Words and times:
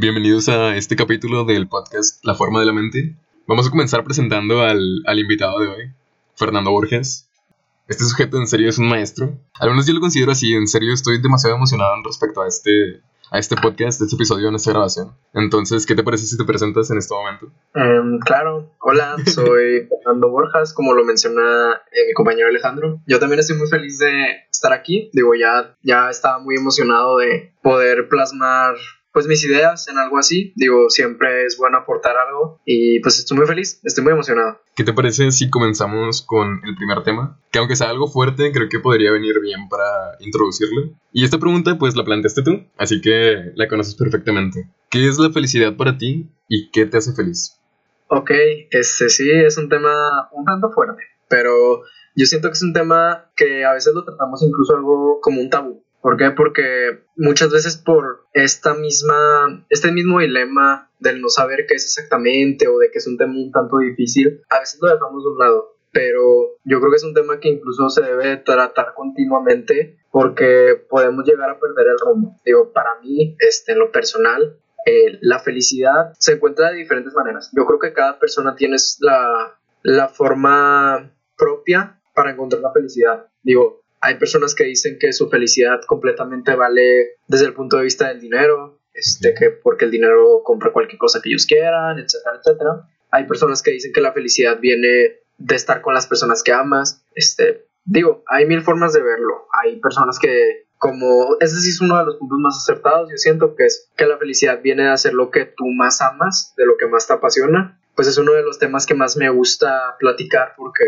Bienvenidos 0.00 0.48
a 0.48 0.78
este 0.78 0.96
capítulo 0.96 1.44
del 1.44 1.68
podcast 1.68 2.24
La 2.24 2.34
Forma 2.34 2.58
de 2.58 2.64
la 2.64 2.72
Mente. 2.72 3.16
Vamos 3.46 3.66
a 3.66 3.70
comenzar 3.70 4.02
presentando 4.02 4.62
al, 4.62 5.02
al 5.04 5.18
invitado 5.18 5.58
de 5.60 5.68
hoy, 5.68 5.90
Fernando 6.36 6.70
Borges. 6.70 7.28
Este 7.86 8.04
sujeto 8.04 8.38
en 8.38 8.46
serio 8.46 8.70
es 8.70 8.78
un 8.78 8.88
maestro. 8.88 9.34
Al 9.58 9.68
menos 9.68 9.86
yo 9.86 9.92
lo 9.92 10.00
considero 10.00 10.32
así, 10.32 10.54
en 10.54 10.68
serio 10.68 10.94
estoy 10.94 11.20
demasiado 11.20 11.54
emocionado 11.56 11.96
respecto 12.02 12.40
a 12.40 12.48
este, 12.48 13.02
a 13.30 13.38
este 13.38 13.56
podcast, 13.56 14.00
a 14.00 14.04
este 14.04 14.16
episodio, 14.16 14.48
en 14.48 14.54
esta 14.54 14.70
grabación. 14.70 15.12
Entonces, 15.34 15.84
¿qué 15.84 15.94
te 15.94 16.02
parece 16.02 16.24
si 16.24 16.38
te 16.38 16.44
presentas 16.44 16.90
en 16.90 16.96
este 16.96 17.14
momento? 17.14 17.52
Em, 17.74 18.20
claro, 18.20 18.70
hola, 18.80 19.16
soy 19.26 19.86
Fernando 20.02 20.30
Borjas, 20.30 20.72
como 20.72 20.94
lo 20.94 21.04
menciona 21.04 21.74
eh, 21.92 22.06
mi 22.08 22.14
compañero 22.14 22.48
Alejandro. 22.48 23.02
Yo 23.06 23.18
también 23.18 23.40
estoy 23.40 23.58
muy 23.58 23.68
feliz 23.68 23.98
de 23.98 24.46
estar 24.50 24.72
aquí. 24.72 25.10
Digo, 25.12 25.34
ya, 25.34 25.76
ya 25.82 26.08
estaba 26.08 26.38
muy 26.38 26.56
emocionado 26.56 27.18
de 27.18 27.52
poder 27.60 28.08
plasmar 28.08 28.76
pues 29.12 29.26
mis 29.26 29.44
ideas 29.44 29.88
en 29.88 29.98
algo 29.98 30.18
así. 30.18 30.52
Digo, 30.56 30.90
siempre 30.90 31.46
es 31.46 31.56
bueno 31.56 31.78
aportar 31.78 32.16
algo 32.16 32.60
y 32.64 33.00
pues 33.00 33.18
estoy 33.18 33.38
muy 33.38 33.46
feliz, 33.46 33.80
estoy 33.84 34.04
muy 34.04 34.12
emocionado. 34.12 34.60
¿Qué 34.74 34.84
te 34.84 34.92
parece 34.92 35.30
si 35.30 35.50
comenzamos 35.50 36.22
con 36.22 36.60
el 36.64 36.74
primer 36.76 37.02
tema? 37.02 37.38
Que 37.50 37.58
aunque 37.58 37.76
sea 37.76 37.90
algo 37.90 38.08
fuerte, 38.08 38.52
creo 38.52 38.68
que 38.68 38.80
podría 38.80 39.12
venir 39.12 39.40
bien 39.40 39.68
para 39.68 40.16
introducirlo. 40.20 40.92
Y 41.12 41.24
esta 41.24 41.38
pregunta 41.38 41.78
pues 41.78 41.96
la 41.96 42.04
planteaste 42.04 42.42
tú, 42.42 42.64
así 42.76 43.00
que 43.00 43.52
la 43.54 43.68
conoces 43.68 43.94
perfectamente. 43.94 44.68
¿Qué 44.88 45.08
es 45.08 45.18
la 45.18 45.30
felicidad 45.30 45.76
para 45.76 45.98
ti 45.98 46.30
y 46.48 46.70
qué 46.70 46.86
te 46.86 46.98
hace 46.98 47.12
feliz? 47.12 47.56
Ok, 48.08 48.30
este 48.70 49.08
sí 49.08 49.30
es 49.30 49.56
un 49.56 49.68
tema 49.68 50.28
un 50.32 50.44
tanto 50.44 50.70
fuerte, 50.72 51.02
pero 51.28 51.82
yo 52.16 52.26
siento 52.26 52.48
que 52.48 52.54
es 52.54 52.62
un 52.62 52.72
tema 52.72 53.30
que 53.36 53.64
a 53.64 53.72
veces 53.72 53.94
lo 53.94 54.04
tratamos 54.04 54.42
incluso 54.42 54.74
algo 54.74 55.20
como 55.20 55.40
un 55.40 55.48
tabú. 55.48 55.84
¿Por 56.00 56.16
qué? 56.16 56.30
Porque 56.30 57.04
muchas 57.16 57.50
veces 57.50 57.76
por 57.76 58.24
esta 58.32 58.74
misma, 58.74 59.64
este 59.68 59.92
mismo 59.92 60.20
dilema 60.20 60.90
del 60.98 61.20
no 61.20 61.28
saber 61.28 61.66
qué 61.68 61.74
es 61.74 61.84
exactamente 61.84 62.68
o 62.68 62.78
de 62.78 62.90
que 62.90 62.98
es 62.98 63.06
un 63.06 63.18
tema 63.18 63.34
un 63.34 63.52
tanto 63.52 63.78
difícil, 63.78 64.42
a 64.48 64.60
veces 64.60 64.80
lo 64.80 64.88
dejamos 64.88 65.22
de 65.22 65.30
un 65.30 65.38
lado. 65.38 65.76
Pero 65.92 66.56
yo 66.64 66.78
creo 66.78 66.90
que 66.90 66.96
es 66.96 67.04
un 67.04 67.14
tema 67.14 67.40
que 67.40 67.48
incluso 67.48 67.90
se 67.90 68.02
debe 68.02 68.36
tratar 68.38 68.94
continuamente 68.94 69.98
porque 70.10 70.80
podemos 70.88 71.24
llegar 71.24 71.50
a 71.50 71.58
perder 71.58 71.86
el 71.88 71.98
rumbo. 71.98 72.36
Digo, 72.44 72.72
para 72.72 73.00
mí, 73.02 73.36
este, 73.40 73.72
en 73.72 73.80
lo 73.80 73.90
personal, 73.90 74.56
eh, 74.86 75.18
la 75.20 75.40
felicidad 75.40 76.12
se 76.18 76.34
encuentra 76.34 76.70
de 76.70 76.76
diferentes 76.76 77.12
maneras. 77.12 77.50
Yo 77.56 77.66
creo 77.66 77.78
que 77.78 77.92
cada 77.92 78.18
persona 78.18 78.54
tiene 78.54 78.76
la, 79.00 79.58
la 79.82 80.08
forma 80.08 81.12
propia 81.36 82.00
para 82.14 82.32
encontrar 82.32 82.62
la 82.62 82.72
felicidad. 82.72 83.26
Digo, 83.42 83.82
hay 84.00 84.16
personas 84.16 84.54
que 84.54 84.64
dicen 84.64 84.98
que 84.98 85.12
su 85.12 85.28
felicidad 85.28 85.80
completamente 85.86 86.54
vale 86.54 87.16
desde 87.26 87.46
el 87.46 87.54
punto 87.54 87.76
de 87.76 87.84
vista 87.84 88.08
del 88.08 88.20
dinero, 88.20 88.80
este, 88.94 89.34
que 89.34 89.50
porque 89.50 89.84
el 89.84 89.90
dinero 89.90 90.42
compra 90.42 90.72
cualquier 90.72 90.98
cosa 90.98 91.20
que 91.22 91.28
ellos 91.28 91.46
quieran, 91.46 91.98
etcétera, 91.98 92.36
etcétera. 92.38 92.88
Hay 93.10 93.26
personas 93.26 93.62
que 93.62 93.72
dicen 93.72 93.92
que 93.92 94.00
la 94.00 94.12
felicidad 94.12 94.58
viene 94.58 95.20
de 95.38 95.54
estar 95.54 95.82
con 95.82 95.94
las 95.94 96.06
personas 96.06 96.42
que 96.42 96.52
amas. 96.52 97.04
Este, 97.14 97.66
digo, 97.84 98.22
hay 98.26 98.46
mil 98.46 98.62
formas 98.62 98.92
de 98.92 99.02
verlo. 99.02 99.46
Hay 99.62 99.80
personas 99.80 100.18
que, 100.18 100.66
como, 100.78 101.36
ese 101.40 101.60
sí 101.60 101.70
es 101.70 101.80
uno 101.80 101.98
de 101.98 102.04
los 102.04 102.16
puntos 102.16 102.38
más 102.38 102.56
acertados, 102.56 103.10
yo 103.10 103.16
siento 103.16 103.54
que 103.54 103.66
es 103.66 103.90
que 103.96 104.06
la 104.06 104.18
felicidad 104.18 104.62
viene 104.62 104.84
de 104.84 104.90
hacer 104.90 105.12
lo 105.12 105.30
que 105.30 105.44
tú 105.44 105.66
más 105.66 106.00
amas, 106.00 106.54
de 106.56 106.64
lo 106.64 106.76
que 106.78 106.86
más 106.86 107.06
te 107.06 107.12
apasiona. 107.12 107.78
Pues 107.94 108.08
es 108.08 108.16
uno 108.16 108.32
de 108.32 108.42
los 108.42 108.58
temas 108.58 108.86
que 108.86 108.94
más 108.94 109.16
me 109.16 109.28
gusta 109.28 109.96
platicar 109.98 110.54
porque 110.56 110.84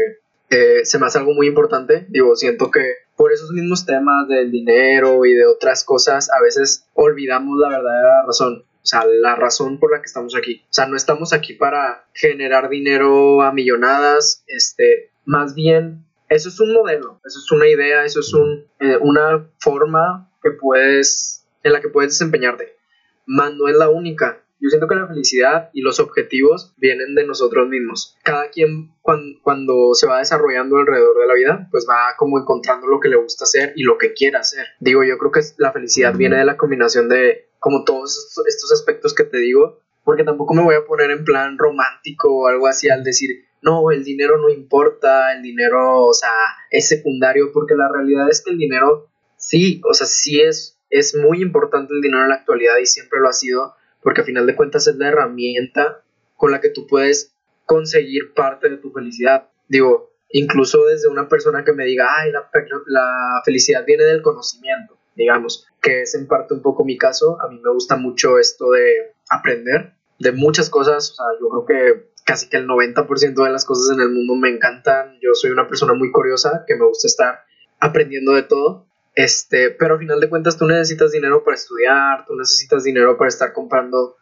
eh, 0.53 0.85
se 0.85 0.99
me 0.99 1.07
hace 1.07 1.19
algo 1.19 1.33
muy 1.33 1.47
importante. 1.47 2.07
Digo, 2.11 2.37
siento 2.37 2.71
que 2.71 2.95
por 3.17 3.33
esos 3.33 3.51
mismos 3.53 3.87
temas 3.87 4.29
del 4.29 4.51
dinero 4.51 5.25
y 5.25 5.33
de 5.33 5.47
otras 5.47 5.83
cosas, 5.83 6.31
a 6.31 6.43
veces 6.43 6.87
olvidamos 6.93 7.59
la 7.59 7.71
verdadera 7.71 8.27
razón. 8.27 8.65
O 8.83 8.87
sea, 8.87 9.05
la 9.07 9.35
razón 9.35 9.79
por 9.79 9.93
la 9.93 10.01
que 10.01 10.07
estamos 10.07 10.37
aquí. 10.37 10.63
O 10.65 10.73
sea, 10.73 10.87
no 10.87 10.97
estamos 10.97 11.33
aquí 11.33 11.55
para 11.55 12.05
generar 12.13 12.69
dinero 12.69 13.41
a 13.41 13.53
millonadas. 13.53 14.45
Este, 14.47 15.11
más 15.25 15.55
bien, 15.55 16.05
eso 16.29 16.51
es 16.51 16.61
un 16.61 16.75
modelo, 16.75 17.21
eso 17.25 17.39
es 17.39 17.51
una 17.51 17.69
idea, 17.69 18.05
eso 18.05 18.21
es 18.21 18.35
un, 18.35 18.67
eh, 18.81 18.99
una 19.01 19.49
forma 19.59 20.31
que 20.43 20.51
puedes, 20.51 21.47
en 21.63 21.73
la 21.73 21.81
que 21.81 21.89
puedes 21.89 22.11
desempeñarte. 22.11 22.77
Más 23.25 23.55
no 23.55 23.69
es 23.69 23.77
la 23.77 23.89
única. 23.89 24.42
Yo 24.63 24.71
siento 24.71 24.87
que 24.87 24.95
la 24.95 25.09
felicidad 25.09 25.71
y 25.73 25.81
los 25.81 25.99
objetivos 25.99 26.73
vienen 26.77 27.17
de 27.17 27.27
nosotros 27.27 27.69
mismos. 27.69 28.17
Cada 28.23 28.49
quien 28.51 28.93
cuando, 29.03 29.93
se 29.95 30.07
va 30.07 30.21
desarrollando 30.21 30.77
alrededor 30.77 31.19
de 31.19 31.27
la 31.27 31.35
vida, 31.35 31.69
pues 31.73 31.85
va 31.91 32.15
como 32.17 32.39
encontrando 32.39 32.87
lo 32.87 33.01
que 33.01 33.09
le 33.09 33.17
gusta 33.17 33.43
hacer 33.43 33.73
y 33.75 33.83
lo 33.83 33.99
que 33.99 34.13
quiere 34.13 34.37
hacer. 34.37 34.65
Digo, 34.79 35.03
yo 35.03 35.19
creo 35.19 35.33
que 35.33 35.41
la 35.59 35.73
felicidad 35.73 36.15
viene 36.15 36.37
de 36.37 36.45
la 36.45 36.57
combinación 36.57 37.09
de 37.09 37.49
como 37.59 37.83
todos 37.83 38.41
estos 38.47 38.71
aspectos 38.71 39.15
que 39.15 39.25
te 39.25 39.39
digo, 39.39 39.81
porque 40.05 40.23
tampoco 40.23 40.55
me 40.55 40.63
voy 40.63 40.77
a 40.77 40.85
poner 40.85 41.11
en 41.11 41.25
plan 41.25 41.59
romántico 41.59 42.33
o 42.33 42.47
algo 42.47 42.69
así 42.69 42.89
al 42.89 43.03
decir, 43.03 43.45
no, 43.63 43.91
el 43.91 44.05
dinero 44.05 44.39
no 44.39 44.49
importa, 44.49 45.33
el 45.35 45.43
dinero, 45.43 46.05
o 46.05 46.15
sea, 46.15 46.31
es 46.71 46.89
secundario, 46.89 47.51
porque 47.53 47.75
la 47.75 47.91
realidad 47.93 48.29
es 48.31 48.43
que 48.43 48.53
el 48.53 48.59
dinero, 48.59 49.09
sí, 49.37 49.81
o 49.89 49.93
sea, 49.93 50.07
sí 50.07 50.41
es, 50.41 50.79
es 50.89 51.17
muy 51.17 51.43
importante 51.43 51.95
el 51.95 52.01
dinero 52.01 52.23
en 52.23 52.29
la 52.29 52.37
actualidad 52.37 52.79
y 52.81 52.87
siempre 52.87 53.19
lo 53.19 53.29
ha 53.29 53.33
sido, 53.33 53.75
porque 54.03 54.23
a 54.23 54.25
final 54.25 54.47
de 54.47 54.57
cuentas 54.57 54.87
es 54.87 54.97
la 54.97 55.09
herramienta 55.09 56.03
con 56.37 56.51
la 56.51 56.61
que 56.61 56.71
tú 56.71 56.87
puedes 56.87 57.35
conseguir 57.67 58.35
parte 58.35 58.69
de 58.69 58.77
tu 58.77 58.91
felicidad. 58.93 59.49
Digo, 59.69 60.11
incluso 60.31 60.85
desde 60.87 61.09
una 61.09 61.29
persona 61.29 61.65
que 61.65 61.73
me 61.73 61.85
diga, 61.85 62.07
ay, 62.19 62.33
la, 62.33 62.51
la 62.87 63.43
felicidad 63.45 63.85
viene 63.87 64.05
del 64.05 64.23
conocimiento, 64.23 64.99
digamos, 65.15 65.67
que 65.81 66.03
es 66.03 66.15
en 66.15 66.27
parte 66.27 66.55
un 66.55 66.63
poco 66.63 66.85
mi 66.85 66.99
caso. 66.99 67.41
A 67.41 67.49
mí 67.49 67.61
me 67.63 67.71
gusta 67.71 67.97
mucho 67.97 68.39
esto 68.39 68.71
de 68.73 69.15
aprender 69.31 69.95
de 70.19 70.33
muchas 70.33 70.71
cosas. 70.71 71.11
O 71.11 71.15
sea, 71.15 71.27
yo 71.41 71.49
creo 71.49 71.67
que 71.67 72.13
casi 72.25 72.49
que 72.49 72.57
el 72.57 72.67
90% 72.67 73.45
de 73.45 73.51
las 73.51 73.65
cosas 73.65 73.97
en 73.97 74.03
el 74.03 74.11
mundo 74.11 74.35
me 74.35 74.49
encantan. 74.49 75.19
Yo 75.21 75.35
soy 75.35 75.51
una 75.51 75.69
persona 75.69 75.95
muy 75.95 76.11
curiosa 76.11 76.65
que 76.67 76.77
me 76.77 76.87
gusta 76.87 77.07
estar 77.09 77.41
aprendiendo 77.81 78.33
de 78.33 78.43
todo. 78.43 78.87
Este, 79.15 79.71
pero 79.71 79.95
al 79.95 80.01
final 80.01 80.21
de 80.21 80.29
cuentas 80.29 80.57
tú 80.57 80.67
necesitas 80.67 81.13
dinero 81.13 81.45
para 81.45 81.55
estudiar, 81.55 82.25
tú 82.27 82.35
necesitas 82.35 82.85
dinero 82.85 83.17
para 83.17 83.29
estar 83.29 83.53
comprando 83.53 84.17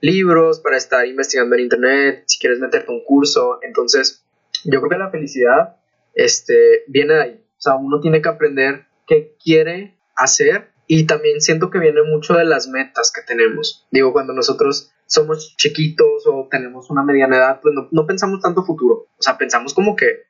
libros, 0.00 0.60
para 0.60 0.76
estar 0.76 1.06
investigando 1.06 1.54
en 1.54 1.62
internet, 1.62 2.24
si 2.26 2.38
quieres 2.38 2.58
meterte 2.58 2.90
un 2.90 3.04
curso. 3.04 3.60
Entonces, 3.62 4.24
yo 4.64 4.80
creo 4.80 4.90
que 4.90 4.98
la 4.98 5.10
felicidad 5.10 5.76
este, 6.14 6.84
viene 6.88 7.14
de 7.14 7.22
ahí. 7.22 7.44
O 7.56 7.60
sea, 7.60 7.76
uno 7.76 8.00
tiene 8.00 8.20
que 8.20 8.28
aprender 8.28 8.86
qué 9.06 9.36
quiere 9.42 9.96
hacer 10.16 10.72
y 10.86 11.06
también 11.06 11.40
siento 11.40 11.70
que 11.70 11.78
viene 11.78 12.02
mucho 12.02 12.34
de 12.34 12.44
las 12.44 12.66
metas 12.66 13.12
que 13.12 13.22
tenemos. 13.22 13.86
Digo, 13.90 14.12
cuando 14.12 14.32
nosotros 14.32 14.90
somos 15.06 15.54
chiquitos 15.56 16.26
o 16.26 16.48
tenemos 16.50 16.90
una 16.90 17.04
mediana 17.04 17.36
edad, 17.36 17.60
pues 17.60 17.74
no, 17.74 17.88
no 17.92 18.06
pensamos 18.06 18.40
tanto 18.40 18.64
futuro. 18.64 19.06
O 19.16 19.22
sea, 19.22 19.38
pensamos 19.38 19.72
como 19.74 19.94
que 19.94 20.24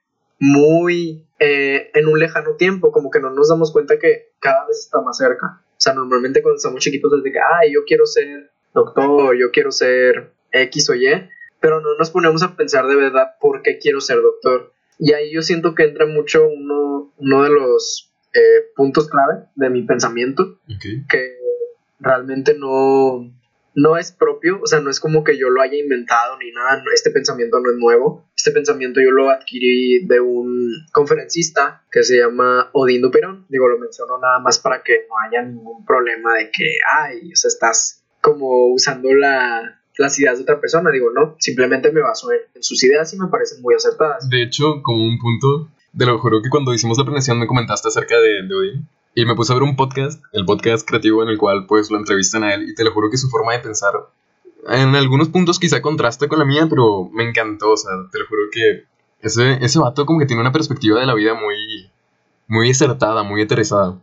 muy 0.44 1.24
eh, 1.38 1.92
en 1.94 2.08
un 2.08 2.18
lejano 2.18 2.56
tiempo, 2.56 2.90
como 2.90 3.12
que 3.12 3.20
no 3.20 3.30
nos 3.30 3.48
damos 3.48 3.70
cuenta 3.70 4.00
que 4.00 4.32
cada 4.40 4.66
vez 4.66 4.80
está 4.80 5.00
más 5.00 5.16
cerca. 5.16 5.62
O 5.68 5.76
sea, 5.76 5.94
normalmente 5.94 6.42
cuando 6.42 6.56
estamos 6.56 6.82
chiquitos 6.82 7.12
desde 7.12 7.30
que, 7.30 7.38
ay, 7.38 7.72
yo 7.72 7.84
quiero 7.86 8.06
ser 8.06 8.50
doctor, 8.74 9.36
yo 9.36 9.52
quiero 9.52 9.70
ser 9.70 10.32
X 10.50 10.90
o 10.90 10.96
Y, 10.96 11.06
pero 11.60 11.80
no 11.80 11.94
nos 11.96 12.10
ponemos 12.10 12.42
a 12.42 12.56
pensar 12.56 12.88
de 12.88 12.96
verdad 12.96 13.36
por 13.40 13.62
qué 13.62 13.78
quiero 13.78 14.00
ser 14.00 14.20
doctor. 14.20 14.72
Y 14.98 15.12
ahí 15.12 15.32
yo 15.32 15.42
siento 15.42 15.76
que 15.76 15.84
entra 15.84 16.06
mucho 16.06 16.44
uno, 16.44 17.12
uno 17.18 17.42
de 17.44 17.50
los 17.50 18.12
eh, 18.34 18.66
puntos 18.74 19.08
clave 19.08 19.44
de 19.54 19.70
mi 19.70 19.82
pensamiento, 19.82 20.58
que 21.08 21.36
realmente 22.00 22.54
no, 22.58 23.30
no 23.74 23.96
es 23.96 24.12
propio, 24.12 24.60
o 24.62 24.66
sea, 24.66 24.80
no 24.80 24.90
es 24.90 25.00
como 25.00 25.24
que 25.24 25.38
yo 25.38 25.48
lo 25.50 25.62
haya 25.62 25.76
inventado 25.76 26.36
ni 26.38 26.50
nada, 26.52 26.82
este 26.94 27.10
pensamiento 27.10 27.58
no 27.60 27.70
es 27.70 27.76
nuevo, 27.76 28.28
este 28.36 28.50
pensamiento 28.50 29.00
yo 29.00 29.10
lo 29.10 29.30
adquirí 29.30 30.06
de 30.06 30.20
un 30.20 30.72
conferencista 30.92 31.84
que 31.90 32.02
se 32.02 32.18
llama 32.18 32.70
Odín 32.72 33.02
Duperón, 33.02 33.46
digo, 33.48 33.68
lo 33.68 33.78
menciono 33.78 34.18
nada 34.18 34.38
más 34.40 34.58
para 34.58 34.82
que 34.82 35.06
no 35.08 35.14
haya 35.26 35.46
ningún 35.46 35.84
problema 35.84 36.34
de 36.34 36.50
que, 36.50 36.76
ay, 36.98 37.32
o 37.32 37.36
sea, 37.36 37.48
estás 37.48 38.04
como 38.20 38.72
usando 38.72 39.12
la, 39.14 39.80
las 39.98 40.18
ideas 40.18 40.38
de 40.38 40.42
otra 40.42 40.60
persona, 40.60 40.90
digo, 40.90 41.10
no, 41.12 41.36
simplemente 41.38 41.90
me 41.92 42.00
baso 42.00 42.28
en, 42.32 42.62
sus 42.62 42.82
ideas 42.84 43.12
y 43.14 43.18
me 43.18 43.28
parecen 43.28 43.62
muy 43.62 43.74
acertadas. 43.74 44.28
De 44.28 44.42
hecho, 44.42 44.82
como 44.82 45.04
un 45.04 45.18
punto, 45.18 45.70
de 45.92 46.06
lo 46.06 46.18
juro 46.18 46.40
que 46.42 46.48
cuando 46.48 46.72
hicimos 46.72 46.96
la 46.96 47.04
planeación 47.04 47.38
me 47.38 47.46
comentaste 47.46 47.88
acerca 47.88 48.18
de, 48.18 48.46
de 48.46 48.54
Odín, 48.54 48.88
y 49.14 49.24
me 49.24 49.34
puse 49.34 49.52
a 49.52 49.56
ver 49.56 49.62
un 49.62 49.76
podcast, 49.76 50.22
el 50.32 50.44
podcast 50.44 50.86
creativo 50.86 51.22
en 51.22 51.28
el 51.28 51.38
cual 51.38 51.66
pues 51.66 51.90
lo 51.90 51.98
entrevistan 51.98 52.44
a 52.44 52.54
él 52.54 52.68
y 52.68 52.74
te 52.74 52.84
lo 52.84 52.92
juro 52.92 53.10
que 53.10 53.18
su 53.18 53.28
forma 53.28 53.52
de 53.52 53.60
pensar 53.60 53.92
en 54.68 54.94
algunos 54.94 55.28
puntos 55.28 55.58
quizá 55.58 55.82
contrasta 55.82 56.28
con 56.28 56.38
la 56.38 56.44
mía, 56.44 56.66
pero 56.68 57.08
me 57.12 57.28
encantó, 57.28 57.72
o 57.72 57.76
sea, 57.76 57.90
te 58.10 58.18
lo 58.18 58.26
juro 58.26 58.42
que 58.52 58.84
ese, 59.20 59.58
ese 59.64 59.78
vato 59.78 60.06
como 60.06 60.18
que 60.18 60.26
tiene 60.26 60.42
una 60.42 60.52
perspectiva 60.52 61.00
de 61.00 61.06
la 61.06 61.14
vida 61.14 61.34
muy, 61.34 61.90
muy 62.46 62.70
acertada, 62.70 63.22
muy 63.22 63.42
aterrizada. 63.42 64.00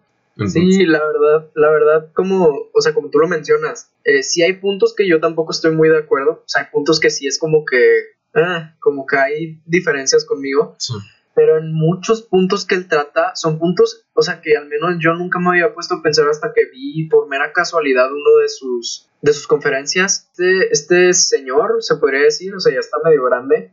Sí, 0.48 0.86
la 0.86 1.00
verdad, 1.00 1.50
la 1.56 1.70
verdad, 1.70 2.12
como, 2.14 2.48
o 2.74 2.82
sea, 2.82 2.94
como 2.94 3.10
tú 3.10 3.20
lo 3.20 3.28
mencionas, 3.28 3.92
eh, 4.06 4.24
sí 4.24 4.42
hay 4.42 4.54
puntos 4.54 4.94
que 4.96 5.06
yo 5.06 5.20
tampoco 5.20 5.52
estoy 5.52 5.76
muy 5.76 5.90
de 5.90 5.98
acuerdo, 5.98 6.32
o 6.32 6.44
sea, 6.46 6.62
hay 6.62 6.68
puntos 6.72 7.02
que 7.02 7.10
sí 7.10 7.28
es 7.28 7.38
como 7.38 7.66
que, 7.66 7.78
ah, 8.36 8.74
como 8.80 9.06
que 9.06 9.18
hay 9.18 9.62
diferencias 9.66 10.24
conmigo, 10.26 10.78
pero 11.40 11.58
en 11.58 11.72
muchos 11.72 12.24
puntos 12.24 12.66
que 12.66 12.76
él 12.76 12.90
trata 12.90 13.34
son 13.34 13.60
puntos, 13.60 14.06
o 14.12 14.22
sea, 14.22 14.42
que 14.42 14.58
al 14.58 14.68
menos 14.68 14.98
yo 15.00 15.14
nunca 15.14 15.40
me 15.40 15.52
había 15.52 15.74
puesto 15.74 15.96
a 15.96 16.02
pensar 16.02 16.28
hasta 16.28 16.52
que 16.52 16.66
vi 16.66 17.08
por 17.08 17.30
mera 17.30 17.54
casualidad 17.54 18.12
uno 18.12 18.42
de 18.42 18.50
sus, 18.50 19.08
de 19.22 19.32
sus 19.32 19.48
conferencias. 19.48 20.28
Este, 20.32 20.68
este 20.70 21.14
señor, 21.14 21.78
se 21.80 21.96
podría 21.96 22.24
decir, 22.24 22.54
o 22.54 22.60
sea, 22.60 22.74
ya 22.74 22.82
está 22.82 22.98
medio 23.06 23.24
grande, 23.24 23.72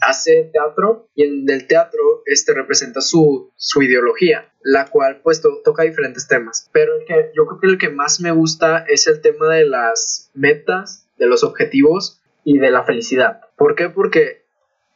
hace 0.00 0.48
teatro 0.52 1.08
y 1.16 1.24
en 1.24 1.50
el 1.50 1.66
teatro 1.66 2.22
este 2.24 2.54
representa 2.54 3.00
su, 3.00 3.50
su 3.56 3.82
ideología, 3.82 4.52
la 4.62 4.86
cual 4.86 5.20
pues 5.20 5.42
toca 5.42 5.82
diferentes 5.82 6.28
temas. 6.28 6.70
Pero 6.72 7.00
el 7.00 7.04
que, 7.04 7.32
yo 7.34 7.46
creo 7.46 7.60
que 7.60 7.66
el 7.66 7.78
que 7.78 7.90
más 7.90 8.20
me 8.20 8.30
gusta 8.30 8.84
es 8.86 9.08
el 9.08 9.20
tema 9.22 9.52
de 9.52 9.64
las 9.64 10.30
metas, 10.34 11.08
de 11.16 11.26
los 11.26 11.42
objetivos 11.42 12.20
y 12.44 12.58
de 12.58 12.70
la 12.70 12.84
felicidad. 12.84 13.40
¿Por 13.56 13.74
qué? 13.74 13.88
Porque 13.88 14.37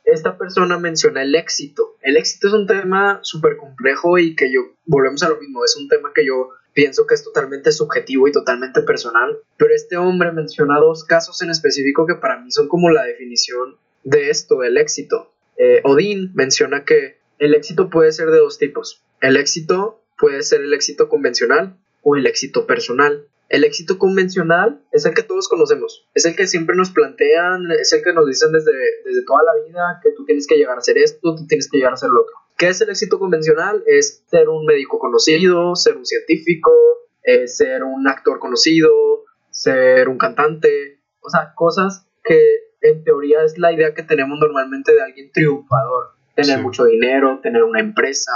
esta 0.05 0.37
persona 0.37 0.79
menciona 0.79 1.23
el 1.23 1.35
éxito. 1.35 1.97
El 2.03 2.17
éxito 2.17 2.49
es 2.49 2.55
un 2.55 2.67
tema 2.67 3.21
súper 3.23 3.57
complejo 3.57 4.19
y 4.19 4.35
que 4.35 4.53
yo, 4.53 4.61
volvemos 4.85 5.23
a 5.23 5.29
lo 5.29 5.39
mismo, 5.39 5.65
es 5.65 5.77
un 5.77 5.89
tema 5.89 6.13
que 6.15 6.27
yo 6.27 6.51
pienso 6.73 7.07
que 7.07 7.15
es 7.15 7.25
totalmente 7.25 7.71
subjetivo 7.71 8.29
y 8.29 8.33
totalmente 8.33 8.83
personal, 8.83 9.39
pero 9.57 9.75
este 9.75 9.97
hombre 9.97 10.33
menciona 10.33 10.79
dos 10.79 11.05
casos 11.05 11.41
en 11.43 11.51
específico 11.51 12.07
que 12.07 12.15
para 12.15 12.41
mí 12.41 12.51
son 12.51 12.69
como 12.69 12.91
la 12.91 13.05
definición 13.05 13.77
de 14.05 14.31
esto, 14.31 14.59
del 14.61 14.79
éxito. 14.79 15.33
Eh, 15.57 15.81
Odín 15.85 16.33
menciona 16.35 16.85
que 16.85 17.19
el 17.39 17.55
éxito 17.55 17.91
puede 17.91 18.13
ser 18.13 18.31
de 18.31 18.39
dos 18.39 18.59
tipos. 18.59 19.03
El 19.21 19.37
éxito 19.37 20.03
puede 20.19 20.43
ser 20.43 20.63
el 20.63 20.73
éxito 20.73 21.09
convencional 21.09 21.77
o 22.03 22.17
el 22.17 22.27
éxito 22.27 22.67
personal. 22.67 23.27
El 23.53 23.65
éxito 23.65 23.99
convencional 23.99 24.83
es 24.93 25.05
el 25.05 25.13
que 25.13 25.23
todos 25.23 25.47
conocemos, 25.47 26.09
es 26.15 26.25
el 26.25 26.35
que 26.35 26.47
siempre 26.47 26.75
nos 26.75 26.91
plantean, 26.91 27.71
es 27.73 27.93
el 27.93 28.03
que 28.03 28.15
nos 28.15 28.27
dicen 28.27 28.51
desde, 28.51 28.73
desde 29.05 29.27
toda 29.27 29.41
la 29.45 29.63
vida 29.69 30.01
que 30.03 30.11
tú 30.13 30.25
tienes 30.25 30.47
que 30.47 30.57
llegar 30.57 30.79
a 30.79 30.81
ser 30.81 30.97
esto, 30.97 31.35
tú 31.35 31.47
tienes 31.47 31.69
que 31.71 31.77
llegar 31.77 31.93
a 31.93 31.99
ser 31.99 32.09
lo 32.09 32.23
otro. 32.23 32.35
¿Qué 32.57 32.69
es 32.69 32.81
el 32.81 32.89
éxito 32.89 33.19
convencional? 33.19 33.85
Es 33.87 34.25
ser 34.31 34.49
un 34.49 34.65
médico 34.65 34.99
conocido, 34.99 35.77
ser 35.77 35.99
un 35.99 36.07
científico, 36.07 36.73
eh, 37.25 37.47
ser 37.47 37.85
un 37.85 38.09
actor 38.09 38.39
conocido, 38.39 38.91
ser 39.51 40.09
un 40.09 40.17
cantante, 40.17 41.03
o 41.21 41.29
sea, 41.29 41.53
cosas 41.55 42.07
que 42.25 42.41
en 42.81 43.05
teoría 43.05 43.45
es 43.45 43.59
la 43.59 43.71
idea 43.71 43.93
que 43.93 44.03
tenemos 44.03 44.39
normalmente 44.41 44.95
de 44.95 45.03
alguien 45.03 45.31
triunfador, 45.31 46.13
tener 46.35 46.63
mucho 46.63 46.87
dinero, 46.87 47.41
tener 47.43 47.65
una 47.65 47.81
empresa, 47.81 48.33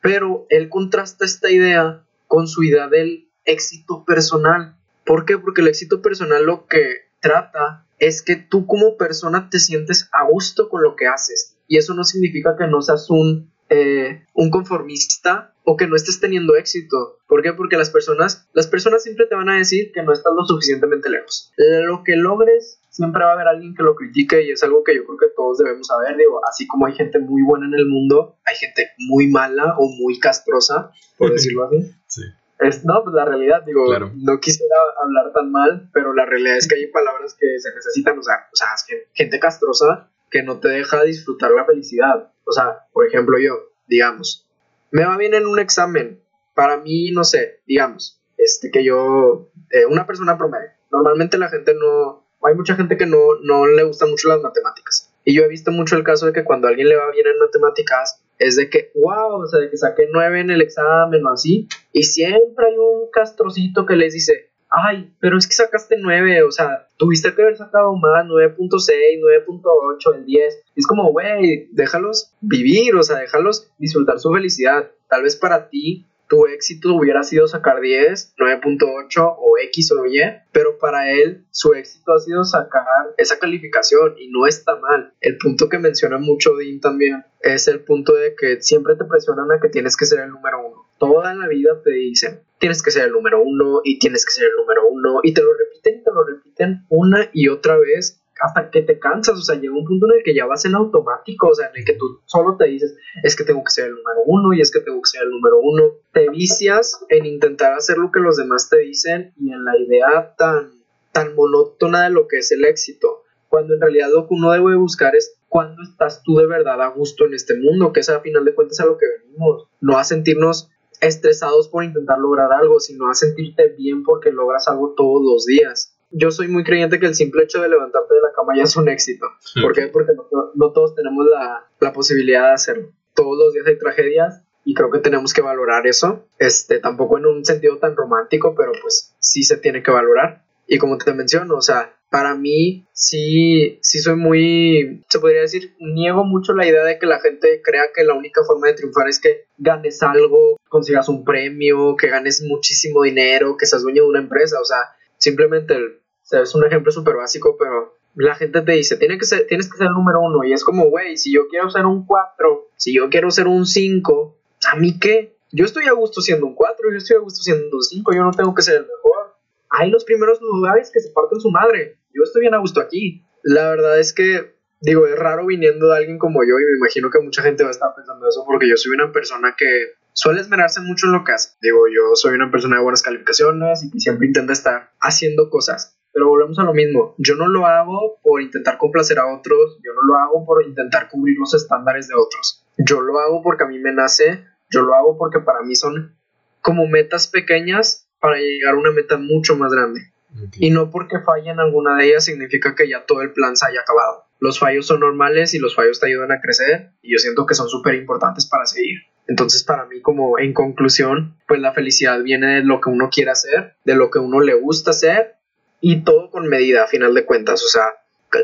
pero 0.00 0.46
él 0.50 0.68
contrasta 0.68 1.24
esta 1.24 1.50
idea 1.50 2.04
con 2.28 2.46
su 2.46 2.62
idea 2.62 2.86
del 2.86 3.28
éxito 3.44 4.04
personal. 4.04 4.76
¿Por 5.04 5.24
qué? 5.24 5.38
Porque 5.38 5.60
el 5.60 5.68
éxito 5.68 6.02
personal 6.02 6.44
lo 6.44 6.66
que 6.66 7.08
trata 7.20 7.86
es 7.98 8.22
que 8.22 8.36
tú 8.36 8.66
como 8.66 8.96
persona 8.96 9.48
te 9.48 9.58
sientes 9.58 10.08
a 10.12 10.24
gusto 10.26 10.68
con 10.68 10.82
lo 10.82 10.96
que 10.96 11.06
haces. 11.06 11.56
Y 11.68 11.78
eso 11.78 11.94
no 11.94 12.04
significa 12.04 12.56
que 12.56 12.66
no 12.66 12.82
seas 12.82 13.08
un, 13.10 13.52
eh, 13.68 14.24
un 14.34 14.50
conformista 14.50 15.54
o 15.64 15.76
que 15.76 15.86
no 15.86 15.94
estés 15.94 16.20
teniendo 16.20 16.56
éxito. 16.56 17.18
¿Por 17.28 17.42
qué? 17.42 17.52
Porque 17.52 17.76
las 17.76 17.90
personas, 17.90 18.48
las 18.52 18.66
personas 18.66 19.02
siempre 19.02 19.26
te 19.26 19.34
van 19.34 19.48
a 19.48 19.56
decir 19.56 19.92
que 19.92 20.02
no 20.02 20.12
estás 20.12 20.32
lo 20.36 20.44
suficientemente 20.44 21.08
lejos. 21.08 21.52
Lo 21.56 22.02
que 22.02 22.16
logres 22.16 22.80
siempre 22.90 23.24
va 23.24 23.30
a 23.30 23.34
haber 23.34 23.46
alguien 23.46 23.74
que 23.74 23.82
lo 23.82 23.94
critique 23.94 24.42
y 24.42 24.50
es 24.50 24.62
algo 24.62 24.82
que 24.84 24.96
yo 24.96 25.04
creo 25.06 25.18
que 25.18 25.34
todos 25.36 25.58
debemos 25.58 25.86
saber. 25.86 26.16
Digo, 26.16 26.40
así 26.48 26.66
como 26.66 26.86
hay 26.86 26.94
gente 26.94 27.18
muy 27.20 27.42
buena 27.42 27.66
en 27.66 27.74
el 27.74 27.86
mundo, 27.86 28.36
hay 28.44 28.56
gente 28.56 28.90
muy 28.98 29.28
mala 29.28 29.76
o 29.78 29.88
muy 29.88 30.18
castrosa, 30.18 30.90
por 31.16 31.30
decirlo 31.32 31.66
así. 31.66 31.90
Sí. 32.08 32.22
Es, 32.62 32.84
no, 32.84 33.02
pues 33.02 33.14
la 33.14 33.24
realidad, 33.24 33.62
digo, 33.64 33.86
no 33.98 34.40
quisiera 34.40 34.76
hablar 35.02 35.32
tan 35.32 35.50
mal, 35.50 35.90
pero 35.92 36.12
la 36.14 36.24
realidad 36.24 36.56
es 36.56 36.68
que 36.68 36.76
hay 36.76 36.86
palabras 36.88 37.36
que 37.38 37.58
se 37.58 37.74
necesitan 37.74 38.18
usar. 38.18 38.46
O 38.52 38.56
sea, 38.56 38.68
gente 39.12 39.38
castrosa 39.40 40.10
que 40.30 40.42
no 40.42 40.60
te 40.60 40.68
deja 40.68 41.02
disfrutar 41.02 41.50
la 41.50 41.64
felicidad. 41.64 42.32
O 42.44 42.52
sea, 42.52 42.86
por 42.92 43.06
ejemplo, 43.06 43.38
yo, 43.38 43.70
digamos, 43.86 44.48
me 44.90 45.04
va 45.04 45.16
bien 45.16 45.34
en 45.34 45.46
un 45.46 45.58
examen. 45.58 46.22
Para 46.54 46.78
mí, 46.78 47.10
no 47.12 47.24
sé, 47.24 47.60
digamos, 47.66 48.20
este 48.36 48.70
que 48.70 48.84
yo, 48.84 49.50
eh, 49.70 49.86
una 49.86 50.06
persona 50.06 50.38
promedio. 50.38 50.70
Normalmente 50.90 51.38
la 51.38 51.48
gente 51.48 51.74
no, 51.74 52.26
hay 52.42 52.54
mucha 52.54 52.74
gente 52.74 52.96
que 52.96 53.06
no, 53.06 53.18
no 53.42 53.66
le 53.66 53.84
gustan 53.84 54.10
mucho 54.10 54.28
las 54.28 54.40
matemáticas. 54.40 55.12
Y 55.24 55.36
yo 55.36 55.44
he 55.44 55.48
visto 55.48 55.70
mucho 55.70 55.96
el 55.96 56.04
caso 56.04 56.26
de 56.26 56.32
que 56.32 56.44
cuando 56.44 56.66
a 56.66 56.70
alguien 56.70 56.88
le 56.88 56.96
va 56.96 57.10
bien 57.10 57.26
en 57.26 57.38
matemáticas, 57.38 58.21
es 58.42 58.56
de 58.56 58.68
que, 58.68 58.90
wow, 58.94 59.42
o 59.42 59.46
sea, 59.46 59.60
de 59.60 59.70
que 59.70 59.76
saqué 59.76 60.08
nueve 60.12 60.40
en 60.40 60.50
el 60.50 60.60
examen 60.60 61.24
o 61.24 61.30
así. 61.30 61.68
Y 61.92 62.02
siempre 62.02 62.66
hay 62.66 62.78
un 62.78 63.10
castrocito 63.10 63.86
que 63.86 63.96
les 63.96 64.12
dice, 64.12 64.50
ay, 64.72 65.12
pero 65.20 65.36
es 65.36 65.46
que 65.46 65.54
sacaste 65.54 65.96
9, 65.98 66.42
o 66.42 66.50
sea, 66.50 66.88
tuviste 66.96 67.34
que 67.34 67.42
haber 67.42 67.56
sacado 67.56 67.94
más, 67.94 68.26
9.6, 68.26 69.20
9.8, 69.46 70.16
el 70.16 70.24
10. 70.24 70.62
es 70.74 70.86
como, 70.86 71.12
güey, 71.12 71.68
déjalos 71.72 72.32
vivir, 72.40 72.94
o 72.96 73.02
sea, 73.02 73.18
déjalos 73.18 73.70
disfrutar 73.78 74.18
su 74.18 74.32
felicidad. 74.32 74.90
Tal 75.08 75.22
vez 75.22 75.36
para 75.36 75.68
ti 75.68 76.06
tu 76.32 76.46
éxito 76.46 76.94
hubiera 76.94 77.22
sido 77.24 77.46
sacar 77.46 77.82
10, 77.82 78.36
9.8 78.38 79.36
o 79.38 79.58
X 79.64 79.92
o 79.92 80.06
Y, 80.06 80.18
pero 80.50 80.78
para 80.78 81.12
él 81.12 81.44
su 81.50 81.74
éxito 81.74 82.14
ha 82.14 82.20
sido 82.20 82.42
sacar 82.46 82.86
esa 83.18 83.38
calificación 83.38 84.14
y 84.18 84.28
no 84.28 84.46
está 84.46 84.76
mal. 84.76 85.12
El 85.20 85.36
punto 85.36 85.68
que 85.68 85.78
menciona 85.78 86.16
mucho 86.16 86.56
Dean 86.56 86.80
también 86.80 87.22
es 87.42 87.68
el 87.68 87.80
punto 87.80 88.14
de 88.14 88.34
que 88.34 88.62
siempre 88.62 88.96
te 88.96 89.04
presionan 89.04 89.52
a 89.52 89.60
que 89.60 89.68
tienes 89.68 89.94
que 89.94 90.06
ser 90.06 90.20
el 90.20 90.30
número 90.30 90.66
uno. 90.66 90.86
Toda 90.96 91.34
la 91.34 91.48
vida 91.48 91.82
te 91.84 91.90
dicen, 91.90 92.40
tienes 92.56 92.82
que 92.82 92.92
ser 92.92 93.08
el 93.08 93.12
número 93.12 93.42
uno 93.42 93.82
y 93.84 93.98
tienes 93.98 94.24
que 94.24 94.32
ser 94.32 94.46
el 94.46 94.56
número 94.56 94.88
uno 94.88 95.20
y 95.22 95.34
te 95.34 95.42
lo 95.42 95.52
repiten 95.52 96.00
y 96.00 96.02
te 96.02 96.12
lo 96.12 96.24
repiten 96.24 96.86
una 96.88 97.28
y 97.34 97.48
otra 97.48 97.76
vez 97.76 98.21
hasta 98.42 98.70
que 98.70 98.82
te 98.82 98.98
cansas, 98.98 99.38
o 99.38 99.42
sea, 99.42 99.54
llega 99.54 99.72
un 99.72 99.84
punto 99.84 100.06
en 100.06 100.18
el 100.18 100.24
que 100.24 100.34
ya 100.34 100.46
vas 100.46 100.64
en 100.64 100.74
automático, 100.74 101.48
o 101.48 101.54
sea, 101.54 101.68
en 101.68 101.76
el 101.76 101.84
que 101.84 101.92
tú 101.92 102.20
solo 102.26 102.56
te 102.56 102.66
dices, 102.66 102.96
es 103.22 103.36
que 103.36 103.44
tengo 103.44 103.62
que 103.62 103.70
ser 103.70 103.86
el 103.86 103.94
número 103.94 104.22
uno 104.26 104.52
y 104.52 104.60
es 104.60 104.72
que 104.72 104.80
tengo 104.80 105.00
que 105.00 105.10
ser 105.10 105.22
el 105.22 105.30
número 105.30 105.60
uno. 105.62 105.84
Te 106.12 106.28
vicias 106.28 107.04
en 107.08 107.24
intentar 107.24 107.72
hacer 107.74 107.98
lo 107.98 108.10
que 108.10 108.18
los 108.18 108.36
demás 108.36 108.68
te 108.68 108.78
dicen 108.78 109.32
y 109.36 109.52
en 109.52 109.64
la 109.64 109.78
idea 109.78 110.34
tan, 110.36 110.82
tan 111.12 111.36
monótona 111.36 112.02
de 112.02 112.10
lo 112.10 112.26
que 112.26 112.38
es 112.38 112.50
el 112.50 112.64
éxito, 112.64 113.22
cuando 113.48 113.74
en 113.74 113.80
realidad 113.80 114.08
lo 114.12 114.26
que 114.26 114.34
uno 114.34 114.50
debe 114.50 114.74
buscar 114.74 115.14
es 115.14 115.36
cuándo 115.48 115.80
estás 115.82 116.24
tú 116.24 116.36
de 116.36 116.46
verdad 116.46 116.82
a 116.82 116.88
gusto 116.88 117.26
en 117.26 117.34
este 117.34 117.54
mundo, 117.54 117.92
que 117.92 118.00
es 118.00 118.08
a 118.08 118.20
final 118.20 118.44
de 118.44 118.56
cuentas 118.56 118.80
a 118.80 118.86
lo 118.86 118.98
que 118.98 119.06
venimos, 119.20 119.68
no 119.80 119.98
a 119.98 120.04
sentirnos 120.04 120.68
estresados 121.00 121.68
por 121.68 121.84
intentar 121.84 122.18
lograr 122.18 122.52
algo, 122.52 122.80
sino 122.80 123.08
a 123.08 123.14
sentirte 123.14 123.68
bien 123.68 124.02
porque 124.02 124.32
logras 124.32 124.66
algo 124.66 124.94
todos 124.96 125.22
los 125.22 125.46
días 125.46 125.91
yo 126.12 126.30
soy 126.30 126.48
muy 126.48 126.64
creyente 126.64 127.00
que 127.00 127.06
el 127.06 127.14
simple 127.14 127.44
hecho 127.44 127.60
de 127.60 127.68
levantarte 127.68 128.14
de 128.14 128.20
la 128.20 128.32
cama 128.34 128.52
ya 128.56 128.64
es 128.64 128.76
un 128.76 128.88
éxito. 128.88 129.26
¿Por 129.60 129.72
qué? 129.72 129.88
Porque 129.88 130.12
no, 130.54 130.72
todos 130.72 130.94
tenemos 130.94 131.26
la, 131.26 131.66
la, 131.80 131.92
posibilidad 131.92 132.48
de 132.48 132.52
hacerlo. 132.52 132.92
Todos 133.14 133.38
los 133.38 133.54
días 133.54 133.66
hay 133.66 133.78
tragedias 133.78 134.42
y 134.64 134.74
creo 134.74 134.90
que 134.90 134.98
tenemos 134.98 135.32
que 135.32 135.42
valorar 135.42 135.86
eso. 135.86 136.26
Este, 136.38 136.78
tampoco 136.78 137.18
en 137.18 137.26
un 137.26 137.44
sentido 137.44 137.78
tan 137.78 137.96
romántico, 137.96 138.54
pero 138.54 138.72
pues 138.80 139.14
sí 139.18 139.42
se 139.42 139.56
tiene 139.56 139.82
que 139.82 139.90
valorar. 139.90 140.44
Y 140.66 140.78
como 140.78 140.96
te 140.98 141.12
menciono, 141.12 141.56
o 141.56 141.62
sea, 141.62 141.94
para 142.10 142.34
mí 142.34 142.84
sí, 142.92 143.78
sí 143.80 143.98
soy 143.98 144.16
muy, 144.16 145.02
se 145.08 145.18
podría 145.18 145.40
decir, 145.40 145.74
niego 145.80 146.24
mucho 146.24 146.52
la 146.52 146.66
idea 146.66 146.84
de 146.84 146.98
que 146.98 147.06
la 147.06 147.20
gente 147.20 147.62
crea 147.64 147.84
que 147.94 148.04
la 148.04 148.14
única 148.14 148.42
forma 148.44 148.68
de 148.68 148.74
triunfar 148.74 149.08
es 149.08 149.18
que 149.18 149.46
ganes 149.56 150.02
algo, 150.02 150.58
consigas 150.68 151.08
un 151.08 151.24
premio, 151.24 151.96
que 151.96 152.08
ganes 152.08 152.42
muchísimo 152.42 153.02
dinero, 153.02 153.56
que 153.56 153.66
seas 153.66 153.82
dueño 153.82 154.02
de 154.02 154.08
una 154.10 154.20
empresa. 154.20 154.60
O 154.60 154.64
sea, 154.64 154.78
simplemente 155.16 155.74
el 155.74 156.01
es 156.30 156.54
un 156.54 156.64
ejemplo 156.64 156.92
súper 156.92 157.16
básico, 157.16 157.56
pero 157.58 157.96
la 158.14 158.34
gente 158.34 158.60
te 158.62 158.72
dice, 158.72 158.96
Tiene 158.96 159.18
que 159.18 159.24
ser, 159.24 159.46
tienes 159.46 159.70
que 159.70 159.78
ser 159.78 159.88
el 159.88 159.94
número 159.94 160.20
uno. 160.20 160.44
Y 160.44 160.52
es 160.52 160.64
como, 160.64 160.88
güey, 160.90 161.16
si 161.16 161.32
yo 161.32 161.48
quiero 161.48 161.70
ser 161.70 161.86
un 161.86 162.06
4, 162.06 162.68
si 162.76 162.94
yo 162.94 163.08
quiero 163.10 163.30
ser 163.30 163.46
un 163.46 163.66
5, 163.66 164.36
¿a 164.70 164.76
mí 164.76 164.98
qué? 164.98 165.36
Yo 165.50 165.64
estoy 165.64 165.84
a 165.84 165.92
gusto 165.92 166.20
siendo 166.20 166.46
un 166.46 166.54
4, 166.54 166.90
yo 166.90 166.96
estoy 166.96 167.16
a 167.16 167.20
gusto 167.20 167.42
siendo 167.42 167.76
un 167.76 167.82
5, 167.82 168.12
yo 168.14 168.22
no 168.22 168.30
tengo 168.30 168.54
que 168.54 168.62
ser 168.62 168.76
el 168.76 168.82
mejor. 168.82 169.36
Hay 169.70 169.90
los 169.90 170.04
primeros 170.04 170.40
lugares 170.40 170.90
que 170.92 171.00
se 171.00 171.10
parten 171.10 171.40
su 171.40 171.50
madre. 171.50 171.98
Yo 172.14 172.22
estoy 172.22 172.40
bien 172.40 172.54
a 172.54 172.58
gusto 172.58 172.80
aquí. 172.80 173.24
La 173.42 173.70
verdad 173.70 173.98
es 173.98 174.12
que, 174.12 174.54
digo, 174.80 175.06
es 175.06 175.18
raro 175.18 175.46
viniendo 175.46 175.88
de 175.88 175.96
alguien 175.96 176.18
como 176.18 176.42
yo 176.44 176.58
y 176.58 176.64
me 176.64 176.76
imagino 176.76 177.10
que 177.10 177.20
mucha 177.20 177.42
gente 177.42 177.62
va 177.62 177.70
a 177.70 177.72
estar 177.72 177.94
pensando 177.94 178.28
eso 178.28 178.44
porque 178.46 178.68
yo 178.68 178.76
soy 178.76 178.92
una 178.92 179.12
persona 179.12 179.54
que 179.56 179.94
suele 180.12 180.40
esmerarse 180.40 180.80
mucho 180.80 181.06
en 181.06 181.12
lo 181.12 181.24
que 181.24 181.32
hace. 181.32 181.56
Digo, 181.60 181.78
yo 181.88 182.14
soy 182.14 182.34
una 182.34 182.50
persona 182.50 182.76
de 182.76 182.82
buenas 182.82 183.02
calificaciones 183.02 183.82
y 183.82 183.90
que 183.90 184.00
siempre 184.00 184.26
intenta 184.26 184.52
estar 184.52 184.92
haciendo 185.00 185.50
cosas. 185.50 185.98
Pero 186.12 186.28
volvemos 186.28 186.58
a 186.58 186.64
lo 186.64 186.74
mismo, 186.74 187.14
yo 187.18 187.36
no 187.36 187.48
lo 187.48 187.66
hago 187.66 188.18
por 188.22 188.42
intentar 188.42 188.76
complacer 188.76 189.18
a 189.18 189.34
otros, 189.34 189.78
yo 189.82 189.92
no 189.94 190.02
lo 190.02 190.16
hago 190.16 190.44
por 190.44 190.64
intentar 190.64 191.08
cubrir 191.08 191.38
los 191.38 191.54
estándares 191.54 192.08
de 192.08 192.14
otros. 192.14 192.64
Yo 192.76 193.00
lo 193.00 193.18
hago 193.18 193.42
porque 193.42 193.64
a 193.64 193.66
mí 193.66 193.78
me 193.78 193.92
nace, 193.92 194.44
yo 194.70 194.82
lo 194.82 194.94
hago 194.94 195.16
porque 195.16 195.40
para 195.40 195.62
mí 195.62 195.74
son 195.74 196.14
como 196.60 196.86
metas 196.86 197.28
pequeñas 197.28 198.06
para 198.20 198.36
llegar 198.36 198.74
a 198.74 198.78
una 198.78 198.92
meta 198.92 199.16
mucho 199.16 199.56
más 199.56 199.72
grande. 199.72 200.12
Y 200.58 200.70
no 200.70 200.90
porque 200.90 201.20
fallen 201.20 201.60
alguna 201.60 201.96
de 201.96 202.06
ellas 202.06 202.24
significa 202.24 202.74
que 202.74 202.88
ya 202.88 203.04
todo 203.04 203.22
el 203.22 203.32
plan 203.32 203.56
se 203.56 203.66
haya 203.66 203.80
acabado. 203.80 204.24
Los 204.40 204.58
fallos 204.58 204.86
son 204.86 205.00
normales 205.00 205.54
y 205.54 205.58
los 205.58 205.74
fallos 205.74 206.00
te 206.00 206.06
ayudan 206.06 206.32
a 206.32 206.40
crecer 206.40 206.90
y 207.02 207.12
yo 207.12 207.18
siento 207.18 207.46
que 207.46 207.54
son 207.54 207.68
súper 207.68 207.94
importantes 207.94 208.46
para 208.46 208.66
seguir. 208.66 209.02
Entonces 209.28 209.62
para 209.62 209.84
mí 209.86 210.00
como 210.00 210.38
en 210.38 210.52
conclusión, 210.52 211.36
pues 211.46 211.60
la 211.60 211.72
felicidad 211.72 212.22
viene 212.22 212.56
de 212.56 212.64
lo 212.64 212.80
que 212.80 212.90
uno 212.90 213.08
quiere 213.10 213.30
hacer, 213.30 213.76
de 213.84 213.94
lo 213.94 214.10
que 214.10 214.18
uno 214.18 214.40
le 214.40 214.54
gusta 214.54 214.90
hacer 214.90 215.36
y 215.82 216.04
todo 216.04 216.30
con 216.30 216.48
medida 216.48 216.84
a 216.84 216.86
final 216.86 217.12
de 217.12 217.26
cuentas. 217.26 217.62
O 217.62 217.68
sea, 217.68 217.82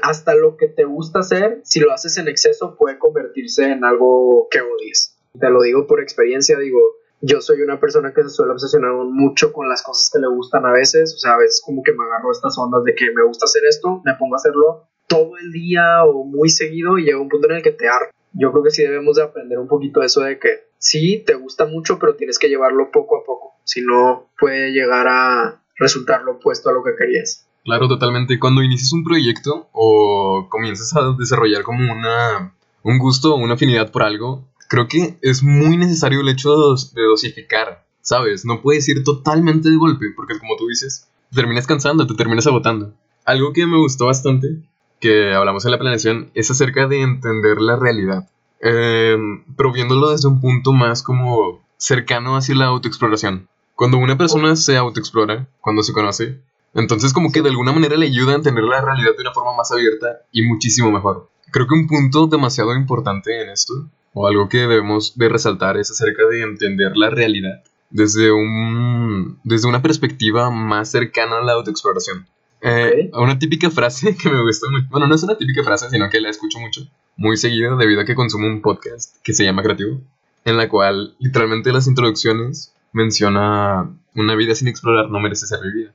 hasta 0.03 0.35
lo 0.35 0.57
que 0.57 0.67
te 0.67 0.85
gusta 0.85 1.21
hacer, 1.21 1.61
si 1.63 1.81
lo 1.81 1.93
haces 1.93 2.19
en 2.19 2.29
exceso, 2.29 2.77
puede 2.77 2.99
convertirse 2.99 3.71
en 3.71 3.85
algo 3.85 4.49
que 4.51 4.61
odies. 4.61 5.17
Te 5.39 5.49
lo 5.49 5.63
digo 5.63 5.87
por 5.87 6.01
experiencia, 6.01 6.59
digo, 6.59 6.81
yo 7.21 7.41
soy 7.41 7.63
una 7.63 7.79
persona 7.79 8.13
que 8.13 8.25
se 8.25 8.31
suele 8.31 8.53
obsesionar 8.53 8.93
mucho 8.93 9.53
con 9.53 9.69
las 9.69 9.83
cosas 9.83 10.11
que 10.13 10.19
le 10.19 10.27
gustan 10.27 10.67
a 10.67 10.73
veces, 10.73 11.15
o 11.15 11.19
sea, 11.19 11.35
a 11.35 11.39
veces 11.39 11.63
como 11.65 11.83
que 11.83 11.93
me 11.93 12.05
agarro 12.05 12.33
estas 12.33 12.59
ondas 12.59 12.83
de 12.83 12.95
que 12.95 13.07
me 13.15 13.25
gusta 13.25 13.45
hacer 13.45 13.63
esto, 13.65 14.03
me 14.05 14.15
pongo 14.15 14.35
a 14.35 14.39
hacerlo 14.39 14.89
todo 15.07 15.39
el 15.39 15.53
día 15.53 16.05
o 16.05 16.25
muy 16.25 16.51
seguido 16.51 16.99
y 16.99 17.05
llega 17.05 17.21
un 17.21 17.29
punto 17.29 17.49
en 17.49 17.57
el 17.57 17.63
que 17.63 17.73
te 17.73 17.89
harto. 17.89 18.13
Yo 18.33 18.51
creo 18.51 18.65
que 18.65 18.71
sí 18.71 18.83
debemos 18.83 19.17
de 19.17 19.23
aprender 19.23 19.59
un 19.59 19.69
poquito 19.69 20.03
eso 20.03 20.23
de 20.23 20.41
que 20.41 20.69
sí, 20.79 21.23
te 21.25 21.35
gusta 21.35 21.67
mucho, 21.67 22.01
pero 22.01 22.17
tienes 22.17 22.39
que 22.39 22.49
llevarlo 22.49 22.91
poco 22.91 23.17
a 23.17 23.25
poco, 23.25 23.55
si 23.63 23.81
no 23.81 24.29
puede 24.39 24.73
llegar 24.73 25.07
a 25.09 25.63
resultar 25.79 26.23
lo 26.23 26.33
opuesto 26.33 26.69
a 26.69 26.73
lo 26.73 26.83
que 26.83 26.93
querías. 26.99 27.47
Claro, 27.65 27.89
totalmente. 27.89 28.39
Cuando 28.39 28.63
inicias 28.63 28.93
un 28.93 29.05
proyecto 29.05 29.69
o 29.73 30.49
comienzas 30.51 30.97
a 30.97 31.13
desarrollar 31.19 31.63
como 31.63 31.93
una, 31.93 32.55
un 32.83 32.99
gusto 32.99 33.35
o 33.35 33.39
una 33.39 33.55
afinidad 33.55 33.91
por 33.91 34.03
algo, 34.03 34.45
creo 34.69 34.89
que 34.89 35.19
es 35.23 35.43
muy 35.43 35.77
necesario 35.77 36.21
el 36.21 36.29
hecho 36.29 36.51
de 36.95 37.03
dosificar, 37.03 37.85
¿sabes? 38.01 38.45
No 38.45 38.63
puedes 38.63 38.89
ir 38.89 39.03
totalmente 39.05 39.71
de 39.71 39.77
golpe, 39.77 40.07
porque 40.15 40.39
como 40.39 40.57
tú 40.57 40.69
dices, 40.69 41.09
te 41.31 41.37
terminas 41.37 41.67
cansando, 41.67 42.07
te 42.07 42.15
terminas 42.15 42.47
agotando. 42.47 42.95
Algo 43.25 43.53
que 43.53 43.67
me 43.67 43.79
gustó 43.79 44.07
bastante, 44.07 44.63
que 45.01 45.35
hablamos 45.35 45.65
en 45.65 45.71
la 45.73 45.79
planeación, 45.79 46.31
es 46.35 46.51
acerca 46.51 46.87
de 46.87 47.03
entender 47.03 47.61
la 47.61 47.77
realidad. 47.77 48.29
Eh, 48.61 49.17
pero 49.57 49.73
viéndolo 49.73 50.11
desde 50.11 50.29
un 50.29 50.41
punto 50.41 50.73
más 50.73 51.03
como 51.03 51.63
cercano 51.77 52.37
hacia 52.37 52.55
la 52.55 52.67
autoexploración. 52.67 53.49
Cuando 53.79 53.99
una 53.99 54.19
persona 54.19 54.57
se 54.57 54.77
autoexplora, 54.77 55.47
cuando 55.61 55.85
se 55.85 55.93
conoce, 55.93 56.41
entonces 56.75 57.13
como 57.13 57.31
que 57.31 57.43
de 57.43 57.51
alguna 57.51 57.71
manera 57.71 57.97
le 57.97 58.07
ayuda 58.07 58.33
a 58.33 58.35
entender 58.35 58.65
la 58.65 58.81
realidad 58.81 59.13
de 59.17 59.23
una 59.23 59.33
forma 59.33 59.55
más 59.55 59.71
abierta 59.71 60.23
y 60.33 60.43
muchísimo 60.43 60.91
mejor. 60.91 61.31
Creo 61.53 61.69
que 61.69 61.75
un 61.75 61.87
punto 61.87 62.27
demasiado 62.27 62.75
importante 62.75 63.41
en 63.41 63.51
esto 63.51 63.89
o 64.15 64.27
algo 64.27 64.49
que 64.49 64.59
debemos 64.59 65.17
de 65.17 65.29
resaltar 65.29 65.77
es 65.77 65.93
acerca 65.93 66.27
de 66.27 66.43
entender 66.43 66.97
la 66.97 67.11
realidad 67.11 67.63
desde, 67.89 68.33
un, 68.33 69.39
desde 69.45 69.69
una 69.69 69.81
perspectiva 69.81 70.51
más 70.51 70.91
cercana 70.91 71.39
a 71.39 71.45
la 71.45 71.53
autoexploración. 71.53 72.27
Eh, 72.63 73.13
una 73.15 73.39
típica 73.39 73.71
frase 73.71 74.17
que 74.21 74.29
me 74.29 74.43
gusta 74.43 74.69
mucho, 74.73 74.87
bueno, 74.91 75.07
no 75.07 75.15
es 75.15 75.23
una 75.23 75.39
típica 75.39 75.63
frase, 75.63 75.89
sino 75.89 76.11
que 76.11 76.21
la 76.21 76.31
escucho 76.31 76.59
mucho, 76.59 76.85
muy 77.17 77.37
seguido 77.37 77.77
debido 77.77 78.01
a 78.01 78.05
que 78.05 78.17
consumo 78.17 78.49
un 78.49 78.61
podcast 78.61 79.15
que 79.23 79.35
se 79.35 79.45
llama 79.45 79.63
Creativo, 79.63 80.01
en 80.45 80.57
la 80.57 80.69
cual 80.69 81.15
literalmente 81.21 81.73
las 81.73 81.87
introducciones 81.87 82.75
menciona 82.93 83.91
una 84.15 84.35
vida 84.35 84.55
sin 84.55 84.69
explorar 84.69 85.11
no 85.11 85.21
merece 85.21 85.47
ser 85.47 85.61
vivida. 85.63 85.93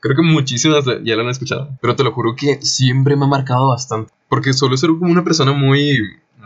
Creo 0.00 0.16
que 0.16 0.22
muchísimas 0.22 0.84
ya 1.04 1.16
lo 1.16 1.22
han 1.22 1.28
escuchado, 1.28 1.70
pero 1.80 1.96
te 1.96 2.04
lo 2.04 2.12
juro 2.12 2.34
que 2.36 2.60
siempre 2.62 3.16
me 3.16 3.24
ha 3.24 3.28
marcado 3.28 3.68
bastante, 3.68 4.12
porque 4.28 4.52
suelo 4.52 4.76
ser 4.76 4.90
como 4.90 5.10
una 5.10 5.24
persona 5.24 5.52
muy, 5.52 5.98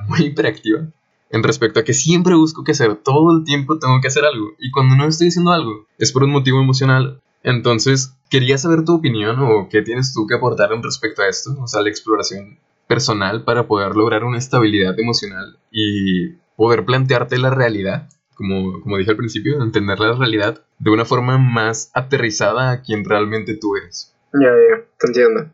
muy 0.08 0.20
hiperactiva 0.20 0.86
en 1.30 1.42
respecto 1.42 1.80
a 1.80 1.84
que 1.84 1.94
siempre 1.94 2.34
busco 2.34 2.64
que 2.64 2.72
hacer, 2.72 2.96
todo 2.96 3.36
el 3.36 3.44
tiempo 3.44 3.78
tengo 3.78 4.00
que 4.00 4.08
hacer 4.08 4.24
algo, 4.24 4.48
y 4.58 4.70
cuando 4.70 4.96
no 4.96 5.06
estoy 5.06 5.28
haciendo 5.28 5.52
algo 5.52 5.86
es 5.98 6.12
por 6.12 6.24
un 6.24 6.30
motivo 6.30 6.60
emocional. 6.60 7.20
Entonces, 7.42 8.14
quería 8.28 8.58
saber 8.58 8.84
tu 8.84 8.96
opinión 8.96 9.38
o 9.38 9.68
qué 9.70 9.82
tienes 9.82 10.12
tú 10.12 10.26
que 10.26 10.34
aportar 10.34 10.72
en 10.72 10.82
respecto 10.82 11.22
a 11.22 11.28
esto, 11.28 11.56
o 11.60 11.66
sea, 11.66 11.82
la 11.82 11.88
exploración 11.88 12.58
personal 12.86 13.44
para 13.44 13.66
poder 13.66 13.94
lograr 13.94 14.24
una 14.24 14.38
estabilidad 14.38 14.98
emocional 14.98 15.58
y 15.70 16.32
poder 16.56 16.84
plantearte 16.84 17.38
la 17.38 17.50
realidad, 17.50 18.08
como, 18.40 18.80
como 18.80 18.96
dije 18.96 19.10
al 19.10 19.18
principio, 19.18 19.62
entender 19.62 20.00
la 20.00 20.14
realidad 20.14 20.64
de 20.78 20.90
una 20.90 21.04
forma 21.04 21.36
más 21.36 21.90
aterrizada 21.92 22.70
a 22.70 22.80
quien 22.80 23.04
realmente 23.04 23.54
tú 23.54 23.76
eres. 23.76 24.16
Ya, 24.32 24.48
ya, 24.48 24.82
te 24.98 25.06
entiendo. 25.08 25.50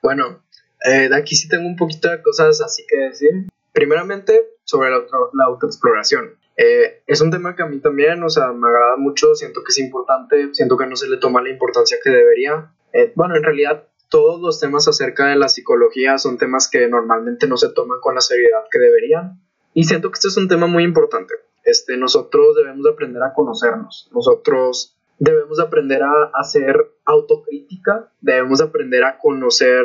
Bueno, 0.00 0.44
eh, 0.84 1.08
de 1.08 1.16
aquí 1.16 1.34
sí 1.34 1.48
tengo 1.48 1.66
un 1.66 1.74
poquito 1.74 2.08
de 2.08 2.22
cosas 2.22 2.60
así 2.60 2.84
que 2.88 2.96
decir. 2.96 3.48
Primeramente, 3.72 4.40
sobre 4.62 4.90
la, 4.90 4.98
la 4.98 5.44
autoexploración. 5.46 6.36
Eh, 6.56 7.02
es 7.08 7.20
un 7.20 7.32
tema 7.32 7.56
que 7.56 7.64
a 7.64 7.66
mí 7.66 7.80
también, 7.80 8.22
o 8.22 8.30
sea, 8.30 8.52
me 8.52 8.68
agrada 8.68 8.96
mucho, 8.98 9.34
siento 9.34 9.64
que 9.64 9.70
es 9.70 9.78
importante, 9.78 10.50
siento 10.52 10.76
que 10.76 10.86
no 10.86 10.94
se 10.94 11.08
le 11.08 11.16
toma 11.16 11.42
la 11.42 11.50
importancia 11.50 11.98
que 12.02 12.10
debería. 12.10 12.72
Eh, 12.92 13.12
bueno, 13.16 13.34
en 13.34 13.42
realidad 13.42 13.88
todos 14.08 14.40
los 14.40 14.60
temas 14.60 14.86
acerca 14.86 15.26
de 15.26 15.36
la 15.36 15.48
psicología 15.48 16.18
son 16.18 16.38
temas 16.38 16.70
que 16.70 16.86
normalmente 16.86 17.48
no 17.48 17.56
se 17.56 17.70
toman 17.70 17.98
con 18.00 18.14
la 18.14 18.20
seriedad 18.20 18.62
que 18.70 18.78
deberían. 18.78 19.42
Y 19.74 19.84
siento 19.84 20.10
que 20.10 20.14
este 20.14 20.28
es 20.28 20.36
un 20.36 20.46
tema 20.46 20.68
muy 20.68 20.84
importante. 20.84 21.34
Este, 21.68 21.98
nosotros 21.98 22.56
debemos 22.56 22.86
aprender 22.86 23.22
a 23.22 23.34
conocernos, 23.34 24.08
nosotros 24.14 24.96
debemos 25.18 25.60
aprender 25.60 26.02
a 26.02 26.30
hacer 26.32 26.76
autocrítica, 27.04 28.10
debemos 28.22 28.62
aprender 28.62 29.04
a 29.04 29.18
conocer 29.18 29.84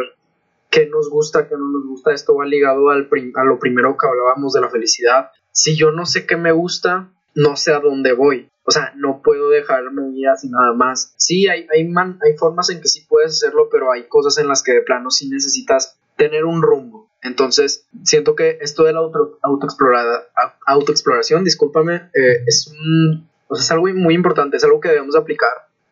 qué 0.69 0.87
nos 0.87 1.09
gusta, 1.09 1.49
qué 1.49 1.55
no 1.57 1.67
nos 1.67 1.85
gusta. 1.85 2.13
Esto 2.13 2.35
va 2.35 2.45
ligado 2.45 2.89
al 2.89 3.09
a 3.35 3.43
lo 3.43 3.59
primero 3.59 3.97
que 3.97 4.07
hablábamos 4.07 4.53
de 4.53 4.61
la 4.61 4.69
felicidad. 4.69 5.31
Si 5.51 5.75
yo 5.75 5.91
no 5.91 6.05
sé 6.05 6.25
qué 6.25 6.37
me 6.37 6.53
gusta, 6.53 7.11
no 7.35 7.57
sé 7.57 7.73
a 7.73 7.81
dónde 7.81 8.13
voy. 8.13 8.49
O 8.63 8.71
sea, 8.71 8.93
no 8.95 9.21
puedo 9.21 9.49
dejarme 9.49 10.17
ir 10.17 10.29
así 10.29 10.49
nada 10.49 10.71
más. 10.73 11.13
Sí, 11.17 11.49
hay, 11.49 11.67
hay, 11.75 11.85
man, 11.85 12.17
hay 12.23 12.37
formas 12.37 12.69
en 12.69 12.79
que 12.79 12.87
sí 12.87 13.05
puedes 13.09 13.31
hacerlo, 13.31 13.67
pero 13.69 13.91
hay 13.91 14.07
cosas 14.07 14.37
en 14.37 14.47
las 14.47 14.63
que 14.63 14.71
de 14.71 14.83
plano 14.83 15.11
sí 15.11 15.29
necesitas 15.29 15.99
tener 16.15 16.45
un 16.45 16.61
rumbo. 16.61 17.02
Entonces, 17.23 17.87
siento 18.03 18.35
que 18.35 18.57
esto 18.61 18.83
de 18.83 18.93
la 18.93 18.99
auto, 18.99 19.39
autoexploración, 20.67 21.43
discúlpame, 21.43 22.09
eh, 22.13 22.43
es, 22.45 22.67
un, 22.67 23.29
o 23.47 23.55
es 23.55 23.71
algo 23.71 23.87
muy 23.87 24.13
importante, 24.13 24.57
es 24.57 24.63
algo 24.63 24.81
que 24.81 24.89
debemos 24.89 25.15
aplicar 25.15 25.49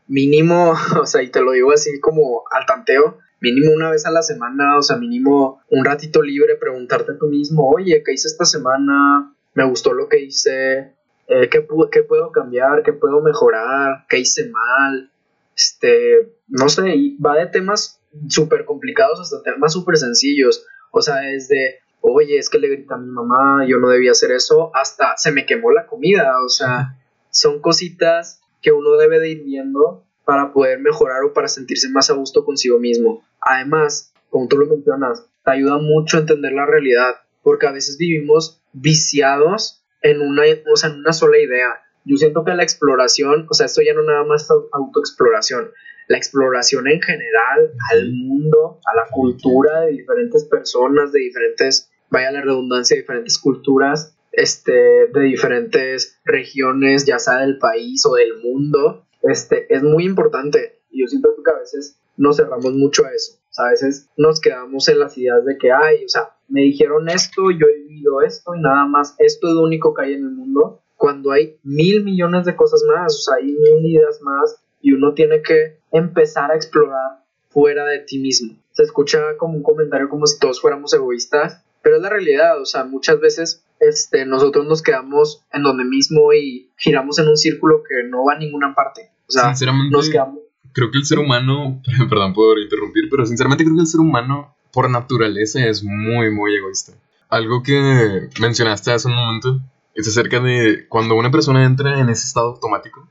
mínimo, 0.07 0.73
o 1.01 1.05
sea, 1.05 1.23
y 1.23 1.29
te 1.29 1.41
lo 1.41 1.51
digo 1.51 1.71
así 1.71 1.99
como 2.01 2.43
al 2.51 2.65
tanteo, 2.65 3.19
mínimo 3.39 3.71
una 3.71 3.89
vez 3.89 4.05
a 4.05 4.11
la 4.11 4.21
semana, 4.21 4.77
o 4.77 4.81
sea, 4.81 4.97
mínimo 4.97 5.61
un 5.69 5.85
ratito 5.85 6.21
libre, 6.21 6.57
preguntarte 6.57 7.13
a 7.13 7.17
tú 7.17 7.27
mismo, 7.27 7.69
oye, 7.69 8.03
¿qué 8.05 8.13
hice 8.13 8.27
esta 8.27 8.45
semana? 8.45 9.33
¿Me 9.53 9.65
gustó 9.65 9.93
lo 9.93 10.09
que 10.09 10.19
hice? 10.19 10.95
Eh, 11.27 11.49
¿qué, 11.49 11.65
¿qué, 11.91 12.03
puedo 12.03 12.31
cambiar? 12.31 12.83
¿Qué 12.83 12.91
puedo 12.91 13.21
mejorar? 13.21 14.05
¿Qué 14.09 14.19
hice 14.19 14.49
mal? 14.49 15.09
Este, 15.55 16.33
no 16.47 16.67
sé, 16.67 16.93
y 16.95 17.17
va 17.17 17.37
de 17.37 17.47
temas 17.47 18.01
súper 18.27 18.65
complicados 18.65 19.19
hasta 19.19 19.41
temas 19.41 19.73
súper 19.73 19.97
sencillos. 19.97 20.65
O 20.91 21.01
sea, 21.01 21.15
desde, 21.17 21.79
oye, 22.01 22.37
es 22.37 22.49
que 22.49 22.59
le 22.59 22.69
grita 22.69 22.95
a 22.95 22.97
mi 22.99 23.09
mamá, 23.09 23.65
yo 23.67 23.79
no 23.79 23.89
debía 23.89 24.11
hacer 24.11 24.31
eso, 24.31 24.71
hasta 24.75 25.17
se 25.17 25.31
me 25.31 25.45
quemó 25.45 25.71
la 25.71 25.87
comida. 25.87 26.43
O 26.45 26.49
sea, 26.49 26.97
son 27.29 27.61
cositas 27.61 28.41
que 28.61 28.71
uno 28.71 28.97
debe 28.97 29.19
de 29.19 29.29
ir 29.29 29.43
viendo 29.43 30.05
para 30.25 30.53
poder 30.53 30.79
mejorar 30.79 31.23
o 31.23 31.33
para 31.33 31.47
sentirse 31.47 31.89
más 31.89 32.09
a 32.09 32.13
gusto 32.13 32.45
consigo 32.45 32.79
mismo. 32.79 33.23
Además, 33.39 34.13
como 34.29 34.47
tú 34.47 34.57
lo 34.57 34.67
mencionas, 34.67 35.25
te 35.43 35.51
ayuda 35.51 35.77
mucho 35.77 36.17
a 36.17 36.19
entender 36.21 36.53
la 36.53 36.65
realidad, 36.65 37.15
porque 37.41 37.67
a 37.67 37.71
veces 37.71 37.97
vivimos 37.97 38.61
viciados 38.73 39.83
en 40.01 40.21
una, 40.21 40.43
o 40.71 40.75
sea, 40.75 40.89
en 40.89 40.99
una 40.99 41.13
sola 41.13 41.37
idea. 41.39 41.81
Yo 42.05 42.17
siento 42.17 42.43
que 42.43 42.53
la 42.53 42.63
exploración, 42.63 43.47
o 43.49 43.53
sea, 43.53 43.65
esto 43.65 43.81
ya 43.81 43.93
no 43.93 44.03
nada 44.03 44.23
más 44.23 44.47
autoexploración, 44.71 45.71
la 46.11 46.17
exploración 46.17 46.89
en 46.89 47.01
general 47.01 47.71
al 47.93 48.11
mundo, 48.11 48.81
a 48.85 48.95
la 48.95 49.07
cultura 49.09 49.81
de 49.81 49.91
diferentes 49.91 50.43
personas, 50.43 51.13
de 51.13 51.21
diferentes, 51.21 51.89
vaya 52.09 52.31
la 52.31 52.41
redundancia, 52.41 52.95
de 52.95 53.01
diferentes 53.03 53.39
culturas, 53.39 54.13
este, 54.33 54.73
de 55.07 55.21
diferentes 55.21 56.19
regiones, 56.25 57.05
ya 57.05 57.17
sea 57.17 57.37
del 57.37 57.57
país 57.59 58.05
o 58.05 58.15
del 58.15 58.39
mundo, 58.43 59.05
este, 59.23 59.73
es 59.73 59.83
muy 59.83 60.03
importante. 60.03 60.81
Y 60.89 60.99
yo 60.99 61.07
siento 61.07 61.29
que 61.45 61.49
a 61.49 61.59
veces 61.59 61.97
nos 62.17 62.35
cerramos 62.35 62.73
mucho 62.73 63.05
a 63.05 63.13
eso. 63.13 63.37
O 63.49 63.53
sea, 63.53 63.67
a 63.67 63.69
veces 63.69 64.09
nos 64.17 64.41
quedamos 64.41 64.89
en 64.89 64.99
las 64.99 65.17
ideas 65.17 65.45
de 65.45 65.57
que, 65.57 65.71
ay, 65.71 66.03
o 66.03 66.09
sea, 66.09 66.35
me 66.49 66.59
dijeron 66.59 67.07
esto, 67.07 67.51
yo 67.51 67.67
he 67.67 67.87
vivido 67.87 68.21
esto 68.21 68.53
y 68.53 68.59
nada 68.59 68.85
más, 68.85 69.15
esto 69.17 69.47
es 69.47 69.53
lo 69.53 69.61
único 69.61 69.93
que 69.93 70.03
hay 70.03 70.13
en 70.15 70.25
el 70.25 70.31
mundo, 70.31 70.81
cuando 70.97 71.31
hay 71.31 71.57
mil 71.63 72.03
millones 72.03 72.43
de 72.43 72.55
cosas 72.57 72.83
más, 72.83 73.15
o 73.15 73.21
sea, 73.21 73.35
hay 73.35 73.45
mil 73.45 73.85
ideas 73.85 74.21
más 74.21 74.61
y 74.81 74.93
uno 74.93 75.13
tiene 75.13 75.41
que 75.41 75.77
empezar 75.91 76.51
a 76.51 76.55
explorar 76.55 77.23
fuera 77.49 77.85
de 77.85 77.99
ti 77.99 78.19
mismo. 78.19 78.57
Se 78.71 78.83
escucha 78.83 79.19
como 79.37 79.55
un 79.55 79.63
comentario 79.63 80.09
como 80.09 80.25
si 80.25 80.39
todos 80.39 80.61
fuéramos 80.61 80.93
egoístas, 80.93 81.63
pero 81.81 81.97
es 81.97 82.01
la 82.01 82.09
realidad, 82.09 82.61
o 82.61 82.65
sea, 82.65 82.83
muchas 82.83 83.19
veces 83.19 83.63
este, 83.79 84.25
nosotros 84.25 84.65
nos 84.67 84.81
quedamos 84.81 85.43
en 85.51 85.63
donde 85.63 85.83
mismo 85.83 86.33
y 86.33 86.69
giramos 86.77 87.19
en 87.19 87.27
un 87.27 87.37
círculo 87.37 87.83
que 87.83 88.07
no 88.07 88.25
va 88.25 88.33
a 88.33 88.37
ninguna 88.37 88.73
parte. 88.75 89.09
O 89.27 89.31
sea, 89.31 89.49
sinceramente, 89.49 89.91
nos 89.91 90.09
quedamos... 90.09 90.39
creo 90.71 90.91
que 90.91 90.99
el 90.99 91.05
ser 91.05 91.19
humano, 91.19 91.81
perdón 92.09 92.33
por 92.33 92.59
interrumpir, 92.59 93.09
pero 93.09 93.25
sinceramente 93.25 93.63
creo 93.63 93.75
que 93.75 93.81
el 93.81 93.87
ser 93.87 93.99
humano 93.99 94.55
por 94.71 94.89
naturaleza 94.89 95.65
es 95.65 95.83
muy, 95.83 96.31
muy 96.31 96.55
egoísta. 96.55 96.93
Algo 97.29 97.63
que 97.63 98.29
mencionaste 98.39 98.91
hace 98.91 99.07
un 99.07 99.15
momento 99.15 99.59
es 99.95 100.07
acerca 100.07 100.39
de 100.39 100.85
cuando 100.87 101.15
una 101.15 101.31
persona 101.31 101.65
entra 101.65 101.99
en 101.99 102.09
ese 102.09 102.27
estado 102.27 102.51
automático, 102.51 103.07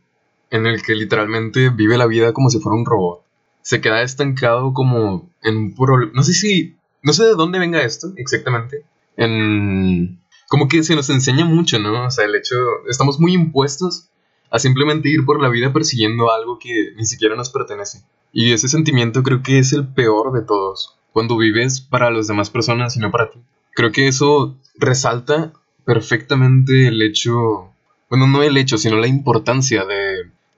en 0.51 0.67
el 0.67 0.83
que 0.83 0.95
literalmente 0.95 1.71
vive 1.71 1.97
la 1.97 2.07
vida 2.07 2.33
como 2.33 2.51
si 2.51 2.59
fuera 2.61 2.77
un 2.77 2.87
robot. 2.87 3.23
Se 3.63 3.81
queda 3.81 4.03
estancado 4.03 4.73
como 4.73 5.31
en 5.43 5.57
un 5.57 5.75
problema. 5.75 6.13
No 6.15 6.23
sé 6.23 6.33
si. 6.33 6.77
No 7.03 7.13
sé 7.13 7.25
de 7.25 7.35
dónde 7.35 7.59
venga 7.59 7.83
esto 7.83 8.13
exactamente. 8.17 8.85
En 9.17 10.21
como 10.51 10.67
que 10.67 10.83
se 10.83 10.97
nos 10.97 11.09
enseña 11.11 11.45
mucho, 11.45 11.79
¿no? 11.79 12.07
O 12.07 12.11
sea, 12.11 12.25
el 12.25 12.35
hecho, 12.35 12.57
estamos 12.89 13.21
muy 13.21 13.35
impuestos 13.35 14.09
a 14.51 14.59
simplemente 14.59 15.09
ir 15.09 15.25
por 15.25 15.41
la 15.41 15.49
vida 15.49 15.73
persiguiendo 15.73 16.33
algo 16.33 16.59
que 16.59 16.93
ni 16.97 17.07
siquiera 17.07 17.37
nos 17.37 17.51
pertenece. 17.51 18.03
Y 18.33 18.53
ese 18.53 18.67
sentimiento 18.67 19.23
creo 19.23 19.45
que 19.45 19.61
es 19.61 19.73
el 19.73 19.87
peor 19.87 20.33
de 20.33 20.43
todos. 20.43 20.97
cuando 21.13 21.37
vives 21.37 21.81
para 21.81 22.11
las 22.11 22.27
demás 22.27 22.51
personas 22.51 22.97
y 22.97 23.01
no 23.01 23.13
para 23.13 23.31
ti. 23.31 23.39
Creo 23.75 23.93
que 23.93 24.09
eso 24.09 24.57
resalta 24.77 25.53
perfectamente 25.85 26.89
el 26.89 27.01
hecho, 27.03 27.73
bueno, 28.09 28.27
no 28.27 28.43
el 28.43 28.57
hecho, 28.57 28.77
sino 28.77 28.97
la 28.97 29.07
importancia 29.07 29.85
de, 29.85 30.10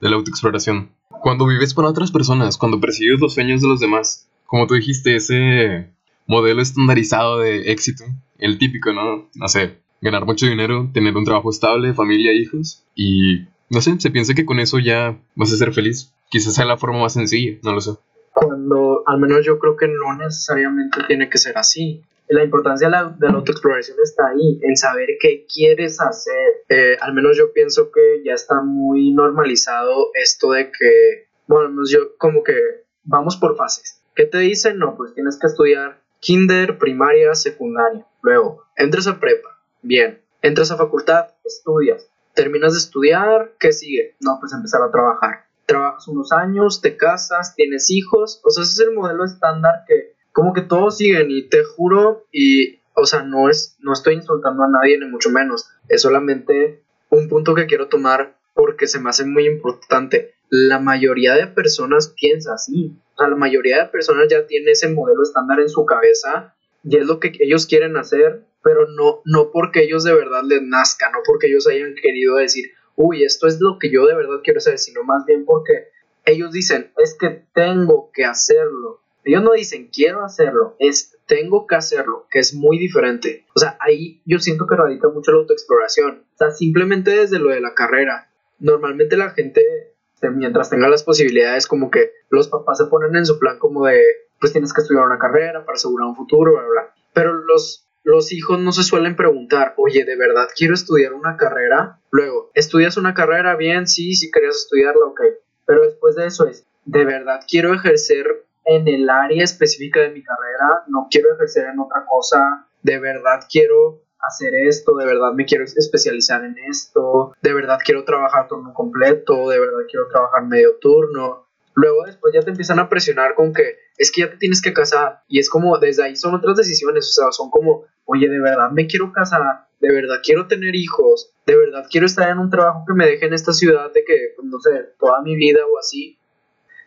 de 0.03 0.09
la 0.09 0.17
autoexploración. 0.17 0.89
Cuando 1.21 1.47
vives 1.47 1.73
para 1.73 1.87
otras 1.87 2.11
personas, 2.11 2.57
cuando 2.57 2.81
persigues 2.81 3.21
los 3.21 3.33
sueños 3.33 3.61
de 3.61 3.69
los 3.69 3.79
demás, 3.79 4.27
como 4.45 4.67
tú 4.67 4.75
dijiste, 4.75 5.15
ese 5.15 5.89
modelo 6.27 6.61
estandarizado 6.61 7.39
de 7.39 7.71
éxito, 7.71 8.03
el 8.37 8.57
típico, 8.57 8.91
¿no? 8.91 9.29
No 9.33 9.47
sé, 9.47 9.77
ganar 10.01 10.25
mucho 10.25 10.45
dinero, 10.45 10.89
tener 10.93 11.15
un 11.15 11.23
trabajo 11.23 11.49
estable, 11.49 11.93
familia, 11.93 12.33
hijos, 12.33 12.83
y 12.95 13.45
no 13.69 13.81
sé, 13.81 13.97
se 13.99 14.11
piensa 14.11 14.33
que 14.33 14.45
con 14.45 14.59
eso 14.59 14.77
ya 14.79 15.17
vas 15.35 15.53
a 15.53 15.57
ser 15.57 15.73
feliz. 15.73 16.13
Quizás 16.29 16.55
sea 16.55 16.65
la 16.65 16.77
forma 16.77 16.99
más 16.99 17.13
sencilla, 17.13 17.57
no 17.63 17.71
lo 17.71 17.79
sé. 17.79 17.91
Cuando, 18.33 19.03
al 19.07 19.19
menos 19.19 19.45
yo 19.45 19.57
creo 19.59 19.77
que 19.77 19.87
no 19.87 20.17
necesariamente 20.17 20.99
tiene 21.07 21.29
que 21.29 21.37
ser 21.37 21.57
así. 21.57 22.01
La 22.27 22.43
importancia 22.43 22.87
de 22.87 22.91
la, 22.91 23.35
autoexploración 23.35 23.97
está 24.01 24.27
ahí, 24.27 24.59
en 24.61 24.75
saber 24.77 25.09
qué 25.19 25.45
quieres 25.45 25.99
hacer. 26.01 26.63
Eh, 26.69 26.97
al 26.99 27.13
menos 27.13 27.37
yo 27.37 27.53
pienso 27.53 27.91
que 27.91 28.23
ya 28.25 28.33
está 28.33 28.61
muy 28.61 29.11
normalizado 29.11 30.09
esto 30.13 30.51
de 30.51 30.71
que, 30.71 31.27
bueno, 31.47 31.81
yo 31.89 32.17
como 32.17 32.43
que 32.43 32.55
vamos 33.03 33.37
por 33.37 33.55
fases. 33.55 34.01
¿Qué 34.15 34.25
te 34.25 34.37
dicen? 34.37 34.77
No, 34.77 34.95
pues 34.95 35.13
tienes 35.13 35.37
que 35.39 35.47
estudiar 35.47 36.01
kinder, 36.23 36.77
primaria, 36.77 37.35
secundaria. 37.35 38.07
Luego, 38.21 38.63
entras 38.77 39.07
a 39.07 39.19
prepa, 39.19 39.59
bien. 39.81 40.21
Entras 40.41 40.71
a 40.71 40.77
facultad, 40.77 41.27
estudias. 41.43 42.09
Terminas 42.33 42.73
de 42.73 42.79
estudiar, 42.79 43.53
¿qué 43.59 43.71
sigue? 43.71 44.15
No, 44.19 44.37
pues 44.39 44.53
empezar 44.53 44.81
a 44.81 44.91
trabajar. 44.91 45.45
Trabajas 45.65 46.07
unos 46.07 46.31
años, 46.31 46.81
te 46.81 46.97
casas, 46.97 47.55
tienes 47.55 47.89
hijos. 47.91 48.41
O 48.43 48.49
sea, 48.49 48.63
ese 48.63 48.73
es 48.73 48.87
el 48.87 48.95
modelo 48.95 49.23
estándar 49.23 49.83
que 49.87 50.12
como 50.33 50.53
que 50.53 50.61
todos 50.61 50.97
siguen 50.97 51.31
y 51.31 51.47
te 51.47 51.63
juro 51.63 52.25
y, 52.31 52.79
o 52.95 53.05
sea, 53.05 53.23
no 53.23 53.49
es, 53.49 53.77
no 53.79 53.93
estoy 53.93 54.15
insultando 54.15 54.63
a 54.63 54.67
nadie 54.67 54.99
ni 54.99 55.05
mucho 55.05 55.29
menos. 55.29 55.69
Es 55.87 56.01
solamente 56.01 56.83
un 57.09 57.29
punto 57.29 57.53
que 57.55 57.67
quiero 57.67 57.87
tomar 57.87 58.35
porque 58.53 58.87
se 58.87 58.99
me 58.99 59.09
hace 59.09 59.25
muy 59.25 59.47
importante. 59.47 60.33
La 60.49 60.79
mayoría 60.79 61.35
de 61.35 61.47
personas 61.47 62.13
piensa 62.19 62.55
así. 62.55 62.97
O 63.15 63.27
la 63.27 63.35
mayoría 63.35 63.77
de 63.77 63.89
personas 63.89 64.27
ya 64.29 64.47
tiene 64.47 64.71
ese 64.71 64.89
modelo 64.89 65.21
estándar 65.21 65.59
en 65.59 65.69
su 65.69 65.85
cabeza 65.85 66.55
y 66.83 66.97
es 66.97 67.05
lo 67.05 67.19
que 67.19 67.31
ellos 67.39 67.67
quieren 67.67 67.95
hacer, 67.95 68.43
pero 68.63 68.87
no, 68.87 69.21
no 69.25 69.51
porque 69.51 69.83
ellos 69.83 70.03
de 70.03 70.13
verdad 70.13 70.41
les 70.43 70.63
nazca, 70.63 71.11
no 71.11 71.19
porque 71.25 71.47
ellos 71.47 71.67
hayan 71.67 71.93
querido 71.95 72.37
decir, 72.37 72.71
uy, 72.95 73.23
esto 73.23 73.47
es 73.47 73.59
lo 73.61 73.77
que 73.79 73.91
yo 73.91 74.05
de 74.07 74.15
verdad 74.15 74.41
quiero 74.43 74.57
hacer, 74.57 74.79
sino 74.79 75.03
más 75.03 75.25
bien 75.25 75.45
porque 75.45 75.89
ellos 76.25 76.51
dicen, 76.51 76.91
es 76.97 77.15
que 77.19 77.45
tengo 77.53 78.09
que 78.13 78.25
hacerlo. 78.25 79.02
Ellos 79.25 79.43
no 79.43 79.53
dicen, 79.53 79.89
quiero 79.93 80.23
hacerlo, 80.23 80.75
es 80.79 81.17
tengo 81.25 81.67
que 81.67 81.75
hacerlo, 81.75 82.27
que 82.29 82.39
es 82.39 82.53
muy 82.53 82.77
diferente. 82.77 83.45
O 83.55 83.59
sea, 83.59 83.77
ahí 83.79 84.21
yo 84.25 84.39
siento 84.39 84.67
que 84.67 84.75
radica 84.75 85.09
mucho 85.09 85.31
la 85.31 85.39
autoexploración. 85.39 86.23
O 86.33 86.37
sea, 86.37 86.51
simplemente 86.51 87.11
desde 87.11 87.39
lo 87.39 87.49
de 87.49 87.61
la 87.61 87.73
carrera. 87.73 88.29
Normalmente 88.59 89.17
la 89.17 89.31
gente 89.31 89.93
este, 90.23 90.29
mientras 90.35 90.69
tenga 90.69 90.87
las 90.87 91.03
posibilidades, 91.03 91.67
como 91.67 91.91
que 91.91 92.11
los 92.29 92.47
papás 92.47 92.77
se 92.77 92.85
ponen 92.85 93.15
en 93.15 93.25
su 93.25 93.39
plan 93.39 93.59
como 93.59 93.85
de, 93.85 94.01
pues 94.39 94.53
tienes 94.53 94.73
que 94.73 94.81
estudiar 94.81 95.05
una 95.05 95.19
carrera 95.19 95.65
para 95.65 95.75
asegurar 95.75 96.07
un 96.07 96.15
futuro, 96.15 96.53
bla, 96.53 96.63
bla. 96.63 96.93
Pero 97.13 97.33
los, 97.33 97.87
los 98.03 98.31
hijos 98.31 98.59
no 98.59 98.71
se 98.71 98.83
suelen 98.83 99.15
preguntar, 99.15 99.73
oye, 99.77 100.05
¿de 100.05 100.15
verdad 100.15 100.47
quiero 100.55 100.73
estudiar 100.73 101.13
una 101.13 101.35
carrera? 101.35 101.99
Luego, 102.11 102.51
¿estudias 102.53 102.97
una 102.97 103.13
carrera? 103.13 103.55
Bien, 103.55 103.87
sí, 103.87 104.13
si 104.15 104.31
querías 104.31 104.55
estudiarla, 104.55 105.05
ok. 105.05 105.21
Pero 105.65 105.81
después 105.81 106.15
de 106.15 106.27
eso 106.27 106.47
es, 106.47 106.65
¿de 106.85 107.05
verdad 107.05 107.41
quiero 107.47 107.73
ejercer 107.73 108.45
en 108.65 108.87
el 108.87 109.09
área 109.09 109.43
específica 109.43 110.01
de 110.01 110.09
mi 110.09 110.23
carrera? 110.23 110.83
No 110.87 111.07
quiero 111.09 111.33
ejercer 111.33 111.67
en 111.67 111.79
otra 111.79 112.05
cosa. 112.09 112.67
¿De 112.81 112.99
verdad 112.99 113.39
quiero 113.49 114.03
hacer 114.23 114.55
esto, 114.55 114.95
de 114.95 115.05
verdad 115.05 115.33
me 115.33 115.45
quiero 115.45 115.65
especializar 115.65 116.43
en 116.45 116.55
esto, 116.69 117.33
de 117.41 117.53
verdad 117.53 117.77
quiero 117.83 118.03
trabajar 118.03 118.47
turno 118.47 118.73
completo, 118.73 119.49
de 119.49 119.59
verdad 119.59 119.79
quiero 119.89 120.07
trabajar 120.07 120.45
medio 120.45 120.77
turno. 120.79 121.47
Luego 121.75 122.05
después 122.05 122.33
ya 122.33 122.41
te 122.41 122.51
empiezan 122.51 122.79
a 122.79 122.87
presionar 122.87 123.35
con 123.35 123.51
que 123.51 123.77
es 123.97 124.11
que 124.11 124.21
ya 124.21 124.29
te 124.29 124.37
tienes 124.37 124.61
que 124.61 124.73
casar 124.73 125.23
y 125.27 125.39
es 125.39 125.49
como 125.49 125.77
desde 125.77 126.03
ahí 126.03 126.15
son 126.15 126.35
otras 126.35 126.55
decisiones, 126.55 127.07
o 127.09 127.11
sea, 127.11 127.31
son 127.31 127.49
como, 127.49 127.85
oye, 128.05 128.29
de 128.29 128.39
verdad 128.39 128.71
me 128.71 128.87
quiero 128.87 129.11
casar, 129.11 129.41
de 129.79 129.91
verdad 129.91 130.21
quiero 130.23 130.47
tener 130.47 130.75
hijos, 130.75 131.33
de 131.45 131.57
verdad 131.57 131.85
quiero 131.89 132.05
estar 132.05 132.29
en 132.29 132.37
un 132.37 132.49
trabajo 132.49 132.85
que 132.87 132.93
me 132.93 133.07
deje 133.07 133.25
en 133.25 133.33
esta 133.33 133.53
ciudad 133.53 133.91
de 133.91 134.03
que, 134.05 134.33
pues, 134.35 134.47
no 134.47 134.59
sé, 134.59 134.93
toda 134.99 135.21
mi 135.21 135.35
vida 135.35 135.61
o 135.65 135.77
así. 135.79 136.17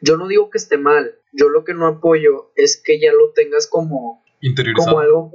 Yo 0.01 0.17
no 0.17 0.29
digo 0.29 0.51
que 0.51 0.59
esté 0.59 0.79
mal, 0.79 1.15
yo 1.33 1.49
lo 1.49 1.65
que 1.65 1.75
no 1.75 1.87
apoyo 1.87 2.53
es 2.57 2.81
que 2.83 3.01
ya 3.01 3.13
lo 3.13 3.33
tengas 3.33 3.67
como, 3.67 4.25
como 4.77 5.01
algo 5.01 5.33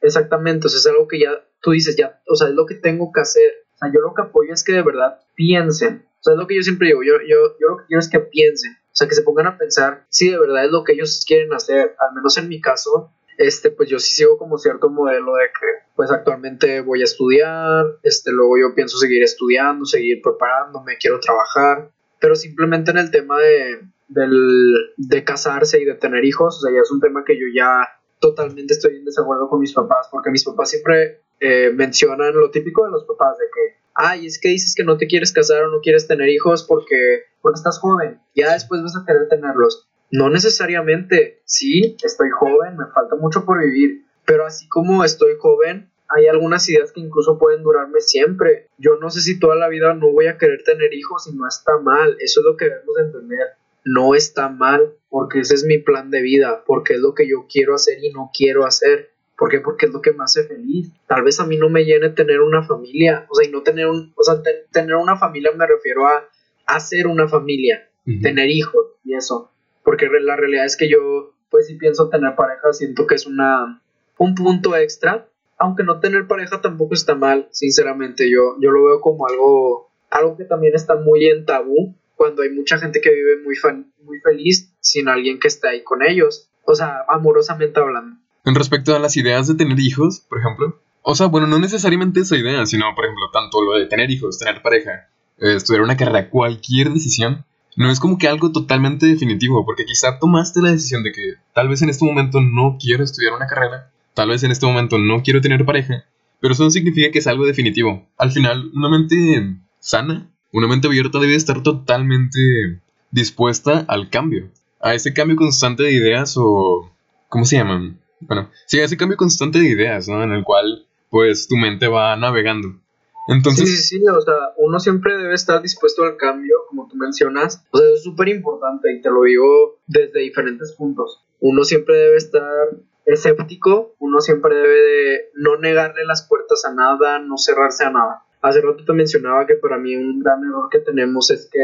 Exactamente, 0.00 0.66
o 0.66 0.70
sea, 0.70 0.78
es 0.78 0.86
algo 0.86 1.08
que 1.08 1.18
ya 1.18 1.44
tú 1.60 1.72
dices, 1.72 1.96
ya, 1.96 2.20
o 2.28 2.36
sea, 2.36 2.48
es 2.48 2.54
lo 2.54 2.66
que 2.66 2.74
tengo 2.74 3.10
que 3.12 3.20
hacer. 3.20 3.66
O 3.74 3.78
sea, 3.78 3.92
yo 3.92 4.00
lo 4.00 4.14
que 4.14 4.22
apoyo 4.22 4.52
es 4.52 4.62
que 4.62 4.72
de 4.72 4.82
verdad 4.82 5.20
piensen. 5.34 6.06
O 6.20 6.22
sea, 6.22 6.34
es 6.34 6.38
lo 6.38 6.46
que 6.46 6.56
yo 6.56 6.62
siempre 6.62 6.88
digo, 6.88 7.02
yo, 7.02 7.14
yo, 7.26 7.56
yo 7.60 7.68
lo 7.68 7.76
que 7.78 7.86
quiero 7.86 8.00
es 8.00 8.08
que 8.08 8.20
piensen. 8.20 8.72
O 8.72 8.96
sea, 8.98 9.08
que 9.08 9.14
se 9.14 9.22
pongan 9.22 9.46
a 9.46 9.58
pensar 9.58 10.06
si 10.08 10.30
de 10.30 10.38
verdad 10.38 10.64
es 10.64 10.70
lo 10.70 10.84
que 10.84 10.92
ellos 10.92 11.24
quieren 11.26 11.52
hacer. 11.52 11.94
Al 11.98 12.14
menos 12.14 12.36
en 12.38 12.48
mi 12.48 12.60
caso, 12.60 13.12
este, 13.38 13.70
pues 13.70 13.88
yo 13.88 13.98
sí 13.98 14.14
sigo 14.14 14.38
como 14.38 14.58
cierto 14.58 14.88
modelo 14.88 15.34
de 15.34 15.46
que, 15.46 15.90
pues 15.94 16.10
actualmente 16.10 16.80
voy 16.80 17.02
a 17.02 17.04
estudiar, 17.04 17.86
este, 18.02 18.32
luego 18.32 18.58
yo 18.58 18.74
pienso 18.74 18.98
seguir 18.98 19.22
estudiando, 19.22 19.84
seguir 19.84 20.20
preparándome, 20.22 20.96
quiero 20.98 21.20
trabajar. 21.20 21.90
Pero 22.20 22.34
simplemente 22.34 22.90
en 22.90 22.98
el 22.98 23.12
tema 23.12 23.38
de, 23.38 23.80
del, 24.08 24.94
de 24.96 25.24
casarse 25.24 25.80
y 25.80 25.84
de 25.84 25.94
tener 25.94 26.24
hijos, 26.24 26.58
o 26.58 26.60
sea, 26.60 26.72
ya 26.74 26.80
es 26.80 26.90
un 26.90 27.00
tema 27.00 27.24
que 27.24 27.36
yo 27.36 27.46
ya 27.54 27.86
totalmente 28.18 28.74
estoy 28.74 28.96
en 28.96 29.04
desacuerdo 29.04 29.48
con 29.48 29.60
mis 29.60 29.72
papás, 29.72 30.08
porque 30.10 30.30
mis 30.30 30.44
papás 30.44 30.70
siempre 30.70 31.20
eh, 31.40 31.70
mencionan 31.74 32.34
lo 32.34 32.50
típico 32.50 32.84
de 32.84 32.90
los 32.90 33.04
papás, 33.04 33.38
de 33.38 33.44
que, 33.44 33.76
ay, 33.94 34.26
es 34.26 34.40
que 34.40 34.48
dices 34.48 34.74
que 34.74 34.84
no 34.84 34.96
te 34.96 35.06
quieres 35.06 35.32
casar 35.32 35.62
o 35.62 35.70
no 35.70 35.80
quieres 35.80 36.08
tener 36.08 36.28
hijos 36.28 36.64
porque, 36.64 37.24
porque 37.40 37.58
estás 37.58 37.78
joven, 37.78 38.20
ya 38.34 38.52
después 38.52 38.82
vas 38.82 38.96
a 38.96 39.04
querer 39.06 39.28
tenerlos. 39.28 39.86
No 40.10 40.30
necesariamente, 40.30 41.42
sí, 41.44 41.96
estoy 42.02 42.30
joven, 42.30 42.78
me 42.78 42.86
falta 42.86 43.14
mucho 43.16 43.44
por 43.44 43.60
vivir, 43.60 44.06
pero 44.24 44.46
así 44.46 44.66
como 44.68 45.04
estoy 45.04 45.34
joven, 45.38 45.90
hay 46.08 46.26
algunas 46.26 46.66
ideas 46.70 46.92
que 46.92 47.00
incluso 47.00 47.38
pueden 47.38 47.62
durarme 47.62 48.00
siempre. 48.00 48.68
Yo 48.78 48.96
no 48.96 49.10
sé 49.10 49.20
si 49.20 49.38
toda 49.38 49.56
la 49.56 49.68
vida 49.68 49.92
no 49.92 50.10
voy 50.10 50.26
a 50.26 50.38
querer 50.38 50.62
tener 50.64 50.94
hijos 50.94 51.26
y 51.26 51.36
no 51.36 51.46
está 51.46 51.76
mal, 51.78 52.16
eso 52.20 52.40
es 52.40 52.46
lo 52.46 52.56
que 52.56 52.64
debemos 52.64 52.98
entender 52.98 53.48
no 53.88 54.14
está 54.14 54.48
mal, 54.48 54.94
porque 55.08 55.40
ese 55.40 55.54
es 55.54 55.64
mi 55.64 55.78
plan 55.78 56.10
de 56.10 56.22
vida, 56.22 56.64
porque 56.66 56.94
es 56.94 57.00
lo 57.00 57.14
que 57.14 57.28
yo 57.28 57.46
quiero 57.50 57.74
hacer 57.74 57.98
y 58.02 58.10
no 58.10 58.30
quiero 58.36 58.66
hacer. 58.66 59.10
¿Por 59.36 59.50
qué? 59.50 59.60
Porque 59.60 59.86
es 59.86 59.92
lo 59.92 60.02
que 60.02 60.12
me 60.12 60.24
hace 60.24 60.44
feliz. 60.44 60.90
Tal 61.06 61.22
vez 61.22 61.40
a 61.40 61.46
mí 61.46 61.56
no 61.56 61.68
me 61.68 61.84
llene 61.84 62.10
tener 62.10 62.40
una 62.40 62.62
familia, 62.62 63.26
o 63.30 63.34
sea, 63.34 63.48
y 63.48 63.52
no 63.52 63.62
tener 63.62 63.86
un, 63.86 64.12
o 64.16 64.22
sea, 64.22 64.42
tener 64.72 64.96
una 64.96 65.16
familia 65.16 65.52
me 65.52 65.66
refiero 65.66 66.06
a 66.06 66.28
hacer 66.66 67.06
una 67.06 67.28
familia, 67.28 67.88
tener 68.22 68.50
hijos 68.50 68.86
y 69.04 69.14
eso. 69.14 69.50
Porque 69.84 70.06
la 70.20 70.36
realidad 70.36 70.66
es 70.66 70.76
que 70.76 70.88
yo, 70.88 71.34
pues 71.50 71.66
si 71.66 71.76
pienso 71.76 72.10
tener 72.10 72.34
pareja, 72.34 72.72
siento 72.72 73.06
que 73.06 73.14
es 73.14 73.26
una, 73.26 73.82
un 74.18 74.34
punto 74.34 74.76
extra. 74.76 75.28
Aunque 75.56 75.82
no 75.82 75.98
tener 75.98 76.26
pareja 76.26 76.60
tampoco 76.60 76.94
está 76.94 77.14
mal, 77.14 77.48
sinceramente. 77.50 78.30
Yo, 78.30 78.56
yo 78.60 78.70
lo 78.70 78.84
veo 78.84 79.00
como 79.00 79.26
algo, 79.26 79.90
algo 80.10 80.36
que 80.36 80.44
también 80.44 80.74
está 80.74 80.96
muy 80.96 81.26
en 81.26 81.46
tabú 81.46 81.96
cuando 82.18 82.42
hay 82.42 82.50
mucha 82.50 82.78
gente 82.78 83.00
que 83.00 83.10
vive 83.10 83.42
muy, 83.44 83.54
muy 84.02 84.18
feliz 84.18 84.74
sin 84.80 85.08
alguien 85.08 85.38
que 85.38 85.46
esté 85.46 85.68
ahí 85.68 85.84
con 85.84 86.02
ellos, 86.02 86.50
o 86.64 86.74
sea, 86.74 87.04
amorosamente 87.08 87.78
hablando. 87.78 88.16
En 88.44 88.56
respecto 88.56 88.94
a 88.94 88.98
las 88.98 89.16
ideas 89.16 89.46
de 89.46 89.54
tener 89.54 89.78
hijos, 89.78 90.20
por 90.28 90.40
ejemplo, 90.40 90.82
o 91.02 91.14
sea, 91.14 91.26
bueno, 91.26 91.46
no 91.46 91.60
necesariamente 91.60 92.20
esa 92.20 92.36
idea, 92.36 92.66
sino, 92.66 92.86
por 92.96 93.04
ejemplo, 93.04 93.30
tanto 93.32 93.62
lo 93.62 93.78
de 93.78 93.86
tener 93.86 94.10
hijos, 94.10 94.38
tener 94.38 94.60
pareja, 94.62 95.08
eh, 95.38 95.54
estudiar 95.54 95.82
una 95.82 95.96
carrera, 95.96 96.28
cualquier 96.28 96.90
decisión, 96.90 97.44
no 97.76 97.88
es 97.88 98.00
como 98.00 98.18
que 98.18 98.26
algo 98.26 98.50
totalmente 98.50 99.06
definitivo, 99.06 99.64
porque 99.64 99.84
quizá 99.84 100.18
tomaste 100.18 100.60
la 100.60 100.72
decisión 100.72 101.04
de 101.04 101.12
que 101.12 101.34
tal 101.54 101.68
vez 101.68 101.82
en 101.82 101.90
este 101.90 102.04
momento 102.04 102.40
no 102.40 102.78
quiero 102.80 103.04
estudiar 103.04 103.32
una 103.32 103.46
carrera, 103.46 103.92
tal 104.14 104.30
vez 104.30 104.42
en 104.42 104.50
este 104.50 104.66
momento 104.66 104.98
no 104.98 105.22
quiero 105.22 105.40
tener 105.40 105.64
pareja, 105.64 106.04
pero 106.40 106.52
eso 106.52 106.64
no 106.64 106.70
significa 106.70 107.12
que 107.12 107.20
es 107.20 107.28
algo 107.28 107.46
definitivo. 107.46 108.08
Al 108.16 108.32
final, 108.32 108.72
una 108.74 108.88
mente 108.88 109.56
sana 109.78 110.28
una 110.52 110.68
mente 110.68 110.88
abierta 110.88 111.18
debe 111.18 111.34
estar 111.34 111.62
totalmente 111.62 112.80
dispuesta 113.10 113.84
al 113.88 114.10
cambio, 114.10 114.50
a 114.80 114.94
ese 114.94 115.12
cambio 115.12 115.36
constante 115.36 115.82
de 115.82 115.92
ideas 115.92 116.34
o... 116.36 116.90
¿Cómo 117.28 117.44
se 117.44 117.56
llaman? 117.56 118.00
Bueno, 118.20 118.50
sí, 118.66 118.80
a 118.80 118.84
ese 118.84 118.96
cambio 118.96 119.16
constante 119.16 119.58
de 119.58 119.68
ideas, 119.68 120.08
¿no? 120.08 120.22
En 120.22 120.32
el 120.32 120.44
cual, 120.44 120.86
pues, 121.10 121.46
tu 121.46 121.56
mente 121.56 121.86
va 121.86 122.16
navegando. 122.16 122.80
Entonces... 123.28 123.68
Sí, 123.68 123.76
sí, 123.76 123.98
sí, 123.98 124.08
o 124.08 124.20
sea, 124.22 124.34
uno 124.56 124.80
siempre 124.80 125.16
debe 125.18 125.34
estar 125.34 125.60
dispuesto 125.60 126.02
al 126.04 126.16
cambio, 126.16 126.54
como 126.68 126.88
tú 126.88 126.96
mencionas. 126.96 127.66
O 127.70 127.78
sea, 127.78 127.86
es 127.94 128.02
súper 128.02 128.28
importante 128.28 128.90
y 128.92 129.02
te 129.02 129.10
lo 129.10 129.22
digo 129.24 129.78
desde 129.86 130.20
diferentes 130.20 130.72
puntos. 130.72 131.22
Uno 131.40 131.64
siempre 131.64 131.96
debe 131.96 132.16
estar 132.16 132.68
escéptico, 133.04 133.94
uno 133.98 134.20
siempre 134.22 134.54
debe 134.56 134.80
de 134.80 135.30
no 135.34 135.58
negarle 135.58 136.04
las 136.06 136.26
puertas 136.26 136.64
a 136.64 136.72
nada, 136.72 137.18
no 137.18 137.36
cerrarse 137.36 137.84
a 137.84 137.90
nada. 137.90 138.22
Hace 138.40 138.60
rato 138.60 138.84
te 138.84 138.92
mencionaba 138.92 139.46
que 139.46 139.54
para 139.54 139.78
mí 139.78 139.96
un 139.96 140.20
gran 140.20 140.44
error 140.44 140.68
que 140.70 140.78
tenemos 140.78 141.30
es 141.30 141.48
que 141.50 141.60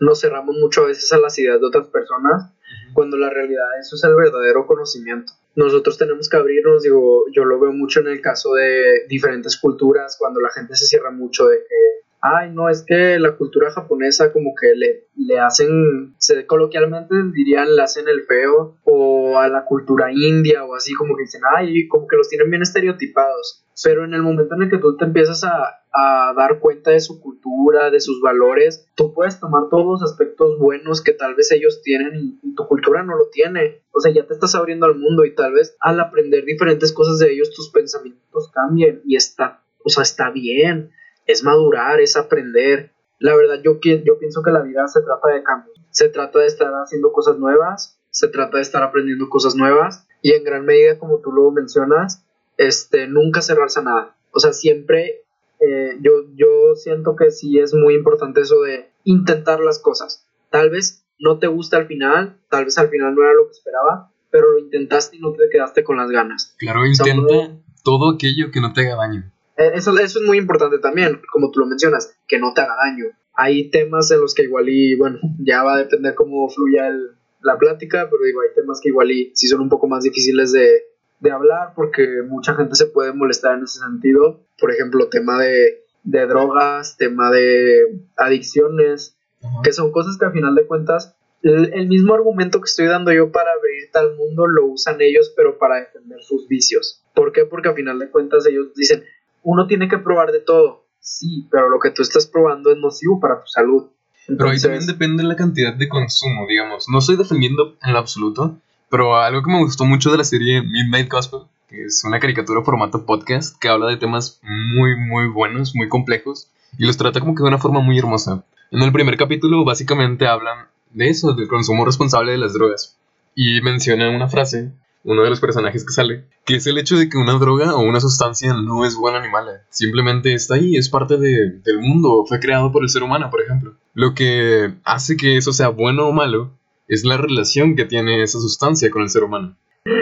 nos 0.00 0.20
cerramos 0.20 0.56
mucho 0.56 0.82
a 0.82 0.86
veces 0.86 1.12
a 1.12 1.18
las 1.18 1.38
ideas 1.38 1.60
de 1.60 1.66
otras 1.66 1.88
personas 1.88 2.52
cuando 2.92 3.16
la 3.16 3.30
realidad 3.30 3.66
eso 3.78 3.96
es 3.96 4.04
el 4.04 4.14
verdadero 4.14 4.66
conocimiento. 4.66 5.32
Nosotros 5.56 5.98
tenemos 5.98 6.28
que 6.28 6.36
abrirnos, 6.36 6.82
digo, 6.82 7.24
yo 7.32 7.44
lo 7.44 7.58
veo 7.58 7.72
mucho 7.72 8.00
en 8.00 8.08
el 8.08 8.20
caso 8.20 8.54
de 8.54 9.06
diferentes 9.08 9.58
culturas, 9.58 10.16
cuando 10.18 10.40
la 10.40 10.50
gente 10.50 10.76
se 10.76 10.86
cierra 10.86 11.10
mucho 11.10 11.48
de 11.48 11.58
que 11.58 12.00
ay, 12.20 12.50
no, 12.52 12.68
es 12.68 12.84
que 12.86 13.18
la 13.18 13.36
cultura 13.36 13.70
japonesa 13.70 14.32
como 14.32 14.54
que 14.54 14.74
le, 14.74 15.08
le 15.16 15.38
hacen, 15.38 16.14
se, 16.18 16.46
coloquialmente 16.46 17.14
dirían, 17.32 17.74
le 17.74 17.82
hacen 17.82 18.08
el 18.08 18.24
feo, 18.24 18.76
o 18.84 19.38
a 19.38 19.48
la 19.48 19.64
cultura 19.64 20.12
india, 20.12 20.64
o 20.64 20.74
así 20.74 20.94
como 20.94 21.16
que 21.16 21.22
dicen, 21.22 21.42
ay, 21.56 21.88
como 21.88 22.06
que 22.06 22.16
los 22.16 22.28
tienen 22.28 22.50
bien 22.50 22.62
estereotipados. 22.62 23.64
Pero 23.82 24.04
en 24.04 24.12
el 24.12 24.22
momento 24.22 24.54
en 24.54 24.62
el 24.62 24.70
que 24.70 24.76
tú 24.76 24.96
te 24.96 25.06
empiezas 25.06 25.42
a, 25.44 25.80
a 25.92 26.34
dar 26.36 26.58
cuenta 26.58 26.90
de 26.90 27.00
su 27.00 27.18
cultura, 27.20 27.90
de 27.90 28.00
sus 28.00 28.20
valores, 28.20 28.86
tú 28.94 29.14
puedes 29.14 29.40
tomar 29.40 29.70
todos 29.70 29.86
los 29.86 30.02
aspectos 30.02 30.58
buenos 30.58 31.02
que 31.02 31.12
tal 31.12 31.34
vez 31.34 31.50
ellos 31.52 31.80
tienen 31.82 32.14
y, 32.14 32.38
y, 32.42 32.54
tu 32.54 32.66
cultura 32.66 33.02
no 33.02 33.16
lo 33.16 33.28
tiene. 33.30 33.80
O 33.92 34.00
sea, 34.00 34.12
ya 34.12 34.26
te 34.26 34.34
estás 34.34 34.54
abriendo 34.54 34.84
al 34.84 34.96
mundo 34.96 35.24
y 35.24 35.34
tal 35.34 35.54
vez 35.54 35.76
al 35.80 35.98
aprender 35.98 36.44
diferentes 36.44 36.92
cosas 36.92 37.18
de 37.18 37.32
ellos 37.32 37.54
tus 37.54 37.70
pensamientos 37.70 38.50
cambien 38.52 39.00
y 39.06 39.16
está, 39.16 39.62
o 39.82 39.88
sea, 39.88 40.02
está 40.02 40.30
bien 40.30 40.90
es 41.26 41.44
madurar, 41.44 42.00
es 42.00 42.16
aprender. 42.16 42.92
La 43.18 43.36
verdad, 43.36 43.60
yo, 43.62 43.78
yo 43.82 44.18
pienso 44.18 44.42
que 44.42 44.50
la 44.50 44.62
vida 44.62 44.86
se 44.88 45.02
trata 45.02 45.28
de 45.28 45.42
cambio. 45.42 45.72
Se 45.90 46.08
trata 46.08 46.38
de 46.38 46.46
estar 46.46 46.70
haciendo 46.72 47.12
cosas 47.12 47.38
nuevas, 47.38 47.98
se 48.10 48.28
trata 48.28 48.56
de 48.56 48.62
estar 48.62 48.82
aprendiendo 48.82 49.28
cosas 49.28 49.54
nuevas 49.54 50.06
y 50.22 50.32
en 50.32 50.44
gran 50.44 50.64
medida, 50.64 50.98
como 50.98 51.18
tú 51.18 51.32
lo 51.32 51.50
mencionas, 51.50 52.24
este, 52.56 53.06
nunca 53.06 53.42
cerrarse 53.42 53.80
a 53.80 53.82
nada. 53.82 54.16
O 54.32 54.40
sea, 54.40 54.52
siempre 54.52 55.24
eh, 55.60 55.98
yo, 56.00 56.12
yo 56.34 56.74
siento 56.74 57.16
que 57.16 57.30
sí 57.30 57.58
es 57.58 57.74
muy 57.74 57.94
importante 57.94 58.40
eso 58.40 58.60
de 58.62 58.90
intentar 59.04 59.60
las 59.60 59.78
cosas. 59.78 60.26
Tal 60.50 60.70
vez 60.70 61.04
no 61.18 61.38
te 61.38 61.46
gusta 61.46 61.76
al 61.76 61.86
final, 61.86 62.38
tal 62.48 62.64
vez 62.64 62.78
al 62.78 62.88
final 62.88 63.14
no 63.14 63.22
era 63.22 63.34
lo 63.34 63.46
que 63.46 63.52
esperaba, 63.52 64.10
pero 64.30 64.52
lo 64.52 64.58
intentaste 64.58 65.16
y 65.16 65.20
no 65.20 65.32
te 65.32 65.48
quedaste 65.50 65.84
con 65.84 65.98
las 65.98 66.10
ganas. 66.10 66.54
Claro, 66.58 66.86
intenta 66.86 67.58
todo 67.84 68.14
aquello 68.14 68.50
que 68.50 68.60
no 68.60 68.72
te 68.72 68.82
haga 68.82 68.96
daño. 68.96 69.30
Eh, 69.60 69.72
eso, 69.74 69.96
eso 69.98 70.20
es 70.20 70.26
muy 70.26 70.38
importante 70.38 70.78
también, 70.78 71.20
como 71.30 71.50
tú 71.50 71.60
lo 71.60 71.66
mencionas, 71.66 72.16
que 72.26 72.38
no 72.38 72.54
te 72.54 72.62
haga 72.62 72.76
daño. 72.82 73.04
Hay 73.34 73.68
temas 73.68 74.10
en 74.10 74.20
los 74.22 74.34
que 74.34 74.44
igual 74.44 74.68
y, 74.70 74.94
bueno, 74.94 75.18
ya 75.38 75.62
va 75.62 75.74
a 75.74 75.78
depender 75.78 76.14
cómo 76.14 76.48
fluya 76.48 76.88
el, 76.88 77.10
la 77.42 77.58
plática, 77.58 78.08
pero 78.10 78.24
digo, 78.24 78.40
hay 78.40 78.54
temas 78.54 78.80
que 78.82 78.88
igual 78.88 79.10
y 79.10 79.32
sí 79.34 79.48
son 79.48 79.60
un 79.60 79.68
poco 79.68 79.86
más 79.86 80.02
difíciles 80.02 80.52
de, 80.52 80.84
de 81.20 81.30
hablar 81.30 81.74
porque 81.76 82.22
mucha 82.26 82.54
gente 82.54 82.74
se 82.74 82.86
puede 82.86 83.12
molestar 83.12 83.58
en 83.58 83.64
ese 83.64 83.80
sentido. 83.80 84.40
Por 84.58 84.72
ejemplo, 84.72 85.10
tema 85.10 85.38
de, 85.38 85.84
de 86.04 86.26
drogas, 86.26 86.96
tema 86.96 87.30
de 87.30 88.00
adicciones, 88.16 89.14
que 89.62 89.72
son 89.74 89.92
cosas 89.92 90.16
que 90.18 90.24
al 90.24 90.32
final 90.32 90.54
de 90.54 90.66
cuentas 90.66 91.14
el, 91.42 91.72
el, 91.72 91.88
mismo 91.88 92.14
argumento 92.14 92.60
que 92.60 92.68
estoy 92.68 92.86
dando 92.86 93.12
yo 93.12 93.32
para 93.32 93.50
abrirte 93.52 93.98
al 93.98 94.14
mundo 94.16 94.46
lo 94.46 94.66
usan 94.66 95.00
ellos, 95.00 95.32
pero 95.34 95.58
para 95.58 95.80
defender 95.80 96.22
sus 96.22 96.48
vicios. 96.48 97.02
¿Por 97.14 97.32
qué? 97.32 97.46
Porque 97.46 97.68
al 97.68 97.74
final 97.74 97.98
de 97.98 98.10
cuentas 98.10 98.46
ellos 98.46 98.74
dicen, 98.74 99.04
uno 99.42 99.66
tiene 99.66 99.88
que 99.88 99.98
probar 99.98 100.32
de 100.32 100.40
todo, 100.40 100.84
sí, 101.00 101.46
pero 101.50 101.68
lo 101.68 101.78
que 101.78 101.90
tú 101.90 102.02
estás 102.02 102.26
probando 102.26 102.70
es 102.70 102.78
nocivo 102.78 103.20
para 103.20 103.40
tu 103.40 103.46
salud. 103.46 103.86
pero 104.26 104.50
ahí 104.50 104.60
también 104.60 104.86
depende 104.86 105.22
de 105.22 105.28
la 105.28 105.36
cantidad 105.36 105.74
de 105.74 105.88
consumo, 105.88 106.46
digamos. 106.48 106.86
No 106.88 106.98
estoy 106.98 107.16
defendiendo 107.16 107.76
en 107.82 107.92
lo 107.92 107.98
absoluto, 107.98 108.56
pero 108.88 109.16
algo 109.16 109.42
que 109.42 109.50
me 109.50 109.58
gustó 109.58 109.84
mucho 109.84 110.10
de 110.10 110.18
la 110.18 110.24
serie 110.24 110.62
Midnight 110.62 111.10
Gospel, 111.10 111.40
que 111.68 111.84
es 111.84 112.02
una 112.04 112.20
caricatura 112.20 112.62
formato 112.62 113.06
podcast 113.06 113.56
que 113.58 113.68
habla 113.68 113.86
de 113.86 113.96
temas 113.96 114.40
muy, 114.42 114.96
muy 114.96 115.28
buenos, 115.28 115.74
muy 115.74 115.88
complejos, 115.88 116.48
y 116.78 116.86
los 116.86 116.96
trata 116.96 117.20
como 117.20 117.34
que 117.34 117.42
de 117.42 117.48
una 117.48 117.58
forma 117.58 117.80
muy 117.80 117.98
hermosa. 117.98 118.44
En 118.70 118.82
el 118.82 118.92
primer 118.92 119.16
capítulo 119.16 119.64
básicamente 119.64 120.26
hablan 120.26 120.66
de 120.92 121.08
eso, 121.08 121.32
del 121.32 121.48
consumo 121.48 121.84
responsable 121.84 122.32
de 122.32 122.38
las 122.38 122.52
drogas. 122.52 122.96
Y 123.34 123.60
menciona 123.62 124.10
una 124.10 124.28
frase 124.28 124.72
uno 125.04 125.22
de 125.22 125.30
los 125.30 125.40
personajes 125.40 125.84
que 125.84 125.92
sale, 125.92 126.24
que 126.44 126.56
es 126.56 126.66
el 126.66 126.78
hecho 126.78 126.96
de 126.96 127.08
que 127.08 127.16
una 127.16 127.34
droga 127.34 127.74
o 127.74 127.80
una 127.80 128.00
sustancia 128.00 128.52
no 128.54 128.84
es 128.84 128.96
buena 128.96 129.20
ni 129.20 129.28
mala, 129.28 129.62
simplemente 129.70 130.34
está 130.34 130.56
ahí, 130.56 130.76
es 130.76 130.88
parte 130.88 131.16
de, 131.16 131.60
del 131.64 131.78
mundo, 131.78 132.24
fue 132.28 132.40
creado 132.40 132.70
por 132.72 132.82
el 132.82 132.90
ser 132.90 133.02
humano, 133.02 133.30
por 133.30 133.42
ejemplo. 133.42 133.74
Lo 133.94 134.14
que 134.14 134.74
hace 134.84 135.16
que 135.16 135.36
eso 135.36 135.52
sea 135.52 135.68
bueno 135.68 136.08
o 136.08 136.12
malo 136.12 136.52
es 136.88 137.04
la 137.04 137.16
relación 137.16 137.76
que 137.76 137.84
tiene 137.84 138.22
esa 138.22 138.40
sustancia 138.40 138.90
con 138.90 139.02
el 139.02 139.10
ser 139.10 139.24
humano. 139.24 139.56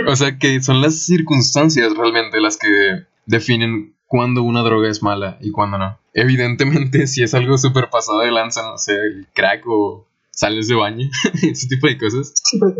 O 0.08 0.16
sea 0.16 0.38
que 0.38 0.60
son 0.62 0.80
las 0.80 1.06
circunstancias 1.06 1.96
realmente 1.96 2.40
las 2.40 2.56
que 2.56 3.04
definen 3.26 3.94
cuándo 4.06 4.42
una 4.42 4.62
droga 4.62 4.88
es 4.88 5.02
mala 5.02 5.38
y 5.40 5.52
cuándo 5.52 5.78
no. 5.78 5.98
Evidentemente, 6.14 7.06
si 7.06 7.22
es 7.22 7.34
algo 7.34 7.58
súper 7.58 7.90
pasado 7.90 8.20
de 8.20 8.32
lanza, 8.32 8.62
no 8.62 8.78
sé, 8.78 8.94
el 8.94 9.28
crack 9.32 9.62
o 9.66 10.07
sales 10.38 10.68
de 10.68 10.76
baño, 10.76 11.08
ese 11.42 11.66
tipo 11.66 11.88
de 11.88 11.98
cosas, 11.98 12.32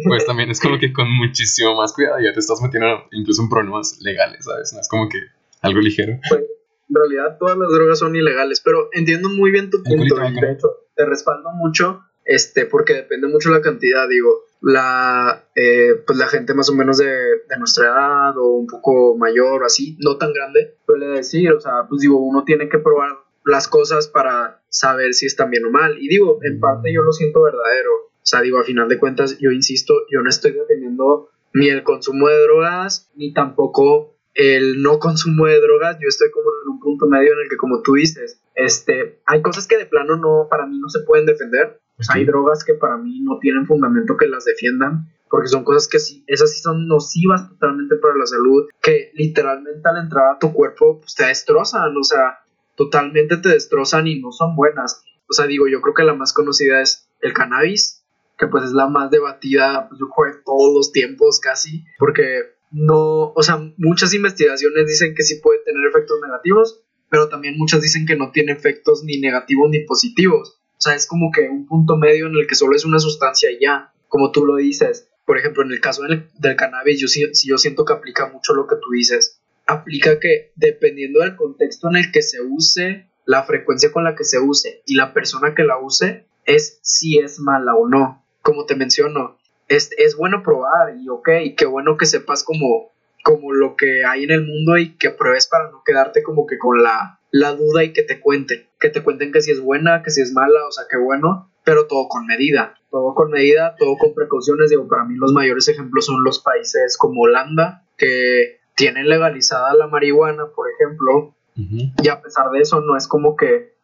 pues 0.04 0.24
también 0.26 0.48
es 0.48 0.60
como 0.60 0.78
que 0.78 0.92
con 0.92 1.10
muchísimo 1.10 1.74
más 1.74 1.92
cuidado 1.92 2.20
ya 2.20 2.32
te 2.32 2.38
estás 2.38 2.62
metiendo 2.62 3.02
incluso 3.10 3.42
en 3.42 3.48
problemas 3.48 3.98
legales, 4.00 4.44
¿sabes? 4.44 4.72
No 4.72 4.80
es 4.80 4.88
como 4.88 5.08
que 5.08 5.18
algo 5.62 5.80
ligero. 5.80 6.20
Pues, 6.28 6.42
en 6.42 6.94
realidad 6.94 7.36
todas 7.36 7.58
las 7.58 7.72
drogas 7.72 7.98
son 7.98 8.14
ilegales, 8.14 8.62
pero 8.64 8.88
entiendo 8.92 9.28
muy 9.28 9.50
bien 9.50 9.70
tu 9.70 9.82
punto 9.82 10.14
de 10.14 10.52
hecho 10.52 10.68
te 10.94 11.04
respaldo 11.04 11.50
mucho 11.50 12.04
este 12.24 12.64
porque 12.64 12.94
depende 12.94 13.26
mucho 13.26 13.50
la 13.50 13.60
cantidad, 13.60 14.08
digo, 14.08 14.44
la 14.60 15.44
eh, 15.56 16.00
pues 16.06 16.16
la 16.16 16.28
gente 16.28 16.54
más 16.54 16.70
o 16.70 16.74
menos 16.74 16.98
de, 16.98 17.06
de, 17.06 17.58
nuestra 17.58 17.86
edad 17.86 18.38
o 18.38 18.50
un 18.50 18.68
poco 18.68 19.16
mayor 19.16 19.62
o 19.64 19.66
así, 19.66 19.96
no 19.98 20.16
tan 20.16 20.32
grande, 20.32 20.76
suele 20.86 21.06
decir, 21.08 21.50
o 21.50 21.60
sea, 21.60 21.86
pues 21.88 22.02
digo, 22.02 22.20
uno 22.20 22.44
tiene 22.44 22.68
que 22.68 22.78
probar 22.78 23.16
las 23.48 23.66
cosas 23.66 24.08
para 24.08 24.62
saber 24.68 25.14
si 25.14 25.26
están 25.26 25.50
bien 25.50 25.64
o 25.64 25.70
mal. 25.70 25.96
Y 25.98 26.08
digo, 26.08 26.38
en 26.42 26.60
parte 26.60 26.92
yo 26.92 27.02
lo 27.02 27.12
siento 27.12 27.42
verdadero. 27.42 27.90
O 27.94 28.30
sea, 28.30 28.42
digo, 28.42 28.58
a 28.58 28.64
final 28.64 28.88
de 28.88 28.98
cuentas, 28.98 29.38
yo 29.38 29.50
insisto, 29.50 29.94
yo 30.10 30.20
no 30.20 30.28
estoy 30.28 30.52
defendiendo 30.52 31.30
ni 31.54 31.68
el 31.68 31.82
consumo 31.82 32.28
de 32.28 32.42
drogas, 32.42 33.10
ni 33.16 33.32
tampoco 33.32 34.16
el 34.34 34.82
no 34.82 34.98
consumo 34.98 35.46
de 35.46 35.60
drogas. 35.60 35.96
Yo 35.98 36.08
estoy 36.08 36.30
como 36.30 36.50
en 36.62 36.72
un 36.72 36.80
punto 36.80 37.06
medio 37.06 37.32
en 37.32 37.40
el 37.40 37.48
que, 37.48 37.56
como 37.56 37.80
tú 37.82 37.94
dices, 37.94 38.40
este, 38.54 39.20
hay 39.24 39.40
cosas 39.40 39.66
que 39.66 39.78
de 39.78 39.86
plano 39.86 40.16
no, 40.16 40.46
para 40.50 40.66
mí 40.66 40.78
no 40.78 40.90
se 40.90 41.00
pueden 41.00 41.24
defender. 41.24 41.80
O 41.98 42.02
sea, 42.02 42.16
hay 42.16 42.26
drogas 42.26 42.64
que 42.64 42.74
para 42.74 42.98
mí 42.98 43.20
no 43.22 43.38
tienen 43.40 43.66
fundamento 43.66 44.16
que 44.16 44.28
las 44.28 44.44
defiendan, 44.44 45.08
porque 45.30 45.48
son 45.48 45.64
cosas 45.64 45.88
que 45.88 45.98
sí, 45.98 46.22
esas 46.26 46.52
sí 46.52 46.60
son 46.60 46.86
nocivas 46.86 47.48
totalmente 47.48 47.96
para 47.96 48.14
la 48.14 48.26
salud, 48.26 48.68
que 48.80 49.10
literalmente 49.14 49.88
al 49.88 49.96
entrar 49.96 50.34
a 50.34 50.38
tu 50.38 50.52
cuerpo, 50.52 51.00
pues 51.00 51.14
te 51.14 51.26
destrozan, 51.26 51.96
o 51.96 52.04
sea, 52.04 52.38
totalmente 52.78 53.36
te 53.36 53.50
destrozan 53.50 54.06
y 54.06 54.20
no 54.20 54.30
son 54.32 54.54
buenas. 54.56 55.02
O 55.28 55.34
sea, 55.34 55.46
digo, 55.46 55.68
yo 55.68 55.82
creo 55.82 55.94
que 55.94 56.04
la 56.04 56.14
más 56.14 56.32
conocida 56.32 56.80
es 56.80 57.10
el 57.20 57.34
cannabis, 57.34 58.04
que 58.38 58.46
pues 58.46 58.64
es 58.64 58.70
la 58.70 58.88
más 58.88 59.10
debatida, 59.10 59.90
yo 59.98 60.08
creo, 60.08 60.34
de 60.34 60.40
todos 60.44 60.74
los 60.74 60.92
tiempos 60.92 61.40
casi, 61.40 61.84
porque 61.98 62.54
no, 62.70 63.32
o 63.32 63.42
sea, 63.42 63.58
muchas 63.76 64.14
investigaciones 64.14 64.86
dicen 64.86 65.14
que 65.16 65.24
sí 65.24 65.40
puede 65.42 65.58
tener 65.64 65.84
efectos 65.88 66.20
negativos, 66.22 66.80
pero 67.10 67.28
también 67.28 67.58
muchas 67.58 67.82
dicen 67.82 68.06
que 68.06 68.14
no 68.14 68.30
tiene 68.30 68.52
efectos 68.52 69.02
ni 69.02 69.18
negativos 69.18 69.68
ni 69.70 69.80
positivos. 69.80 70.60
O 70.78 70.80
sea, 70.80 70.94
es 70.94 71.06
como 71.06 71.32
que 71.32 71.48
un 71.48 71.66
punto 71.66 71.96
medio 71.96 72.28
en 72.28 72.36
el 72.36 72.46
que 72.46 72.54
solo 72.54 72.76
es 72.76 72.84
una 72.84 73.00
sustancia 73.00 73.50
y 73.50 73.58
ya, 73.60 73.92
como 74.06 74.30
tú 74.30 74.46
lo 74.46 74.56
dices. 74.56 75.08
Por 75.26 75.36
ejemplo, 75.36 75.64
en 75.64 75.72
el 75.72 75.80
caso 75.80 76.02
del, 76.02 76.28
del 76.38 76.56
cannabis, 76.56 77.00
yo, 77.00 77.08
sí, 77.08 77.26
yo 77.44 77.58
siento 77.58 77.84
que 77.84 77.92
aplica 77.92 78.28
mucho 78.28 78.54
lo 78.54 78.68
que 78.68 78.76
tú 78.76 78.92
dices 78.92 79.40
aplica 79.68 80.18
que 80.18 80.50
dependiendo 80.56 81.20
del 81.20 81.36
contexto 81.36 81.88
en 81.88 81.96
el 81.96 82.10
que 82.10 82.22
se 82.22 82.40
use, 82.40 83.06
la 83.26 83.44
frecuencia 83.44 83.92
con 83.92 84.02
la 84.02 84.16
que 84.16 84.24
se 84.24 84.40
use 84.40 84.82
y 84.86 84.94
la 84.94 85.12
persona 85.12 85.54
que 85.54 85.62
la 85.62 85.78
use 85.78 86.24
es 86.46 86.78
si 86.82 87.18
es 87.18 87.38
mala 87.38 87.74
o 87.74 87.86
no. 87.86 88.24
Como 88.40 88.64
te 88.64 88.74
menciono, 88.74 89.36
es, 89.68 89.90
es 89.98 90.16
bueno 90.16 90.42
probar 90.42 90.96
y 90.98 91.10
ok, 91.10 91.28
qué 91.56 91.66
bueno 91.66 91.98
que 91.98 92.06
sepas 92.06 92.42
como, 92.42 92.90
como 93.22 93.52
lo 93.52 93.76
que 93.76 94.06
hay 94.06 94.24
en 94.24 94.30
el 94.30 94.46
mundo 94.46 94.78
y 94.78 94.96
que 94.96 95.10
pruebes 95.10 95.46
para 95.46 95.70
no 95.70 95.82
quedarte 95.84 96.22
como 96.22 96.46
que 96.46 96.56
con 96.56 96.82
la, 96.82 97.20
la 97.30 97.52
duda 97.52 97.84
y 97.84 97.92
que 97.92 98.02
te 98.02 98.20
cuenten, 98.20 98.66
que 98.80 98.88
te 98.88 99.02
cuenten 99.02 99.32
que 99.32 99.42
si 99.42 99.50
es 99.50 99.60
buena, 99.60 100.02
que 100.02 100.10
si 100.10 100.22
es 100.22 100.32
mala, 100.32 100.66
o 100.66 100.72
sea, 100.72 100.84
qué 100.90 100.96
bueno, 100.96 101.52
pero 101.62 101.86
todo 101.86 102.08
con 102.08 102.26
medida, 102.26 102.74
todo 102.90 103.14
con 103.14 103.30
medida, 103.30 103.76
todo 103.78 103.98
con 103.98 104.14
precauciones. 104.14 104.70
Digo, 104.70 104.88
para 104.88 105.04
mí 105.04 105.14
los 105.16 105.34
mayores 105.34 105.68
ejemplos 105.68 106.06
son 106.06 106.24
los 106.24 106.40
países 106.40 106.96
como 106.96 107.20
Holanda, 107.20 107.84
que 107.98 108.57
tienen 108.78 109.08
legalizada 109.08 109.74
la 109.74 109.88
marihuana, 109.88 110.46
por 110.54 110.68
ejemplo, 110.70 111.34
y 111.56 112.08
a 112.08 112.22
pesar 112.22 112.50
de 112.50 112.60
eso 112.60 112.80
no 112.80 112.96
es 112.96 113.08
como 113.08 113.34
que 113.34 113.74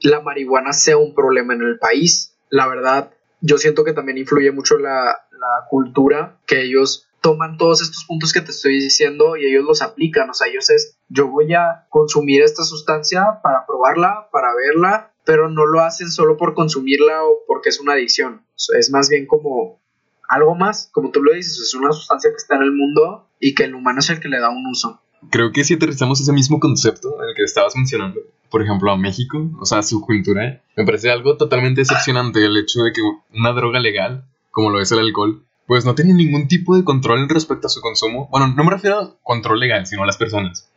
la 0.00 0.22
marihuana 0.22 0.72
sea 0.72 0.96
un 0.96 1.14
problema 1.14 1.52
en 1.52 1.60
el 1.60 1.78
país. 1.78 2.34
La 2.48 2.66
verdad, 2.66 3.12
yo 3.42 3.58
siento 3.58 3.84
que 3.84 3.92
también 3.92 4.16
influye 4.16 4.50
mucho 4.50 4.78
la, 4.78 5.26
la 5.32 5.66
cultura, 5.68 6.38
que 6.46 6.62
ellos 6.62 7.06
toman 7.20 7.58
todos 7.58 7.82
estos 7.82 8.06
puntos 8.06 8.32
que 8.32 8.40
te 8.40 8.52
estoy 8.52 8.80
diciendo 8.80 9.36
y 9.36 9.44
ellos 9.44 9.66
los 9.66 9.82
aplican. 9.82 10.30
O 10.30 10.34
sea, 10.34 10.48
ellos 10.48 10.70
es, 10.70 10.96
yo 11.10 11.28
voy 11.28 11.52
a 11.52 11.86
consumir 11.90 12.40
esta 12.42 12.62
sustancia 12.62 13.40
para 13.42 13.66
probarla, 13.66 14.30
para 14.32 14.54
verla, 14.54 15.12
pero 15.26 15.50
no 15.50 15.66
lo 15.66 15.82
hacen 15.82 16.10
solo 16.10 16.38
por 16.38 16.54
consumirla 16.54 17.22
o 17.22 17.40
porque 17.46 17.68
es 17.68 17.80
una 17.80 17.92
adicción. 17.92 18.46
Es 18.78 18.90
más 18.90 19.10
bien 19.10 19.26
como 19.26 19.82
algo 20.28 20.54
más, 20.54 20.90
como 20.92 21.10
tú 21.10 21.22
lo 21.22 21.32
dices, 21.32 21.58
es 21.58 21.74
una 21.74 21.92
sustancia 21.92 22.30
que 22.30 22.36
está 22.36 22.56
en 22.56 22.62
el 22.62 22.72
mundo 22.72 23.26
y 23.40 23.54
que 23.54 23.64
el 23.64 23.74
humano 23.74 24.00
es 24.00 24.10
el 24.10 24.20
que 24.20 24.28
le 24.28 24.38
da 24.38 24.50
un 24.50 24.66
uso. 24.66 25.00
Creo 25.30 25.50
que 25.50 25.64
si 25.64 25.74
aterrizamos 25.74 26.20
ese 26.20 26.32
mismo 26.32 26.60
concepto 26.60 27.20
en 27.22 27.30
el 27.30 27.34
que 27.34 27.42
estabas 27.42 27.74
mencionando, 27.74 28.20
por 28.50 28.62
ejemplo, 28.62 28.92
a 28.92 28.96
México, 28.96 29.50
o 29.60 29.66
sea, 29.66 29.82
su 29.82 30.00
cultura, 30.00 30.62
me 30.76 30.84
parece 30.84 31.10
algo 31.10 31.36
totalmente 31.36 31.80
decepcionante 31.80 32.44
el 32.44 32.56
hecho 32.56 32.82
de 32.82 32.92
que 32.92 33.00
una 33.34 33.52
droga 33.52 33.80
legal, 33.80 34.24
como 34.50 34.70
lo 34.70 34.80
es 34.80 34.92
el 34.92 35.00
alcohol, 35.00 35.44
pues 35.66 35.84
no 35.84 35.94
tienen 35.94 36.16
ningún 36.16 36.48
tipo 36.48 36.76
de 36.76 36.84
control 36.84 37.28
respecto 37.28 37.66
a 37.66 37.70
su 37.70 37.80
consumo. 37.80 38.28
Bueno, 38.30 38.48
no 38.48 38.64
me 38.64 38.70
refiero 38.70 39.00
a 39.00 39.14
control 39.22 39.60
legal, 39.60 39.86
sino 39.86 40.02
a 40.02 40.06
las 40.06 40.16
personas. 40.16 40.68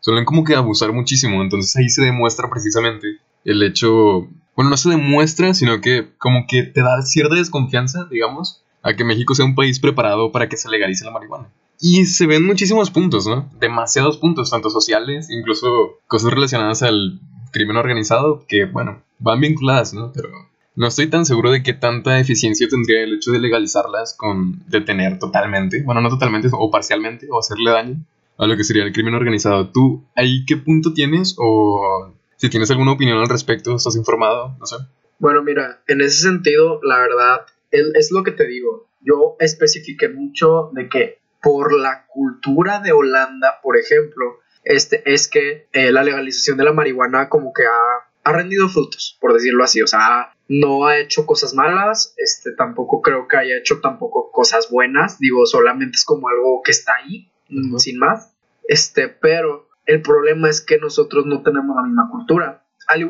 Suelen 0.00 0.24
como 0.24 0.44
que 0.44 0.54
abusar 0.54 0.92
muchísimo, 0.92 1.42
entonces 1.42 1.74
ahí 1.76 1.88
se 1.88 2.02
demuestra 2.02 2.48
precisamente 2.48 3.18
el 3.44 3.62
hecho, 3.62 4.28
bueno, 4.56 4.70
no 4.70 4.76
se 4.76 4.90
demuestra, 4.90 5.54
sino 5.54 5.80
que 5.80 6.08
como 6.18 6.46
que 6.48 6.62
te 6.62 6.82
da 6.82 7.02
cierta 7.02 7.34
desconfianza, 7.34 8.06
digamos, 8.10 8.62
a 8.88 8.96
que 8.96 9.04
México 9.04 9.34
sea 9.34 9.44
un 9.44 9.54
país 9.54 9.78
preparado 9.80 10.32
para 10.32 10.48
que 10.48 10.56
se 10.56 10.70
legalice 10.70 11.04
la 11.04 11.10
marihuana. 11.10 11.48
Y 11.80 12.06
se 12.06 12.26
ven 12.26 12.44
muchísimos 12.44 12.90
puntos, 12.90 13.26
¿no? 13.26 13.48
Demasiados 13.60 14.16
puntos, 14.16 14.50
tanto 14.50 14.70
sociales, 14.70 15.30
incluso 15.30 15.98
cosas 16.06 16.32
relacionadas 16.32 16.82
al 16.82 17.20
crimen 17.52 17.76
organizado, 17.76 18.44
que, 18.48 18.64
bueno, 18.64 19.02
van 19.18 19.40
vinculadas, 19.40 19.94
¿no? 19.94 20.10
Pero 20.12 20.30
no 20.74 20.86
estoy 20.86 21.08
tan 21.08 21.26
seguro 21.26 21.50
de 21.50 21.62
qué 21.62 21.74
tanta 21.74 22.18
eficiencia 22.18 22.66
tendría 22.68 23.02
el 23.02 23.14
hecho 23.14 23.30
de 23.30 23.38
legalizarlas 23.38 24.16
con 24.16 24.64
detener 24.68 25.18
totalmente, 25.18 25.82
bueno, 25.82 26.00
no 26.00 26.08
totalmente, 26.08 26.48
o 26.52 26.70
parcialmente, 26.70 27.28
o 27.30 27.38
hacerle 27.38 27.70
daño 27.70 27.96
a 28.38 28.46
lo 28.46 28.56
que 28.56 28.64
sería 28.64 28.84
el 28.84 28.92
crimen 28.92 29.14
organizado. 29.14 29.68
¿Tú 29.68 30.04
ahí 30.16 30.44
qué 30.46 30.56
punto 30.56 30.94
tienes? 30.94 31.36
O 31.38 32.12
si 32.36 32.48
tienes 32.48 32.70
alguna 32.70 32.92
opinión 32.92 33.18
al 33.18 33.28
respecto, 33.28 33.76
¿estás 33.76 33.96
informado? 33.96 34.56
No 34.58 34.66
sé. 34.66 34.76
Bueno, 35.18 35.42
mira, 35.42 35.82
en 35.88 36.00
ese 36.00 36.22
sentido, 36.22 36.80
la 36.84 36.98
verdad, 36.98 37.40
es 37.70 38.10
lo 38.12 38.22
que 38.22 38.32
te 38.32 38.46
digo. 38.46 38.88
Yo 39.00 39.36
especifiqué 39.38 40.08
mucho 40.08 40.70
de 40.72 40.88
que 40.88 41.18
por 41.42 41.72
la 41.72 42.06
cultura 42.06 42.80
de 42.80 42.92
Holanda, 42.92 43.60
por 43.62 43.76
ejemplo, 43.76 44.40
este, 44.64 45.02
es 45.12 45.28
que 45.28 45.68
eh, 45.72 45.92
la 45.92 46.02
legalización 46.02 46.58
de 46.58 46.64
la 46.64 46.72
marihuana 46.72 47.28
como 47.28 47.52
que 47.52 47.64
ha 47.64 48.08
ha 48.28 48.32
rendido 48.32 48.68
frutos, 48.68 49.16
por 49.20 49.32
decirlo 49.32 49.64
así. 49.64 49.82
O 49.82 49.86
sea, 49.86 50.32
no 50.48 50.86
ha 50.86 50.98
hecho 50.98 51.26
cosas 51.26 51.54
malas, 51.54 52.14
este, 52.16 52.52
tampoco 52.52 53.00
creo 53.00 53.26
que 53.26 53.36
haya 53.36 53.56
hecho 53.56 53.80
tampoco 53.80 54.30
cosas 54.30 54.68
buenas. 54.70 55.18
Digo, 55.18 55.46
solamente 55.46 55.96
es 55.96 56.04
como 56.04 56.28
algo 56.28 56.62
que 56.62 56.72
está 56.72 56.94
ahí, 56.96 57.30
sin 57.78 57.98
más. 57.98 58.34
Este, 58.66 59.08
pero 59.08 59.68
el 59.86 60.02
problema 60.02 60.48
es 60.48 60.60
que 60.60 60.78
nosotros 60.78 61.26
no 61.26 61.42
tenemos 61.42 61.74
la 61.74 61.82
misma 61.82 62.08
cultura. 62.10 62.64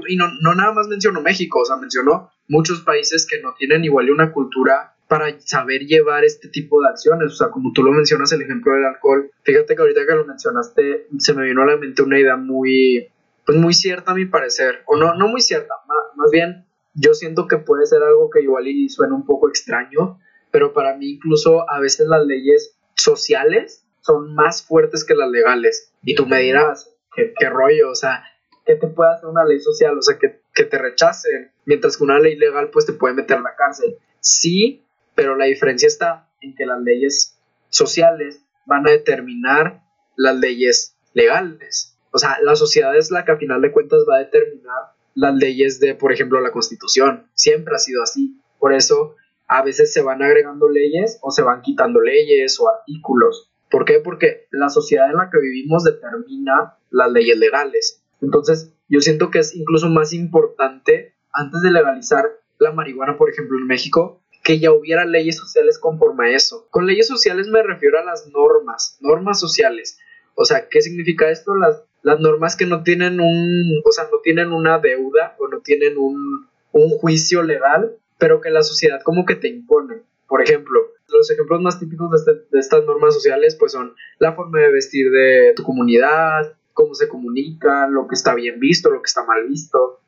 Y 0.09 0.17
no, 0.17 0.29
no 0.41 0.55
nada 0.55 0.73
más 0.73 0.89
mencionó 0.89 1.21
México, 1.21 1.61
o 1.61 1.65
sea, 1.65 1.77
mencionó 1.77 2.31
muchos 2.49 2.81
países 2.83 3.27
que 3.29 3.41
no 3.41 3.55
tienen 3.57 3.85
igual 3.85 4.11
una 4.11 4.33
cultura 4.33 4.95
para 5.07 5.41
saber 5.41 5.87
llevar 5.87 6.25
este 6.25 6.49
tipo 6.49 6.83
de 6.83 6.89
acciones. 6.89 7.33
O 7.33 7.35
sea, 7.37 7.49
como 7.49 7.73
tú 7.73 7.83
lo 7.83 7.93
mencionas, 7.93 8.31
el 8.33 8.43
ejemplo 8.43 8.75
del 8.75 8.85
alcohol. 8.85 9.31
Fíjate 9.43 9.75
que 9.75 9.81
ahorita 9.81 10.07
que 10.07 10.15
lo 10.15 10.27
mencionaste, 10.27 11.07
se 11.19 11.35
me 11.35 11.45
vino 11.45 11.63
a 11.63 11.67
la 11.67 11.77
mente 11.77 12.03
una 12.03 12.19
idea 12.19 12.37
muy, 12.37 13.09
pues 13.47 13.57
muy 13.57 13.73
cierta 13.73 14.13
a 14.13 14.15
mi 14.15 14.27
parecer, 14.27 14.83
o 14.87 14.97
no, 14.97 15.15
no 15.15 15.29
muy 15.29 15.41
cierta, 15.41 15.75
más, 16.17 16.31
bien 16.31 16.67
yo 16.95 17.15
siento 17.15 17.47
que 17.47 17.57
puede 17.57 17.87
ser 17.87 18.03
algo 18.03 18.29
que 18.29 18.43
igual 18.43 18.67
y 18.67 18.89
suena 18.89 19.15
un 19.15 19.25
poco 19.25 19.49
extraño, 19.49 20.21
pero 20.51 20.73
para 20.73 20.97
mí 20.97 21.13
incluso 21.13 21.69
a 21.71 21.81
veces 21.81 22.07
las 22.09 22.27
leyes 22.27 22.77
sociales 22.95 23.85
son 24.01 24.35
más 24.35 24.67
fuertes 24.67 25.05
que 25.05 25.15
las 25.15 25.31
legales. 25.31 25.93
Y 26.03 26.15
tú 26.15 26.27
me 26.27 26.41
dirás, 26.41 26.95
¿qué, 27.15 27.33
qué 27.39 27.49
rollo? 27.49 27.91
O 27.91 27.95
sea, 27.95 28.25
¿qué 28.67 28.75
te 28.75 28.89
puede 28.89 29.13
hacer 29.13 29.29
una 29.29 29.45
ley 29.45 29.61
social? 29.61 29.97
O 29.97 30.03
sea, 30.03 30.19
que, 30.19 30.41
que 30.55 30.65
te 30.65 30.77
rechacen, 30.77 31.51
mientras 31.69 31.97
que 31.97 32.03
una 32.03 32.19
ley 32.19 32.35
legal 32.35 32.71
pues 32.71 32.85
te 32.85 32.93
puede 32.95 33.15
meter 33.15 33.37
en 33.37 33.45
la 33.45 33.55
cárcel. 33.55 33.97
Sí, 34.19 34.83
pero 35.15 35.37
la 35.37 35.45
diferencia 35.45 35.87
está 35.87 36.29
en 36.41 36.57
que 36.57 36.67
las 36.67 36.83
leyes 36.83 37.39
sociales 37.69 38.43
van 38.67 38.89
a 38.89 38.91
determinar 38.91 39.83
las 40.17 40.37
leyes 40.37 40.97
legales 41.15 41.95
o 42.11 42.19
sea, 42.19 42.39
la 42.43 42.57
sociedad 42.57 42.97
es 42.97 43.11
la 43.11 43.25
que 43.25 43.33
a 43.33 43.37
final 43.37 43.61
de 43.61 43.73
cuentas 43.73 44.05
va 44.09 44.17
a 44.17 44.21
determinar 44.21 44.93
las 45.15 45.35
leyes 45.35 45.81
de, 45.81 45.95
por 45.95 46.13
ejemplo, 46.13 46.41
la 46.41 46.53
constitución. 46.53 47.27
Siempre 47.35 47.75
ha 47.75 47.79
sido 47.79 48.03
así. 48.03 48.41
Por 48.59 48.73
eso 48.73 49.17
a 49.47 49.63
veces 49.63 49.93
se 49.93 50.03
van 50.03 50.23
agregando 50.23 50.69
leyes 50.69 51.19
o 51.23 51.31
se 51.31 51.43
van 51.43 51.63
quitando 51.63 52.01
leyes 52.01 52.59
o 52.61 52.69
artículos. 52.69 53.51
¿Por 53.71 53.85
qué? 53.85 54.01
Porque 54.01 54.47
la 54.51 54.71
sociedad 54.71 55.11
en 55.11 55.17
la 55.17 55.31
que 55.31 55.39
vivimos 55.39 55.85
determina 55.85 56.77
las 56.91 57.13
leyes 57.13 57.39
legales. 57.39 58.03
Entonces, 58.23 58.73
yo 58.89 59.01
siento 59.01 59.31
que 59.31 59.41
es 59.41 59.55
incluso 59.55 59.89
más 59.89 60.13
importante, 60.13 61.15
antes 61.33 61.61
de 61.63 61.71
legalizar 61.71 62.25
la 62.59 62.73
marihuana, 62.73 63.17
por 63.17 63.31
ejemplo, 63.31 63.59
en 63.59 63.67
México, 63.67 64.23
que 64.43 64.59
ya 64.59 64.73
hubiera 64.73 65.05
leyes 65.05 65.37
sociales 65.37 65.79
conforme 65.79 66.29
a 66.29 66.37
eso. 66.37 66.67
Con 66.71 66.87
leyes 66.87 67.07
sociales 67.07 67.49
me 67.49 67.63
refiero 67.63 67.99
a 67.99 68.05
las 68.05 68.27
normas, 68.29 68.99
normas 69.01 69.39
sociales. 69.39 69.99
O 70.35 70.45
sea, 70.45 70.69
¿qué 70.69 70.81
significa 70.81 71.31
esto? 71.31 71.55
Las, 71.57 71.83
las 72.03 72.21
normas 72.21 72.57
que 72.57 72.67
no 72.67 72.83
tienen 72.83 73.21
un, 73.21 73.83
o 73.85 73.93
sea, 73.93 74.05
no 74.05 74.21
tienen 74.23 74.53
una 74.53 74.79
deuda 74.79 75.37
o 75.39 75.49
no 75.49 75.61
tienen 75.61 75.99
un, 75.99 76.49
un 76.73 76.91
juicio 76.99 77.43
legal, 77.43 77.97
pero 78.19 78.41
que 78.41 78.51
la 78.51 78.63
sociedad 78.63 79.03
como 79.03 79.27
que 79.27 79.37
te 79.37 79.49
impone. 79.49 80.03
Por 80.27 80.43
ejemplo, 80.43 80.81
los 81.09 81.31
ejemplos 81.31 81.61
más 81.61 81.79
típicos 81.81 82.11
de, 82.11 82.17
este, 82.17 82.47
de, 82.51 82.61
estas 82.61 82.85
normas 82.85 83.15
sociales 83.15 83.57
pues 83.59 83.73
son 83.73 83.95
la 84.19 84.35
forma 84.35 84.61
de 84.61 84.73
vestir 84.73 85.11
de 85.11 85.53
tu 85.57 85.63
comunidad, 85.63 86.55
cómo 86.73 86.95
se 86.95 87.09
comunica, 87.09 87.89
lo 87.89 88.07
que 88.07 88.15
está 88.15 88.35
bien 88.35 88.61
visto, 88.61 88.91
lo 88.91 89.03
que 89.03 89.09
está 89.09 89.25
mal 89.25 89.47
visto. 89.47 90.01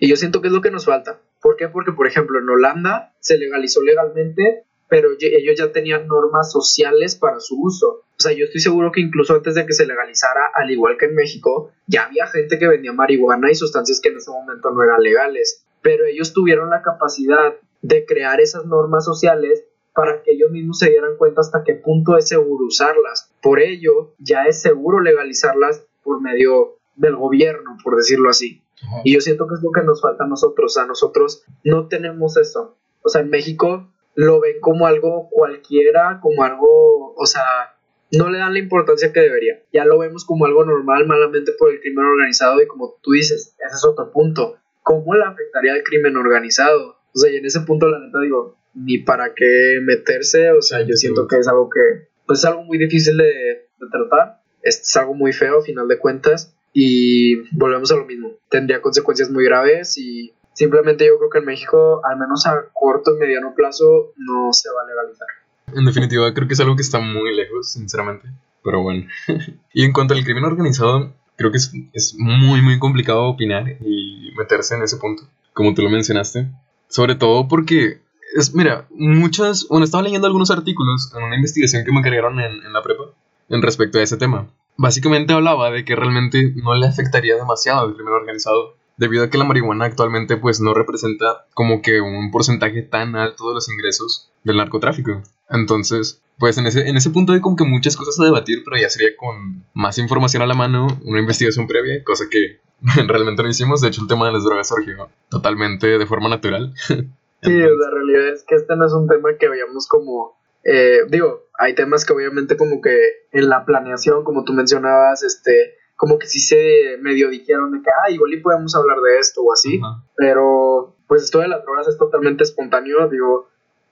Y 0.00 0.08
yo 0.08 0.16
siento 0.16 0.40
que 0.40 0.48
es 0.48 0.52
lo 0.52 0.60
que 0.60 0.70
nos 0.70 0.86
falta. 0.86 1.20
¿Por 1.40 1.56
qué? 1.56 1.68
Porque, 1.68 1.92
por 1.92 2.06
ejemplo, 2.06 2.38
en 2.38 2.48
Holanda 2.48 3.14
se 3.20 3.38
legalizó 3.38 3.82
legalmente 3.82 4.66
pero 4.88 5.10
ellos 5.18 5.56
ya 5.58 5.72
tenían 5.72 6.06
normas 6.06 6.52
sociales 6.52 7.16
para 7.16 7.40
su 7.40 7.60
uso. 7.60 7.88
O 7.88 8.18
sea, 8.18 8.32
yo 8.32 8.44
estoy 8.44 8.60
seguro 8.60 8.92
que 8.92 9.00
incluso 9.00 9.34
antes 9.34 9.54
de 9.54 9.66
que 9.66 9.72
se 9.72 9.86
legalizara, 9.86 10.50
al 10.54 10.70
igual 10.70 10.96
que 10.96 11.06
en 11.06 11.14
México, 11.14 11.72
ya 11.86 12.04
había 12.04 12.26
gente 12.26 12.58
que 12.58 12.68
vendía 12.68 12.92
marihuana 12.92 13.50
y 13.50 13.54
sustancias 13.54 14.00
que 14.00 14.10
en 14.10 14.18
ese 14.18 14.30
momento 14.30 14.70
no 14.70 14.82
eran 14.82 15.02
legales. 15.02 15.64
Pero 15.82 16.04
ellos 16.06 16.32
tuvieron 16.32 16.70
la 16.70 16.82
capacidad 16.82 17.56
de 17.82 18.06
crear 18.06 18.40
esas 18.40 18.64
normas 18.66 19.04
sociales 19.04 19.64
para 19.92 20.22
que 20.22 20.32
ellos 20.32 20.50
mismos 20.50 20.78
se 20.78 20.90
dieran 20.90 21.16
cuenta 21.16 21.40
hasta 21.40 21.64
qué 21.64 21.74
punto 21.74 22.16
es 22.16 22.28
seguro 22.28 22.66
usarlas. 22.66 23.30
Por 23.42 23.60
ello, 23.60 24.14
ya 24.18 24.44
es 24.44 24.60
seguro 24.60 25.00
legalizarlas 25.00 25.84
por 26.02 26.20
medio 26.20 26.76
del 26.96 27.16
gobierno, 27.16 27.76
por 27.82 27.96
decirlo 27.96 28.30
así. 28.30 28.62
Y 29.04 29.14
yo 29.14 29.20
siento 29.20 29.46
que 29.46 29.54
es 29.54 29.62
lo 29.62 29.72
que 29.72 29.82
nos 29.82 30.00
falta 30.00 30.24
a 30.24 30.28
nosotros. 30.28 30.72
O 30.72 30.74
sea, 30.74 30.86
nosotros 30.86 31.44
no 31.64 31.88
tenemos 31.88 32.36
eso. 32.36 32.76
O 33.02 33.08
sea, 33.08 33.22
en 33.22 33.30
México 33.30 33.90
lo 34.14 34.40
ven 34.40 34.60
como 34.60 34.86
algo 34.86 35.28
cualquiera, 35.30 36.20
como 36.22 36.42
algo, 36.42 37.14
o 37.14 37.26
sea, 37.26 37.76
no 38.12 38.30
le 38.30 38.38
dan 38.38 38.54
la 38.54 38.58
importancia 38.58 39.12
que 39.12 39.20
debería. 39.20 39.62
Ya 39.72 39.84
lo 39.84 39.98
vemos 39.98 40.24
como 40.24 40.46
algo 40.46 40.64
normal, 40.64 41.06
malamente 41.06 41.52
por 41.58 41.70
el 41.70 41.80
crimen 41.80 42.04
organizado 42.04 42.60
y 42.62 42.66
como 42.66 42.98
tú 43.02 43.12
dices, 43.12 43.54
ese 43.58 43.74
es 43.74 43.84
otro 43.84 44.10
punto. 44.10 44.56
¿Cómo 44.82 45.14
le 45.14 45.24
afectaría 45.24 45.74
al 45.74 45.82
crimen 45.82 46.16
organizado? 46.16 46.96
O 47.14 47.18
sea, 47.18 47.30
y 47.30 47.36
en 47.36 47.44
ese 47.44 47.60
punto 47.60 47.88
la 47.88 47.98
neta 47.98 48.18
digo, 48.20 48.56
ni 48.74 48.98
para 48.98 49.34
qué 49.34 49.78
meterse, 49.82 50.50
o 50.52 50.62
sea, 50.62 50.80
yo 50.80 50.94
siento 50.94 51.26
que 51.26 51.36
es 51.36 51.48
algo 51.48 51.68
que, 51.68 52.08
pues 52.26 52.38
es 52.40 52.44
algo 52.46 52.62
muy 52.62 52.78
difícil 52.78 53.16
de, 53.16 53.24
de 53.24 53.86
tratar, 53.90 54.40
es 54.62 54.96
algo 54.96 55.14
muy 55.14 55.32
feo 55.32 55.58
a 55.58 55.62
final 55.62 55.88
de 55.88 55.98
cuentas 55.98 56.55
y 56.78 57.36
volvemos 57.56 57.90
a 57.90 57.96
lo 57.96 58.04
mismo, 58.04 58.32
tendría 58.50 58.82
consecuencias 58.82 59.30
muy 59.30 59.44
graves 59.44 59.96
y 59.96 60.32
Simplemente 60.56 61.06
yo 61.06 61.18
creo 61.18 61.28
que 61.28 61.38
en 61.40 61.44
México, 61.44 62.00
al 62.02 62.18
menos 62.18 62.46
a 62.46 62.64
corto 62.72 63.14
y 63.14 63.18
mediano 63.18 63.52
plazo, 63.54 64.14
no 64.16 64.54
se 64.54 64.70
va 64.70 64.82
a 64.82 64.86
legalizar. 64.86 65.28
En 65.74 65.84
definitiva, 65.84 66.32
creo 66.32 66.48
que 66.48 66.54
es 66.54 66.60
algo 66.60 66.74
que 66.76 66.80
está 66.80 66.98
muy 66.98 67.36
lejos, 67.36 67.72
sinceramente. 67.72 68.30
Pero 68.64 68.80
bueno. 68.80 69.06
y 69.74 69.84
en 69.84 69.92
cuanto 69.92 70.14
al 70.14 70.24
crimen 70.24 70.44
organizado, 70.44 71.12
creo 71.36 71.50
que 71.50 71.58
es, 71.58 71.72
es, 71.92 72.14
muy, 72.18 72.62
muy 72.62 72.78
complicado 72.78 73.24
opinar 73.24 73.68
y 73.82 74.32
meterse 74.34 74.76
en 74.76 74.82
ese 74.82 74.96
punto, 74.96 75.24
como 75.52 75.74
tú 75.74 75.82
lo 75.82 75.90
mencionaste. 75.90 76.48
Sobre 76.88 77.16
todo 77.16 77.48
porque, 77.48 78.00
es, 78.34 78.54
mira, 78.54 78.86
muchas, 78.88 79.68
bueno, 79.68 79.84
estaba 79.84 80.04
leyendo 80.04 80.26
algunos 80.26 80.50
artículos 80.50 81.12
en 81.14 81.22
una 81.22 81.36
investigación 81.36 81.84
que 81.84 81.92
me 81.92 81.98
encargaron 81.98 82.40
en, 82.40 82.64
en 82.64 82.72
la 82.72 82.82
prepa 82.82 83.04
en 83.50 83.60
respecto 83.60 83.98
a 83.98 84.02
ese 84.02 84.16
tema. 84.16 84.48
Básicamente 84.76 85.32
hablaba 85.32 85.70
de 85.70 85.84
que 85.84 85.96
realmente 85.96 86.52
no 86.56 86.74
le 86.74 86.86
afectaría 86.86 87.36
demasiado 87.36 87.80
al 87.80 87.94
crimen 87.94 88.14
organizado 88.14 88.76
debido 88.96 89.24
a 89.24 89.30
que 89.30 89.38
la 89.38 89.44
marihuana 89.44 89.84
actualmente 89.84 90.36
pues 90.36 90.60
no 90.60 90.74
representa 90.74 91.46
como 91.54 91.82
que 91.82 92.00
un 92.00 92.30
porcentaje 92.30 92.82
tan 92.82 93.14
alto 93.16 93.48
de 93.48 93.54
los 93.54 93.68
ingresos 93.68 94.30
del 94.44 94.56
narcotráfico. 94.56 95.22
Entonces, 95.50 96.22
pues 96.38 96.58
en 96.58 96.66
ese, 96.66 96.88
en 96.88 96.96
ese 96.96 97.10
punto 97.10 97.32
hay 97.32 97.40
como 97.40 97.56
que 97.56 97.64
muchas 97.64 97.96
cosas 97.96 98.18
a 98.20 98.24
debatir, 98.24 98.62
pero 98.64 98.80
ya 98.80 98.88
sería 98.88 99.16
con 99.16 99.64
más 99.74 99.98
información 99.98 100.42
a 100.42 100.46
la 100.46 100.54
mano, 100.54 100.86
una 101.04 101.20
investigación 101.20 101.66
previa, 101.66 102.02
cosa 102.04 102.24
que 102.30 102.60
realmente 103.06 103.42
no 103.42 103.48
hicimos. 103.48 103.80
De 103.80 103.88
hecho, 103.88 104.02
el 104.02 104.08
tema 104.08 104.26
de 104.26 104.32
las 104.32 104.44
drogas 104.44 104.68
surgió 104.68 105.08
totalmente 105.28 105.98
de 105.98 106.06
forma 106.06 106.28
natural. 106.28 106.72
Sí, 107.42 107.52
la 107.52 107.90
realidad 107.92 108.32
es 108.32 108.44
que 108.44 108.56
este 108.56 108.74
no 108.74 108.86
es 108.86 108.92
un 108.92 109.06
tema 109.06 109.28
que 109.38 109.48
veíamos 109.48 109.86
como, 109.86 110.36
eh, 110.64 111.00
digo, 111.08 111.42
hay 111.58 111.74
temas 111.74 112.04
que 112.04 112.12
obviamente 112.12 112.56
como 112.56 112.80
que 112.80 112.96
en 113.32 113.48
la 113.48 113.64
planeación, 113.64 114.24
como 114.24 114.44
tú 114.44 114.52
mencionabas, 114.52 115.22
este, 115.22 115.76
como 115.96 116.18
que 116.18 116.26
sí 116.26 116.38
se 116.38 116.98
medio 117.00 117.28
dijeron 117.30 117.72
de 117.72 117.82
que, 117.82 117.90
ah, 117.90 118.10
igual 118.10 118.34
y 118.34 118.40
podemos 118.40 118.74
hablar 118.74 118.98
de 119.00 119.18
esto 119.18 119.42
o 119.42 119.52
así, 119.52 119.80
pero 120.16 120.96
pues 121.06 121.22
esto 121.22 121.40
de 121.40 121.48
las 121.48 121.62
drogas 121.64 121.88
es 121.88 121.98
totalmente 121.98 122.44
espontáneo, 122.44 123.08
digo, 123.08 123.48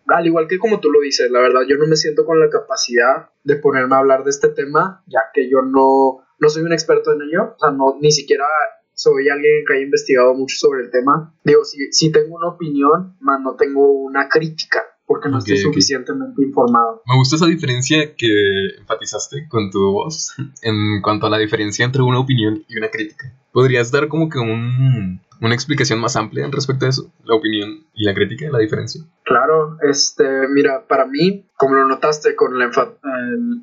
al 0.07 0.27
igual 0.27 0.47
que 0.47 0.59
como 0.59 0.81
tú 0.81 0.91
lo 0.91 1.01
dices, 1.01 1.31
la 1.31 1.41
verdad 1.41 1.63
yo 1.67 1.77
no 1.77 1.87
me 1.87 1.97
siento 1.97 2.27
con 2.27 2.39
la 2.39 2.51
capacidad 2.51 3.31
de 3.43 3.57
ponerme 3.57 3.95
a 3.95 3.99
hablar 3.99 4.25
de 4.25 4.31
este 4.31 4.49
tema, 4.49 5.03
ya 5.07 5.21
que 5.33 5.49
yo 5.49 5.63
no, 5.63 6.25
no 6.39 6.49
soy 6.49 6.63
un 6.63 6.73
experto 6.73 7.13
en 7.13 7.23
ello, 7.23 7.55
o 7.57 7.59
sea, 7.59 7.71
no, 7.71 7.97
ni 8.01 8.13
siquiera 8.13 8.45
soy 8.95 9.29
alguien 9.29 9.65
que 9.67 9.75
haya 9.75 9.85
investigado 9.85 10.35
mucho 10.35 10.57
sobre 10.57 10.85
el 10.85 10.91
tema. 10.91 11.35
Digo, 11.43 11.65
sí, 11.65 11.93
sí 11.93 12.13
tengo 12.13 12.37
una 12.37 12.49
opinión, 12.49 13.17
más 13.21 13.41
no 13.41 13.57
tengo 13.57 13.91
una 13.91 14.29
crítica. 14.29 14.83
Porque 15.07 15.29
no 15.29 15.39
estoy 15.39 15.59
suficientemente 15.59 16.43
informado. 16.43 17.03
Me 17.07 17.17
gusta 17.17 17.37
esa 17.37 17.47
diferencia 17.47 18.15
que 18.17 18.77
enfatizaste 18.79 19.47
con 19.49 19.71
tu 19.71 19.93
voz 19.93 20.35
en 20.63 21.03
cuanto 21.03 21.27
a 21.27 21.31
la 21.31 21.39
diferencia 21.39 21.85
entre 21.85 22.03
una 22.03 22.21
opinión 22.21 22.65
y 22.69 22.79
una 22.79 22.91
crítica. 22.91 23.33
¿Podrías 23.53 23.91
dar 23.91 24.09
como 24.09 24.29
que 24.29 24.39
un, 24.39 25.21
una 25.41 25.55
explicación 25.55 26.01
más 26.01 26.17
amplia 26.17 26.49
respecto 26.51 26.87
a 26.87 26.89
eso? 26.89 27.13
La 27.25 27.37
opinión 27.37 27.87
y 27.95 28.05
la 28.05 28.15
crítica, 28.15 28.49
la 28.51 28.59
diferencia. 28.59 29.03
Claro, 29.25 29.79
este, 29.83 30.25
mira, 30.49 30.87
para 30.89 31.07
mí, 31.07 31.47
como 31.57 31.75
lo 31.75 31.87
notaste 31.87 32.35
con 32.35 32.61
el, 32.61 32.71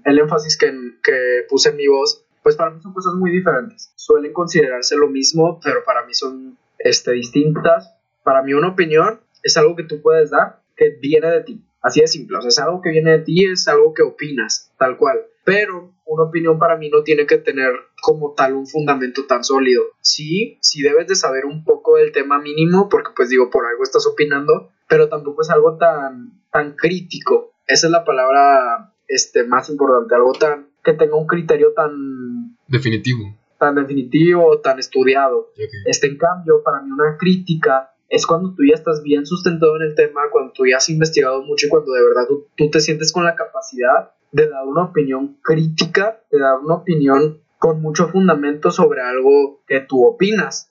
el, 0.06 0.20
énfasis 0.20 0.58
que, 0.58 0.72
que 1.04 1.46
puse 1.50 1.70
en 1.70 1.78
mi 1.78 1.88
voz, 1.88 2.24
pues 2.42 2.56
para 2.56 2.72
mí 2.72 2.82
son 2.82 2.94
cosas 2.94 3.14
muy 3.16 3.32
diferentes. 3.32 3.92
Suelen 3.96 4.32
considerarse 4.32 4.96
lo 4.96 5.10
mismo, 5.10 5.60
pero 5.62 5.84
para 5.84 6.06
mí 6.06 6.14
son 6.14 6.58
este, 6.80 7.12
distintas. 7.12 7.94
Para 8.24 8.44
mí 8.44 8.54
una 8.54 8.70
opinión 8.70 9.20
es 9.44 9.58
algo 9.58 9.76
que 9.76 9.84
tú 9.84 10.02
puedes 10.02 10.32
dar 10.32 10.61
que 10.82 10.98
viene 11.00 11.28
de 11.28 11.44
ti. 11.44 11.64
Así 11.82 12.02
de 12.02 12.08
simple, 12.08 12.38
o 12.38 12.42
sea, 12.42 12.50
es 12.50 12.60
algo 12.60 12.82
que 12.82 12.90
viene 12.90 13.12
de 13.12 13.20
ti, 13.20 13.46
es 13.46 13.68
algo 13.68 13.94
que 13.94 14.04
opinas, 14.04 14.72
tal 14.78 14.98
cual. 14.98 15.20
Pero 15.44 15.94
una 16.06 16.24
opinión 16.24 16.60
para 16.60 16.78
mí 16.78 16.90
no 16.90 17.04
tiene 17.04 17.26
que 17.26 17.38
tener 17.38 17.72
como 18.02 18.34
tal 18.34 18.54
un 18.54 18.68
fundamento 18.68 19.26
tan 19.26 19.44
sólido. 19.44 19.84
Sí, 20.02 20.58
sí 20.62 20.82
debes 20.82 21.08
de 21.08 21.16
saber 21.16 21.46
un 21.46 21.64
poco 21.64 21.98
del 21.98 22.12
tema 22.12 22.40
mínimo, 22.40 22.88
porque 22.90 23.12
pues 23.16 23.30
digo, 23.30 23.50
por 23.50 23.66
algo 23.66 23.84
estás 23.84 24.06
opinando, 24.06 24.70
pero 24.88 25.10
tampoco 25.10 25.42
es 25.42 25.50
algo 25.50 25.78
tan, 25.78 26.42
tan 26.52 26.76
crítico. 26.76 27.54
Esa 27.66 27.88
es 27.88 27.92
la 27.92 28.06
palabra 28.06 28.94
este, 29.08 29.44
más 29.44 29.70
importante, 29.70 30.14
algo 30.14 30.34
tan 30.34 30.70
que 30.84 30.94
tenga 30.94 31.16
un 31.16 31.28
criterio 31.28 31.74
tan 31.74 32.58
definitivo. 32.68 33.38
Tan 33.60 33.76
definitivo, 33.76 34.60
tan 34.62 34.80
estudiado. 34.80 35.52
Este, 35.86 36.08
en 36.08 36.18
cambio, 36.18 36.62
para 36.64 36.82
mí 36.82 36.92
una 36.92 37.18
crítica 37.18 37.92
es 38.12 38.28
cuando 38.28 38.54
tú 38.54 38.64
ya 38.70 38.76
estás 38.76 39.02
bien 39.04 39.26
sustentado 39.26 39.78
en 39.78 39.84
el 39.84 39.96
tema, 39.96 40.24
cuando 40.32 40.52
tú 40.52 40.66
ya 40.68 40.78
has 40.78 40.90
investigado 40.90 41.42
mucho 41.44 41.66
y 41.66 41.70
cuando 41.70 41.94
de 41.94 42.04
verdad 42.04 42.28
tú, 42.28 42.46
tú 42.58 42.70
te 42.70 42.82
sientes 42.82 43.14
con 43.14 43.24
la 43.24 43.36
capacidad 43.36 44.12
de 44.34 44.50
dar 44.50 44.68
una 44.68 44.84
opinión 44.84 45.38
crítica, 45.42 46.22
de 46.30 46.40
dar 46.40 46.60
una 46.60 46.76
opinión 46.76 47.42
con 47.58 47.82
mucho 47.82 48.10
fundamento 48.10 48.70
sobre 48.70 49.02
algo 49.02 49.62
que 49.66 49.80
tú 49.80 50.06
opinas. 50.06 50.70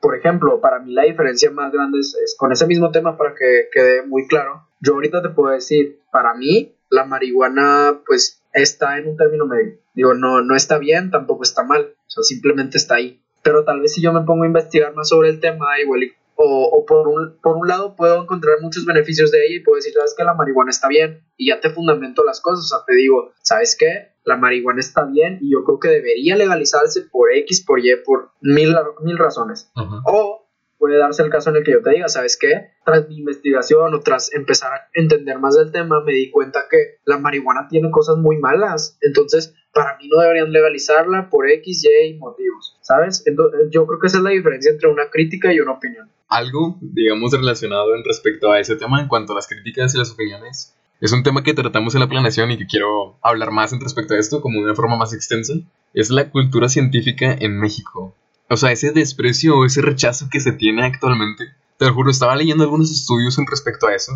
Por 0.00 0.16
ejemplo, 0.16 0.60
para 0.60 0.80
mí 0.80 0.92
la 0.92 1.04
diferencia 1.04 1.52
más 1.52 1.72
grande 1.72 2.00
es, 2.00 2.34
con 2.36 2.50
ese 2.50 2.66
mismo 2.66 2.90
tema, 2.90 3.16
para 3.16 3.34
que 3.34 3.68
quede 3.72 4.04
muy 4.04 4.26
claro. 4.26 4.66
Yo 4.80 4.94
ahorita 4.94 5.22
te 5.22 5.28
puedo 5.28 5.54
decir, 5.54 6.00
para 6.10 6.34
mí 6.34 6.74
la 6.90 7.04
marihuana 7.04 8.00
pues 8.04 8.42
está 8.52 8.98
en 8.98 9.08
un 9.08 9.16
término 9.16 9.46
medio. 9.46 9.78
Digo, 9.94 10.14
no, 10.14 10.42
no 10.42 10.56
está 10.56 10.78
bien, 10.78 11.12
tampoco 11.12 11.44
está 11.44 11.62
mal, 11.62 11.94
o 11.94 12.10
sea, 12.10 12.24
simplemente 12.24 12.76
está 12.76 12.96
ahí. 12.96 13.20
Pero 13.44 13.64
tal 13.64 13.80
vez 13.80 13.94
si 13.94 14.02
yo 14.02 14.12
me 14.12 14.22
pongo 14.22 14.42
a 14.42 14.48
investigar 14.48 14.94
más 14.94 15.08
sobre 15.08 15.28
el 15.28 15.38
tema, 15.38 15.78
igual, 15.80 16.12
o, 16.44 16.64
o 16.64 16.84
por, 16.84 17.08
un, 17.08 17.38
por 17.40 17.56
un 17.56 17.68
lado 17.68 17.94
puedo 17.94 18.22
encontrar 18.22 18.56
muchos 18.60 18.84
beneficios 18.84 19.30
de 19.30 19.46
ella 19.46 19.56
y 19.56 19.60
puedo 19.60 19.76
decir, 19.76 19.92
sabes 19.92 20.14
que 20.16 20.24
la 20.24 20.34
marihuana 20.34 20.70
está 20.70 20.88
bien, 20.88 21.24
y 21.36 21.48
ya 21.48 21.60
te 21.60 21.70
fundamento 21.70 22.24
las 22.24 22.40
cosas, 22.40 22.64
o 22.64 22.68
sea, 22.68 22.84
te 22.86 22.94
digo, 22.94 23.32
¿sabes 23.42 23.76
qué? 23.78 24.12
La 24.24 24.36
marihuana 24.36 24.80
está 24.80 25.04
bien 25.04 25.38
y 25.40 25.52
yo 25.52 25.64
creo 25.64 25.78
que 25.78 25.88
debería 25.88 26.36
legalizarse 26.36 27.02
por 27.02 27.32
X, 27.34 27.64
por 27.64 27.80
Y, 27.80 27.90
por 28.04 28.30
mil, 28.40 28.74
mil 29.02 29.18
razones. 29.18 29.70
O 30.04 30.46
puede 30.78 30.98
darse 30.98 31.22
el 31.22 31.30
caso 31.30 31.50
en 31.50 31.56
el 31.56 31.64
que 31.64 31.72
yo 31.72 31.82
te 31.82 31.90
diga, 31.90 32.08
¿sabes 32.08 32.36
qué? 32.36 32.70
Tras 32.84 33.08
mi 33.08 33.18
investigación 33.18 33.94
o 33.94 34.00
tras 34.00 34.32
empezar 34.32 34.72
a 34.72 34.88
entender 34.94 35.38
más 35.38 35.56
del 35.56 35.70
tema, 35.70 36.02
me 36.04 36.12
di 36.12 36.30
cuenta 36.30 36.66
que 36.70 36.98
la 37.04 37.18
marihuana 37.18 37.68
tiene 37.68 37.90
cosas 37.90 38.16
muy 38.16 38.36
malas. 38.38 38.98
Entonces, 39.00 39.54
para 39.72 39.96
mí 39.96 40.08
no 40.08 40.20
deberían 40.20 40.52
legalizarla 40.52 41.30
por 41.30 41.48
X, 41.48 41.84
Y 41.84 42.14
motivos, 42.14 42.76
¿sabes? 42.82 43.22
Entonces, 43.26 43.68
yo 43.70 43.86
creo 43.86 43.98
que 43.98 44.06
esa 44.06 44.18
es 44.18 44.22
la 44.22 44.30
diferencia 44.30 44.70
entre 44.70 44.88
una 44.88 45.08
crítica 45.10 45.52
y 45.52 45.60
una 45.60 45.72
opinión. 45.72 46.10
Algo, 46.28 46.78
digamos, 46.80 47.32
relacionado 47.32 47.94
en 47.94 48.04
respecto 48.04 48.52
a 48.52 48.60
ese 48.60 48.76
tema 48.76 49.00
en 49.00 49.08
cuanto 49.08 49.32
a 49.32 49.36
las 49.36 49.48
críticas 49.48 49.94
y 49.94 49.98
las 49.98 50.10
opiniones. 50.10 50.74
Es 51.00 51.12
un 51.12 51.22
tema 51.22 51.42
que 51.42 51.54
tratamos 51.54 51.94
en 51.94 52.00
la 52.00 52.08
planeación 52.08 52.50
y 52.52 52.58
que 52.58 52.66
quiero 52.66 53.18
hablar 53.22 53.50
más 53.50 53.72
en 53.72 53.80
respecto 53.80 54.14
a 54.14 54.18
esto 54.18 54.40
como 54.40 54.58
de 54.58 54.66
una 54.66 54.74
forma 54.74 54.96
más 54.96 55.12
extensa. 55.12 55.54
Es 55.94 56.10
la 56.10 56.30
cultura 56.30 56.68
científica 56.68 57.36
en 57.38 57.58
México. 57.58 58.14
O 58.48 58.56
sea, 58.56 58.70
ese 58.70 58.92
desprecio 58.92 59.58
o 59.58 59.64
ese 59.64 59.82
rechazo 59.82 60.28
que 60.30 60.40
se 60.40 60.52
tiene 60.52 60.84
actualmente. 60.84 61.46
Te 61.78 61.86
lo 61.86 61.94
juro, 61.94 62.10
estaba 62.10 62.36
leyendo 62.36 62.62
algunos 62.62 62.90
estudios 62.92 63.38
en 63.38 63.46
respecto 63.46 63.88
a 63.88 63.94
eso. 63.94 64.12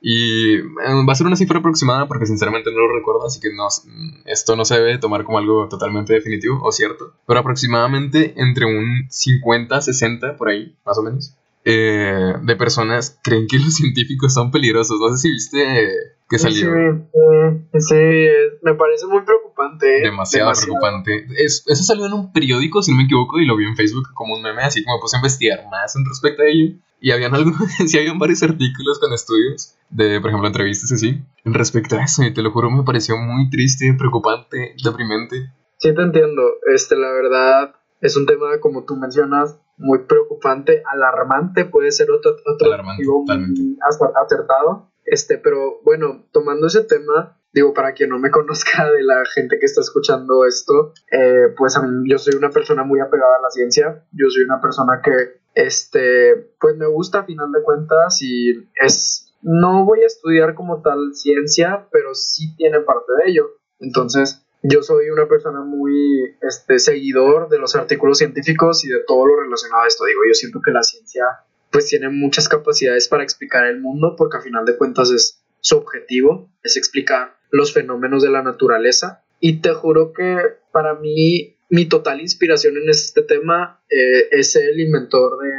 Y 0.00 0.56
eh, 0.56 0.64
va 1.08 1.12
a 1.12 1.16
ser 1.16 1.26
una 1.26 1.36
cifra 1.36 1.58
aproximada 1.58 2.06
porque 2.06 2.26
sinceramente 2.26 2.70
no 2.70 2.78
lo 2.78 2.94
recuerdo, 2.94 3.26
así 3.26 3.40
que 3.40 3.48
no, 3.54 3.66
esto 4.26 4.56
no 4.56 4.64
se 4.64 4.76
debe 4.76 4.98
tomar 4.98 5.24
como 5.24 5.38
algo 5.38 5.68
totalmente 5.68 6.12
definitivo 6.12 6.60
o 6.62 6.70
cierto. 6.70 7.14
Pero 7.26 7.40
aproximadamente 7.40 8.34
entre 8.36 8.66
un 8.66 9.06
50, 9.08 9.80
60 9.80 10.36
por 10.36 10.48
ahí, 10.48 10.76
más 10.84 10.98
o 10.98 11.02
menos, 11.02 11.34
eh, 11.64 12.34
de 12.42 12.56
personas 12.56 13.18
creen 13.24 13.48
que 13.48 13.58
los 13.58 13.74
científicos 13.76 14.32
son 14.32 14.50
peligrosos. 14.50 15.00
No 15.00 15.08
sé 15.10 15.18
si 15.18 15.30
viste 15.32 15.88
que 16.28 16.38
salió. 16.38 16.70
Sí, 17.72 17.80
sí, 17.80 17.94
me 18.62 18.74
parece 18.74 19.06
muy 19.06 19.22
preocupante. 19.22 19.98
¿eh? 19.98 20.02
Demasiado, 20.02 20.52
preocupante. 20.52 21.26
eso 21.36 21.74
salió 21.82 22.06
en 22.06 22.12
un 22.12 22.32
periódico, 22.32 22.82
si 22.82 22.92
no 22.92 22.98
me 22.98 23.04
equivoco, 23.04 23.40
y 23.40 23.46
lo 23.46 23.56
vi 23.56 23.64
en 23.64 23.76
Facebook 23.76 24.08
como 24.14 24.36
un 24.36 24.42
meme, 24.42 24.62
así 24.62 24.84
que 24.84 24.90
me 24.90 25.00
puse 25.00 25.16
a 25.16 25.18
investigar 25.18 25.64
más 25.70 25.96
en 25.96 26.04
respecto 26.04 26.42
a 26.42 26.46
ello. 26.46 26.74
Y 27.00 27.10
habían 27.10 27.34
algunos, 27.34 27.60
sí 27.86 27.98
habían 27.98 28.18
varios 28.18 28.42
artículos 28.42 28.98
con 28.98 29.12
estudios 29.12 29.76
de, 29.90 30.20
por 30.20 30.30
ejemplo, 30.30 30.48
entrevistas 30.48 30.92
así, 30.92 31.22
respecto 31.44 31.96
a 31.96 32.04
eso, 32.04 32.22
y 32.24 32.32
te 32.32 32.42
lo 32.42 32.50
juro, 32.50 32.70
me 32.70 32.84
pareció 32.84 33.16
muy 33.16 33.50
triste, 33.50 33.94
preocupante, 33.98 34.74
deprimente. 34.82 35.52
Sí, 35.78 35.94
te 35.94 36.02
entiendo. 36.02 36.42
Este, 36.72 36.96
la 36.96 37.12
verdad, 37.12 37.74
es 38.00 38.16
un 38.16 38.26
tema, 38.26 38.58
como 38.60 38.84
tú 38.84 38.96
mencionas, 38.96 39.58
muy 39.76 40.00
preocupante, 40.06 40.82
alarmante, 40.90 41.66
puede 41.66 41.92
ser 41.92 42.10
otro, 42.10 42.32
otro 42.46 42.66
alarmante, 42.66 43.04
totalmente. 43.04 43.62
acertado 44.24 44.90
este, 45.06 45.38
pero 45.38 45.80
bueno, 45.84 46.26
tomando 46.32 46.66
ese 46.66 46.82
tema, 46.82 47.38
digo, 47.52 47.72
para 47.72 47.94
quien 47.94 48.10
no 48.10 48.18
me 48.18 48.30
conozca 48.32 48.90
de 48.90 49.02
la 49.02 49.22
gente 49.34 49.58
que 49.58 49.66
está 49.66 49.80
escuchando 49.80 50.44
esto, 50.44 50.92
eh, 51.10 51.54
pues 51.56 51.78
yo 52.08 52.18
soy 52.18 52.34
una 52.34 52.50
persona 52.50 52.84
muy 52.84 53.00
apegada 53.00 53.36
a 53.38 53.42
la 53.42 53.50
ciencia, 53.50 54.04
yo 54.12 54.28
soy 54.28 54.42
una 54.42 54.60
persona 54.60 55.00
que, 55.02 55.40
este, 55.56 56.36
pues 56.60 56.76
me 56.76 56.86
gusta 56.86 57.20
a 57.20 57.24
final 57.24 57.50
de 57.50 57.62
cuentas 57.62 58.20
y 58.20 58.68
es, 58.74 59.34
no 59.40 59.86
voy 59.86 60.02
a 60.02 60.06
estudiar 60.06 60.54
como 60.54 60.82
tal 60.82 61.14
ciencia, 61.14 61.88
pero 61.90 62.14
sí 62.14 62.54
tiene 62.56 62.80
parte 62.80 63.10
de 63.24 63.30
ello. 63.30 63.46
Entonces, 63.80 64.42
yo 64.62 64.82
soy 64.82 65.08
una 65.08 65.26
persona 65.26 65.62
muy 65.62 66.36
este, 66.42 66.78
seguidor 66.78 67.48
de 67.48 67.58
los 67.58 67.74
artículos 67.74 68.18
científicos 68.18 68.84
y 68.84 68.88
de 68.88 69.02
todo 69.06 69.26
lo 69.26 69.40
relacionado 69.40 69.82
a 69.82 69.86
esto. 69.86 70.04
Digo, 70.04 70.20
yo 70.28 70.34
siento 70.34 70.60
que 70.62 70.72
la 70.72 70.82
ciencia 70.82 71.24
pues 71.70 71.86
tiene 71.86 72.10
muchas 72.10 72.48
capacidades 72.48 73.08
para 73.08 73.22
explicar 73.22 73.66
el 73.66 73.80
mundo 73.80 74.14
porque 74.16 74.36
a 74.36 74.42
final 74.42 74.66
de 74.66 74.76
cuentas 74.76 75.10
es 75.10 75.42
su 75.60 75.78
objetivo, 75.78 76.50
es 76.62 76.76
explicar 76.76 77.38
los 77.50 77.72
fenómenos 77.72 78.22
de 78.22 78.30
la 78.30 78.42
naturaleza. 78.42 79.24
Y 79.40 79.60
te 79.62 79.72
juro 79.72 80.12
que 80.12 80.36
para 80.70 80.94
mí 80.94 81.55
mi 81.68 81.86
total 81.86 82.20
inspiración 82.20 82.76
en 82.76 82.88
este 82.88 83.22
tema 83.22 83.80
eh, 83.88 84.28
es 84.30 84.56
el 84.56 84.78
inventor 84.78 85.38
de... 85.42 85.50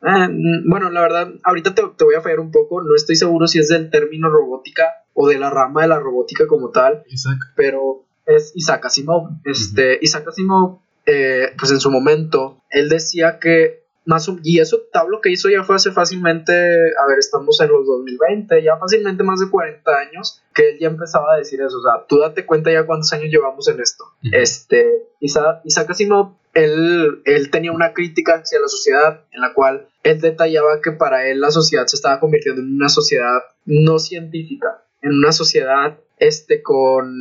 Eh, 0.00 0.28
bueno, 0.66 0.90
la 0.90 1.00
verdad, 1.00 1.32
ahorita 1.42 1.74
te, 1.74 1.82
voy 2.04 2.14
a 2.14 2.20
fallar 2.20 2.40
un 2.40 2.52
poco, 2.52 2.82
no 2.82 2.94
estoy 2.94 3.16
seguro 3.16 3.48
si 3.48 3.58
es 3.58 3.68
del 3.68 3.90
término 3.90 4.30
robótica 4.30 4.84
o 5.12 5.28
de 5.28 5.38
la 5.38 5.50
rama 5.50 5.82
de 5.82 5.88
la 5.88 5.98
robótica 5.98 6.46
como 6.46 6.70
tal, 6.70 7.02
pero 7.56 8.04
es 8.24 8.52
Isaac 8.54 8.84
Asimov. 8.86 9.30
Este, 9.44 9.98
Isaac 10.00 10.28
Asimov, 10.28 10.78
eh, 11.06 11.48
pues 11.58 11.72
en 11.72 11.80
su 11.80 11.90
momento, 11.90 12.62
él 12.70 12.88
decía 12.88 13.38
que 13.40 13.87
más 14.08 14.26
y 14.42 14.58
eso 14.58 14.80
tablo 14.90 15.20
que 15.20 15.30
hizo 15.30 15.50
ya 15.50 15.62
fue 15.64 15.76
hace 15.76 15.92
fácilmente, 15.92 16.52
a 16.52 17.06
ver, 17.06 17.18
estamos 17.18 17.60
en 17.60 17.68
los 17.68 17.86
2020, 17.86 18.62
ya 18.62 18.78
fácilmente 18.78 19.22
más 19.22 19.38
de 19.38 19.50
40 19.50 19.90
años 19.98 20.42
que 20.54 20.70
él 20.70 20.78
ya 20.80 20.88
empezaba 20.88 21.34
a 21.34 21.36
decir 21.36 21.60
eso, 21.60 21.76
o 21.76 21.82
sea, 21.82 22.06
tú 22.08 22.18
date 22.18 22.46
cuenta 22.46 22.72
ya 22.72 22.86
cuántos 22.86 23.12
años 23.12 23.30
llevamos 23.30 23.68
en 23.68 23.80
esto. 23.80 24.04
Este, 24.32 25.08
Isaac, 25.20 25.60
Isaac 25.64 25.90
Asimov, 25.90 26.36
él, 26.54 27.20
él 27.26 27.50
tenía 27.50 27.70
una 27.70 27.92
crítica 27.92 28.36
hacia 28.36 28.58
la 28.58 28.68
sociedad 28.68 29.24
en 29.30 29.42
la 29.42 29.52
cual 29.52 29.88
él 30.02 30.22
detallaba 30.22 30.80
que 30.80 30.92
para 30.92 31.28
él 31.28 31.40
la 31.40 31.50
sociedad 31.50 31.86
se 31.86 31.96
estaba 31.96 32.18
convirtiendo 32.18 32.62
en 32.62 32.76
una 32.76 32.88
sociedad 32.88 33.40
no 33.66 33.98
científica, 33.98 34.84
en 35.02 35.18
una 35.18 35.32
sociedad 35.32 35.98
este 36.18 36.62
con 36.62 37.14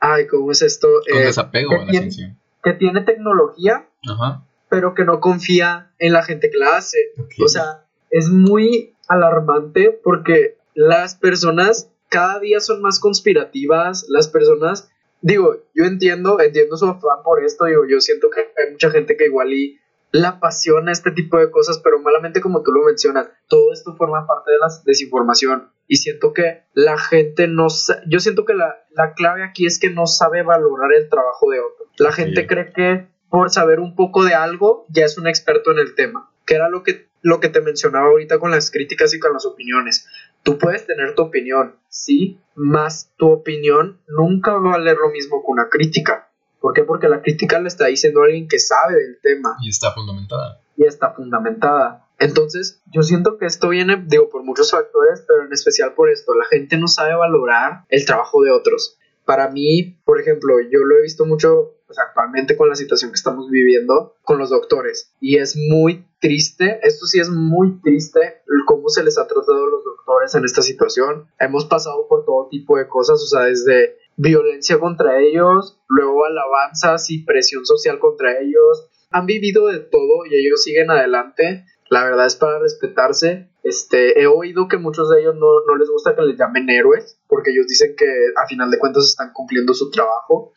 ay, 0.00 0.26
¿cómo 0.26 0.50
es 0.50 0.60
esto? 0.60 0.88
Con 1.08 1.22
eh, 1.22 1.26
desapego 1.26 1.80
a 1.80 1.84
la 1.84 1.90
ciencia. 1.92 2.36
Que 2.64 2.72
tiene 2.72 3.02
tecnología, 3.02 3.88
Ajá 4.08 4.45
pero 4.68 4.94
que 4.94 5.04
no 5.04 5.20
confía 5.20 5.92
en 5.98 6.12
la 6.12 6.22
gente 6.22 6.50
que 6.50 6.58
la 6.58 6.76
hace. 6.76 6.98
O 7.42 7.48
sea, 7.48 7.84
es 8.10 8.30
muy 8.30 8.94
alarmante 9.08 9.98
porque 10.02 10.56
las 10.74 11.14
personas 11.14 11.90
cada 12.08 12.38
día 12.40 12.60
son 12.60 12.82
más 12.82 13.00
conspirativas, 13.00 14.06
las 14.08 14.28
personas, 14.28 14.90
digo, 15.20 15.56
yo 15.74 15.84
entiendo, 15.84 16.40
entiendo 16.40 16.76
su 16.76 16.86
afán 16.86 17.22
por 17.24 17.42
esto, 17.44 17.64
digo, 17.64 17.84
yo 17.88 18.00
siento 18.00 18.30
que 18.30 18.40
hay 18.40 18.72
mucha 18.72 18.90
gente 18.90 19.16
que 19.16 19.26
igual 19.26 19.52
y 19.52 19.80
la 20.12 20.28
apasiona 20.28 20.92
este 20.92 21.10
tipo 21.10 21.38
de 21.38 21.50
cosas, 21.50 21.80
pero 21.82 21.98
malamente 21.98 22.40
como 22.40 22.62
tú 22.62 22.72
lo 22.72 22.84
mencionas, 22.84 23.28
todo 23.48 23.72
esto 23.72 23.96
forma 23.96 24.26
parte 24.26 24.52
de 24.52 24.58
la 24.58 24.68
desinformación 24.84 25.70
y 25.88 25.96
siento 25.96 26.32
que 26.32 26.62
la 26.74 26.96
gente 26.96 27.48
no, 27.48 27.66
yo 28.06 28.20
siento 28.20 28.44
que 28.44 28.54
la, 28.54 28.84
la 28.92 29.14
clave 29.14 29.44
aquí 29.44 29.66
es 29.66 29.78
que 29.78 29.90
no 29.90 30.06
sabe 30.06 30.42
valorar 30.42 30.92
el 30.92 31.08
trabajo 31.08 31.50
de 31.50 31.60
otro. 31.60 31.86
La 31.98 32.12
gente 32.12 32.46
cree 32.46 32.72
que 32.72 33.08
por 33.36 33.50
saber 33.50 33.80
un 33.80 33.94
poco 33.94 34.24
de 34.24 34.32
algo, 34.32 34.86
ya 34.88 35.04
es 35.04 35.18
un 35.18 35.26
experto 35.26 35.70
en 35.70 35.78
el 35.78 35.94
tema, 35.94 36.30
que 36.46 36.54
era 36.54 36.70
lo 36.70 36.82
que, 36.82 37.10
lo 37.20 37.38
que 37.38 37.50
te 37.50 37.60
mencionaba 37.60 38.06
ahorita 38.06 38.38
con 38.38 38.50
las 38.50 38.70
críticas 38.70 39.12
y 39.12 39.20
con 39.20 39.34
las 39.34 39.44
opiniones. 39.44 40.06
tú 40.42 40.56
puedes 40.56 40.86
tener 40.86 41.14
tu 41.14 41.20
opinión, 41.20 41.76
sí, 41.90 42.40
más 42.54 43.12
tu 43.18 43.30
opinión 43.30 44.00
nunca 44.08 44.52
va 44.52 44.70
a 44.70 44.78
valer 44.78 44.96
lo 44.96 45.10
mismo 45.10 45.42
que 45.42 45.50
una 45.50 45.68
crítica. 45.68 46.30
¿Por 46.60 46.72
qué? 46.72 46.82
Porque 46.84 47.10
la 47.10 47.20
crítica 47.20 47.60
le 47.60 47.68
está 47.68 47.88
diciendo 47.88 48.22
alguien 48.22 48.48
que 48.48 48.58
sabe 48.58 48.94
del 48.94 49.18
tema. 49.20 49.58
Y 49.60 49.68
está 49.68 49.92
fundamentada. 49.92 50.62
Y 50.74 50.84
está 50.86 51.12
fundamentada. 51.12 52.08
Entonces, 52.18 52.80
yo 52.90 53.02
siento 53.02 53.36
que 53.36 53.44
esto 53.44 53.68
viene, 53.68 54.02
digo, 54.06 54.30
por 54.30 54.44
muchos 54.44 54.70
factores, 54.70 55.26
pero 55.28 55.44
en 55.44 55.52
especial 55.52 55.92
por 55.92 56.08
esto. 56.08 56.32
La 56.34 56.46
gente 56.46 56.78
no 56.78 56.88
sabe 56.88 57.14
valorar 57.14 57.84
el 57.90 58.06
trabajo 58.06 58.42
de 58.42 58.50
otros. 58.50 58.96
Para 59.26 59.50
mí, 59.50 59.98
por 60.06 60.18
ejemplo, 60.22 60.54
yo 60.60 60.84
lo 60.84 60.96
he 60.96 61.02
visto 61.02 61.26
mucho 61.26 61.75
pues, 61.86 61.98
actualmente 61.98 62.56
con 62.56 62.68
la 62.68 62.76
situación 62.76 63.10
que 63.10 63.16
estamos 63.16 63.50
viviendo 63.50 64.14
con 64.22 64.38
los 64.38 64.50
doctores. 64.50 65.12
Y 65.20 65.36
es 65.36 65.56
muy 65.56 66.06
triste, 66.20 66.80
esto 66.82 67.06
sí 67.06 67.20
es 67.20 67.30
muy 67.30 67.80
triste, 67.80 68.42
cómo 68.66 68.88
se 68.88 69.02
les 69.02 69.16
ha 69.16 69.26
tratado 69.26 69.64
a 69.64 69.70
los 69.70 69.84
doctores 69.84 70.34
en 70.34 70.44
esta 70.44 70.60
situación. 70.60 71.28
Hemos 71.38 71.64
pasado 71.64 72.06
por 72.08 72.26
todo 72.26 72.48
tipo 72.50 72.76
de 72.76 72.88
cosas, 72.88 73.22
o 73.22 73.26
sea, 73.26 73.42
desde 73.42 73.96
violencia 74.16 74.78
contra 74.78 75.20
ellos, 75.20 75.80
luego 75.88 76.26
alabanzas 76.26 77.08
y 77.10 77.24
presión 77.24 77.64
social 77.64 77.98
contra 77.98 78.38
ellos. 78.38 78.88
Han 79.10 79.26
vivido 79.26 79.68
de 79.68 79.78
todo 79.78 80.26
y 80.28 80.34
ellos 80.34 80.62
siguen 80.62 80.90
adelante. 80.90 81.64
La 81.88 82.04
verdad 82.04 82.26
es 82.26 82.34
para 82.36 82.58
respetarse. 82.58 83.48
Este, 83.62 84.20
he 84.20 84.26
oído 84.26 84.68
que 84.68 84.76
muchos 84.76 85.08
de 85.08 85.20
ellos 85.20 85.36
no, 85.36 85.64
no 85.66 85.76
les 85.76 85.88
gusta 85.88 86.14
que 86.14 86.22
les 86.22 86.36
llamen 86.36 86.68
héroes, 86.68 87.18
porque 87.28 87.52
ellos 87.52 87.66
dicen 87.68 87.94
que 87.96 88.06
a 88.36 88.46
final 88.46 88.70
de 88.70 88.78
cuentas 88.78 89.04
están 89.04 89.32
cumpliendo 89.32 89.72
su 89.72 89.90
trabajo. 89.90 90.52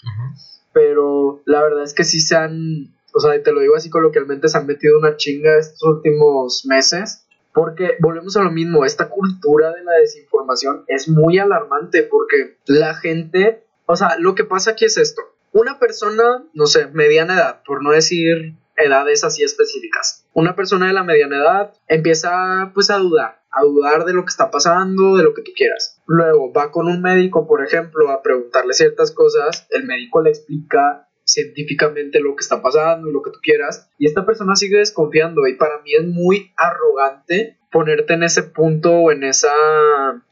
Pero 0.73 1.41
la 1.45 1.63
verdad 1.63 1.83
es 1.83 1.93
que 1.93 2.03
sí 2.03 2.19
se 2.19 2.35
han, 2.35 2.93
o 3.13 3.19
sea, 3.19 3.41
te 3.41 3.51
lo 3.51 3.61
digo 3.61 3.75
así 3.75 3.89
coloquialmente, 3.89 4.47
se 4.47 4.57
han 4.57 4.67
metido 4.67 4.97
una 4.97 5.17
chinga 5.17 5.57
estos 5.57 5.83
últimos 5.83 6.65
meses. 6.65 7.25
Porque 7.51 7.97
volvemos 7.99 8.37
a 8.37 8.43
lo 8.43 8.51
mismo, 8.51 8.85
esta 8.85 9.09
cultura 9.09 9.73
de 9.73 9.83
la 9.83 9.93
desinformación 9.93 10.83
es 10.87 11.09
muy 11.09 11.39
alarmante 11.39 12.03
porque 12.03 12.57
la 12.67 12.93
gente, 12.93 13.63
o 13.87 13.95
sea, 13.95 14.17
lo 14.19 14.35
que 14.35 14.43
pasa 14.43 14.71
aquí 14.71 14.85
es 14.85 14.97
esto. 14.97 15.23
Una 15.51 15.79
persona, 15.79 16.45
no 16.53 16.67
sé, 16.67 16.87
mediana 16.93 17.33
edad, 17.33 17.63
por 17.65 17.83
no 17.83 17.91
decir 17.91 18.53
edades 18.79 19.23
así 19.23 19.43
específicas. 19.43 20.25
Una 20.33 20.55
persona 20.55 20.87
de 20.87 20.93
la 20.93 21.03
mediana 21.03 21.37
edad 21.37 21.73
empieza 21.87 22.71
pues 22.73 22.89
a 22.89 22.97
dudar, 22.97 23.41
a 23.51 23.63
dudar 23.63 24.05
de 24.05 24.13
lo 24.13 24.23
que 24.23 24.29
está 24.29 24.51
pasando, 24.51 25.17
de 25.17 25.23
lo 25.23 25.33
que 25.33 25.41
tú 25.41 25.51
quieras. 25.55 26.01
Luego 26.07 26.51
va 26.53 26.71
con 26.71 26.87
un 26.87 27.01
médico, 27.01 27.47
por 27.47 27.63
ejemplo, 27.63 28.09
a 28.09 28.21
preguntarle 28.21 28.73
ciertas 28.73 29.11
cosas, 29.11 29.67
el 29.71 29.85
médico 29.85 30.21
le 30.21 30.29
explica 30.29 31.07
científicamente 31.23 32.19
lo 32.19 32.35
que 32.35 32.41
está 32.41 32.61
pasando 32.61 33.07
y 33.07 33.13
lo 33.13 33.21
que 33.21 33.31
tú 33.31 33.39
quieras, 33.41 33.89
y 33.97 34.07
esta 34.07 34.25
persona 34.25 34.55
sigue 34.55 34.79
desconfiando 34.79 35.47
y 35.47 35.55
para 35.55 35.79
mí 35.81 35.93
es 35.93 36.05
muy 36.05 36.51
arrogante 36.57 37.57
ponerte 37.71 38.13
en 38.13 38.23
ese 38.23 38.43
punto 38.43 38.91
o 38.91 39.11
en 39.11 39.23
esa 39.23 39.51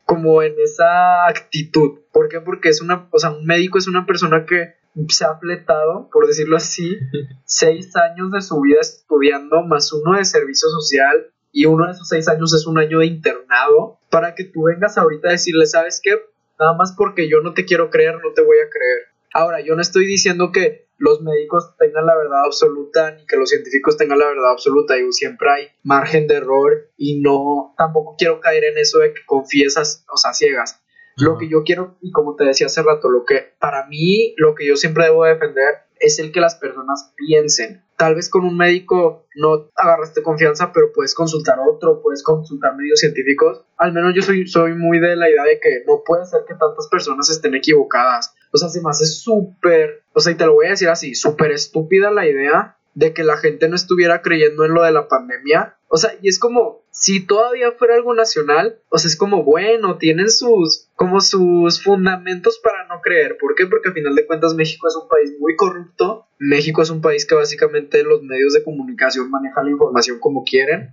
como 0.05 0.41
en 0.41 0.55
esa 0.63 1.27
actitud. 1.27 1.99
¿Por 2.11 2.29
qué? 2.29 2.39
Porque 2.41 2.69
es 2.69 2.81
una, 2.81 3.07
o 3.11 3.19
sea, 3.19 3.31
un 3.31 3.45
médico 3.45 3.77
es 3.77 3.87
una 3.87 4.05
persona 4.05 4.45
que 4.45 4.75
se 5.09 5.25
ha 5.25 5.37
fletado, 5.37 6.09
por 6.11 6.27
decirlo 6.27 6.57
así, 6.57 6.97
seis 7.45 7.95
años 7.95 8.31
de 8.31 8.41
su 8.41 8.59
vida 8.61 8.79
estudiando, 8.81 9.63
más 9.63 9.91
uno 9.93 10.17
de 10.17 10.25
servicio 10.25 10.69
social, 10.69 11.31
y 11.51 11.65
uno 11.65 11.85
de 11.85 11.93
esos 11.93 12.07
seis 12.07 12.27
años 12.27 12.53
es 12.53 12.67
un 12.67 12.77
año 12.77 12.99
de 12.99 13.07
internado, 13.07 13.99
para 14.09 14.35
que 14.35 14.43
tú 14.43 14.63
vengas 14.63 14.97
ahorita 14.97 15.29
a 15.29 15.31
decirle, 15.31 15.65
¿sabes 15.65 16.01
qué? 16.03 16.11
Nada 16.59 16.73
más 16.75 16.93
porque 16.97 17.29
yo 17.29 17.41
no 17.41 17.53
te 17.53 17.65
quiero 17.65 17.89
creer, 17.89 18.15
no 18.15 18.33
te 18.33 18.41
voy 18.41 18.57
a 18.57 18.69
creer. 18.69 19.07
Ahora, 19.33 19.61
yo 19.61 19.75
no 19.75 19.81
estoy 19.81 20.05
diciendo 20.05 20.51
que 20.51 20.87
los 20.97 21.21
médicos 21.21 21.75
tengan 21.77 22.05
la 22.05 22.17
verdad 22.17 22.45
absoluta 22.45 23.11
ni 23.11 23.25
que 23.25 23.37
los 23.37 23.49
científicos 23.49 23.97
tengan 23.97 24.19
la 24.19 24.27
verdad 24.27 24.51
absoluta. 24.51 24.95
Digo, 24.95 25.11
siempre 25.11 25.49
hay 25.49 25.67
margen 25.83 26.27
de 26.27 26.35
error 26.35 26.89
y 26.97 27.21
no, 27.21 27.73
tampoco 27.77 28.15
quiero 28.17 28.39
caer 28.39 28.63
en 28.63 28.77
eso 28.77 28.99
de 28.99 29.13
que 29.13 29.25
confiesas, 29.25 30.05
o 30.11 30.17
sea, 30.17 30.33
ciegas. 30.33 30.81
Lo 31.18 31.38
que 31.38 31.49
yo 31.49 31.63
quiero, 31.63 31.97
y 32.01 32.11
como 32.11 32.36
te 32.36 32.43
decía 32.43 32.68
hace 32.68 32.84
rato, 32.84 33.09
lo 33.09 33.26
que 33.26 33.53
para 33.59 33.88
mí, 33.88 34.36
lo 34.38 34.53
que 34.53 34.68
yo 34.68 34.76
siempre 34.76 35.05
debo 35.05 35.26
defender 35.26 35.88
es 35.99 36.20
el 36.20 36.32
que 36.32 36.39
las 36.39 36.55
personas 36.55 37.11
piensen. 37.15 37.84
Tal 37.97 38.13
vez 38.13 38.30
con 38.30 38.45
un 38.45 38.55
médico 38.55 39.26
no 39.36 39.72
agarraste 39.76 40.22
confianza, 40.22 40.72
pero 40.72 40.91
puedes 40.93 41.15
consultar 41.15 41.57
a 41.57 41.68
otro, 41.68 42.01
puedes 42.03 42.22
consultar 42.22 42.76
medios 42.76 42.99
científicos. 42.99 43.65
Al 43.78 43.93
menos 43.93 44.13
yo 44.15 44.22
soy, 44.22 44.47
soy 44.47 44.76
muy 44.76 44.99
de 44.99 45.15
la 45.15 45.30
idea 45.30 45.43
de 45.43 45.59
que 45.59 45.84
no 45.88 46.03
puede 46.05 46.26
ser 46.26 46.41
que 46.47 46.53
tantas 46.53 46.88
personas 46.89 47.30
estén 47.30 47.55
equivocadas. 47.55 48.36
O 48.51 48.57
sea, 48.57 48.70
se 48.70 48.82
me 48.82 48.89
hace 48.89 49.05
súper, 49.05 50.03
o 50.13 50.20
sea, 50.20 50.34
y 50.34 50.36
te 50.36 50.45
lo 50.45 50.53
voy 50.53 50.68
a 50.68 50.72
decir 50.72 50.89
así, 50.89 51.15
súper 51.15 51.51
estúpida 51.51 52.11
la 52.11 52.28
idea 52.28 52.78
de 52.93 53.13
que 53.13 53.24
la 53.24 53.38
gente 53.38 53.68
no 53.68 53.76
estuviera 53.76 54.22
creyendo 54.22 54.65
en 54.65 54.74
lo 54.74 54.84
de 54.84 54.91
la 54.91 55.07
pandemia. 55.07 55.76
O 55.89 55.97
sea, 55.97 56.11
y 56.21 56.27
es 56.27 56.38
como, 56.38 56.83
si 56.91 57.25
todavía 57.25 57.71
fuera 57.71 57.95
algo 57.95 58.13
nacional, 58.13 58.79
o 58.89 58.97
sea, 58.97 59.07
es 59.07 59.15
como, 59.15 59.43
bueno, 59.43 59.97
tienen 59.97 60.29
sus, 60.29 60.89
como 60.95 61.21
sus 61.21 61.81
fundamentos 61.81 62.59
para 62.61 62.85
no 62.88 63.01
creer. 63.01 63.38
¿Por 63.39 63.55
qué? 63.55 63.67
Porque 63.67 63.89
al 63.89 63.93
final 63.93 64.15
de 64.15 64.25
cuentas 64.25 64.53
México 64.53 64.88
es 64.88 64.95
un 64.95 65.07
país 65.07 65.33
muy 65.39 65.55
corrupto. 65.55 66.27
México 66.39 66.81
es 66.81 66.89
un 66.89 67.01
país 67.01 67.25
que 67.25 67.35
básicamente 67.35 68.03
los 68.03 68.21
medios 68.21 68.53
de 68.53 68.63
comunicación 68.63 69.31
manejan 69.31 69.65
la 69.65 69.71
información 69.71 70.19
como 70.19 70.43
quieren. 70.43 70.91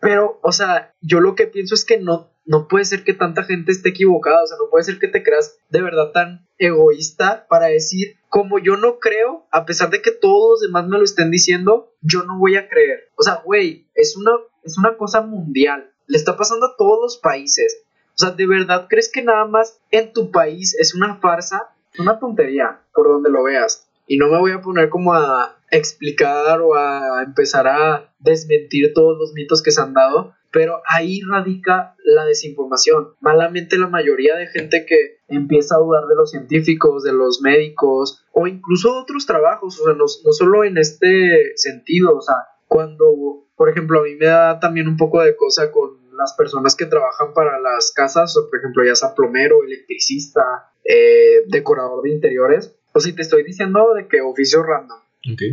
Pero, 0.00 0.40
o 0.42 0.50
sea, 0.50 0.92
yo 1.00 1.20
lo 1.20 1.36
que 1.36 1.46
pienso 1.46 1.74
es 1.76 1.84
que 1.84 1.98
no, 1.98 2.32
no 2.44 2.66
puede 2.66 2.84
ser 2.84 3.04
que 3.04 3.14
tanta 3.14 3.44
gente 3.44 3.70
esté 3.70 3.90
equivocada, 3.90 4.42
o 4.42 4.46
sea, 4.46 4.56
no 4.58 4.68
puede 4.68 4.82
ser 4.84 4.98
que 4.98 5.06
te 5.06 5.22
creas 5.22 5.58
de 5.70 5.80
verdad 5.80 6.10
tan 6.10 6.48
egoísta 6.58 7.46
para 7.48 7.66
decir, 7.66 8.16
como 8.32 8.58
yo 8.58 8.78
no 8.78 8.98
creo, 8.98 9.46
a 9.50 9.66
pesar 9.66 9.90
de 9.90 10.00
que 10.00 10.10
todos 10.10 10.52
los 10.52 10.60
demás 10.62 10.88
me 10.88 10.96
lo 10.96 11.04
estén 11.04 11.30
diciendo, 11.30 11.92
yo 12.00 12.22
no 12.22 12.38
voy 12.38 12.56
a 12.56 12.66
creer. 12.66 13.10
O 13.14 13.22
sea, 13.22 13.42
güey, 13.44 13.86
es 13.94 14.16
una, 14.16 14.30
es 14.64 14.78
una 14.78 14.96
cosa 14.96 15.20
mundial, 15.20 15.92
le 16.06 16.16
está 16.16 16.34
pasando 16.34 16.64
a 16.64 16.76
todos 16.78 16.98
los 17.02 17.18
países. 17.18 17.82
O 18.14 18.16
sea, 18.16 18.30
¿de 18.30 18.46
verdad 18.46 18.86
crees 18.88 19.12
que 19.12 19.20
nada 19.20 19.44
más 19.44 19.78
en 19.90 20.14
tu 20.14 20.30
país 20.30 20.74
es 20.78 20.94
una 20.94 21.16
farsa? 21.16 21.74
Una 21.98 22.18
tontería, 22.18 22.80
por 22.94 23.06
donde 23.06 23.28
lo 23.28 23.42
veas. 23.42 23.86
Y 24.06 24.16
no 24.16 24.30
me 24.30 24.38
voy 24.38 24.52
a 24.52 24.62
poner 24.62 24.88
como 24.88 25.12
a 25.12 25.58
explicar 25.70 26.58
o 26.62 26.74
a 26.74 27.22
empezar 27.26 27.68
a 27.68 28.14
desmentir 28.18 28.94
todos 28.94 29.18
los 29.18 29.34
mitos 29.34 29.60
que 29.60 29.72
se 29.72 29.82
han 29.82 29.92
dado, 29.92 30.32
pero 30.50 30.80
ahí 30.88 31.20
radica 31.20 31.96
la 32.02 32.24
desinformación. 32.24 33.14
Malamente 33.20 33.76
la 33.76 33.88
mayoría 33.88 34.36
de 34.36 34.46
gente 34.46 34.86
que 34.86 35.18
empieza 35.36 35.76
a 35.76 35.78
dudar 35.78 36.06
de 36.06 36.14
los 36.14 36.30
científicos, 36.30 37.02
de 37.02 37.12
los 37.12 37.40
médicos 37.40 38.24
o 38.32 38.46
incluso 38.46 38.92
de 38.92 39.00
otros 39.00 39.26
trabajos, 39.26 39.80
o 39.80 39.84
sea, 39.84 39.94
no, 39.94 40.04
no 40.04 40.32
solo 40.32 40.64
en 40.64 40.78
este 40.78 41.52
sentido, 41.56 42.16
o 42.16 42.20
sea, 42.20 42.36
cuando, 42.66 43.46
por 43.56 43.68
ejemplo, 43.68 44.00
a 44.00 44.04
mí 44.04 44.14
me 44.14 44.26
da 44.26 44.58
también 44.60 44.88
un 44.88 44.96
poco 44.96 45.20
de 45.20 45.36
cosa 45.36 45.70
con 45.70 45.98
las 46.16 46.34
personas 46.34 46.76
que 46.76 46.86
trabajan 46.86 47.32
para 47.34 47.58
las 47.58 47.92
casas, 47.92 48.36
o 48.36 48.48
por 48.48 48.58
ejemplo, 48.58 48.84
ya 48.84 48.94
sea 48.94 49.14
plomero, 49.14 49.62
electricista, 49.64 50.72
eh, 50.84 51.44
decorador 51.48 52.02
de 52.02 52.10
interiores, 52.10 52.74
o 52.92 53.00
si 53.00 53.14
te 53.14 53.22
estoy 53.22 53.42
diciendo 53.42 53.94
de 53.94 54.06
que 54.08 54.20
oficio 54.20 54.62
random 54.62 54.98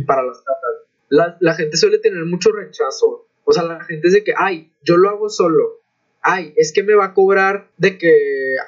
para 0.06 0.22
las 0.22 0.38
casas, 0.38 0.88
la, 1.08 1.36
la 1.40 1.54
gente 1.54 1.76
suele 1.76 1.98
tener 1.98 2.24
mucho 2.24 2.50
rechazo 2.52 3.26
o 3.50 3.52
sea, 3.52 3.64
la 3.64 3.82
gente 3.82 4.06
es 4.06 4.14
de 4.14 4.22
que, 4.22 4.32
ay, 4.36 4.72
yo 4.82 4.96
lo 4.96 5.08
hago 5.08 5.28
solo. 5.28 5.79
Ay, 6.22 6.52
es 6.56 6.72
que 6.72 6.82
me 6.82 6.94
va 6.94 7.06
a 7.06 7.14
cobrar 7.14 7.68
de 7.76 7.98
que 7.98 8.14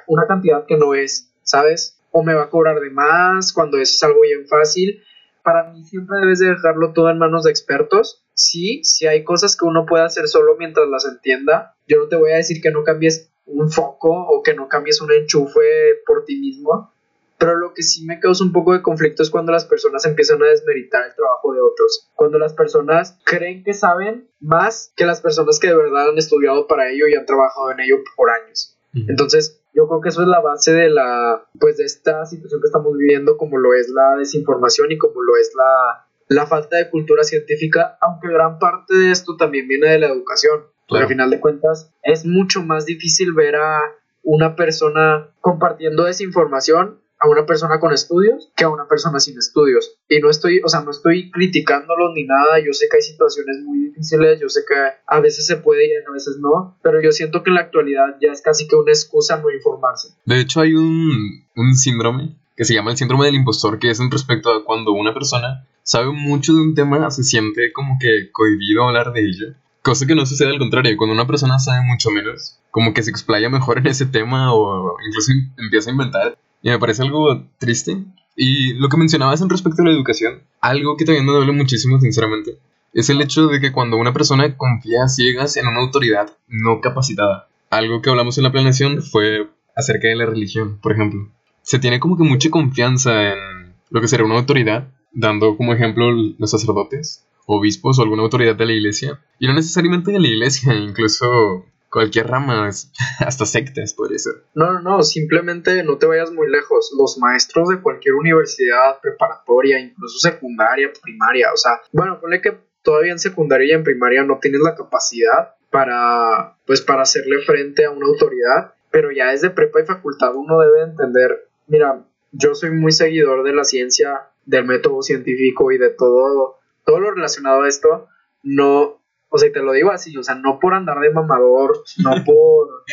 una 0.07 0.25
cantidad 0.27 0.65
que 0.65 0.77
no 0.77 0.95
es, 0.95 1.31
¿sabes? 1.43 1.99
O 2.11 2.23
me 2.23 2.33
va 2.33 2.43
a 2.43 2.49
cobrar 2.49 2.79
de 2.79 2.89
más 2.89 3.53
cuando 3.53 3.77
eso 3.77 3.93
es 3.93 4.03
algo 4.03 4.21
bien 4.21 4.47
fácil. 4.47 5.03
Para 5.43 5.71
mí 5.71 5.83
siempre 5.83 6.19
debes 6.19 6.39
de 6.39 6.49
dejarlo 6.49 6.93
todo 6.93 7.09
en 7.09 7.19
manos 7.19 7.43
de 7.43 7.51
expertos. 7.51 8.23
Sí, 8.33 8.83
si 8.83 9.07
hay 9.07 9.23
cosas 9.23 9.55
que 9.55 9.65
uno 9.65 9.85
puede 9.85 10.03
hacer 10.03 10.27
solo 10.27 10.55
mientras 10.57 10.87
las 10.87 11.05
entienda. 11.05 11.75
Yo 11.87 11.97
no 11.99 12.07
te 12.07 12.15
voy 12.15 12.31
a 12.31 12.37
decir 12.37 12.61
que 12.61 12.71
no 12.71 12.83
cambies 12.83 13.29
un 13.45 13.69
foco 13.69 14.09
o 14.09 14.41
que 14.41 14.53
no 14.53 14.67
cambies 14.67 15.01
un 15.01 15.11
enchufe 15.11 16.01
por 16.05 16.25
ti 16.25 16.37
mismo. 16.37 16.91
Pero 17.37 17.57
lo 17.57 17.73
que 17.73 17.83
sí 17.83 18.05
me 18.05 18.19
causa 18.19 18.43
un 18.43 18.51
poco 18.51 18.73
de 18.73 18.81
conflicto 18.81 19.23
es 19.23 19.29
cuando 19.29 19.51
las 19.51 19.65
personas 19.65 20.05
empiezan 20.05 20.41
a 20.41 20.47
desmeritar 20.47 21.05
el 21.05 21.15
trabajo 21.15 21.53
de 21.53 21.61
otros. 21.61 22.09
Cuando 22.15 22.39
las 22.39 22.53
personas 22.53 23.19
creen 23.25 23.63
que 23.63 23.73
saben 23.73 24.29
más 24.39 24.93
que 24.95 25.05
las 25.05 25.21
personas 25.21 25.59
que 25.59 25.67
de 25.67 25.75
verdad 25.75 26.09
han 26.09 26.17
estudiado 26.17 26.67
para 26.67 26.89
ello 26.89 27.07
y 27.07 27.15
han 27.15 27.25
trabajado 27.25 27.71
en 27.71 27.81
ello 27.81 27.97
por 28.15 28.29
años. 28.29 28.77
Entonces, 29.07 29.59
yo 29.73 29.87
creo 29.87 30.01
que 30.01 30.09
eso 30.09 30.21
es 30.21 30.27
la 30.27 30.39
base 30.39 30.71
de 30.71 30.89
la 30.89 31.43
pues 31.59 31.77
de 31.77 31.85
esta 31.85 32.25
situación 32.25 32.61
que 32.61 32.67
estamos 32.67 32.95
viviendo 32.95 33.37
como 33.37 33.57
lo 33.57 33.73
es 33.73 33.89
la 33.89 34.17
desinformación 34.17 34.91
y 34.91 34.99
como 34.99 35.21
lo 35.23 35.35
es 35.35 35.51
la, 35.55 36.05
la 36.27 36.45
falta 36.45 36.77
de 36.77 36.89
cultura 36.89 37.23
científica, 37.23 37.97
aunque 38.01 38.27
gran 38.27 38.59
parte 38.59 38.93
de 38.93 39.11
esto 39.11 39.35
también 39.35 39.67
viene 39.67 39.89
de 39.89 39.99
la 39.99 40.07
educación. 40.07 40.65
Porque 40.87 41.03
al 41.03 41.09
final 41.09 41.29
de 41.29 41.39
cuentas 41.39 41.91
es 42.03 42.25
mucho 42.25 42.61
más 42.61 42.85
difícil 42.85 43.33
ver 43.33 43.55
a 43.55 43.79
una 44.21 44.55
persona 44.55 45.29
compartiendo 45.41 46.03
desinformación 46.03 46.99
a 47.23 47.29
una 47.29 47.45
persona 47.45 47.79
con 47.79 47.93
estudios 47.93 48.51
que 48.55 48.65
a 48.65 48.69
una 48.69 48.85
persona 48.87 49.19
sin 49.19 49.37
estudios. 49.37 49.95
Y 50.09 50.19
no 50.19 50.29
estoy, 50.29 50.59
o 50.63 50.67
sea, 50.67 50.81
no 50.81 50.91
estoy 50.91 51.31
criticándolo 51.31 52.13
ni 52.13 52.25
nada. 52.25 52.59
Yo 52.59 52.73
sé 52.73 52.87
que 52.91 52.97
hay 52.97 53.01
situaciones 53.01 53.61
muy 53.63 53.79
difíciles, 53.87 54.41
yo 54.41 54.49
sé 54.49 54.61
que 54.67 54.75
a 55.07 55.19
veces 55.21 55.45
se 55.45 55.55
puede 55.55 55.87
y 55.87 55.91
a 55.93 56.11
veces 56.11 56.37
no, 56.39 56.77
pero 56.83 57.01
yo 57.01 57.13
siento 57.13 57.41
que 57.41 57.49
en 57.49 57.55
la 57.55 57.61
actualidad 57.61 58.17
ya 58.21 58.33
es 58.33 58.41
casi 58.41 58.67
que 58.67 58.75
una 58.75 58.91
excusa 58.91 59.37
no 59.37 59.49
informarse. 59.49 60.09
De 60.25 60.41
hecho, 60.41 60.59
hay 60.59 60.75
un, 60.75 61.45
un 61.55 61.75
síndrome 61.75 62.35
que 62.57 62.65
se 62.65 62.73
llama 62.73 62.91
el 62.91 62.97
síndrome 62.97 63.25
del 63.25 63.35
impostor, 63.35 63.79
que 63.79 63.89
es 63.89 63.99
en 64.01 64.11
respecto 64.11 64.51
a 64.51 64.65
cuando 64.65 64.91
una 64.91 65.13
persona 65.13 65.65
sabe 65.81 66.11
mucho 66.11 66.53
de 66.53 66.61
un 66.61 66.75
tema, 66.75 67.09
se 67.09 67.23
siente 67.23 67.71
como 67.71 67.97
que 67.99 68.31
cohibido 68.31 68.83
hablar 68.83 69.13
de 69.13 69.21
ello 69.21 69.55
Cosa 69.83 70.07
que 70.07 70.15
no 70.15 70.25
sucede 70.25 70.47
al 70.47 70.59
contrario, 70.59 70.95
cuando 70.95 71.13
una 71.13 71.27
persona 71.27 71.59
sabe 71.59 71.85
mucho 71.85 72.09
menos, 72.09 72.57
como 72.71 72.93
que 72.93 73.03
se 73.03 73.09
explaya 73.09 73.49
mejor 73.49 73.79
en 73.79 73.87
ese 73.87 74.05
tema 74.05 74.53
o 74.53 74.95
incluso 75.05 75.33
empieza 75.57 75.89
a 75.89 75.91
inventar. 75.91 76.37
Y 76.63 76.69
me 76.69 76.79
parece 76.79 77.03
algo 77.03 77.45
triste. 77.59 78.03
Y 78.35 78.73
lo 78.73 78.89
que 78.89 78.97
mencionabas 78.97 79.41
en 79.41 79.49
respecto 79.49 79.83
a 79.83 79.85
la 79.85 79.91
educación, 79.91 80.41
algo 80.59 80.97
que 80.97 81.05
también 81.05 81.25
me 81.25 81.33
duele 81.33 81.51
muchísimo, 81.51 81.99
sinceramente, 81.99 82.57
es 82.93 83.09
el 83.09 83.21
hecho 83.21 83.47
de 83.47 83.59
que 83.59 83.71
cuando 83.71 83.97
una 83.97 84.13
persona 84.13 84.57
confía 84.57 85.07
ciegas 85.07 85.57
en 85.57 85.67
una 85.67 85.81
autoridad 85.81 86.35
no 86.47 86.81
capacitada, 86.81 87.47
algo 87.69 88.01
que 88.01 88.09
hablamos 88.09 88.37
en 88.37 88.45
la 88.45 88.51
planeación 88.51 89.03
fue 89.03 89.49
acerca 89.75 90.07
de 90.07 90.15
la 90.15 90.25
religión, 90.25 90.79
por 90.81 90.93
ejemplo. 90.93 91.29
Se 91.61 91.79
tiene 91.79 91.99
como 91.99 92.17
que 92.17 92.23
mucha 92.23 92.49
confianza 92.49 93.33
en 93.33 93.73
lo 93.89 94.01
que 94.01 94.07
será 94.07 94.23
una 94.23 94.35
autoridad, 94.35 94.87
dando 95.11 95.57
como 95.57 95.73
ejemplo 95.73 96.11
los 96.11 96.49
sacerdotes, 96.49 97.25
obispos 97.45 97.99
o 97.99 98.03
alguna 98.03 98.23
autoridad 98.23 98.55
de 98.55 98.65
la 98.65 98.73
iglesia, 98.73 99.19
y 99.37 99.47
no 99.47 99.53
necesariamente 99.53 100.11
de 100.11 100.19
la 100.19 100.27
iglesia, 100.27 100.73
incluso 100.73 101.65
cualquier 101.93 102.27
rama, 102.27 102.67
hasta 103.19 103.45
sectas 103.45 103.93
podría 103.93 104.17
ser. 104.17 104.33
No, 104.55 104.73
no, 104.73 104.81
no, 104.81 105.03
simplemente 105.03 105.83
no 105.83 105.97
te 105.99 106.07
vayas 106.07 106.31
muy 106.31 106.49
lejos. 106.49 106.91
Los 106.97 107.19
maestros 107.19 107.69
de 107.69 107.81
cualquier 107.81 108.15
universidad, 108.15 108.99
preparatoria, 108.99 109.79
incluso 109.79 110.17
secundaria, 110.17 110.91
primaria, 111.01 111.53
o 111.53 111.57
sea, 111.57 111.79
bueno, 111.91 112.19
ponle 112.19 112.41
que 112.41 112.57
todavía 112.81 113.11
en 113.11 113.19
secundaria 113.19 113.67
y 113.67 113.71
en 113.71 113.83
primaria 113.83 114.23
no 114.23 114.39
tienes 114.41 114.61
la 114.61 114.75
capacidad 114.75 115.55
para, 115.69 116.57
pues, 116.65 116.81
para 116.81 117.03
hacerle 117.03 117.39
frente 117.45 117.85
a 117.85 117.91
una 117.91 118.07
autoridad, 118.07 118.73
pero 118.91 119.11
ya 119.11 119.29
desde 119.29 119.51
prepa 119.51 119.81
y 119.81 119.85
facultad 119.85 120.35
uno 120.35 120.59
debe 120.59 120.81
entender, 120.83 121.47
mira, 121.67 122.03
yo 122.31 122.55
soy 122.55 122.71
muy 122.71 122.91
seguidor 122.91 123.43
de 123.43 123.53
la 123.53 123.63
ciencia, 123.63 124.29
del 124.45 124.65
método 124.65 125.01
científico 125.03 125.71
y 125.71 125.77
de 125.77 125.91
todo, 125.91 126.57
todo 126.85 126.99
lo 126.99 127.11
relacionado 127.11 127.61
a 127.61 127.67
esto, 127.67 128.07
no, 128.41 128.99
o 129.33 129.37
sea, 129.39 129.51
te 129.51 129.63
lo 129.63 129.71
digo 129.71 129.89
así, 129.89 130.15
o 130.15 130.21
sea, 130.21 130.35
no 130.35 130.59
por 130.59 130.75
andar 130.75 130.99
de 130.99 131.09
mamador, 131.09 131.83
no 132.03 132.11
por, 132.25 132.83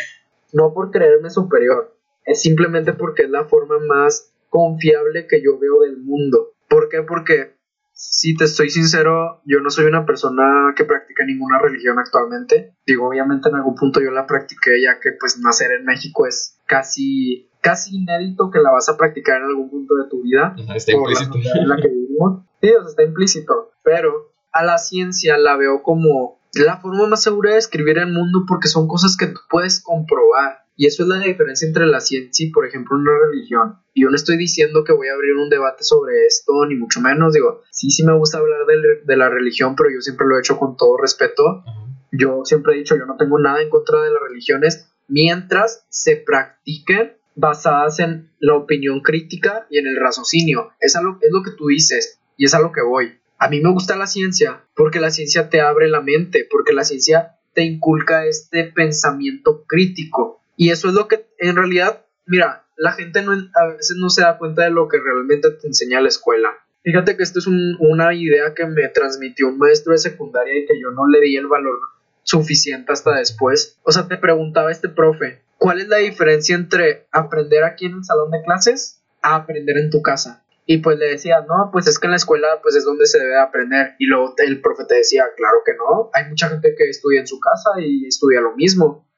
no 0.54 0.72
por 0.72 0.90
creerme 0.90 1.28
superior, 1.28 1.94
es 2.24 2.40
simplemente 2.40 2.94
porque 2.94 3.24
es 3.24 3.30
la 3.30 3.44
forma 3.44 3.78
más 3.78 4.32
confiable 4.48 5.26
que 5.26 5.42
yo 5.42 5.58
veo 5.58 5.80
del 5.80 5.98
mundo. 5.98 6.54
¿Por 6.66 6.88
qué? 6.88 7.02
Porque 7.02 7.56
si 7.92 8.34
te 8.34 8.44
estoy 8.44 8.70
sincero, 8.70 9.42
yo 9.44 9.60
no 9.60 9.68
soy 9.68 9.84
una 9.84 10.06
persona 10.06 10.72
que 10.74 10.86
practica 10.86 11.26
ninguna 11.26 11.58
religión 11.58 11.98
actualmente. 11.98 12.74
Digo, 12.86 13.06
obviamente 13.06 13.50
en 13.50 13.56
algún 13.56 13.74
punto 13.74 14.00
yo 14.00 14.10
la 14.10 14.26
practiqué, 14.26 14.80
ya 14.82 14.98
que 14.98 15.10
pues 15.20 15.38
nacer 15.38 15.72
en 15.72 15.84
México 15.84 16.26
es 16.26 16.58
casi, 16.64 17.50
casi 17.60 17.96
inédito 17.96 18.50
que 18.50 18.60
la 18.60 18.70
vas 18.70 18.88
a 18.88 18.96
practicar 18.96 19.42
en 19.42 19.48
algún 19.48 19.68
punto 19.68 19.94
de 19.96 20.08
tu 20.08 20.22
vida. 20.22 20.56
está 20.74 20.92
implícito. 20.92 21.34
en 21.36 21.68
la 21.68 21.76
que 21.76 21.88
vivimos. 21.88 22.46
Sí, 22.62 22.70
o 22.70 22.80
sea, 22.80 22.88
está 22.88 23.02
implícito. 23.02 23.72
Pero 23.82 24.29
a 24.52 24.64
la 24.64 24.78
ciencia 24.78 25.38
la 25.38 25.56
veo 25.56 25.82
como 25.82 26.40
la 26.54 26.78
forma 26.78 27.06
más 27.06 27.22
segura 27.22 27.52
de 27.52 27.58
escribir 27.58 27.98
el 27.98 28.12
mundo 28.12 28.44
porque 28.46 28.68
son 28.68 28.88
cosas 28.88 29.16
que 29.16 29.26
tú 29.26 29.40
puedes 29.48 29.80
comprobar. 29.80 30.64
Y 30.76 30.86
eso 30.86 31.02
es 31.02 31.10
la 31.10 31.18
diferencia 31.18 31.68
entre 31.68 31.86
la 31.86 32.00
ciencia 32.00 32.46
y, 32.46 32.50
por 32.50 32.66
ejemplo, 32.66 32.96
una 32.96 33.12
religión. 33.30 33.76
Y 33.92 34.02
yo 34.02 34.08
no 34.08 34.16
estoy 34.16 34.38
diciendo 34.38 34.82
que 34.82 34.94
voy 34.94 35.08
a 35.08 35.12
abrir 35.12 35.34
un 35.34 35.50
debate 35.50 35.84
sobre 35.84 36.24
esto, 36.26 36.64
ni 36.66 36.74
mucho 36.74 37.02
menos. 37.02 37.34
Digo, 37.34 37.60
sí, 37.70 37.90
sí 37.90 38.02
me 38.02 38.16
gusta 38.16 38.38
hablar 38.38 38.60
de, 39.04 39.16
la 39.16 39.28
religión, 39.28 39.76
pero 39.76 39.90
yo 39.90 40.00
siempre 40.00 40.26
lo 40.26 40.36
he 40.36 40.40
hecho 40.40 40.58
con 40.58 40.78
todo 40.78 40.96
respeto. 40.96 41.62
Yo 42.12 42.44
siempre 42.44 42.74
he 42.74 42.78
dicho, 42.78 42.96
yo 42.96 43.04
no 43.04 43.16
tengo 43.18 43.38
nada 43.38 43.60
en 43.60 43.68
contra 43.68 44.02
de 44.02 44.10
las 44.10 44.22
religiones 44.22 44.90
mientras 45.06 45.84
se 45.90 46.16
practiquen 46.16 47.12
basadas 47.34 47.98
en 48.00 48.30
la 48.38 48.54
opinión 48.54 49.00
crítica 49.00 49.66
y 49.68 49.78
en 49.78 49.86
el 49.86 49.96
raciocinio. 49.96 50.70
Es, 50.80 50.96
lo, 51.00 51.18
es 51.20 51.30
lo 51.30 51.42
que 51.42 51.50
tú 51.50 51.66
dices 51.66 52.20
y 52.38 52.46
es 52.46 52.54
a 52.54 52.60
lo 52.60 52.72
que 52.72 52.80
voy. 52.80 53.19
A 53.40 53.48
mí 53.48 53.62
me 53.62 53.72
gusta 53.72 53.96
la 53.96 54.06
ciencia 54.06 54.66
porque 54.76 55.00
la 55.00 55.10
ciencia 55.10 55.48
te 55.48 55.62
abre 55.62 55.88
la 55.88 56.02
mente, 56.02 56.46
porque 56.48 56.74
la 56.74 56.84
ciencia 56.84 57.38
te 57.54 57.62
inculca 57.62 58.26
este 58.26 58.64
pensamiento 58.64 59.64
crítico 59.66 60.42
y 60.56 60.68
eso 60.68 60.88
es 60.88 60.94
lo 60.94 61.08
que 61.08 61.26
en 61.38 61.56
realidad, 61.56 62.04
mira, 62.26 62.66
la 62.76 62.92
gente 62.92 63.22
no, 63.22 63.32
a 63.32 63.66
veces 63.68 63.96
no 63.96 64.10
se 64.10 64.20
da 64.20 64.36
cuenta 64.36 64.64
de 64.64 64.70
lo 64.70 64.88
que 64.88 64.98
realmente 65.00 65.50
te 65.52 65.66
enseña 65.66 66.02
la 66.02 66.08
escuela. 66.08 66.50
Fíjate 66.82 67.16
que 67.16 67.22
esto 67.22 67.38
es 67.38 67.46
una 67.46 68.12
idea 68.12 68.52
que 68.54 68.66
me 68.66 68.88
transmitió 68.88 69.48
un 69.48 69.56
maestro 69.56 69.92
de 69.92 69.98
secundaria 69.98 70.58
y 70.58 70.66
que 70.66 70.78
yo 70.78 70.90
no 70.90 71.08
le 71.08 71.22
di 71.22 71.36
el 71.36 71.46
valor 71.46 71.78
suficiente 72.22 72.92
hasta 72.92 73.16
después. 73.16 73.78
O 73.84 73.92
sea, 73.92 74.06
te 74.06 74.18
preguntaba 74.18 74.70
este 74.70 74.90
profe, 74.90 75.40
¿cuál 75.56 75.80
es 75.80 75.88
la 75.88 75.96
diferencia 75.96 76.54
entre 76.54 77.06
aprender 77.10 77.64
aquí 77.64 77.86
en 77.86 77.94
el 77.94 78.04
salón 78.04 78.30
de 78.32 78.42
clases 78.42 79.00
a 79.22 79.36
aprender 79.36 79.78
en 79.78 79.88
tu 79.88 80.02
casa? 80.02 80.44
Y 80.70 80.78
pues 80.78 80.98
le 80.98 81.06
decía, 81.06 81.40
no, 81.48 81.70
pues 81.72 81.88
es 81.88 81.98
que 81.98 82.06
en 82.06 82.12
la 82.12 82.16
escuela 82.16 82.60
pues 82.62 82.76
es 82.76 82.84
donde 82.84 83.06
se 83.06 83.18
debe 83.18 83.38
aprender. 83.38 83.94
Y 83.98 84.06
luego 84.06 84.34
el 84.36 84.60
profe 84.60 84.84
te 84.84 84.96
decía, 84.96 85.24
claro 85.36 85.58
que 85.64 85.74
no, 85.74 86.10
hay 86.12 86.28
mucha 86.28 86.48
gente 86.48 86.74
que 86.76 86.88
estudia 86.88 87.20
en 87.20 87.26
su 87.26 87.40
casa 87.40 87.70
y 87.80 88.06
estudia 88.06 88.40
lo 88.40 88.54
mismo 88.54 89.10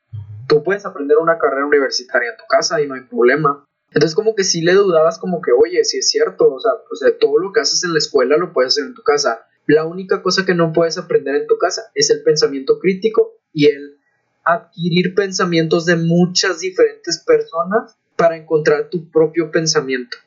tú 0.53 0.63
puedes 0.63 0.85
aprender 0.85 1.17
una 1.17 1.39
carrera 1.39 1.65
universitaria 1.65 2.31
en 2.31 2.37
tu 2.37 2.45
casa 2.47 2.81
y 2.83 2.87
no 2.87 2.95
hay 2.95 3.03
problema. 3.03 3.67
Entonces 3.89 4.15
como 4.15 4.35
que 4.35 4.45
sí 4.45 4.61
le 4.61 4.75
dudabas 4.75 5.19
como 5.19 5.41
que, 5.41 5.51
oye, 5.53 5.83
si 5.85 5.99
es 5.99 6.11
cierto, 6.11 6.53
o 6.53 6.61
sea, 6.61 6.73
pues 6.89 7.01
todo 7.19 7.39
lo 7.39 7.53
que 7.53 7.61
haces 7.61 7.85
en 7.85 7.93
la 7.93 7.99
escuela 7.99 8.37
lo 8.37 8.53
puedes 8.53 8.73
hacer 8.73 8.85
en 8.85 8.95
tu 8.95 9.03
casa. 9.03 9.47
La 9.67 9.87
única 9.87 10.23
cosa 10.23 10.45
que 10.45 10.55
no 10.55 10.73
puedes 10.73 10.99
aprender 10.99 11.37
en 11.37 11.47
tu 11.47 11.57
casa 11.57 11.85
es 11.95 12.11
el 12.11 12.23
pensamiento 12.23 12.79
crítico 12.79 13.41
y 13.53 13.67
el 13.67 13.99
adquirir 14.45 15.15
pensamientos 15.15 15.87
de 15.87 15.97
muchas 15.97 16.61
diferentes 16.61 17.23
personas 17.25 17.97
para 18.17 18.37
encontrar 18.37 18.91
tu 18.91 19.11
propio 19.11 19.51
pensamiento. 19.51 20.19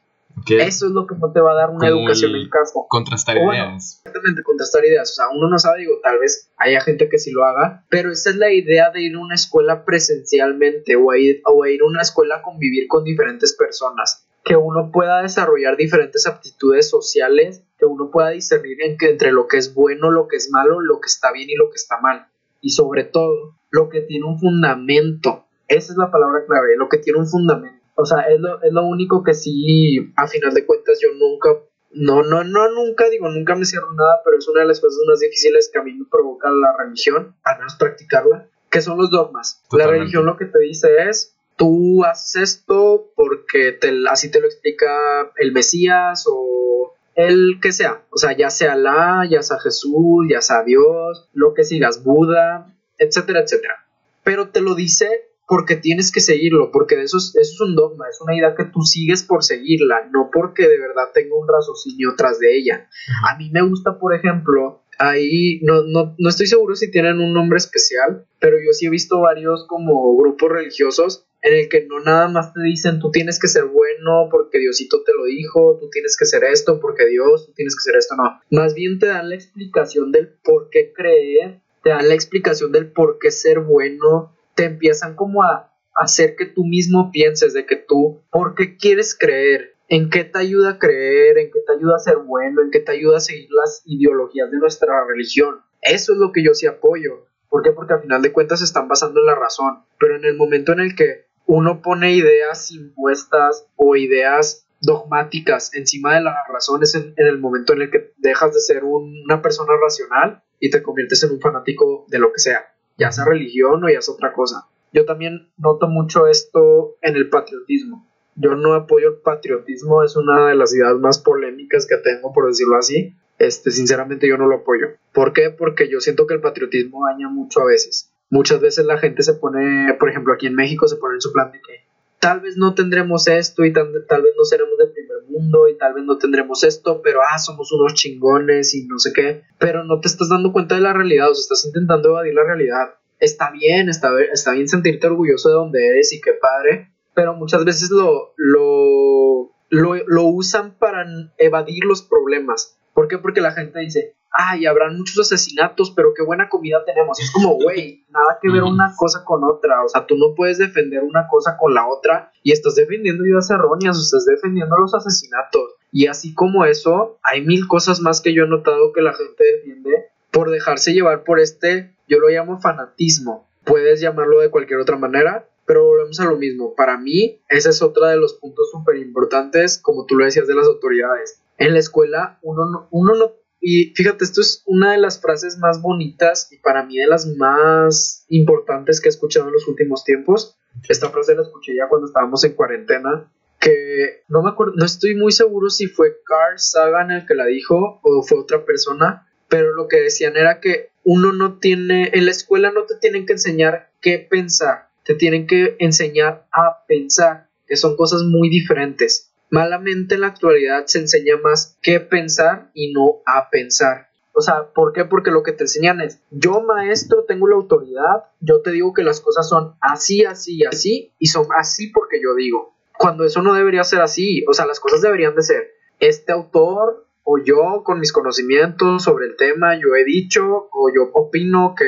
Eso 0.47 0.87
es 0.87 0.91
lo 0.91 1.07
que 1.07 1.15
no 1.15 1.31
te 1.31 1.39
va 1.39 1.51
a 1.51 1.55
dar 1.55 1.69
una 1.69 1.87
educación 1.87 2.35
en 2.35 2.49
casa. 2.49 2.79
Contrastar 2.87 3.37
ideas. 3.37 4.01
Exactamente, 4.05 4.43
contrastar 4.43 4.85
ideas. 4.85 5.11
O 5.11 5.13
sea, 5.13 5.25
uno 5.29 5.49
no 5.49 5.57
sabe, 5.57 5.79
digo, 5.81 5.99
tal 6.03 6.19
vez 6.19 6.51
haya 6.57 6.81
gente 6.81 7.09
que 7.09 7.17
sí 7.17 7.31
lo 7.31 7.45
haga, 7.45 7.85
pero 7.89 8.11
esa 8.11 8.29
es 8.29 8.35
la 8.35 8.51
idea 8.51 8.91
de 8.91 9.01
ir 9.01 9.15
a 9.15 9.19
una 9.19 9.35
escuela 9.35 9.85
presencialmente 9.85 10.95
o 10.95 11.11
a 11.11 11.17
ir, 11.17 11.41
o 11.45 11.63
a, 11.63 11.69
ir 11.69 11.81
a 11.81 11.85
una 11.85 12.01
escuela 12.01 12.37
a 12.37 12.41
convivir 12.41 12.87
con 12.87 13.03
diferentes 13.03 13.55
personas. 13.55 14.27
Que 14.43 14.55
uno 14.55 14.91
pueda 14.91 15.23
desarrollar 15.23 15.75
diferentes 15.77 16.27
aptitudes 16.27 16.89
sociales, 16.89 17.63
que 17.79 17.85
uno 17.85 18.11
pueda 18.11 18.29
discernir 18.29 18.77
entre 18.81 19.31
lo 19.31 19.47
que 19.47 19.57
es 19.57 19.73
bueno, 19.73 20.11
lo 20.11 20.27
que 20.27 20.35
es 20.35 20.51
malo, 20.51 20.81
lo 20.81 20.99
que 20.99 21.07
está 21.07 21.31
bien 21.31 21.49
y 21.49 21.55
lo 21.55 21.69
que 21.69 21.77
está 21.77 21.99
mal. 21.99 22.27
Y 22.61 22.71
sobre 22.71 23.05
todo, 23.05 23.55
lo 23.71 23.89
que 23.89 24.01
tiene 24.01 24.25
un 24.25 24.39
fundamento. 24.39 25.45
Esa 25.67 25.93
es 25.93 25.97
la 25.97 26.11
palabra 26.11 26.45
clave, 26.45 26.77
lo 26.77 26.89
que 26.89 26.99
tiene 26.99 27.19
un 27.19 27.27
fundamento 27.27 27.74
o 27.95 28.05
sea, 28.05 28.21
es 28.29 28.39
lo, 28.39 28.61
es 28.61 28.71
lo 28.71 28.85
único 28.85 29.23
que 29.23 29.33
sí, 29.33 30.13
a 30.15 30.27
final 30.27 30.53
de 30.53 30.65
cuentas, 30.65 30.99
yo 31.01 31.09
nunca, 31.17 31.49
no, 31.91 32.23
no, 32.23 32.43
no, 32.43 32.69
nunca 32.71 33.09
digo, 33.09 33.29
nunca 33.29 33.55
me 33.55 33.65
cierro 33.65 33.91
nada, 33.93 34.21
pero 34.23 34.37
es 34.37 34.47
una 34.47 34.61
de 34.61 34.67
las 34.67 34.81
cosas 34.81 34.99
más 35.07 35.19
difíciles 35.19 35.69
que 35.71 35.79
a 35.79 35.83
mí 35.83 35.93
me 35.93 36.05
provoca 36.05 36.49
la 36.49 36.75
religión, 36.77 37.35
al 37.43 37.57
menos 37.57 37.75
practicarla, 37.75 38.49
que 38.69 38.81
son 38.81 38.97
los 38.97 39.09
dogmas. 39.09 39.63
La 39.71 39.87
religión 39.87 40.25
lo 40.25 40.35
que 40.35 40.45
te 40.45 40.59
dice 40.59 41.07
es, 41.09 41.35
tú 41.55 42.03
haces 42.03 42.41
esto 42.41 43.11
porque 43.15 43.71
te, 43.71 43.93
así 44.09 44.29
te 44.29 44.41
lo 44.41 44.47
explica 44.47 45.31
el 45.37 45.53
Mesías 45.53 46.25
o 46.27 46.93
el 47.15 47.59
que 47.61 47.71
sea, 47.71 48.03
o 48.09 48.17
sea, 48.17 48.35
ya 48.35 48.49
sea 48.49 48.73
Alá, 48.73 49.23
ya 49.29 49.41
sea 49.41 49.57
Jesús, 49.59 50.27
ya 50.29 50.41
sea 50.41 50.63
Dios, 50.63 51.29
lo 51.33 51.53
que 51.53 51.63
sigas, 51.63 52.03
Buda, 52.03 52.75
etcétera, 52.97 53.39
etcétera. 53.39 53.85
Pero 54.23 54.49
te 54.49 54.59
lo 54.59 54.75
dice 54.75 55.29
porque 55.47 55.75
tienes 55.75 56.11
que 56.11 56.21
seguirlo, 56.21 56.71
porque 56.71 57.01
eso 57.01 57.17
es, 57.17 57.35
eso 57.35 57.53
es 57.53 57.61
un 57.61 57.75
dogma, 57.75 58.05
es 58.09 58.19
una 58.21 58.35
idea 58.35 58.55
que 58.55 58.65
tú 58.65 58.81
sigues 58.81 59.23
por 59.23 59.43
seguirla, 59.43 60.09
no 60.11 60.29
porque 60.31 60.67
de 60.67 60.79
verdad 60.79 61.11
tenga 61.13 61.35
un 61.35 61.47
raciocinio 61.47 62.13
tras 62.17 62.39
de 62.39 62.57
ella. 62.57 62.89
A 63.29 63.37
mí 63.37 63.49
me 63.51 63.61
gusta, 63.61 63.99
por 63.99 64.15
ejemplo, 64.15 64.83
ahí 64.97 65.59
no, 65.61 65.83
no, 65.83 66.15
no 66.17 66.29
estoy 66.29 66.47
seguro 66.47 66.75
si 66.75 66.89
tienen 66.89 67.19
un 67.19 67.33
nombre 67.33 67.57
especial, 67.57 68.25
pero 68.39 68.57
yo 68.57 68.73
sí 68.73 68.87
he 68.87 68.89
visto 68.89 69.19
varios 69.19 69.65
como 69.67 70.15
grupos 70.17 70.51
religiosos 70.51 71.25
en 71.45 71.53
el 71.53 71.69
que 71.69 71.85
no 71.85 71.99
nada 71.99 72.27
más 72.27 72.53
te 72.53 72.61
dicen 72.63 72.99
tú 72.99 73.11
tienes 73.11 73.39
que 73.39 73.47
ser 73.47 73.65
bueno 73.65 74.29
porque 74.31 74.57
Diosito 74.57 75.03
te 75.03 75.13
lo 75.15 75.25
dijo, 75.25 75.77
tú 75.79 75.89
tienes 75.91 76.17
que 76.17 76.25
ser 76.25 76.43
esto 76.43 76.79
porque 76.79 77.05
Dios, 77.05 77.45
tú 77.45 77.53
tienes 77.53 77.75
que 77.75 77.81
ser 77.81 77.95
esto, 77.97 78.15
no. 78.15 78.39
Más 78.49 78.73
bien 78.73 78.97
te 78.97 79.05
dan 79.05 79.29
la 79.29 79.35
explicación 79.35 80.11
del 80.11 80.29
por 80.43 80.69
qué 80.71 80.91
creer, 80.91 81.61
te 81.83 81.91
dan 81.91 82.07
la 82.07 82.15
explicación 82.15 82.71
del 82.71 82.91
por 82.91 83.19
qué 83.19 83.29
ser 83.29 83.59
bueno, 83.59 84.33
te 84.55 84.65
empiezan 84.65 85.15
como 85.15 85.43
a 85.43 85.71
hacer 85.95 86.35
que 86.35 86.45
tú 86.45 86.65
mismo 86.65 87.11
pienses 87.11 87.53
de 87.53 87.65
que 87.65 87.75
tú, 87.75 88.21
¿por 88.31 88.55
qué 88.55 88.77
quieres 88.77 89.15
creer? 89.17 89.75
¿En 89.87 90.09
qué 90.09 90.23
te 90.23 90.39
ayuda 90.39 90.71
a 90.71 90.79
creer? 90.79 91.37
¿En 91.37 91.51
qué 91.51 91.59
te 91.65 91.73
ayuda 91.73 91.95
a 91.95 91.99
ser 91.99 92.17
bueno? 92.17 92.61
¿En 92.61 92.71
qué 92.71 92.79
te 92.79 92.91
ayuda 92.91 93.17
a 93.17 93.21
seguir 93.21 93.49
las 93.51 93.83
ideologías 93.85 94.49
de 94.49 94.57
nuestra 94.57 95.05
religión? 95.05 95.61
Eso 95.81 96.13
es 96.13 96.17
lo 96.17 96.31
que 96.31 96.43
yo 96.43 96.53
sí 96.53 96.65
apoyo. 96.65 97.27
¿Por 97.49 97.61
qué? 97.61 97.71
Porque 97.71 97.93
al 97.93 98.01
final 98.01 98.21
de 98.21 98.31
cuentas 98.31 98.59
se 98.59 98.65
están 98.65 98.87
basando 98.87 99.19
en 99.19 99.27
la 99.27 99.35
razón. 99.35 99.83
Pero 99.99 100.15
en 100.15 100.25
el 100.25 100.35
momento 100.35 100.71
en 100.71 100.79
el 100.79 100.95
que 100.95 101.27
uno 101.45 101.81
pone 101.81 102.13
ideas 102.13 102.71
impuestas 102.71 103.67
o 103.75 103.95
ideas 103.95 104.67
dogmáticas 104.81 105.73
encima 105.73 106.15
de 106.15 106.21
la 106.21 106.35
razón 106.51 106.83
es 106.83 106.95
en, 106.95 107.13
el 107.17 107.39
momento 107.39 107.73
en 107.73 107.83
el 107.83 107.91
que 107.91 108.13
dejas 108.17 108.53
de 108.53 108.59
ser 108.59 108.83
una 108.83 109.41
persona 109.41 109.73
racional 109.81 110.43
y 110.59 110.69
te 110.69 110.83
conviertes 110.83 111.23
en 111.23 111.31
un 111.31 111.39
fanático 111.39 112.05
de 112.09 112.19
lo 112.19 112.31
que 112.31 112.39
sea 112.39 112.74
ya 112.97 113.11
sea 113.11 113.25
religión 113.25 113.83
o 113.83 113.89
ya 113.89 114.01
sea 114.01 114.13
otra 114.13 114.33
cosa. 114.33 114.67
Yo 114.93 115.05
también 115.05 115.49
noto 115.57 115.87
mucho 115.87 116.27
esto 116.27 116.97
en 117.01 117.15
el 117.15 117.29
patriotismo. 117.29 118.07
Yo 118.35 118.55
no 118.55 118.73
apoyo 118.73 119.09
el 119.09 119.17
patriotismo, 119.17 120.03
es 120.03 120.15
una 120.15 120.47
de 120.47 120.55
las 120.55 120.73
ideas 120.73 120.95
más 120.95 121.19
polémicas 121.19 121.87
que 121.87 121.97
tengo, 121.97 122.33
por 122.33 122.47
decirlo 122.47 122.77
así, 122.77 123.13
este, 123.37 123.71
sinceramente 123.71 124.27
yo 124.27 124.37
no 124.37 124.47
lo 124.47 124.57
apoyo. 124.57 124.87
¿Por 125.13 125.33
qué? 125.33 125.49
Porque 125.49 125.89
yo 125.89 125.99
siento 125.99 126.27
que 126.27 126.33
el 126.33 126.41
patriotismo 126.41 127.05
daña 127.05 127.29
mucho 127.29 127.61
a 127.61 127.65
veces. 127.65 128.11
Muchas 128.29 128.59
veces 128.59 128.85
la 128.85 128.97
gente 128.97 129.23
se 129.23 129.33
pone, 129.33 129.93
por 129.99 130.09
ejemplo, 130.09 130.33
aquí 130.33 130.47
en 130.47 130.55
México 130.55 130.87
se 130.87 130.97
pone 130.97 131.15
en 131.15 131.21
su 131.21 131.31
plan 131.31 131.51
de 131.51 131.61
que 131.61 131.84
tal 132.25 132.39
vez 132.39 132.57
no 132.57 132.73
tendremos 132.73 133.27
esto 133.27 133.63
y 133.65 133.71
tal, 133.71 133.91
vez 133.91 134.33
no 134.35 134.43
seremos 134.45 134.75
del 134.79 134.91
primer 134.91 135.17
mundo 135.29 135.67
y 135.67 135.77
tal 135.77 135.93
vez 135.93 136.03
no 136.05 136.17
tendremos 136.17 136.63
esto, 136.63 136.99
pero 137.03 137.19
ah, 137.21 137.37
somos 137.37 137.71
unos 137.71 137.93
chingones 137.93 138.73
y 138.73 138.87
no 138.87 138.97
sé 138.97 139.13
qué. 139.13 139.43
Pero 139.59 139.83
no 139.83 139.99
te 139.99 140.07
estás 140.07 140.29
dando 140.29 140.51
cuenta 140.51 140.73
de 140.73 140.81
la 140.81 140.91
realidad, 140.91 141.29
o 141.29 141.35
sea, 141.35 141.43
estás 141.43 141.65
intentando 141.67 142.09
evadir 142.09 142.33
la 142.33 142.43
realidad. 142.43 142.95
Está 143.19 143.51
bien, 143.51 143.89
está, 143.89 144.11
bien 144.11 144.67
sentirte 144.67 145.05
orgulloso 145.05 145.49
de 145.49 145.55
donde 145.55 145.87
eres 145.87 146.13
y 146.13 146.21
qué 146.21 146.31
padre, 146.33 146.89
pero 147.13 147.35
muchas 147.35 147.63
veces 147.63 147.91
lo, 147.91 148.33
lo, 148.37 149.51
lo, 149.69 149.95
lo 150.07 150.23
usan 150.23 150.79
para 150.79 151.05
evadir 151.37 151.85
los 151.85 152.01
problemas. 152.01 152.79
¿Por 152.95 153.07
qué? 153.07 153.19
Porque 153.19 153.41
la 153.41 153.51
gente 153.51 153.81
dice, 153.81 154.15
ay, 154.37 154.65
habrán 154.65 154.97
muchos 154.97 155.19
asesinatos, 155.19 155.91
pero 155.91 156.13
qué 156.13 156.23
buena 156.23 156.49
comida 156.49 156.83
tenemos. 156.85 157.19
Y 157.19 157.23
es 157.23 157.31
como, 157.31 157.55
güey, 157.55 158.05
nada 158.09 158.37
que 158.41 158.51
ver 158.51 158.63
una 158.63 158.93
cosa 158.97 159.23
con 159.23 159.43
otra. 159.43 159.83
O 159.83 159.89
sea, 159.89 160.05
tú 160.05 160.17
no 160.17 160.35
puedes 160.35 160.57
defender 160.57 161.03
una 161.03 161.27
cosa 161.27 161.57
con 161.57 161.73
la 161.73 161.87
otra 161.87 162.31
y 162.43 162.51
estás 162.51 162.75
defendiendo 162.75 163.25
ideas 163.25 163.49
erróneas, 163.49 163.97
o 163.97 164.01
estás 164.01 164.25
defendiendo 164.25 164.75
los 164.77 164.93
asesinatos. 164.93 165.75
Y 165.91 166.07
así 166.07 166.33
como 166.33 166.65
eso, 166.65 167.17
hay 167.23 167.45
mil 167.45 167.67
cosas 167.67 168.01
más 168.01 168.21
que 168.21 168.33
yo 168.33 168.43
he 168.43 168.47
notado 168.47 168.91
que 168.91 169.01
la 169.01 169.13
gente 169.13 169.43
defiende 169.55 170.09
por 170.31 170.51
dejarse 170.51 170.93
llevar 170.93 171.23
por 171.23 171.39
este, 171.39 171.95
yo 172.09 172.19
lo 172.19 172.27
llamo 172.27 172.59
fanatismo. 172.59 173.47
Puedes 173.63 174.01
llamarlo 174.01 174.41
de 174.41 174.51
cualquier 174.51 174.79
otra 174.79 174.97
manera, 174.97 175.47
pero 175.65 175.85
volvemos 175.85 176.19
a 176.19 176.25
lo 176.25 176.35
mismo. 176.35 176.75
Para 176.75 176.97
mí, 176.97 177.41
ese 177.47 177.69
es 177.69 177.81
otro 177.81 178.05
de 178.05 178.17
los 178.17 178.33
puntos 178.33 178.69
súper 178.69 178.97
importantes, 178.97 179.79
como 179.81 180.05
tú 180.05 180.15
lo 180.15 180.25
decías, 180.25 180.47
de 180.47 180.55
las 180.55 180.67
autoridades. 180.67 181.41
En 181.57 181.73
la 181.73 181.79
escuela, 181.79 182.37
uno 182.41 182.87
uno 182.91 183.15
no 183.15 183.31
y 183.67 183.95
fíjate, 183.95 184.23
esto 184.23 184.41
es 184.41 184.61
una 184.67 184.91
de 184.91 184.99
las 184.99 185.19
frases 185.19 185.57
más 185.57 185.81
bonitas 185.81 186.51
y 186.51 186.57
para 186.57 186.85
mí 186.85 186.97
de 186.97 187.07
las 187.07 187.25
más 187.25 188.23
importantes 188.29 189.01
que 189.01 189.07
he 189.07 189.09
escuchado 189.09 189.47
en 189.47 189.53
los 189.53 189.67
últimos 189.67 190.03
tiempos. 190.03 190.55
Esta 190.87 191.09
frase 191.09 191.33
la 191.33 191.41
escuché 191.41 191.75
ya 191.75 191.87
cuando 191.89 192.05
estábamos 192.05 192.43
en 192.43 192.53
cuarentena, 192.53 193.27
que 193.59 194.21
no 194.27 194.43
me 194.43 194.51
acuerdo, 194.51 194.73
no 194.75 194.85
estoy 194.85 195.15
muy 195.15 195.31
seguro 195.31 195.71
si 195.71 195.87
fue 195.87 196.17
Carl 196.27 196.59
Sagan 196.59 197.09
el 197.09 197.25
que 197.25 197.33
la 197.33 197.47
dijo 197.47 197.99
o 198.03 198.21
fue 198.21 198.37
otra 198.37 198.65
persona, 198.65 199.27
pero 199.49 199.73
lo 199.73 199.87
que 199.87 199.97
decían 199.97 200.37
era 200.37 200.59
que 200.59 200.91
uno 201.03 201.33
no 201.33 201.57
tiene, 201.57 202.11
en 202.13 202.25
la 202.25 202.31
escuela 202.31 202.69
no 202.69 202.83
te 202.83 202.97
tienen 203.01 203.25
que 203.25 203.33
enseñar 203.33 203.89
qué 203.99 204.19
pensar, 204.19 204.89
te 205.03 205.15
tienen 205.15 205.47
que 205.47 205.75
enseñar 205.79 206.45
a 206.51 206.85
pensar, 206.87 207.49
que 207.65 207.77
son 207.77 207.95
cosas 207.95 208.21
muy 208.21 208.47
diferentes. 208.47 209.24
Malamente 209.49 210.15
en 210.15 210.21
la 210.21 210.27
actualidad 210.27 210.85
se 210.85 210.99
enseña 210.99 211.37
más 211.37 211.77
qué 211.81 211.99
pensar 211.99 212.71
y 212.73 212.91
no 212.91 213.21
a 213.25 213.49
pensar. 213.49 214.09
O 214.33 214.41
sea, 214.41 214.67
¿por 214.73 214.91
qué? 214.91 215.05
Porque 215.05 215.31
lo 215.31 215.43
que 215.43 215.53
te 215.53 215.63
enseñan 215.63 216.01
es, 216.01 216.19
yo 216.29 216.61
maestro 216.61 217.23
tengo 217.23 217.47
la 217.47 217.55
autoridad, 217.55 218.25
yo 218.41 218.61
te 218.61 218.71
digo 218.71 218.93
que 218.93 219.03
las 219.03 219.21
cosas 219.21 219.47
son 219.47 219.75
así, 219.79 220.25
así 220.25 220.65
así, 220.65 221.13
y 221.19 221.27
son 221.27 221.47
así 221.57 221.87
porque 221.87 222.21
yo 222.21 222.35
digo. 222.35 222.73
Cuando 222.97 223.23
eso 223.23 223.41
no 223.41 223.53
debería 223.53 223.83
ser 223.83 224.01
así, 224.01 224.43
o 224.47 224.53
sea, 224.53 224.65
las 224.65 224.79
cosas 224.79 225.01
deberían 225.01 225.35
de 225.35 225.43
ser, 225.43 225.71
este 225.99 226.33
autor 226.33 227.05
o 227.23 227.37
yo 227.37 227.83
con 227.83 227.99
mis 227.99 228.11
conocimientos 228.11 229.03
sobre 229.03 229.27
el 229.27 229.35
tema, 229.37 229.75
yo 229.75 229.95
he 229.95 230.03
dicho 230.03 230.69
o 230.71 230.91
yo 230.93 231.11
opino 231.13 231.73
que 231.77 231.85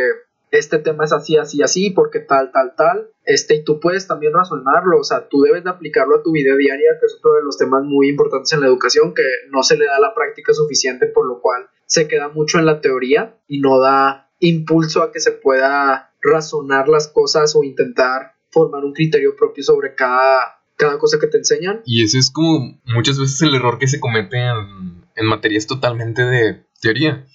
este 0.51 0.79
tema 0.79 1.05
es 1.05 1.13
así, 1.13 1.37
así, 1.37 1.61
así, 1.61 1.89
porque 1.89 2.19
tal, 2.19 2.51
tal, 2.51 2.73
tal, 2.75 3.09
este, 3.25 3.55
y 3.55 3.63
tú 3.63 3.79
puedes 3.79 4.07
también 4.07 4.33
razonarlo, 4.33 4.99
o 4.99 5.03
sea, 5.03 5.27
tú 5.27 5.41
debes 5.41 5.63
de 5.63 5.69
aplicarlo 5.69 6.17
a 6.17 6.23
tu 6.23 6.31
vida 6.31 6.55
diaria, 6.55 6.91
que 6.99 7.05
es 7.05 7.15
otro 7.17 7.33
de 7.33 7.43
los 7.43 7.57
temas 7.57 7.83
muy 7.83 8.09
importantes 8.09 8.53
en 8.53 8.61
la 8.61 8.67
educación, 8.67 9.13
que 9.13 9.23
no 9.49 9.63
se 9.63 9.77
le 9.77 9.85
da 9.85 9.99
la 9.99 10.13
práctica 10.13 10.53
suficiente, 10.53 11.07
por 11.07 11.27
lo 11.27 11.41
cual 11.41 11.67
se 11.85 12.07
queda 12.07 12.29
mucho 12.29 12.59
en 12.59 12.65
la 12.65 12.81
teoría 12.81 13.37
y 13.47 13.59
no 13.59 13.79
da 13.79 14.29
impulso 14.39 15.03
a 15.03 15.11
que 15.11 15.19
se 15.19 15.31
pueda 15.31 16.13
razonar 16.21 16.87
las 16.87 17.07
cosas 17.07 17.55
o 17.55 17.63
intentar 17.63 18.33
formar 18.49 18.83
un 18.85 18.93
criterio 18.93 19.35
propio 19.35 19.63
sobre 19.63 19.95
cada, 19.95 20.61
cada 20.75 20.97
cosa 20.97 21.17
que 21.19 21.27
te 21.27 21.37
enseñan. 21.37 21.81
Y 21.85 22.03
ese 22.03 22.19
es 22.19 22.31
como 22.31 22.79
muchas 22.85 23.19
veces 23.19 23.41
el 23.41 23.55
error 23.55 23.77
que 23.79 23.87
se 23.87 23.99
comete 23.99 24.37
en, 24.37 25.03
en 25.15 25.25
materias 25.25 25.67
totalmente 25.67 26.23
de 26.23 26.65
teoría 26.81 27.25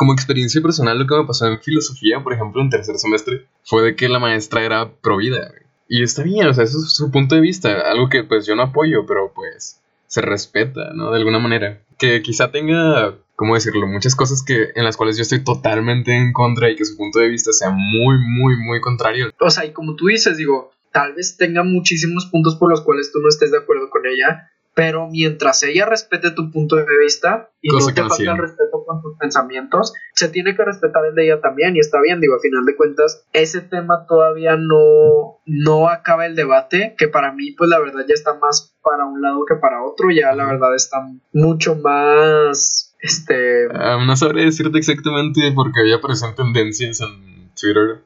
como 0.00 0.14
experiencia 0.14 0.62
personal, 0.62 0.98
lo 0.98 1.06
que 1.06 1.14
me 1.14 1.26
pasó 1.26 1.46
en 1.46 1.60
filosofía, 1.60 2.24
por 2.24 2.32
ejemplo, 2.32 2.62
en 2.62 2.70
tercer 2.70 2.96
semestre, 2.96 3.44
fue 3.64 3.82
de 3.82 3.96
que 3.96 4.08
la 4.08 4.18
maestra 4.18 4.64
era 4.64 4.90
provida. 4.90 5.52
Y 5.88 6.02
está 6.02 6.22
bien, 6.22 6.46
o 6.46 6.54
sea, 6.54 6.64
eso 6.64 6.78
es 6.78 6.94
su 6.94 7.10
punto 7.10 7.34
de 7.34 7.42
vista, 7.42 7.82
algo 7.82 8.08
que 8.08 8.24
pues 8.24 8.46
yo 8.46 8.56
no 8.56 8.62
apoyo, 8.62 9.04
pero 9.06 9.30
pues 9.34 9.78
se 10.06 10.22
respeta, 10.22 10.94
¿no? 10.94 11.10
De 11.10 11.18
alguna 11.18 11.38
manera. 11.38 11.82
Que 11.98 12.22
quizá 12.22 12.50
tenga, 12.50 13.14
¿cómo 13.36 13.56
decirlo? 13.56 13.86
Muchas 13.88 14.16
cosas 14.16 14.42
que 14.42 14.68
en 14.74 14.84
las 14.84 14.96
cuales 14.96 15.18
yo 15.18 15.22
estoy 15.22 15.44
totalmente 15.44 16.16
en 16.16 16.32
contra 16.32 16.70
y 16.70 16.76
que 16.76 16.86
su 16.86 16.96
punto 16.96 17.18
de 17.18 17.28
vista 17.28 17.52
sea 17.52 17.68
muy, 17.68 18.16
muy, 18.20 18.56
muy 18.56 18.80
contrario. 18.80 19.30
O 19.38 19.50
sea, 19.50 19.66
y 19.66 19.72
como 19.74 19.96
tú 19.96 20.06
dices, 20.06 20.38
digo, 20.38 20.72
tal 20.92 21.12
vez 21.12 21.36
tenga 21.36 21.62
muchísimos 21.62 22.24
puntos 22.24 22.56
por 22.56 22.70
los 22.70 22.80
cuales 22.80 23.12
tú 23.12 23.20
no 23.20 23.28
estés 23.28 23.50
de 23.50 23.58
acuerdo 23.58 23.90
con 23.90 24.06
ella, 24.06 24.50
pero 24.80 25.10
mientras 25.10 25.62
ella 25.62 25.84
respete 25.84 26.30
tu 26.30 26.50
punto 26.50 26.76
de 26.76 26.86
vista 27.04 27.50
y 27.60 27.68
no 27.68 27.84
te 27.84 28.00
falta 28.00 28.32
el 28.32 28.38
respeto 28.38 28.82
con 28.86 29.02
tus 29.02 29.14
pensamientos, 29.18 29.92
se 30.14 30.30
tiene 30.30 30.56
que 30.56 30.64
respetar 30.64 31.04
el 31.04 31.14
de 31.14 31.26
ella 31.26 31.42
también 31.42 31.76
y 31.76 31.80
está 31.80 32.00
bien, 32.00 32.18
digo, 32.18 32.34
a 32.34 32.40
final 32.40 32.64
de 32.64 32.76
cuentas, 32.76 33.26
ese 33.34 33.60
tema 33.60 34.06
todavía 34.08 34.56
no, 34.56 35.42
no 35.44 35.90
acaba 35.90 36.24
el 36.24 36.34
debate, 36.34 36.94
que 36.96 37.08
para 37.08 37.30
mí, 37.30 37.52
pues 37.58 37.68
la 37.68 37.78
verdad 37.78 38.06
ya 38.08 38.14
está 38.14 38.38
más 38.38 38.74
para 38.82 39.04
un 39.04 39.20
lado 39.20 39.44
que 39.46 39.56
para 39.56 39.84
otro, 39.84 40.10
ya 40.10 40.34
la 40.34 40.46
verdad 40.46 40.74
está 40.74 40.96
mucho 41.34 41.74
más, 41.74 42.96
este... 43.02 43.68
no 43.68 44.16
sabré 44.16 44.46
decirte 44.46 44.78
exactamente 44.78 45.52
porque 45.54 45.80
había 45.80 45.96
aparecen 45.96 46.34
tendencias 46.34 47.02
en 47.02 47.50
Twitter, 47.54 48.02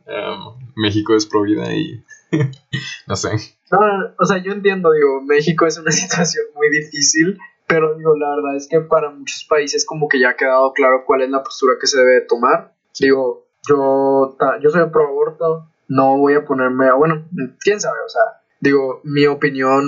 México 0.75 1.15
es 1.15 1.25
pro 1.25 1.43
vida 1.43 1.73
y 1.73 2.03
no 3.07 3.17
sé. 3.17 3.31
No, 3.71 3.79
o 4.19 4.25
sea, 4.25 4.39
yo 4.39 4.53
entiendo, 4.53 4.93
digo, 4.93 5.23
México 5.23 5.67
es 5.67 5.79
una 5.79 5.91
situación 5.93 6.45
muy 6.55 6.71
difícil, 6.71 7.39
pero 7.67 7.97
digo, 7.97 8.17
la 8.17 8.37
verdad 8.37 8.57
es 8.57 8.69
que 8.69 8.81
para 8.81 9.11
muchos 9.11 9.45
países 9.45 9.85
como 9.85 10.09
que 10.09 10.21
ya 10.21 10.31
ha 10.31 10.37
quedado 10.37 10.73
claro 10.73 11.05
cuál 11.07 11.23
es 11.23 11.31
la 11.31 11.43
postura 11.43 11.75
que 11.81 11.87
se 11.87 11.99
debe 11.99 12.21
tomar. 12.23 12.75
Digo, 12.99 13.47
yo, 13.69 14.37
yo 14.63 14.71
soy 14.71 14.91
pro 14.91 15.09
aborto, 15.09 15.69
no 15.89 16.19
voy 16.19 16.35
a 16.35 16.45
ponerme, 16.45 16.93
bueno, 16.93 17.27
quién 17.61 17.81
sabe, 17.81 17.99
o 18.05 18.09
sea, 18.09 18.23
digo, 18.61 19.01
mi 19.05 19.27
opinión, 19.27 19.85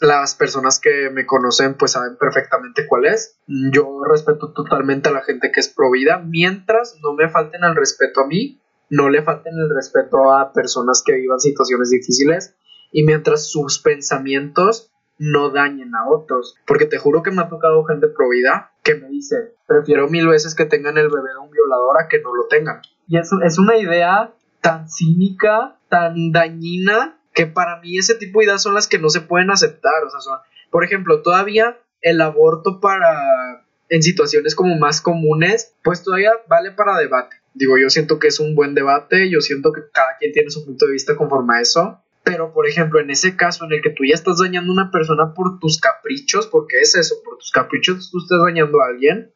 las 0.00 0.34
personas 0.34 0.78
que 0.78 1.10
me 1.10 1.26
conocen 1.26 1.74
pues 1.74 1.92
saben 1.92 2.16
perfectamente 2.16 2.86
cuál 2.86 3.06
es. 3.06 3.36
Yo 3.46 4.02
respeto 4.04 4.52
totalmente 4.52 5.08
a 5.08 5.12
la 5.12 5.22
gente 5.22 5.50
que 5.52 5.60
es 5.60 5.68
pro 5.68 5.90
vida, 5.90 6.18
mientras 6.18 6.98
no 7.02 7.12
me 7.14 7.28
falten 7.28 7.64
el 7.64 7.74
respeto 7.74 8.20
a 8.20 8.26
mí, 8.26 8.60
no 8.90 9.08
le 9.10 9.22
falten 9.22 9.54
el 9.54 9.74
respeto 9.74 10.32
a 10.32 10.52
personas 10.52 11.02
que 11.04 11.14
vivan 11.14 11.40
situaciones 11.40 11.90
difíciles 11.90 12.54
y 12.92 13.04
mientras 13.04 13.50
sus 13.50 13.78
pensamientos 13.80 14.90
no 15.18 15.50
dañen 15.50 15.94
a 15.94 16.08
otros. 16.08 16.56
Porque 16.66 16.86
te 16.86 16.98
juro 16.98 17.22
que 17.22 17.30
me 17.30 17.42
ha 17.42 17.48
tocado 17.48 17.84
gente 17.84 18.08
pro 18.08 18.30
vida 18.30 18.72
que 18.82 18.94
me 18.94 19.08
dice, 19.08 19.54
prefiero 19.66 20.08
mil 20.08 20.28
veces 20.28 20.54
que 20.54 20.64
tengan 20.64 20.96
el 20.96 21.08
bebé 21.08 21.30
de 21.30 21.38
un 21.38 21.50
violador 21.50 22.00
a 22.00 22.08
que 22.08 22.20
no 22.20 22.34
lo 22.34 22.46
tengan. 22.46 22.80
Y 23.06 23.18
eso 23.18 23.40
es 23.42 23.58
una 23.58 23.76
idea 23.76 24.32
tan 24.60 24.88
cínica, 24.88 25.76
tan 25.88 26.32
dañina, 26.32 27.18
que 27.34 27.46
para 27.46 27.80
mí 27.80 27.98
ese 27.98 28.14
tipo 28.14 28.40
de 28.40 28.46
ideas 28.46 28.62
son 28.62 28.74
las 28.74 28.88
que 28.88 28.98
no 28.98 29.10
se 29.10 29.20
pueden 29.20 29.50
aceptar. 29.50 30.04
O 30.04 30.10
sea, 30.10 30.20
son, 30.20 30.38
por 30.70 30.84
ejemplo, 30.84 31.22
todavía 31.22 31.78
el 32.00 32.20
aborto 32.20 32.80
para 32.80 33.64
en 33.90 34.02
situaciones 34.02 34.54
como 34.54 34.76
más 34.76 35.00
comunes, 35.00 35.74
pues 35.82 36.02
todavía 36.02 36.32
vale 36.48 36.72
para 36.72 36.98
debate. 36.98 37.36
Digo, 37.58 37.76
yo 37.76 37.90
siento 37.90 38.20
que 38.20 38.28
es 38.28 38.38
un 38.38 38.54
buen 38.54 38.74
debate, 38.74 39.28
yo 39.30 39.40
siento 39.40 39.72
que 39.72 39.80
cada 39.92 40.16
quien 40.18 40.32
tiene 40.32 40.48
su 40.48 40.64
punto 40.64 40.86
de 40.86 40.92
vista 40.92 41.16
conforme 41.16 41.56
a 41.56 41.60
eso, 41.60 42.00
pero 42.22 42.52
por 42.52 42.68
ejemplo, 42.68 43.00
en 43.00 43.10
ese 43.10 43.36
caso 43.36 43.64
en 43.64 43.72
el 43.72 43.82
que 43.82 43.90
tú 43.90 44.04
ya 44.04 44.14
estás 44.14 44.38
dañando 44.38 44.70
a 44.70 44.74
una 44.74 44.90
persona 44.92 45.34
por 45.34 45.58
tus 45.58 45.80
caprichos, 45.80 46.46
porque 46.46 46.80
es 46.80 46.94
eso, 46.94 47.16
por 47.24 47.36
tus 47.38 47.50
caprichos 47.50 48.10
tú 48.12 48.18
estás 48.18 48.38
dañando 48.46 48.80
a 48.80 48.86
alguien, 48.86 49.32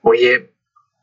oye, 0.00 0.52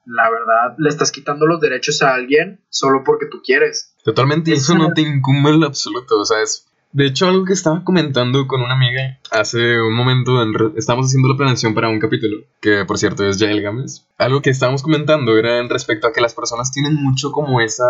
la 0.06 0.30
verdad, 0.30 0.76
le 0.78 0.90
estás 0.90 1.12
quitando 1.12 1.46
los 1.46 1.62
derechos 1.62 2.02
a 2.02 2.14
alguien 2.14 2.60
solo 2.70 3.04
porque 3.06 3.28
tú 3.28 3.42
quieres. 3.42 3.96
Totalmente, 4.04 4.52
eso 4.52 4.76
no 4.76 4.92
te 4.94 5.02
incumbe 5.02 5.52
en 5.52 5.62
lo 5.62 5.68
absoluto, 5.68 6.20
o 6.20 6.26
sea, 6.26 6.42
es 6.42 6.68
de 6.94 7.08
hecho, 7.08 7.28
algo 7.28 7.46
que 7.46 7.54
estaba 7.54 7.84
comentando 7.84 8.48
con 8.48 8.62
una 8.62 8.74
amiga 8.74 9.20
hace 9.32 9.82
un 9.82 9.94
momento, 9.94 10.42
en 10.42 10.54
estábamos 10.76 11.08
haciendo 11.08 11.30
la 11.30 11.38
planeación 11.38 11.74
para 11.74 11.90
un 11.90 12.00
capítulo, 12.00 12.38
que 12.60 12.84
por 12.86 12.98
cierto 12.98 13.26
es 13.26 13.38
Jael 13.38 13.62
Gámez. 13.62 14.06
Algo 14.18 14.42
que 14.42 14.50
estábamos 14.50 14.84
comentando 14.84 15.38
era 15.38 15.60
en 15.60 15.70
respecto 15.70 16.08
a 16.08 16.14
que 16.14 16.22
las 16.22 16.34
personas 16.34 16.72
tienen 16.72 16.96
mucho 16.96 17.32
como 17.32 17.62
esa 17.62 17.90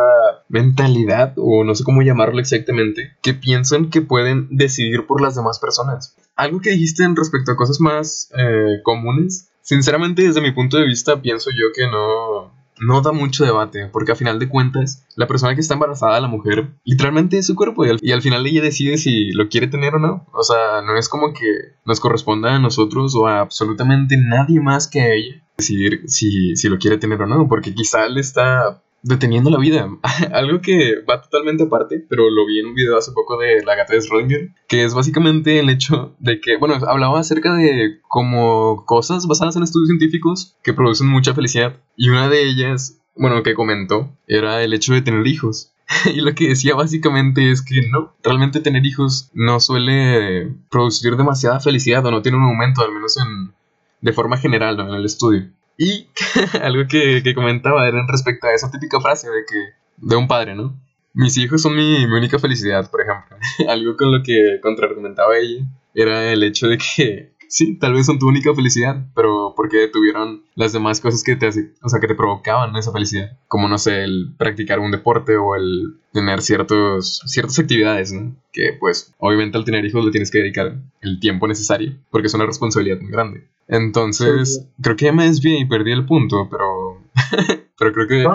mentalidad, 0.49 1.33
o 1.37 1.63
no 1.63 1.73
sé 1.73 1.83
cómo 1.83 2.01
llamarlo 2.01 2.39
exactamente, 2.39 3.13
que 3.23 3.33
piensan 3.33 3.89
que 3.89 4.01
pueden 4.01 4.47
decidir 4.51 5.07
por 5.07 5.21
las 5.21 5.35
demás 5.35 5.59
personas. 5.59 6.15
Algo 6.35 6.61
que 6.61 6.71
dijiste 6.71 7.03
en 7.03 7.15
respecto 7.15 7.51
a 7.51 7.57
cosas 7.57 7.79
más 7.79 8.29
eh, 8.37 8.81
comunes, 8.83 9.49
sinceramente 9.61 10.23
desde 10.23 10.41
mi 10.41 10.51
punto 10.51 10.77
de 10.77 10.85
vista 10.85 11.21
pienso 11.21 11.49
yo 11.51 11.67
que 11.75 11.87
no, 11.87 12.53
no 12.81 13.01
da 13.01 13.11
mucho 13.11 13.45
debate, 13.45 13.87
porque 13.87 14.11
a 14.11 14.15
final 14.15 14.39
de 14.39 14.49
cuentas, 14.49 15.05
la 15.15 15.27
persona 15.27 15.53
que 15.53 15.61
está 15.61 15.75
embarazada, 15.75 16.19
la 16.19 16.27
mujer, 16.27 16.71
literalmente 16.83 17.37
es 17.37 17.45
su 17.45 17.55
cuerpo 17.55 17.85
y 17.85 18.11
al, 18.11 18.21
final 18.21 18.45
ella 18.45 18.61
decide 18.61 18.97
si 18.97 19.31
lo 19.31 19.49
quiere 19.49 19.67
tener 19.67 19.95
o 19.95 19.99
no. 19.99 20.25
O 20.33 20.43
sea, 20.43 20.81
no 20.81 20.97
es 20.97 21.07
como 21.07 21.33
que 21.33 21.45
nos 21.85 21.99
corresponda 21.99 22.55
a 22.55 22.59
nosotros 22.59 23.15
o 23.15 23.27
a 23.27 23.39
absolutamente 23.39 24.17
nadie 24.17 24.59
más 24.59 24.87
que 24.87 25.01
a 25.01 25.13
ella 25.13 25.43
decidir 25.57 26.01
si, 26.07 26.55
si 26.55 26.69
lo 26.69 26.79
quiere 26.79 26.97
tener 26.97 27.21
o 27.21 27.27
no, 27.27 27.47
porque 27.47 27.73
quizá 27.75 28.07
le 28.07 28.19
está 28.19 28.81
deteniendo 29.03 29.49
la 29.49 29.57
vida. 29.57 29.89
Algo 30.33 30.61
que 30.61 31.01
va 31.09 31.21
totalmente 31.21 31.63
aparte, 31.63 32.05
pero 32.09 32.29
lo 32.29 32.45
vi 32.45 32.59
en 32.59 32.67
un 32.67 32.75
video 32.75 32.97
hace 32.97 33.11
poco 33.11 33.37
de 33.37 33.63
la 33.63 33.75
gata 33.75 33.93
de 33.93 33.99
Schrödinger, 33.99 34.53
que 34.67 34.83
es 34.83 34.93
básicamente 34.93 35.59
el 35.59 35.69
hecho 35.69 36.15
de 36.19 36.39
que, 36.39 36.57
bueno, 36.57 36.75
hablaba 36.87 37.19
acerca 37.19 37.53
de 37.55 37.99
como 38.07 38.85
cosas 38.85 39.27
basadas 39.27 39.55
en 39.55 39.63
estudios 39.63 39.87
científicos 39.87 40.57
que 40.63 40.73
producen 40.73 41.07
mucha 41.07 41.33
felicidad. 41.33 41.77
Y 41.95 42.09
una 42.09 42.29
de 42.29 42.43
ellas, 42.43 42.99
bueno, 43.15 43.43
que 43.43 43.53
comentó, 43.53 44.15
era 44.27 44.63
el 44.63 44.73
hecho 44.73 44.93
de 44.93 45.01
tener 45.01 45.25
hijos. 45.27 45.73
y 46.13 46.21
lo 46.21 46.33
que 46.35 46.49
decía 46.49 46.75
básicamente 46.75 47.51
es 47.51 47.61
que 47.61 47.87
no, 47.89 48.13
realmente 48.23 48.61
tener 48.61 48.85
hijos 48.85 49.29
no 49.33 49.59
suele 49.59 50.53
producir 50.69 51.15
demasiada 51.17 51.59
felicidad 51.59 52.05
o 52.05 52.11
no 52.11 52.21
tiene 52.21 52.37
un 52.37 52.45
aumento, 52.45 52.81
al 52.81 52.93
menos 52.93 53.17
en, 53.17 53.53
de 54.01 54.13
forma 54.13 54.37
general 54.37 54.79
en 54.79 54.89
el 54.89 55.05
estudio. 55.05 55.49
Y 55.83 56.07
algo 56.61 56.87
que, 56.87 57.23
que, 57.23 57.33
comentaba 57.33 57.87
era 57.87 58.05
respecto 58.07 58.45
a 58.45 58.53
esa 58.53 58.69
típica 58.69 59.01
frase 59.01 59.27
de 59.31 59.43
que, 59.49 59.73
de 59.97 60.15
un 60.15 60.27
padre, 60.27 60.53
¿no? 60.53 60.79
Mis 61.15 61.35
hijos 61.39 61.63
son 61.63 61.75
mi, 61.75 62.05
mi 62.05 62.13
única 62.13 62.37
felicidad, 62.37 62.87
por 62.91 63.01
ejemplo. 63.01 63.35
algo 63.67 63.97
con 63.97 64.11
lo 64.11 64.21
que 64.21 64.59
contraargumentaba 64.61 65.39
ella 65.39 65.65
era 65.95 66.31
el 66.31 66.43
hecho 66.43 66.67
de 66.67 66.77
que 66.77 67.30
sí, 67.51 67.77
tal 67.77 67.93
vez 67.93 68.05
son 68.05 68.17
tu 68.17 68.27
única 68.27 68.55
felicidad, 68.55 69.05
pero 69.13 69.53
porque 69.55 69.87
tuvieron 69.89 70.43
las 70.55 70.71
demás 70.71 71.01
cosas 71.01 71.23
que 71.23 71.35
te, 71.35 71.47
o 71.47 71.89
sea, 71.89 71.99
que 71.99 72.07
te 72.07 72.15
provocaban 72.15 72.75
esa 72.77 72.91
felicidad, 72.91 73.37
como 73.47 73.67
no 73.67 73.77
sé, 73.77 74.03
el 74.03 74.33
practicar 74.37 74.79
un 74.79 74.91
deporte 74.91 75.35
o 75.35 75.55
el 75.55 75.97
tener 76.13 76.41
ciertos, 76.41 77.21
ciertas 77.25 77.59
actividades, 77.59 78.13
¿no? 78.13 78.35
Que 78.53 78.75
pues 78.79 79.13
obviamente 79.17 79.57
al 79.57 79.65
tener 79.65 79.85
hijos 79.85 80.03
le 80.03 80.11
tienes 80.11 80.31
que 80.31 80.39
dedicar 80.39 80.77
el 81.01 81.19
tiempo 81.19 81.47
necesario, 81.47 81.93
porque 82.09 82.27
es 82.27 82.33
una 82.33 82.45
responsabilidad 82.45 82.99
muy 83.01 83.11
grande. 83.11 83.47
Entonces, 83.67 84.67
creo 84.81 84.95
que 84.95 85.05
ya 85.05 85.13
me 85.13 85.25
desvié 85.25 85.59
y 85.59 85.65
perdí 85.65 85.91
el 85.91 86.05
punto, 86.05 86.49
pero, 86.49 87.01
pero 87.77 87.93
creo 87.93 88.07
que 88.07 88.25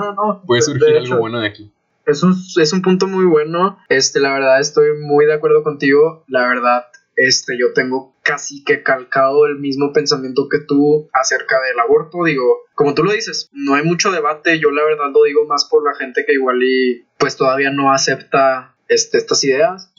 puede 0.47 0.63
surgir 0.63 0.97
algo 0.97 1.19
bueno 1.19 1.41
de 1.41 1.49
aquí. 1.49 1.73
Es 2.07 2.23
un, 2.23 2.37
es 2.61 2.73
un 2.73 2.83
punto 2.83 3.09
muy 3.09 3.25
bueno. 3.25 3.79
Este, 3.89 4.21
la 4.21 4.33
verdad, 4.33 4.61
estoy 4.61 4.97
muy 5.01 5.27
de 5.27 5.35
acuerdo 5.35 5.65
contigo. 5.65 6.25
La 6.29 6.47
verdad, 6.47 6.85
este, 7.17 7.59
yo 7.59 7.73
tengo 7.75 8.15
casi 8.27 8.65
que 8.65 8.83
calcado 8.83 9.47
el 9.47 9.59
mismo 9.59 9.93
pensamiento 9.93 10.49
que 10.51 10.59
tú 10.59 11.09
acerca 11.13 11.61
del 11.61 11.79
aborto. 11.79 12.25
Digo, 12.25 12.63
como 12.75 12.95
tú 12.95 13.05
lo 13.05 13.13
dices, 13.13 13.49
no 13.53 13.75
hay 13.75 13.85
mucho 13.85 14.11
debate. 14.11 14.59
Yo 14.59 14.71
la 14.71 14.85
verdad 14.85 15.13
lo 15.15 15.23
digo 15.23 15.47
más 15.47 15.69
por 15.71 15.85
la 15.85 15.95
gente 15.95 16.25
que 16.27 16.35
igual 16.35 16.61
y 16.63 17.07
pues 17.19 17.37
todavía 17.37 17.71
no 17.71 17.93
acepta 17.93 18.75
este, 18.89 19.19
estas 19.19 19.45
ideas. 19.45 19.93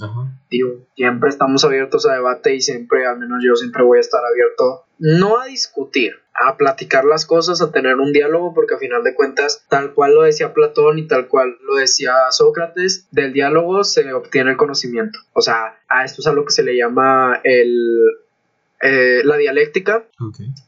Digo, 0.50 0.88
siempre 0.96 1.30
estamos 1.30 1.64
abiertos 1.64 2.06
a 2.06 2.14
debate 2.14 2.54
y 2.56 2.62
siempre, 2.62 3.06
al 3.06 3.18
menos 3.18 3.40
yo 3.46 3.56
siempre 3.56 3.84
voy 3.84 3.98
a 3.98 4.02
estar 4.02 4.22
abierto, 4.24 4.86
no 5.00 5.40
a 5.40 5.46
discutir, 5.46 6.14
a 6.38 6.56
platicar 6.56 7.04
las 7.04 7.26
cosas, 7.26 7.62
a 7.62 7.72
tener 7.72 7.96
un 7.96 8.14
diálogo, 8.14 8.54
porque 8.54 8.76
a 8.76 8.78
final 8.78 9.04
de 9.04 9.16
cuentas, 9.16 9.66
tal 9.70 9.94
cual 9.94 10.14
lo 10.14 10.22
decía 10.22 10.54
Platón 10.54 11.00
y 11.00 11.08
tal 11.08 11.28
cual 11.28 11.58
lo 11.64 11.76
decía 11.76 12.14
Sócrates, 12.30 13.08
del 13.12 13.34
diálogo 13.34 13.84
se 13.84 14.14
obtiene 14.14 14.52
el 14.52 14.58
conocimiento. 14.58 15.20
O 15.34 15.42
sea, 15.42 15.80
a 15.90 16.06
esto 16.06 16.22
es 16.22 16.28
a 16.28 16.34
lo 16.34 16.46
que 16.46 16.52
se 16.52 16.64
le 16.64 16.78
llama 16.78 17.42
el, 17.44 18.04
eh, 18.82 19.22
la 19.24 19.38
dialéctica. 19.38 20.06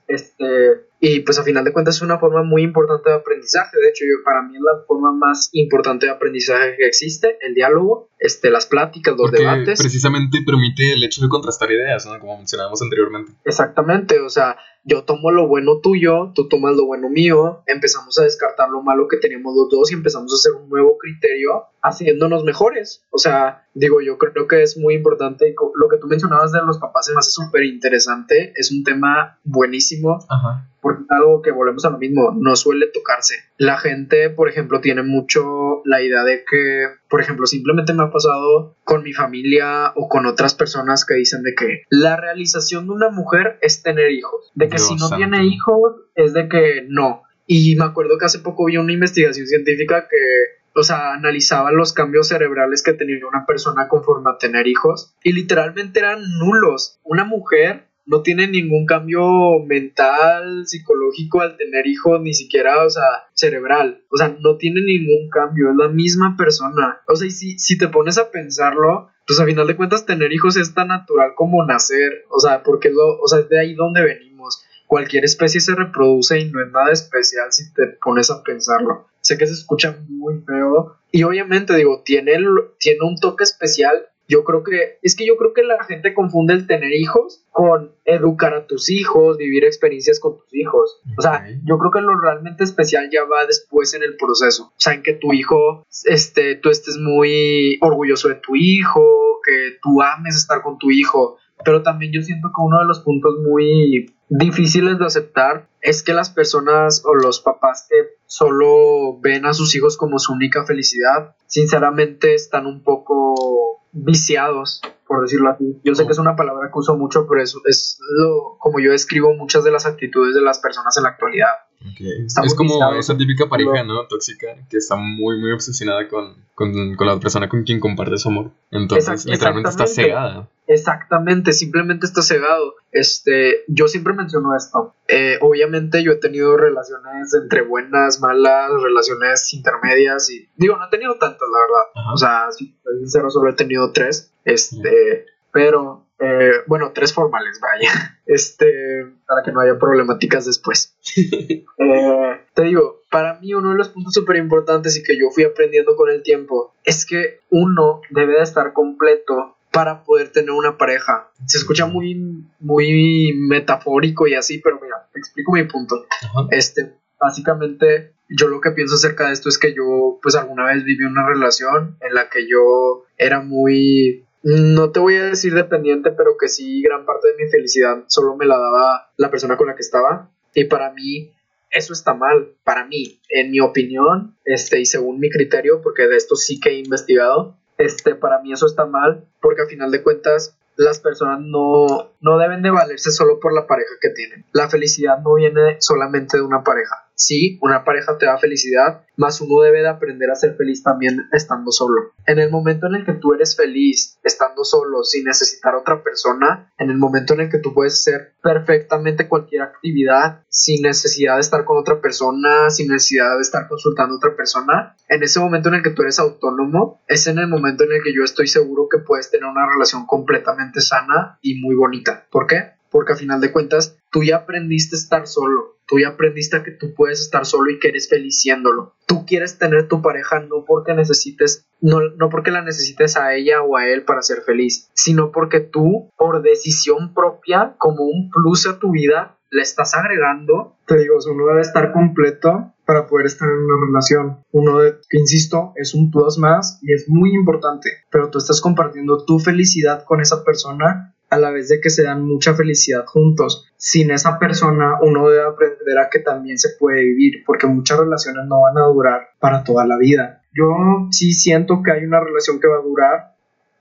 Este, 0.07 0.81
y 0.99 1.19
pues 1.19 1.37
a 1.37 1.43
final 1.43 1.63
de 1.63 1.71
cuentas 1.71 1.97
es 1.97 2.01
una 2.01 2.17
forma 2.17 2.41
muy 2.41 2.63
importante 2.63 3.09
de 3.09 3.15
aprendizaje. 3.15 3.77
De 3.77 3.89
hecho, 3.89 4.03
yo, 4.05 4.23
para 4.25 4.41
mí 4.41 4.55
es 4.55 4.61
la 4.61 4.83
forma 4.87 5.11
más 5.11 5.49
importante 5.53 6.07
de 6.07 6.11
aprendizaje 6.11 6.75
que 6.77 6.87
existe, 6.87 7.37
el 7.41 7.53
diálogo, 7.53 8.09
este, 8.17 8.49
las 8.49 8.65
pláticas, 8.65 9.15
los 9.15 9.29
Porque 9.29 9.43
debates. 9.43 9.79
Precisamente 9.79 10.39
permite 10.43 10.93
el 10.93 11.03
hecho 11.03 11.21
de 11.21 11.29
contrastar 11.29 11.71
ideas, 11.71 12.05
¿no? 12.07 12.19
como 12.19 12.37
mencionábamos 12.37 12.81
anteriormente. 12.81 13.31
Exactamente, 13.45 14.19
o 14.19 14.29
sea, 14.29 14.57
yo 14.83 15.03
tomo 15.03 15.31
lo 15.31 15.47
bueno 15.47 15.79
tuyo, 15.81 16.31
tú 16.33 16.47
tomas 16.47 16.75
lo 16.75 16.85
bueno 16.85 17.09
mío, 17.09 17.63
empezamos 17.67 18.17
a 18.19 18.23
descartar 18.23 18.69
lo 18.69 18.81
malo 18.81 19.07
que 19.07 19.17
teníamos 19.17 19.55
los 19.55 19.69
dos 19.69 19.91
y 19.91 19.95
empezamos 19.95 20.31
a 20.31 20.35
hacer 20.35 20.61
un 20.61 20.69
nuevo 20.69 20.97
criterio 20.97 21.65
haciéndonos 21.81 22.43
mejores. 22.43 23.03
O 23.11 23.17
sea, 23.17 23.67
digo, 23.73 24.01
yo 24.01 24.17
creo 24.17 24.47
que 24.47 24.63
es 24.63 24.77
muy 24.77 24.95
importante. 24.95 25.53
Lo 25.75 25.89
que 25.89 25.97
tú 25.97 26.07
mencionabas 26.07 26.51
de 26.51 26.61
los 26.61 26.79
papás 26.79 27.09
es 27.09 27.15
más 27.15 27.33
súper 27.33 27.63
interesante, 27.63 28.53
es 28.55 28.71
un 28.71 28.83
tema 28.83 29.39
buenísimo. 29.43 30.19
Ajá 30.29 30.69
porque 30.81 31.03
es 31.03 31.11
algo 31.11 31.41
que 31.41 31.51
volvemos 31.51 31.83
a 31.85 31.89
lo 31.89 31.97
mismo, 31.97 32.33
no 32.35 32.55
suele 32.55 32.87
tocarse. 32.87 33.35
La 33.57 33.77
gente, 33.77 34.29
por 34.29 34.49
ejemplo, 34.49 34.81
tiene 34.81 35.03
mucho 35.03 35.81
la 35.85 36.01
idea 36.01 36.23
de 36.23 36.43
que, 36.49 36.85
por 37.09 37.21
ejemplo, 37.21 37.47
simplemente 37.47 37.93
me 37.93 38.03
ha 38.03 38.11
pasado 38.11 38.75
con 38.83 39.03
mi 39.03 39.13
familia 39.13 39.91
o 39.95 40.07
con 40.07 40.25
otras 40.25 40.53
personas 40.53 41.05
que 41.05 41.15
dicen 41.15 41.41
de 41.41 41.55
que 41.55 41.83
la 41.89 42.15
realización 42.15 42.85
de 42.85 42.91
una 42.91 43.09
mujer 43.09 43.57
es 43.61 43.81
tener 43.81 44.11
hijos, 44.11 44.51
de 44.53 44.69
que 44.69 44.77
si 44.77 44.95
no 44.95 45.09
tiene 45.09 45.45
hijos 45.45 45.95
es 46.15 46.33
de 46.33 46.47
que 46.47 46.85
no. 46.87 47.23
Y 47.47 47.75
me 47.75 47.85
acuerdo 47.85 48.17
que 48.19 48.25
hace 48.25 48.39
poco 48.39 48.65
vi 48.65 48.77
una 48.77 48.93
investigación 48.93 49.47
científica 49.47 50.07
que 50.07 50.59
o 50.75 50.83
sea, 50.83 51.13
analizaba 51.13 51.71
los 51.71 51.93
cambios 51.93 52.27
cerebrales 52.29 52.83
que 52.83 52.93
tenía 52.93 53.17
una 53.27 53.45
persona 53.45 53.87
conforme 53.87 54.29
a 54.29 54.37
tener 54.37 54.67
hijos 54.67 55.13
y 55.23 55.33
literalmente 55.33 55.99
eran 55.99 56.21
nulos. 56.39 56.99
Una 57.03 57.25
mujer 57.25 57.88
no 58.09 58.23
tiene 58.23 58.47
ningún 58.47 58.87
cambio 58.87 59.59
mental, 59.67 60.65
psicológico 60.65 61.41
al 61.41 61.57
tener 61.57 61.85
hijos, 61.85 62.19
ni 62.21 62.33
siquiera, 62.33 62.83
o 62.83 62.89
sea, 62.89 63.03
cerebral. 63.33 64.03
O 64.09 64.17
sea, 64.17 64.35
no 64.39 64.57
tiene 64.57 64.81
ningún 64.81 65.29
cambio, 65.29 65.69
es 65.69 65.75
la 65.77 65.89
misma 65.89 66.35
persona. 66.35 67.01
O 67.07 67.15
sea, 67.15 67.27
y 67.27 67.31
si, 67.31 67.59
si 67.59 67.77
te 67.77 67.87
pones 67.87 68.17
a 68.17 68.31
pensarlo, 68.31 69.09
pues 69.27 69.39
a 69.39 69.45
final 69.45 69.67
de 69.67 69.75
cuentas 69.75 70.07
tener 70.07 70.33
hijos 70.33 70.57
es 70.57 70.73
tan 70.73 70.87
natural 70.87 71.33
como 71.35 71.63
nacer. 71.63 72.25
O 72.31 72.39
sea, 72.39 72.63
porque 72.63 72.89
lo, 72.89 73.21
o 73.21 73.27
sea, 73.27 73.41
es 73.41 73.49
de 73.49 73.59
ahí 73.59 73.75
donde 73.75 74.01
venimos. 74.01 74.63
Cualquier 74.87 75.23
especie 75.23 75.61
se 75.61 75.75
reproduce 75.75 76.39
y 76.39 76.49
no 76.49 76.63
es 76.63 76.71
nada 76.71 76.91
especial 76.91 77.51
si 77.51 77.71
te 77.73 77.85
pones 78.03 78.31
a 78.31 78.41
pensarlo. 78.41 79.07
Sé 79.21 79.37
que 79.37 79.45
se 79.45 79.53
escucha 79.53 79.99
muy 80.07 80.41
feo. 80.47 80.95
Y 81.11 81.21
obviamente, 81.21 81.75
digo, 81.75 82.01
tiene, 82.03 82.37
tiene 82.79 82.99
un 83.03 83.17
toque 83.17 83.43
especial 83.43 84.07
yo 84.29 84.43
creo 84.43 84.63
que, 84.63 84.99
es 85.01 85.15
que 85.15 85.25
yo 85.25 85.35
creo 85.37 85.53
que 85.53 85.63
la 85.63 85.83
gente 85.83 86.13
confunde 86.13 86.53
el 86.53 86.67
tener 86.67 86.93
hijos 86.93 87.43
con 87.49 87.95
educar 88.05 88.53
a 88.53 88.67
tus 88.67 88.91
hijos, 88.91 89.37
vivir 89.37 89.65
experiencias 89.65 90.19
con 90.19 90.37
tus 90.37 90.53
hijos. 90.55 91.01
O 91.17 91.21
sea, 91.21 91.47
yo 91.65 91.79
creo 91.79 91.91
que 91.91 92.01
lo 92.01 92.17
realmente 92.17 92.63
especial 92.63 93.09
ya 93.11 93.23
va 93.23 93.47
después 93.47 93.95
en 93.95 94.03
el 94.03 94.15
proceso. 94.17 94.65
O 94.65 94.73
sea, 94.77 94.93
en 94.93 95.01
que 95.01 95.13
tu 95.13 95.33
hijo, 95.33 95.83
este, 96.05 96.55
tú 96.55 96.69
estés 96.69 96.97
muy 96.97 97.79
orgulloso 97.81 98.29
de 98.29 98.35
tu 98.35 98.55
hijo, 98.55 99.39
que 99.43 99.79
tú 99.81 100.01
ames 100.03 100.35
estar 100.35 100.61
con 100.61 100.77
tu 100.77 100.91
hijo. 100.91 101.37
Pero 101.65 101.81
también 101.81 102.13
yo 102.13 102.21
siento 102.21 102.49
que 102.49 102.61
uno 102.61 102.79
de 102.79 102.85
los 102.85 102.99
puntos 102.99 103.35
muy 103.39 104.13
difíciles 104.29 104.99
de 104.99 105.05
aceptar 105.05 105.67
es 105.81 106.03
que 106.03 106.13
las 106.13 106.29
personas 106.29 107.03
o 107.05 107.15
los 107.15 107.39
papás 107.39 107.87
que 107.89 107.95
solo 108.27 109.19
ven 109.19 109.45
a 109.45 109.53
sus 109.53 109.75
hijos 109.75 109.97
como 109.97 110.19
su 110.19 110.33
única 110.33 110.65
felicidad, 110.65 111.35
sinceramente 111.47 112.35
están 112.35 112.67
un 112.67 112.83
poco 112.83 113.48
viciados, 113.91 114.81
por 115.07 115.21
decirlo 115.21 115.49
así. 115.49 115.79
Yo 115.83 115.95
sé 115.95 116.05
que 116.05 116.11
es 116.11 116.19
una 116.19 116.35
palabra 116.35 116.69
que 116.71 116.79
uso 116.79 116.97
mucho, 116.97 117.27
pero 117.27 117.41
eso 117.41 117.59
es 117.65 117.99
lo, 118.17 118.57
como 118.59 118.79
yo 118.79 118.91
describo 118.91 119.33
muchas 119.33 119.63
de 119.63 119.71
las 119.71 119.85
actitudes 119.85 120.35
de 120.35 120.41
las 120.41 120.59
personas 120.59 120.95
en 120.97 121.03
la 121.03 121.09
actualidad. 121.09 121.53
Es 121.81 122.55
como 122.55 122.93
esa 122.95 123.17
típica 123.17 123.47
pareja, 123.47 123.83
¿no? 123.83 124.05
Tóxica, 124.07 124.47
que 124.69 124.77
está 124.77 124.97
muy, 124.97 125.39
muy 125.39 125.51
obsesionada 125.51 126.09
con, 126.09 126.35
con, 126.53 126.95
con, 126.95 127.07
la 127.07 127.19
persona 127.19 127.47
con 127.47 127.63
quien 127.63 127.79
comparte 127.79 128.17
su 128.17 128.27
amor. 128.27 128.51
Entonces, 128.71 129.25
literalmente 129.25 129.69
está 129.69 129.87
cegada. 129.87 130.49
Exactamente, 130.67 131.53
simplemente 131.53 132.05
está 132.05 132.21
cegado. 132.21 132.75
Este, 132.91 133.63
yo 133.67 133.87
siempre 133.87 134.13
menciono 134.13 134.55
esto. 134.55 134.93
Eh, 135.07 135.37
obviamente 135.41 136.03
yo 136.03 136.11
he 136.11 136.17
tenido 136.17 136.57
relaciones 136.57 137.33
entre 137.33 137.61
buenas, 137.61 138.19
malas, 138.19 138.69
relaciones 138.81 139.53
intermedias 139.53 140.29
y 140.29 140.49
digo, 140.57 140.75
no 140.75 140.85
he 140.85 140.89
tenido 140.89 141.17
tantas, 141.17 141.47
la 141.51 141.59
verdad. 141.59 142.13
O 142.13 142.17
sea, 142.17 142.51
si 142.51 142.77
sincero, 142.99 143.29
solo 143.29 143.51
he 143.51 143.55
tenido 143.55 143.91
tres. 143.93 144.33
Este, 144.43 145.25
pero 145.51 146.08
eh, 146.19 146.51
bueno, 146.67 146.91
tres 146.93 147.13
formales, 147.13 147.59
vaya. 147.59 148.15
Este, 148.29 149.07
para 149.25 149.41
que 149.41 149.51
no 149.51 149.59
haya 149.59 149.79
problemáticas 149.79 150.45
después. 150.45 150.95
Eh, 151.81 152.41
te 152.53 152.63
digo, 152.63 153.01
para 153.09 153.39
mí 153.39 153.53
uno 153.53 153.71
de 153.71 153.77
los 153.77 153.89
puntos 153.89 154.13
súper 154.13 154.35
importantes 154.35 154.97
y 154.97 155.01
que 155.01 155.17
yo 155.17 155.31
fui 155.31 155.45
aprendiendo 155.45 155.95
con 155.95 156.09
el 156.09 156.21
tiempo 156.21 156.73
es 156.83 157.05
que 157.05 157.39
uno 157.49 158.01
debe 158.09 158.33
de 158.33 158.43
estar 158.43 158.73
completo 158.73 159.55
para 159.71 160.03
poder 160.03 160.29
tener 160.29 160.51
una 160.51 160.77
pareja. 160.77 161.31
Se 161.45 161.57
escucha 161.57 161.85
muy, 161.85 162.45
muy 162.59 163.33
metafórico 163.33 164.27
y 164.27 164.35
así, 164.35 164.59
pero 164.59 164.79
mira, 164.81 165.07
te 165.13 165.19
explico 165.19 165.53
mi 165.53 165.63
punto. 165.63 166.05
Este, 166.51 166.93
básicamente, 167.19 168.13
yo 168.27 168.47
lo 168.47 168.61
que 168.61 168.71
pienso 168.71 168.95
acerca 168.95 169.27
de 169.27 169.33
esto 169.33 169.49
es 169.49 169.57
que 169.57 169.73
yo, 169.73 170.19
pues 170.21 170.35
alguna 170.35 170.65
vez 170.65 170.83
viví 170.83 171.05
una 171.05 171.27
relación 171.27 171.97
en 172.01 172.13
la 172.13 172.29
que 172.29 172.47
yo 172.47 173.05
era 173.17 173.41
muy 173.41 174.25
no 174.43 174.91
te 174.91 174.99
voy 174.99 175.15
a 175.15 175.25
decir 175.25 175.53
dependiente, 175.53 176.11
pero 176.11 176.37
que 176.37 176.47
sí, 176.47 176.81
gran 176.81 177.05
parte 177.05 177.29
de 177.29 177.43
mi 177.43 177.49
felicidad 177.49 178.03
solo 178.07 178.35
me 178.35 178.45
la 178.45 178.57
daba 178.57 179.11
la 179.17 179.29
persona 179.29 179.57
con 179.57 179.67
la 179.67 179.75
que 179.75 179.81
estaba. 179.81 180.29
Y 180.53 180.65
para 180.65 180.91
mí, 180.91 181.33
eso 181.71 181.93
está 181.93 182.13
mal. 182.13 182.53
Para 182.63 182.85
mí, 182.85 183.19
en 183.29 183.51
mi 183.51 183.59
opinión, 183.59 184.35
este, 184.45 184.79
y 184.79 184.85
según 184.85 185.19
mi 185.19 185.29
criterio, 185.29 185.81
porque 185.81 186.07
de 186.07 186.15
esto 186.15 186.35
sí 186.35 186.59
que 186.59 186.69
he 186.69 186.79
investigado, 186.79 187.57
este, 187.77 188.15
para 188.15 188.41
mí 188.41 188.53
eso 188.53 188.65
está 188.65 188.85
mal, 188.85 189.25
porque 189.41 189.63
a 189.63 189.67
final 189.67 189.91
de 189.91 190.03
cuentas, 190.03 190.55
las 190.75 190.99
personas 190.99 191.41
no, 191.41 192.13
no 192.21 192.37
deben 192.37 192.61
de 192.61 192.71
valerse 192.71 193.11
solo 193.11 193.39
por 193.39 193.53
la 193.53 193.67
pareja 193.67 193.95
que 194.01 194.09
tienen. 194.09 194.45
La 194.53 194.69
felicidad 194.69 195.19
no 195.19 195.35
viene 195.35 195.77
solamente 195.79 196.37
de 196.37 196.43
una 196.43 196.63
pareja. 196.63 197.08
Sí, 197.19 197.59
una 197.61 197.83
pareja 197.83 198.17
te 198.17 198.27
da 198.27 198.37
felicidad, 198.37 199.03
más 199.17 199.41
uno 199.41 199.61
debe 199.61 199.81
de 199.81 199.89
aprender 199.89 200.31
a 200.31 200.35
ser 200.35 200.55
feliz 200.55 200.83
también 200.83 201.27
estando 201.33 201.69
solo. 201.69 202.13
En 202.25 202.39
el 202.39 202.49
momento 202.49 202.87
en 202.87 202.95
el 202.95 203.05
que 203.05 203.11
tú 203.11 203.33
eres 203.33 203.57
feliz 203.57 204.17
estando 204.23 204.63
solo, 204.63 205.03
sin 205.03 205.25
necesitar 205.25 205.75
otra 205.75 206.01
persona, 206.01 206.71
en 206.77 206.89
el 206.89 206.97
momento 206.97 207.33
en 207.33 207.41
el 207.41 207.49
que 207.49 207.57
tú 207.57 207.73
puedes 207.73 207.95
hacer 207.95 208.35
perfectamente 208.41 209.27
cualquier 209.27 209.63
actividad 209.63 210.45
sin 210.47 210.81
necesidad 210.81 211.35
de 211.35 211.41
estar 211.41 211.65
con 211.65 211.77
otra 211.77 211.99
persona, 211.99 212.69
sin 212.69 212.87
necesidad 212.87 213.35
de 213.35 213.41
estar 213.41 213.67
consultando 213.67 214.13
a 214.13 214.17
otra 214.17 214.37
persona, 214.37 214.95
en 215.09 215.21
ese 215.21 215.41
momento 215.41 215.67
en 215.67 215.75
el 215.75 215.83
que 215.83 215.89
tú 215.89 216.03
eres 216.03 216.19
autónomo, 216.19 217.01
es 217.05 217.27
en 217.27 217.37
el 217.37 217.49
momento 217.49 217.83
en 217.83 217.91
el 217.91 218.01
que 218.01 218.15
yo 218.15 218.23
estoy 218.23 218.47
seguro 218.47 218.87
que 218.89 218.99
puedes 218.99 219.29
tener 219.29 219.45
una 219.45 219.69
relación 219.69 220.05
completamente 220.05 220.79
sana 220.79 221.37
y 221.41 221.59
muy 221.59 221.75
bonita. 221.75 222.27
¿Por 222.31 222.47
qué? 222.47 222.78
Porque 222.91 223.13
a 223.13 223.15
final 223.15 223.41
de 223.41 223.51
cuentas 223.51 223.97
tú 224.11 224.23
ya 224.23 224.37
aprendiste 224.37 224.95
a 224.95 224.99
estar 224.99 225.27
solo, 225.27 225.77
tú 225.87 225.99
ya 225.99 226.09
aprendiste 226.09 226.57
a 226.57 226.63
que 226.63 226.71
tú 226.71 226.93
puedes 226.93 227.19
estar 227.21 227.45
solo 227.45 227.69
y 227.71 227.79
que 227.79 227.89
eres 227.89 228.09
feliz 228.09 228.41
siéndolo. 228.41 228.95
Tú 229.05 229.25
quieres 229.25 229.57
tener 229.57 229.87
tu 229.87 230.01
pareja 230.01 230.39
no 230.39 230.65
porque 230.65 230.93
necesites, 230.93 231.67
no, 231.81 231.99
no 232.17 232.29
porque 232.29 232.51
la 232.51 232.61
necesites 232.61 233.17
a 233.17 233.33
ella 233.35 233.61
o 233.63 233.77
a 233.77 233.87
él 233.87 234.03
para 234.03 234.21
ser 234.21 234.41
feliz, 234.41 234.89
sino 234.93 235.31
porque 235.31 235.59
tú, 235.59 236.09
por 236.17 236.41
decisión 236.41 237.13
propia, 237.13 237.75
como 237.77 238.05
un 238.05 238.29
plus 238.29 238.67
a 238.67 238.79
tu 238.79 238.91
vida, 238.91 239.37
le 239.51 239.61
estás 239.61 239.95
agregando. 239.95 240.75
Te 240.85 240.97
digo, 240.97 241.15
uno 241.31 241.47
debe 241.47 241.61
estar 241.61 241.91
completo 241.91 242.73
para 242.85 243.07
poder 243.07 243.27
estar 243.27 243.47
en 243.49 243.57
una 243.57 243.85
relación. 243.85 244.43
Uno, 244.51 244.79
de, 244.79 244.97
que 245.09 245.19
insisto, 245.19 245.73
es 245.75 245.93
un 245.93 246.11
plus 246.11 246.37
más 246.37 246.79
y 246.81 246.93
es 246.93 247.05
muy 247.07 247.33
importante, 247.35 247.89
pero 248.11 248.29
tú 248.29 248.39
estás 248.39 248.61
compartiendo 248.61 249.25
tu 249.25 249.39
felicidad 249.39 250.03
con 250.05 250.21
esa 250.21 250.43
persona 250.43 251.15
a 251.29 251.37
la 251.37 251.51
vez 251.51 251.69
de 251.69 251.79
que 251.79 251.89
se 251.89 252.03
dan 252.03 252.23
mucha 252.23 252.53
felicidad 252.53 253.05
juntos. 253.05 253.67
Sin 253.77 254.11
esa 254.11 254.39
persona 254.39 254.97
uno 255.01 255.29
debe 255.29 255.43
aprender 255.43 255.97
a 255.97 256.09
que 256.09 256.19
también 256.19 256.57
se 256.57 256.69
puede 256.79 257.01
vivir, 257.01 257.43
porque 257.45 257.67
muchas 257.67 257.99
relaciones 257.99 258.45
no 258.47 258.61
van 258.61 258.77
a 258.77 258.87
durar 258.87 259.29
para 259.39 259.63
toda 259.63 259.85
la 259.85 259.97
vida. 259.97 260.41
Yo 260.53 261.07
sí 261.11 261.33
siento 261.33 261.81
que 261.83 261.91
hay 261.91 262.03
una 262.03 262.19
relación 262.19 262.59
que 262.59 262.67
va 262.67 262.77
a 262.77 262.83
durar 262.83 263.35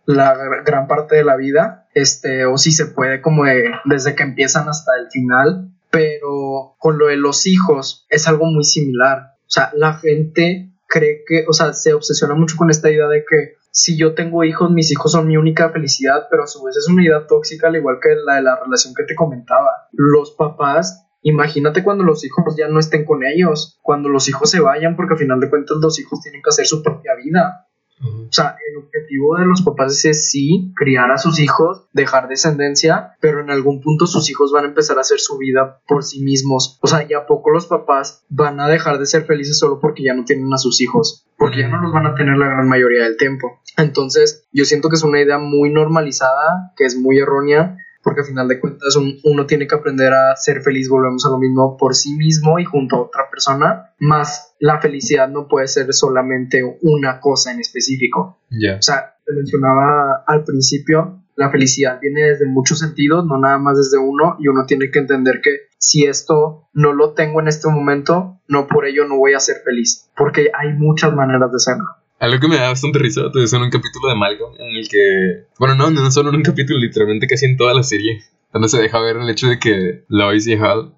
la 0.05 0.34
gran 0.64 0.86
parte 0.86 1.16
de 1.16 1.24
la 1.24 1.36
vida, 1.36 1.86
este, 1.94 2.46
o 2.46 2.57
si 2.57 2.72
se 2.72 2.86
puede 2.86 3.20
como 3.20 3.44
desde 3.84 4.14
que 4.14 4.22
empiezan 4.22 4.68
hasta 4.68 4.92
el 4.99 5.11
final, 5.11 5.70
pero 5.90 6.76
con 6.78 6.99
lo 6.99 7.07
de 7.07 7.16
los 7.16 7.46
hijos 7.46 8.07
es 8.09 8.26
algo 8.26 8.46
muy 8.46 8.64
similar. 8.64 9.34
O 9.40 9.51
sea, 9.51 9.70
la 9.74 9.94
gente 9.94 10.70
cree 10.86 11.24
que, 11.26 11.44
o 11.46 11.53
sea, 11.53 11.72
se 11.74 11.92
obsesiona 11.92 12.34
mucho 12.34 12.57
con 12.57 12.70
esta 12.70 12.90
idea 12.90 13.07
de 13.07 13.24
que 13.28 13.58
si 13.71 13.97
yo 13.99 14.14
tengo 14.14 14.45
hijos, 14.45 14.71
mis 14.71 14.91
hijos 14.91 15.12
son 15.12 15.27
mi 15.27 15.37
única 15.37 15.71
felicidad, 15.71 16.27
pero 16.31 16.45
a 16.45 16.47
su 16.47 16.62
vez 16.64 16.77
es 16.77 16.89
una 16.89 17.05
idea 17.05 17.27
tóxica, 17.27 17.69
al 17.69 17.77
igual 17.77 17.99
que 18.03 18.09
la 18.25 18.37
de 18.37 18.43
la 18.43 18.59
relación 18.59 18.95
que 18.95 19.05
te 19.05 19.14
comentaba. 19.14 19.89
Los 19.93 20.33
papás, 20.33 21.07
imagínate 21.23 21.85
cuando 21.85 22.05
los 22.05 22.25
hijos 22.25 22.57
ya 22.57 22.69
no 22.69 22.81
estén 22.81 23.05
con 23.05 23.25
ellos, 23.25 23.79
cuando 23.83 24.09
los 24.09 24.29
hijos 24.29 24.51
se 24.51 24.61
vayan, 24.61 24.97
porque 24.97 25.14
al 25.14 25.19
final 25.19 25.41
de 25.41 25.51
cuentas 25.51 25.77
los 25.81 25.99
hijos 26.01 26.21
tienen 26.23 26.43
que 26.43 26.49
hacer 26.49 26.66
su 26.66 26.83
propia 26.83 27.14
vida. 27.14 27.68
O 28.01 28.32
sea, 28.32 28.57
el 28.70 28.76
objetivo 28.78 29.36
de 29.36 29.46
los 29.46 29.62
papás 29.62 30.05
es 30.05 30.30
sí, 30.30 30.72
criar 30.76 31.11
a 31.11 31.18
sus 31.18 31.40
hijos, 31.40 31.86
dejar 31.92 32.28
descendencia, 32.28 33.16
pero 33.20 33.40
en 33.40 33.51
algún 33.51 33.80
punto 33.80 34.07
sus 34.07 34.30
hijos 34.30 34.53
van 34.53 34.64
a 34.64 34.68
empezar 34.68 34.99
a 34.99 35.01
hacer 35.01 35.18
su 35.18 35.38
vida 35.38 35.80
por 35.86 36.05
sí 36.05 36.22
mismos. 36.22 36.78
O 36.82 36.86
sea, 36.86 37.07
ya 37.07 37.26
poco 37.26 37.51
los 37.51 37.66
papás 37.66 38.24
van 38.28 38.61
a 38.61 38.68
dejar 38.68 38.99
de 38.99 39.07
ser 39.07 39.24
felices 39.24 39.59
solo 39.59 39.80
porque 39.80 40.05
ya 40.05 40.14
no 40.14 40.24
tienen 40.24 40.53
a 40.53 40.59
sus 40.59 40.80
hijos, 40.80 41.26
porque 41.36 41.61
ya 41.61 41.68
no 41.68 41.80
los 41.80 41.92
van 41.92 42.07
a 42.07 42.14
tener 42.14 42.36
la 42.36 42.46
gran 42.46 42.68
mayoría 42.68 43.05
del 43.05 43.16
tiempo. 43.16 43.61
Entonces, 43.76 44.46
yo 44.53 44.64
siento 44.64 44.88
que 44.88 44.96
es 44.96 45.03
una 45.03 45.20
idea 45.20 45.38
muy 45.38 45.70
normalizada, 45.70 46.72
que 46.76 46.84
es 46.84 46.96
muy 46.96 47.18
errónea 47.18 47.76
porque 48.09 48.23
al 48.23 48.27
final 48.27 48.49
de 48.49 48.59
cuentas 48.59 48.97
uno 48.97 49.45
tiene 49.45 49.67
que 49.67 49.75
aprender 49.75 50.15
a 50.15 50.35
ser 50.35 50.63
feliz, 50.63 50.89
volvemos 50.89 51.27
a 51.27 51.29
lo 51.29 51.37
mismo, 51.37 51.77
por 51.77 51.95
sí 51.95 52.15
mismo 52.15 52.59
y 52.59 52.65
junto 52.65 52.97
a 52.97 53.03
otra 53.03 53.29
persona, 53.31 53.93
más 53.99 54.55
la 54.61 54.81
felicidad 54.81 55.29
no 55.29 55.47
puede 55.47 55.69
ser 55.69 55.93
solamente 55.93 56.63
una 56.81 57.21
cosa 57.21 57.53
en 57.53 57.61
específico. 57.61 58.39
O 58.79 58.81
sea, 58.83 59.17
te 59.27 59.35
mencionaba 59.35 60.25
al 60.27 60.43
principio, 60.43 61.21
la 61.37 61.51
felicidad 61.51 62.01
viene 62.01 62.31
desde 62.31 62.47
muchos 62.47 62.79
sentidos, 62.79 63.27
no 63.27 63.37
nada 63.37 63.59
más 63.59 63.77
desde 63.77 63.99
uno, 63.99 64.37
y 64.39 64.49
uno 64.49 64.65
tiene 64.65 64.91
que 64.91 65.01
entender 65.01 65.43
que 65.43 65.69
si 65.77 66.07
esto 66.07 66.71
no 66.73 66.95
lo 66.95 67.13
tengo 67.13 67.43
en 67.43 67.49
este 67.49 67.69
momento, 67.69 68.41
no 68.49 68.69
por 68.69 68.87
ello 68.87 69.07
no 69.07 69.19
voy 69.19 69.35
a 69.35 69.41
ser 69.41 69.57
feliz, 69.63 70.09
porque 70.17 70.51
hay 70.59 70.73
muchas 70.73 71.13
maneras 71.13 71.53
de 71.53 71.59
serlo. 71.59 71.89
Algo 72.19 72.41
que 72.41 72.49
me 72.49 72.57
da 72.57 72.69
bastante 72.69 72.99
risa 72.99 73.23
es 73.35 73.53
en 73.53 73.62
un 73.62 73.71
capítulo 73.71 74.09
de 74.09 74.16
Malcolm 74.16 74.55
en 74.59 74.77
el 74.77 74.89
que. 74.89 75.47
Bueno, 75.59 75.75
no, 75.77 75.91
no 75.91 76.11
solo 76.11 76.31
en 76.31 76.37
un 76.37 76.43
capítulo, 76.43 76.79
literalmente 76.79 77.29
casi 77.29 77.47
en 77.47 77.57
toda 77.57 77.75
la 77.75 77.83
serie. 77.83 78.25
Donde 78.53 78.69
se 78.69 78.81
deja 78.81 79.01
ver 79.01 79.16
el 79.16 79.29
hecho 79.31 79.47
de 79.49 79.59
que 79.59 80.05
Lois 80.09 80.47
y 80.47 80.55
Hal. 80.55 80.95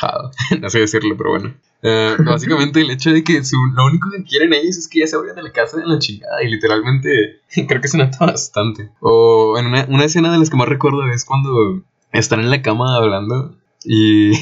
Hal, 0.00 0.30
no 0.60 0.70
sé 0.70 0.80
decirlo, 0.80 1.16
pero 1.16 1.30
bueno. 1.30 1.54
Eh, 1.82 2.16
básicamente 2.24 2.80
el 2.80 2.90
hecho 2.90 3.12
de 3.12 3.22
que 3.22 3.44
su, 3.44 3.56
lo 3.74 3.86
único 3.86 4.08
que 4.10 4.24
quieren 4.24 4.54
ellos 4.54 4.78
es 4.78 4.88
que 4.88 5.00
ya 5.00 5.06
se 5.06 5.16
vayan 5.16 5.36
de 5.36 5.42
la 5.42 5.52
casa 5.52 5.76
de 5.76 5.86
la 5.86 5.98
chingada. 5.98 6.42
Y 6.42 6.48
literalmente 6.48 7.40
creo 7.68 7.80
que 7.80 7.88
se 7.88 7.98
nota 7.98 8.24
bastante. 8.24 8.90
O 9.00 9.58
en 9.58 9.66
una, 9.66 9.84
una 9.88 10.04
escena 10.04 10.32
de 10.32 10.38
las 10.38 10.48
que 10.48 10.56
más 10.56 10.68
recuerdo 10.68 11.06
es 11.12 11.24
cuando 11.24 11.82
están 12.12 12.40
en 12.40 12.50
la 12.50 12.62
cama 12.62 12.96
hablando 12.96 13.56
y, 13.84 14.32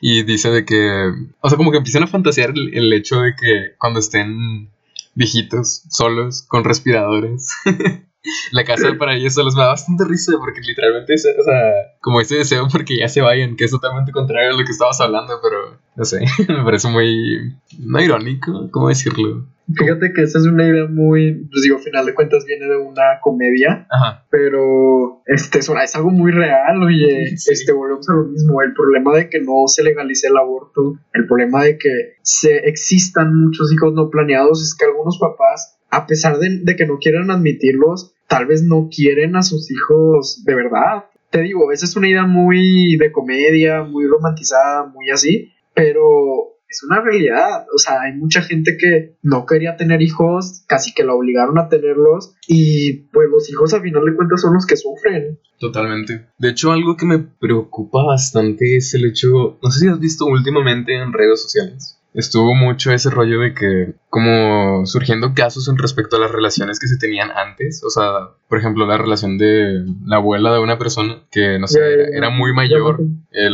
y, 0.00 0.22
dice 0.22 0.50
de 0.50 0.64
que, 0.64 1.10
o 1.40 1.48
sea, 1.48 1.56
como 1.56 1.72
que 1.72 1.78
empiezan 1.78 2.04
a 2.04 2.06
fantasear 2.06 2.50
el, 2.50 2.74
el, 2.74 2.92
hecho 2.92 3.20
de 3.20 3.34
que 3.34 3.74
cuando 3.78 3.98
estén 3.98 4.70
viejitos, 5.14 5.84
solos, 5.90 6.42
con 6.42 6.64
respiradores. 6.64 7.50
la 8.52 8.64
casa 8.64 8.94
para 8.98 9.14
ellos 9.14 9.34
se 9.34 9.42
les 9.42 9.54
da 9.54 9.68
bastante 9.68 10.04
risa 10.04 10.32
porque 10.38 10.60
literalmente 10.60 11.14
es, 11.14 11.26
o 11.38 11.42
sea, 11.42 11.72
como 12.00 12.20
ese 12.20 12.36
deseo 12.36 12.66
porque 12.70 12.98
ya 12.98 13.08
se 13.08 13.20
vayan, 13.20 13.56
que 13.56 13.64
es 13.64 13.70
totalmente 13.70 14.12
contrario 14.12 14.50
a 14.50 14.58
lo 14.58 14.64
que 14.64 14.72
estabas 14.72 15.00
hablando, 15.00 15.34
pero 15.42 15.78
no 15.96 16.04
sé, 16.04 16.24
me 16.48 16.64
parece 16.64 16.88
muy, 16.88 17.54
no 17.78 18.00
irónico, 18.00 18.68
¿cómo 18.70 18.88
decirlo? 18.88 19.46
Fíjate 19.76 20.12
que 20.12 20.22
esa 20.22 20.38
es 20.38 20.44
una 20.44 20.66
idea 20.66 20.86
muy, 20.86 21.46
pues 21.50 21.62
digo, 21.62 21.78
al 21.78 21.82
final 21.82 22.04
de 22.04 22.14
cuentas 22.14 22.44
viene 22.44 22.66
de 22.66 22.76
una 22.76 23.18
comedia, 23.22 23.86
pero 24.28 25.22
este 25.24 25.60
es, 25.60 25.70
es, 25.70 25.96
algo 25.96 26.10
muy 26.10 26.32
real, 26.32 26.82
oye, 26.82 27.32
este 27.32 27.72
volvemos 27.72 28.06
a 28.10 28.12
lo 28.12 28.24
mismo, 28.24 28.60
el 28.60 28.74
problema 28.74 29.16
de 29.16 29.30
que 29.30 29.40
no 29.40 29.66
se 29.66 29.82
legalice 29.82 30.28
el 30.28 30.36
aborto, 30.36 30.98
el 31.14 31.26
problema 31.26 31.64
de 31.64 31.78
que 31.78 32.16
se 32.22 32.68
existan 32.68 33.34
muchos 33.34 33.72
hijos 33.72 33.94
no 33.94 34.10
planeados 34.10 34.62
es 34.62 34.74
que 34.74 34.84
algunos 34.84 35.18
papás, 35.18 35.78
a 35.90 36.06
pesar 36.06 36.38
de, 36.38 36.58
de 36.62 36.76
que 36.76 36.86
no 36.86 36.98
quieran 36.98 37.30
admitirlos, 37.30 38.13
tal 38.28 38.46
vez 38.46 38.62
no 38.62 38.88
quieren 38.90 39.36
a 39.36 39.42
sus 39.42 39.70
hijos 39.70 40.42
de 40.44 40.54
verdad. 40.54 41.04
Te 41.30 41.42
digo, 41.42 41.72
esa 41.72 41.84
es 41.84 41.96
una 41.96 42.08
idea 42.08 42.26
muy 42.26 42.96
de 42.96 43.10
comedia, 43.10 43.82
muy 43.82 44.06
romantizada, 44.06 44.86
muy 44.86 45.10
así, 45.10 45.52
pero 45.74 46.54
es 46.68 46.82
una 46.82 47.00
realidad. 47.00 47.66
O 47.74 47.78
sea, 47.78 48.02
hay 48.02 48.12
mucha 48.16 48.42
gente 48.42 48.76
que 48.78 49.16
no 49.22 49.46
quería 49.46 49.76
tener 49.76 50.02
hijos, 50.02 50.64
casi 50.66 50.92
que 50.92 51.04
la 51.04 51.14
obligaron 51.14 51.58
a 51.58 51.68
tenerlos, 51.68 52.34
y 52.46 53.04
pues 53.12 53.28
los 53.30 53.48
hijos 53.50 53.74
a 53.74 53.80
final 53.80 54.04
de 54.04 54.14
cuentas 54.14 54.40
son 54.40 54.54
los 54.54 54.66
que 54.66 54.76
sufren. 54.76 55.38
Totalmente. 55.58 56.26
De 56.38 56.50
hecho, 56.50 56.72
algo 56.72 56.96
que 56.96 57.06
me 57.06 57.18
preocupa 57.18 58.02
bastante 58.04 58.76
es 58.76 58.94
el 58.94 59.06
hecho, 59.06 59.58
no 59.62 59.70
sé 59.70 59.80
si 59.80 59.88
has 59.88 60.00
visto 60.00 60.26
últimamente 60.26 60.94
en 60.94 61.12
redes 61.12 61.42
sociales, 61.42 61.93
estuvo 62.14 62.54
mucho 62.54 62.92
ese 62.92 63.10
rollo 63.10 63.40
de 63.40 63.54
que 63.54 63.94
como 64.08 64.86
surgiendo 64.86 65.34
casos 65.34 65.68
en 65.68 65.76
respecto 65.76 66.16
a 66.16 66.20
las 66.20 66.30
relaciones 66.30 66.78
que 66.78 66.86
se 66.86 66.96
tenían 66.96 67.30
antes, 67.32 67.82
o 67.84 67.90
sea, 67.90 68.30
por 68.48 68.58
ejemplo, 68.58 68.86
la 68.86 68.96
relación 68.96 69.36
de 69.36 69.84
la 70.06 70.16
abuela 70.16 70.52
de 70.52 70.60
una 70.60 70.78
persona 70.78 71.22
que 71.30 71.58
no 71.58 71.66
sé, 71.66 71.80
era, 72.16 72.30
muy 72.30 72.54
mayor. 72.54 73.00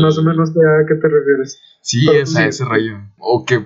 Más 0.00 0.18
o 0.18 0.22
menos 0.22 0.50
a 0.50 0.86
qué 0.86 0.94
te 0.94 1.08
refieres. 1.08 1.60
Sí, 1.80 2.06
es 2.14 2.36
a 2.36 2.46
ese 2.46 2.64
rollo. 2.64 2.98
O 3.18 3.44
que, 3.44 3.64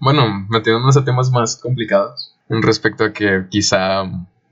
bueno, 0.00 0.46
metiéndonos 0.50 0.96
a 0.96 1.04
temas 1.04 1.30
más 1.30 1.56
complicados 1.56 2.34
en 2.48 2.62
respecto 2.62 3.04
a 3.04 3.12
que 3.12 3.44
quizá 3.48 4.02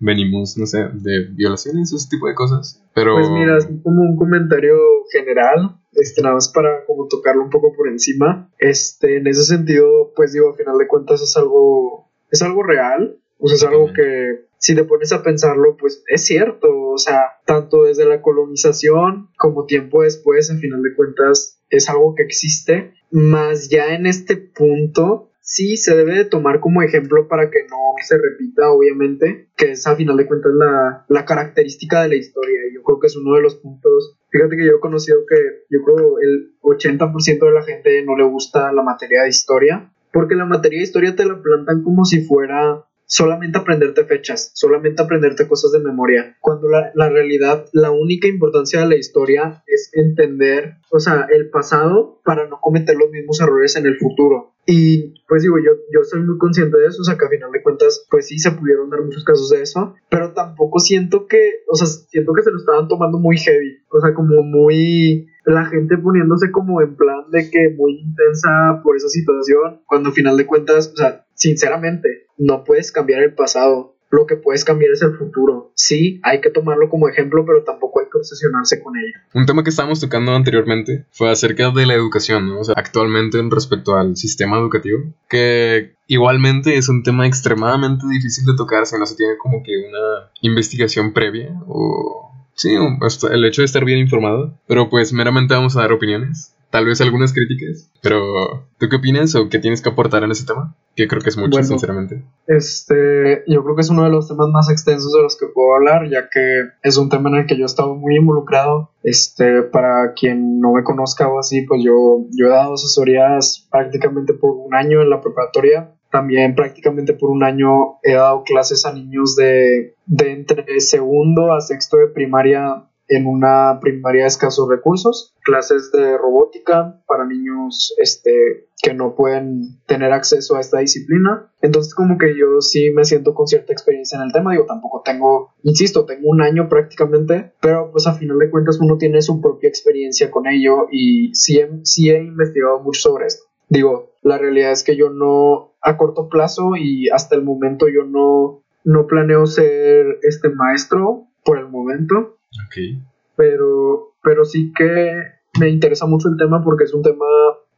venimos, 0.00 0.56
no 0.56 0.66
sé, 0.66 0.88
de 0.92 1.28
violaciones, 1.30 1.92
ese 1.92 2.08
tipo 2.08 2.26
de 2.26 2.34
cosas. 2.34 2.82
Pero... 2.94 3.14
Pues 3.14 3.30
mira, 3.30 3.58
como 3.82 4.02
un 4.02 4.16
comentario 4.16 4.76
general, 5.12 5.76
este, 5.92 6.22
nada 6.22 6.34
más 6.34 6.48
para 6.48 6.84
como 6.86 7.06
tocarlo 7.06 7.44
un 7.44 7.50
poco 7.50 7.72
por 7.76 7.88
encima, 7.88 8.50
este, 8.58 9.18
en 9.18 9.26
ese 9.26 9.44
sentido, 9.44 10.12
pues 10.16 10.32
digo, 10.32 10.50
a 10.50 10.56
final 10.56 10.78
de 10.78 10.88
cuentas 10.88 11.22
es 11.22 11.36
algo, 11.36 12.10
es 12.30 12.42
algo 12.42 12.62
real, 12.62 13.18
o 13.38 13.46
sea, 13.46 13.56
es 13.56 13.62
algo 13.64 13.92
que 13.92 14.50
si 14.58 14.74
te 14.74 14.84
pones 14.84 15.12
a 15.12 15.22
pensarlo, 15.22 15.76
pues 15.78 16.04
es 16.06 16.24
cierto, 16.24 16.68
o 16.70 16.98
sea, 16.98 17.40
tanto 17.46 17.84
desde 17.84 18.04
la 18.04 18.20
colonización 18.20 19.30
como 19.38 19.64
tiempo 19.64 20.02
después, 20.02 20.50
en 20.50 20.58
final 20.58 20.82
de 20.82 20.94
cuentas, 20.94 21.58
es 21.70 21.88
algo 21.88 22.14
que 22.14 22.22
existe, 22.22 22.92
más 23.10 23.70
ya 23.70 23.94
en 23.94 24.06
este 24.06 24.36
punto, 24.36 25.29
sí 25.50 25.76
se 25.76 25.96
debe 25.96 26.14
de 26.14 26.24
tomar 26.24 26.60
como 26.60 26.80
ejemplo 26.80 27.26
para 27.26 27.50
que 27.50 27.64
no 27.68 27.76
se 28.00 28.16
repita, 28.16 28.70
obviamente, 28.70 29.48
que 29.56 29.72
es 29.72 29.84
a 29.84 29.96
final 29.96 30.16
de 30.16 30.26
cuentas 30.26 30.52
la, 30.54 31.04
la 31.08 31.24
característica 31.24 32.02
de 32.02 32.08
la 32.10 32.14
historia. 32.14 32.60
Y 32.70 32.74
yo 32.76 32.84
creo 32.84 33.00
que 33.00 33.08
es 33.08 33.16
uno 33.16 33.34
de 33.34 33.42
los 33.42 33.56
puntos. 33.56 34.16
Fíjate 34.30 34.56
que 34.56 34.64
yo 34.64 34.76
he 34.76 34.80
conocido 34.80 35.18
que 35.28 35.64
yo 35.68 35.82
creo 35.82 36.20
el 36.20 36.54
80% 36.62 37.44
de 37.44 37.52
la 37.52 37.64
gente 37.64 38.04
no 38.04 38.16
le 38.16 38.24
gusta 38.24 38.72
la 38.72 38.84
materia 38.84 39.22
de 39.24 39.28
historia, 39.28 39.92
porque 40.12 40.36
la 40.36 40.46
materia 40.46 40.78
de 40.78 40.84
historia 40.84 41.16
te 41.16 41.26
la 41.26 41.42
plantan 41.42 41.82
como 41.82 42.04
si 42.04 42.22
fuera 42.22 42.84
solamente 43.10 43.58
aprenderte 43.58 44.04
fechas, 44.04 44.52
solamente 44.54 45.02
aprenderte 45.02 45.48
cosas 45.48 45.72
de 45.72 45.80
memoria, 45.80 46.36
cuando 46.40 46.68
la, 46.68 46.92
la, 46.94 47.08
realidad, 47.08 47.66
la 47.72 47.90
única 47.90 48.28
importancia 48.28 48.80
de 48.80 48.86
la 48.86 48.96
historia 48.96 49.64
es 49.66 49.90
entender, 49.94 50.76
o 50.92 51.00
sea, 51.00 51.26
el 51.28 51.50
pasado 51.50 52.20
para 52.24 52.46
no 52.46 52.60
cometer 52.60 52.96
los 52.96 53.10
mismos 53.10 53.40
errores 53.40 53.74
en 53.74 53.86
el 53.86 53.98
futuro. 53.98 54.52
Y 54.64 55.20
pues 55.26 55.42
digo, 55.42 55.56
yo, 55.58 55.72
yo 55.92 56.04
soy 56.04 56.22
muy 56.22 56.38
consciente 56.38 56.78
de 56.78 56.86
eso, 56.86 57.02
o 57.02 57.04
sea, 57.04 57.18
que 57.18 57.24
a 57.24 57.28
final 57.28 57.50
de 57.50 57.64
cuentas, 57.64 58.06
pues 58.08 58.28
sí, 58.28 58.38
se 58.38 58.52
pudieron 58.52 58.88
dar 58.90 59.02
muchos 59.02 59.24
casos 59.24 59.50
de 59.50 59.62
eso, 59.62 59.96
pero 60.08 60.32
tampoco 60.32 60.78
siento 60.78 61.26
que, 61.26 61.64
o 61.66 61.74
sea, 61.74 61.88
siento 61.88 62.32
que 62.32 62.42
se 62.42 62.52
lo 62.52 62.58
estaban 62.58 62.86
tomando 62.86 63.18
muy 63.18 63.36
heavy, 63.38 63.78
o 63.90 64.00
sea, 64.00 64.14
como 64.14 64.44
muy, 64.44 65.26
la 65.44 65.66
gente 65.66 65.96
poniéndose 65.98 66.50
como 66.50 66.80
en 66.82 66.96
plan 66.96 67.30
de 67.30 67.50
que 67.50 67.74
muy 67.76 68.00
intensa 68.00 68.80
por 68.82 68.96
esa 68.96 69.08
situación, 69.08 69.80
cuando 69.86 70.10
a 70.10 70.12
final 70.12 70.36
de 70.36 70.46
cuentas, 70.46 70.90
o 70.92 70.96
sea, 70.96 71.24
sinceramente, 71.34 72.26
no 72.38 72.64
puedes 72.64 72.92
cambiar 72.92 73.22
el 73.22 73.34
pasado, 73.34 73.96
lo 74.10 74.26
que 74.26 74.36
puedes 74.36 74.64
cambiar 74.64 74.90
es 74.92 75.02
el 75.02 75.16
futuro. 75.16 75.70
Sí, 75.74 76.20
hay 76.24 76.40
que 76.40 76.50
tomarlo 76.50 76.88
como 76.88 77.08
ejemplo, 77.08 77.44
pero 77.46 77.62
tampoco 77.62 78.00
hay 78.00 78.06
que 78.10 78.18
obsesionarse 78.18 78.82
con 78.82 78.96
ello. 78.96 79.18
Un 79.34 79.46
tema 79.46 79.62
que 79.62 79.70
estábamos 79.70 80.00
tocando 80.00 80.32
anteriormente 80.32 81.06
fue 81.12 81.30
acerca 81.30 81.70
de 81.70 81.86
la 81.86 81.94
educación, 81.94 82.48
¿no? 82.48 82.60
O 82.60 82.64
sea, 82.64 82.74
actualmente 82.76 83.38
en 83.38 83.50
respecto 83.50 83.96
al 83.96 84.16
sistema 84.16 84.58
educativo, 84.58 84.98
que 85.28 85.94
igualmente 86.08 86.76
es 86.76 86.88
un 86.88 87.04
tema 87.04 87.26
extremadamente 87.26 88.04
difícil 88.08 88.44
de 88.46 88.56
tocar 88.56 88.84
si 88.86 88.98
no 88.98 89.06
se 89.06 89.14
tiene 89.14 89.34
como 89.38 89.62
que 89.62 89.72
una 89.78 90.30
investigación 90.42 91.12
previa 91.12 91.54
o... 91.66 92.29
Sí, 92.60 92.74
el 92.74 93.44
hecho 93.46 93.62
de 93.62 93.66
estar 93.66 93.84
bien 93.86 93.98
informado, 93.98 94.52
pero 94.66 94.90
pues 94.90 95.14
meramente 95.14 95.54
vamos 95.54 95.76
a 95.76 95.80
dar 95.80 95.92
opiniones 95.92 96.54
tal 96.70 96.86
vez 96.86 97.00
algunas 97.00 97.32
críticas, 97.32 97.90
pero 98.02 98.66
¿tú 98.78 98.88
qué 98.88 98.96
opinas 98.96 99.34
o 99.34 99.48
qué 99.48 99.58
tienes 99.58 99.82
que 99.82 99.88
aportar 99.88 100.22
en 100.22 100.30
ese 100.30 100.46
tema? 100.46 100.76
Que 100.94 101.08
creo 101.08 101.20
que 101.20 101.30
es 101.30 101.36
mucho, 101.36 101.62
sinceramente. 101.62 102.22
Este, 102.46 103.42
yo 103.46 103.62
creo 103.62 103.74
que 103.74 103.80
es 103.82 103.90
uno 103.90 104.04
de 104.04 104.10
los 104.10 104.28
temas 104.28 104.48
más 104.48 104.70
extensos 104.70 105.12
de 105.12 105.22
los 105.22 105.36
que 105.36 105.46
puedo 105.46 105.74
hablar, 105.74 106.08
ya 106.08 106.28
que 106.30 106.68
es 106.82 106.96
un 106.96 107.08
tema 107.08 107.28
en 107.30 107.36
el 107.36 107.46
que 107.46 107.56
yo 107.56 107.62
he 107.62 107.66
estado 107.66 107.94
muy 107.94 108.16
involucrado. 108.16 108.90
Este, 109.02 109.62
para 109.62 110.12
quien 110.14 110.60
no 110.60 110.72
me 110.72 110.84
conozca 110.84 111.28
o 111.28 111.38
así, 111.38 111.62
pues 111.62 111.82
yo, 111.82 112.26
yo 112.30 112.46
he 112.46 112.50
dado 112.50 112.74
asesorías 112.74 113.66
prácticamente 113.70 114.34
por 114.34 114.50
un 114.50 114.74
año 114.74 115.02
en 115.02 115.10
la 115.10 115.20
preparatoria. 115.20 115.94
También 116.10 116.54
prácticamente 116.54 117.14
por 117.14 117.30
un 117.30 117.44
año 117.44 117.98
he 118.02 118.14
dado 118.14 118.42
clases 118.44 118.84
a 118.84 118.92
niños 118.92 119.36
de, 119.36 119.94
de 120.06 120.32
entre 120.32 120.80
segundo 120.80 121.52
a 121.52 121.60
sexto 121.60 121.98
de 121.98 122.08
primaria 122.08 122.86
en 123.10 123.26
una 123.26 123.80
primaria 123.80 124.22
de 124.22 124.28
escasos 124.28 124.68
recursos, 124.68 125.34
clases 125.42 125.90
de 125.90 126.16
robótica 126.16 127.02
para 127.08 127.26
niños 127.26 127.92
este, 127.98 128.68
que 128.80 128.94
no 128.94 129.16
pueden 129.16 129.80
tener 129.86 130.12
acceso 130.12 130.54
a 130.54 130.60
esta 130.60 130.78
disciplina. 130.78 131.50
Entonces 131.60 131.92
como 131.92 132.18
que 132.18 132.38
yo 132.38 132.60
sí 132.60 132.92
me 132.92 133.04
siento 133.04 133.34
con 133.34 133.48
cierta 133.48 133.72
experiencia 133.72 134.16
en 134.16 134.22
el 134.22 134.32
tema, 134.32 134.52
digo, 134.52 134.64
tampoco 134.64 135.02
tengo, 135.04 135.52
insisto, 135.64 136.06
tengo 136.06 136.28
un 136.30 136.40
año 136.40 136.68
prácticamente, 136.68 137.52
pero 137.60 137.90
pues 137.90 138.06
a 138.06 138.14
final 138.14 138.38
de 138.38 138.48
cuentas 138.48 138.78
uno 138.80 138.96
tiene 138.96 139.20
su 139.22 139.40
propia 139.40 139.68
experiencia 139.68 140.30
con 140.30 140.46
ello 140.46 140.86
y 140.90 141.34
sí 141.34 141.60
sí 141.82 142.10
he 142.10 142.22
investigado 142.22 142.80
mucho 142.80 143.00
sobre 143.00 143.26
esto. 143.26 143.42
Digo, 143.68 144.12
la 144.22 144.38
realidad 144.38 144.70
es 144.70 144.84
que 144.84 144.96
yo 144.96 145.10
no, 145.10 145.69
a 145.82 145.96
corto 145.96 146.28
plazo 146.28 146.76
y 146.76 147.08
hasta 147.08 147.36
el 147.36 147.42
momento 147.42 147.86
yo 147.88 148.04
no, 148.04 148.62
no 148.84 149.06
planeo 149.06 149.46
ser 149.46 150.18
este 150.22 150.50
maestro 150.50 151.26
por 151.44 151.58
el 151.58 151.68
momento 151.68 152.36
Okay. 152.66 153.00
Pero, 153.36 154.14
pero 154.22 154.44
sí 154.44 154.72
que 154.76 155.12
me 155.58 155.68
interesa 155.68 156.06
mucho 156.06 156.28
el 156.28 156.36
tema 156.36 156.62
porque 156.62 156.84
es 156.84 156.94
un 156.94 157.02
tema 157.02 157.26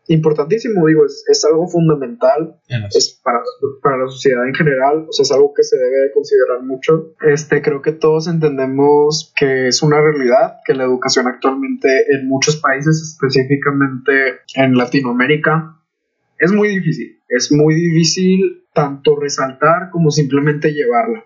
importantísimo, 0.08 0.86
digo, 0.86 1.06
es, 1.06 1.24
es 1.28 1.44
algo 1.44 1.68
fundamental 1.68 2.56
es 2.68 3.20
para, 3.22 3.40
para, 3.82 3.98
la 3.98 4.08
sociedad 4.08 4.44
en 4.48 4.54
general, 4.54 5.06
o 5.08 5.12
sea, 5.12 5.22
es 5.22 5.30
algo 5.30 5.54
que 5.54 5.62
se 5.62 5.76
debe 5.76 6.10
considerar 6.12 6.62
mucho. 6.64 7.14
Este, 7.20 7.62
creo 7.62 7.82
que 7.82 7.92
todos 7.92 8.26
entendemos 8.26 9.32
que 9.36 9.68
es 9.68 9.80
una 9.80 10.00
realidad, 10.00 10.56
que 10.64 10.74
la 10.74 10.84
educación 10.84 11.28
actualmente 11.28 11.88
en 12.12 12.26
muchos 12.26 12.56
países, 12.56 13.00
específicamente 13.00 14.40
en 14.56 14.74
Latinoamérica, 14.74 15.78
es 16.36 16.50
muy 16.50 16.68
difícil, 16.68 17.20
es 17.32 17.50
muy 17.50 17.74
difícil 17.74 18.62
tanto 18.74 19.16
resaltar 19.16 19.90
como 19.90 20.10
simplemente 20.10 20.72
llevarla, 20.72 21.24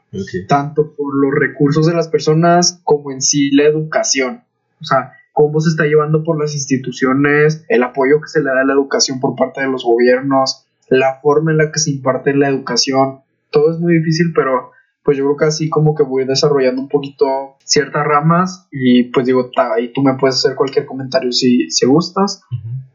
tanto 0.48 0.94
por 0.94 1.14
los 1.16 1.34
recursos 1.34 1.86
de 1.86 1.94
las 1.94 2.08
personas 2.08 2.80
como 2.84 3.10
en 3.10 3.20
sí 3.20 3.50
la 3.50 3.64
educación, 3.64 4.42
o 4.80 4.84
sea, 4.84 5.12
cómo 5.32 5.60
se 5.60 5.70
está 5.70 5.84
llevando 5.84 6.22
por 6.22 6.40
las 6.40 6.54
instituciones, 6.54 7.64
el 7.68 7.82
apoyo 7.82 8.20
que 8.20 8.28
se 8.28 8.40
le 8.40 8.46
da 8.46 8.60
a 8.60 8.64
la 8.64 8.74
educación 8.74 9.18
por 9.18 9.34
parte 9.34 9.62
de 9.62 9.68
los 9.68 9.84
gobiernos, 9.84 10.64
la 10.88 11.18
forma 11.20 11.50
en 11.50 11.58
la 11.58 11.72
que 11.72 11.80
se 11.80 11.90
imparte 11.90 12.34
la 12.34 12.48
educación, 12.48 13.20
todo 13.50 13.72
es 13.72 13.78
muy 13.78 13.98
difícil, 13.98 14.32
pero 14.32 14.70
pues 15.06 15.16
yo 15.16 15.24
creo 15.24 15.36
que 15.36 15.44
así 15.44 15.70
como 15.70 15.94
que 15.94 16.02
voy 16.02 16.26
desarrollando 16.26 16.82
un 16.82 16.88
poquito 16.88 17.26
ciertas 17.64 18.04
ramas 18.04 18.66
y 18.72 19.04
pues 19.04 19.24
digo, 19.24 19.50
ahí 19.56 19.92
tú 19.92 20.02
me 20.02 20.14
puedes 20.14 20.34
hacer 20.34 20.56
cualquier 20.56 20.84
comentario 20.84 21.30
si, 21.30 21.70
si 21.70 21.86
gustas. 21.86 22.42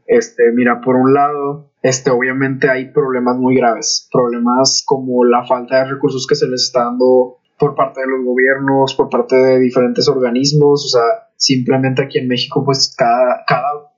Este, 0.06 0.52
mira, 0.54 0.82
por 0.82 0.96
un 0.96 1.14
lado, 1.14 1.70
este, 1.80 2.10
obviamente 2.10 2.68
hay 2.68 2.92
problemas 2.92 3.38
muy 3.38 3.56
graves, 3.56 4.10
problemas 4.12 4.84
como 4.86 5.24
la 5.24 5.46
falta 5.46 5.78
de 5.78 5.92
recursos 5.92 6.26
que 6.26 6.34
se 6.34 6.46
les 6.46 6.64
está 6.64 6.84
dando 6.84 7.38
por 7.58 7.74
parte 7.74 8.02
de 8.02 8.08
los 8.08 8.22
gobiernos, 8.26 8.94
por 8.94 9.08
parte 9.08 9.34
de 9.34 9.58
diferentes 9.58 10.06
organismos, 10.06 10.84
o 10.84 10.88
sea, 10.88 11.30
simplemente 11.36 12.02
aquí 12.02 12.18
en 12.18 12.28
México, 12.28 12.62
pues 12.62 12.94
cada, 12.94 13.42
cada, 13.48 13.90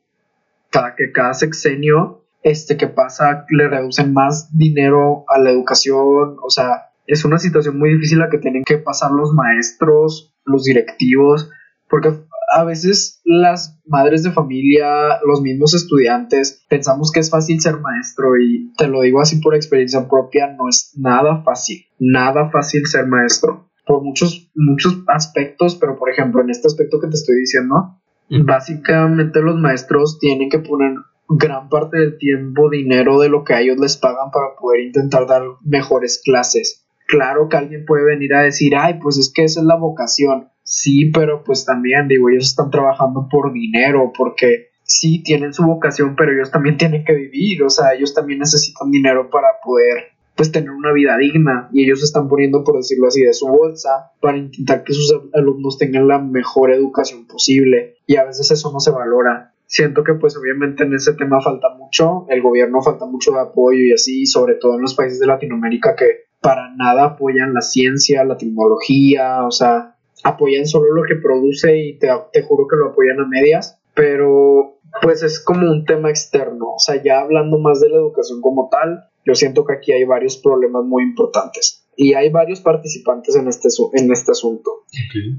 cada 0.70 0.94
que 0.94 1.10
cada 1.10 1.34
sexenio 1.34 2.20
este 2.44 2.76
que 2.76 2.86
pasa 2.86 3.44
le 3.48 3.66
reducen 3.66 4.12
más 4.12 4.56
dinero 4.56 5.24
a 5.26 5.40
la 5.40 5.50
educación, 5.50 6.36
o 6.40 6.50
sea, 6.50 6.90
es 7.06 7.24
una 7.24 7.38
situación 7.38 7.78
muy 7.78 7.94
difícil 7.94 8.18
la 8.18 8.30
que 8.30 8.38
tienen 8.38 8.64
que 8.64 8.78
pasar 8.78 9.10
los 9.12 9.32
maestros, 9.32 10.34
los 10.44 10.64
directivos, 10.64 11.50
porque 11.88 12.12
a 12.50 12.64
veces 12.64 13.20
las 13.24 13.80
madres 13.86 14.22
de 14.22 14.32
familia, 14.32 15.20
los 15.26 15.42
mismos 15.42 15.74
estudiantes, 15.74 16.64
pensamos 16.68 17.10
que 17.10 17.20
es 17.20 17.30
fácil 17.30 17.60
ser 17.60 17.80
maestro 17.80 18.36
y 18.40 18.72
te 18.76 18.88
lo 18.88 19.02
digo 19.02 19.20
así 19.20 19.36
por 19.36 19.54
experiencia 19.54 20.08
propia, 20.08 20.54
no 20.56 20.68
es 20.68 20.92
nada 20.96 21.42
fácil, 21.42 21.84
nada 21.98 22.50
fácil 22.50 22.86
ser 22.86 23.06
maestro 23.06 23.70
por 23.86 24.02
muchos, 24.02 24.50
muchos 24.54 25.02
aspectos, 25.08 25.76
pero 25.76 25.96
por 25.98 26.10
ejemplo 26.10 26.40
en 26.42 26.50
este 26.50 26.66
aspecto 26.66 27.00
que 27.00 27.08
te 27.08 27.14
estoy 27.14 27.36
diciendo, 27.36 28.00
básicamente 28.44 29.40
los 29.42 29.56
maestros 29.56 30.18
tienen 30.18 30.48
que 30.48 30.60
poner 30.60 30.94
gran 31.28 31.68
parte 31.68 31.98
del 31.98 32.18
tiempo, 32.18 32.70
dinero 32.70 33.18
de 33.20 33.28
lo 33.28 33.44
que 33.44 33.54
a 33.54 33.60
ellos 33.60 33.78
les 33.78 33.96
pagan 33.96 34.30
para 34.32 34.56
poder 34.58 34.80
intentar 34.80 35.26
dar 35.26 35.42
mejores 35.62 36.20
clases. 36.24 36.83
Claro 37.06 37.48
que 37.48 37.56
alguien 37.56 37.84
puede 37.84 38.04
venir 38.04 38.34
a 38.34 38.42
decir, 38.42 38.74
ay, 38.76 38.98
pues 39.02 39.18
es 39.18 39.32
que 39.32 39.44
esa 39.44 39.60
es 39.60 39.66
la 39.66 39.76
vocación. 39.76 40.48
Sí, 40.62 41.10
pero 41.12 41.44
pues 41.44 41.64
también, 41.64 42.08
digo, 42.08 42.30
ellos 42.30 42.46
están 42.46 42.70
trabajando 42.70 43.28
por 43.30 43.52
dinero, 43.52 44.12
porque 44.16 44.70
sí 44.82 45.22
tienen 45.22 45.52
su 45.52 45.64
vocación, 45.64 46.14
pero 46.16 46.32
ellos 46.32 46.50
también 46.50 46.76
tienen 46.78 47.04
que 47.04 47.14
vivir, 47.14 47.62
o 47.62 47.70
sea, 47.70 47.94
ellos 47.94 48.14
también 48.14 48.38
necesitan 48.38 48.90
dinero 48.90 49.30
para 49.30 49.48
poder 49.62 50.14
pues 50.36 50.50
tener 50.50 50.70
una 50.70 50.92
vida 50.92 51.16
digna 51.16 51.68
y 51.72 51.84
ellos 51.84 52.02
están 52.02 52.28
poniendo, 52.28 52.64
por 52.64 52.76
decirlo 52.76 53.06
así, 53.06 53.22
de 53.22 53.32
su 53.32 53.46
bolsa 53.46 54.10
para 54.20 54.36
intentar 54.36 54.82
que 54.82 54.92
sus 54.92 55.14
alumnos 55.32 55.78
tengan 55.78 56.08
la 56.08 56.18
mejor 56.18 56.72
educación 56.72 57.26
posible 57.26 57.98
y 58.06 58.16
a 58.16 58.24
veces 58.24 58.50
eso 58.50 58.72
no 58.72 58.80
se 58.80 58.90
valora. 58.90 59.52
Siento 59.66 60.02
que 60.02 60.14
pues 60.14 60.36
obviamente 60.36 60.82
en 60.82 60.94
ese 60.94 61.14
tema 61.14 61.40
falta 61.40 61.68
mucho, 61.78 62.26
el 62.28 62.42
gobierno 62.42 62.82
falta 62.82 63.06
mucho 63.06 63.30
de 63.30 63.40
apoyo 63.40 63.78
y 63.78 63.92
así, 63.92 64.26
sobre 64.26 64.56
todo 64.56 64.74
en 64.74 64.82
los 64.82 64.94
países 64.94 65.20
de 65.20 65.26
Latinoamérica 65.26 65.94
que 65.94 66.24
para 66.44 66.74
nada 66.76 67.04
apoyan 67.04 67.54
la 67.54 67.62
ciencia, 67.62 68.22
la 68.22 68.36
tecnología, 68.36 69.46
o 69.46 69.50
sea, 69.50 69.96
apoyan 70.22 70.66
solo 70.66 70.92
lo 70.92 71.02
que 71.04 71.16
produce 71.16 71.78
y 71.78 71.98
te, 71.98 72.08
te 72.34 72.42
juro 72.42 72.66
que 72.68 72.76
lo 72.76 72.90
apoyan 72.90 73.18
a 73.18 73.26
medias, 73.26 73.80
pero 73.94 74.78
pues 75.00 75.22
es 75.22 75.42
como 75.42 75.70
un 75.70 75.86
tema 75.86 76.10
externo, 76.10 76.74
o 76.74 76.78
sea, 76.78 77.02
ya 77.02 77.20
hablando 77.20 77.58
más 77.58 77.80
de 77.80 77.88
la 77.88 77.96
educación 77.96 78.42
como 78.42 78.68
tal, 78.70 79.08
yo 79.24 79.34
siento 79.34 79.64
que 79.64 79.72
aquí 79.72 79.92
hay 79.92 80.04
varios 80.04 80.36
problemas 80.36 80.84
muy 80.84 81.02
importantes 81.02 81.86
y 81.96 82.12
hay 82.12 82.28
varios 82.30 82.60
participantes 82.60 83.36
en 83.36 83.48
este, 83.48 83.68
en 83.94 84.12
este 84.12 84.32
asunto. 84.32 84.70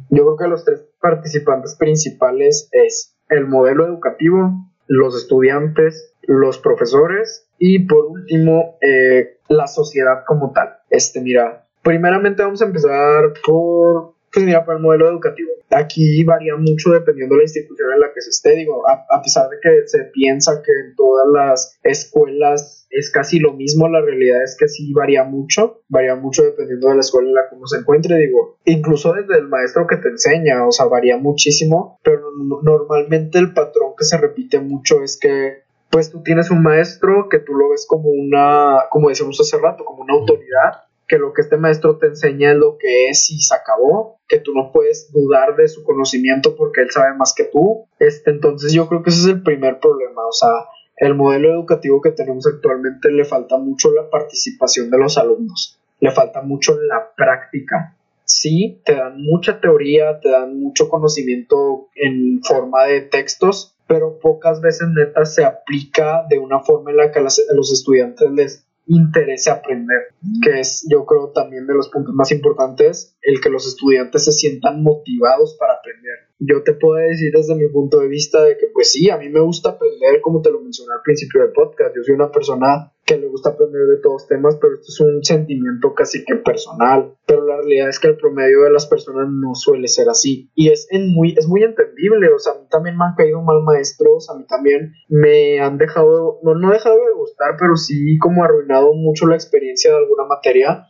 Yo 0.10 0.24
creo 0.24 0.38
que 0.38 0.48
los 0.48 0.66
tres 0.66 0.88
participantes 1.00 1.76
principales 1.78 2.68
es 2.72 3.16
el 3.30 3.48
modelo 3.48 3.86
educativo, 3.86 4.72
los 4.88 5.16
estudiantes, 5.16 6.14
los 6.24 6.58
profesores 6.58 7.48
y 7.60 7.86
por 7.86 8.06
último 8.08 8.78
eh, 8.82 9.40
la 9.48 9.68
sociedad 9.68 10.24
como 10.28 10.52
tal. 10.52 10.70
Este, 10.96 11.22
mira, 11.22 11.68
primeramente 11.84 12.42
vamos 12.42 12.62
a 12.62 12.66
empezar 12.66 13.34
por 13.46 14.16
pues 14.36 14.46
mira, 14.46 14.66
el 14.68 14.80
modelo 14.80 15.10
educativo, 15.10 15.50
aquí 15.70 16.22
varía 16.26 16.58
mucho 16.58 16.92
dependiendo 16.92 17.36
de 17.36 17.40
la 17.40 17.46
institución 17.46 17.94
en 17.94 18.02
la 18.02 18.12
que 18.14 18.20
se 18.20 18.32
esté. 18.32 18.54
Digo, 18.54 18.84
a, 18.86 19.22
pesar 19.22 19.48
de 19.50 19.58
que 19.62 19.88
se 19.88 20.04
piensa 20.12 20.62
que 20.62 20.72
en 20.74 20.96
todas 20.98 21.26
las 21.34 21.80
escuelas 21.84 22.86
es 22.90 23.10
casi 23.10 23.40
lo 23.40 23.54
mismo, 23.54 23.88
la 23.88 24.02
realidad 24.02 24.44
es 24.44 24.58
que 24.60 24.68
sí 24.68 24.92
varía 24.92 25.24
mucho, 25.24 25.84
varía 25.88 26.16
mucho 26.16 26.44
dependiendo 26.44 26.90
de 26.90 26.96
la 26.96 27.00
escuela 27.00 27.30
en 27.30 27.36
la 27.36 27.50
que 27.50 27.56
uno 27.56 27.66
se 27.66 27.78
encuentre. 27.78 28.18
Digo, 28.18 28.58
incluso 28.66 29.14
desde 29.14 29.40
el 29.40 29.48
maestro 29.48 29.88
que 29.88 29.98
te 29.98 30.10
enseña, 30.10 30.68
o 30.68 30.72
sea, 30.74 30.88
varía 30.88 31.18
muchísimo, 31.18 32.00
pero 32.04 32.30
normalmente 32.62 33.40
el 33.40 33.54
patrón 33.54 33.94
que 33.98 34.04
se 34.04 34.18
repite 34.18 34.60
mucho 34.60 35.02
es 35.02 35.18
que 35.18 35.64
pues 35.90 36.12
tú 36.12 36.22
tienes 36.24 36.52
un 36.52 36.62
maestro 36.62 37.30
que 37.30 37.40
tú 37.40 37.54
lo 37.54 37.70
ves 37.70 37.86
como 37.88 38.10
una, 38.10 38.80
como 38.90 39.08
decíamos 39.08 39.40
hace 39.40 39.58
rato, 39.58 39.86
como 39.86 40.04
una 40.04 40.14
autoridad 40.14 40.85
que 41.08 41.18
lo 41.18 41.34
que 41.34 41.42
este 41.42 41.58
maestro 41.58 41.98
te 41.98 42.08
enseña 42.08 42.52
es 42.52 42.58
lo 42.58 42.78
que 42.78 43.10
es 43.10 43.30
y 43.30 43.40
se 43.40 43.56
acabó, 43.56 44.20
que 44.28 44.40
tú 44.40 44.54
no 44.54 44.72
puedes 44.72 45.12
dudar 45.12 45.56
de 45.56 45.68
su 45.68 45.84
conocimiento 45.84 46.56
porque 46.56 46.82
él 46.82 46.92
sabe 46.92 47.16
más 47.16 47.34
que 47.36 47.46
tú. 47.46 47.86
Este, 48.00 48.32
entonces 48.32 48.74
yo 48.74 48.88
creo 48.88 49.04
que 49.04 49.12
ese 49.12 49.20
es 49.20 49.28
el 49.28 49.44
primer 49.44 49.80
problema, 49.80 50.26
o 50.26 50.32
sea, 50.32 50.50
el 50.98 51.14
modelo 51.14 51.52
educativo 51.52 52.02
que 52.02 52.12
tenemos 52.12 52.48
actualmente 52.48 53.12
le 53.12 53.26
falta 53.26 53.58
mucho 53.58 53.92
la 53.92 54.10
participación 54.10 54.90
de 54.90 54.98
los 54.98 55.18
alumnos, 55.18 55.80
le 56.00 56.12
falta 56.12 56.42
mucho 56.42 56.80
la 56.80 57.12
práctica. 57.16 57.96
Sí, 58.24 58.82
te 58.86 58.96
dan 58.96 59.22
mucha 59.22 59.60
teoría, 59.62 60.20
te 60.20 60.32
dan 60.32 60.60
mucho 60.60 60.90
conocimiento 60.90 61.90
en 61.94 62.42
forma 62.42 62.86
de 62.86 63.02
textos, 63.02 63.76
pero 63.88 64.18
pocas 64.18 64.62
veces 64.62 64.88
neta 64.96 65.26
se 65.26 65.46
aplica 65.46 66.26
de 66.28 66.40
una 66.40 66.62
forma 66.62 66.90
en 66.90 66.98
la 66.98 67.12
que 67.12 67.20
a 67.20 67.22
los 67.22 67.72
estudiantes 67.72 68.32
les 68.32 68.66
interese 68.88 69.50
aprender, 69.50 70.14
que 70.42 70.60
es 70.60 70.86
yo 70.90 71.06
creo 71.06 71.32
también 71.32 71.68
de 71.68 71.74
los 71.74 71.90
puntos 71.90 72.14
más 72.14 72.32
importantes, 72.32 73.18
el 73.22 73.42
que 73.42 73.50
los 73.50 73.68
estudiantes 73.68 74.26
se 74.26 74.32
sientan 74.32 74.84
motivados 74.84 75.56
para 75.60 75.74
aprender. 75.74 76.16
Yo 76.40 76.64
te 76.64 76.74
puedo 76.74 76.96
decir 76.96 77.32
desde 77.34 77.56
mi 77.56 77.68
punto 77.70 78.00
de 78.00 78.08
vista 78.08 78.44
de 78.44 78.58
que 78.58 78.68
pues 78.74 78.92
sí, 78.92 79.10
a 79.10 79.18
mí 79.18 79.30
me 79.30 79.40
gusta 79.40 79.70
aprender 79.70 80.22
como 80.22 80.42
te 80.42 80.52
lo 80.52 80.62
mencioné 80.62 80.94
al 80.94 81.02
principio 81.04 81.42
del 81.42 81.52
podcast, 81.52 81.96
yo 81.96 82.04
soy 82.04 82.16
una 82.16 82.32
persona 82.32 82.92
que 83.06 83.18
le 83.18 83.28
gusta 83.28 83.52
aprender 83.52 83.86
de 83.86 84.02
todos 84.02 84.28
temas, 84.28 84.58
pero 84.60 84.74
esto 84.74 84.88
es 84.88 85.00
un 85.00 85.24
sentimiento 85.24 85.94
casi 85.94 86.26
que 86.26 86.36
personal, 86.36 87.14
pero 87.28 87.46
la 87.46 87.58
realidad 87.58 87.90
es 87.90 88.00
que 88.00 88.08
el 88.08 88.18
promedio 88.18 88.64
de 88.64 88.72
las 88.72 88.88
personas 88.88 89.28
no 89.30 89.54
suele 89.54 89.88
ser 89.88 90.10
así. 90.10 90.50
Y 90.56 90.70
es, 90.70 90.88
en 90.90 91.14
muy, 91.14 91.36
es 91.38 91.48
muy 91.48 91.64
entendible, 91.64 92.30
o 92.34 92.40
sea, 92.40 92.54
a 92.54 92.60
mí 92.60 92.68
también 92.70 92.98
me 92.98 93.06
han 93.06 93.16
caído 93.16 93.42
mal 93.42 93.62
maestros, 93.62 94.30
a 94.30 94.38
mí 94.38 94.46
también 94.48 94.94
me 95.08 95.60
han 95.60 95.78
dejado, 95.78 96.40
no, 96.42 96.56
no 96.56 96.72
dejado 96.72 96.96
de 96.96 97.14
gustar, 97.14 97.56
pero 97.60 97.76
sí 97.76 98.18
como 98.18 98.44
arruinado 98.44 98.94
mucho 98.94 99.28
la 99.28 99.36
experiencia 99.36 99.92
de 99.92 99.98
alguna 99.98 100.26
materia 100.26 100.88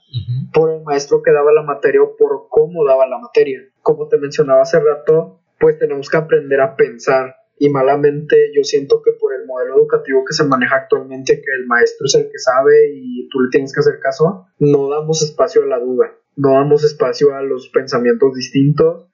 por 0.53 0.72
el 0.72 0.84
maestro 0.84 1.22
que 1.22 1.34
daba 1.34 1.51
la 1.51 1.63
materia 1.63 2.01
o 2.01 2.16
por 2.16 2.47
cómo 2.49 2.86
daba 2.86 3.05
la 3.07 3.18
materia. 3.18 3.59
Como 3.82 4.07
te 4.07 4.18
mencionaba 4.18 4.61
hace 4.61 4.80
rato, 4.80 5.41
pues 5.59 5.78
tenemos 5.78 6.09
que 6.09 6.18
aprender 6.18 6.61
a 6.61 6.76
pensar 6.76 7.36
y 7.58 7.70
malamente 7.70 8.36
yo 8.56 8.64
siento 8.64 9.01
que 9.03 9.12
por 9.12 9.34
el 9.34 9.45
modelo 9.45 9.78
educativo 9.78 10.24
que 10.26 10.34
se 10.34 10.43
maneja 10.43 10.76
actualmente, 10.76 11.36
que 11.36 11.53
el 11.60 11.68
maestro 11.68 12.06
es 12.06 12.16
el 12.16 12.24
que 12.30 12.39
sabe 12.39 12.91
y 12.93 13.30
tú 13.30 13.39
le 13.41 13.49
tienes 13.49 13.74
que 13.74 13.80
hacer 13.80 13.99
caso, 13.99 14.47
no 14.60 14.89
damos 14.89 15.22
espacio 15.22 15.64
a 15.64 15.68
la 15.68 15.80
duda, 15.80 16.14
no 16.36 16.53
damos 16.53 16.84
espacio 16.84 17.34
a 17.36 17.41
los 17.41 17.70
pensamientos 17.70 18.34
distintos 18.34 19.08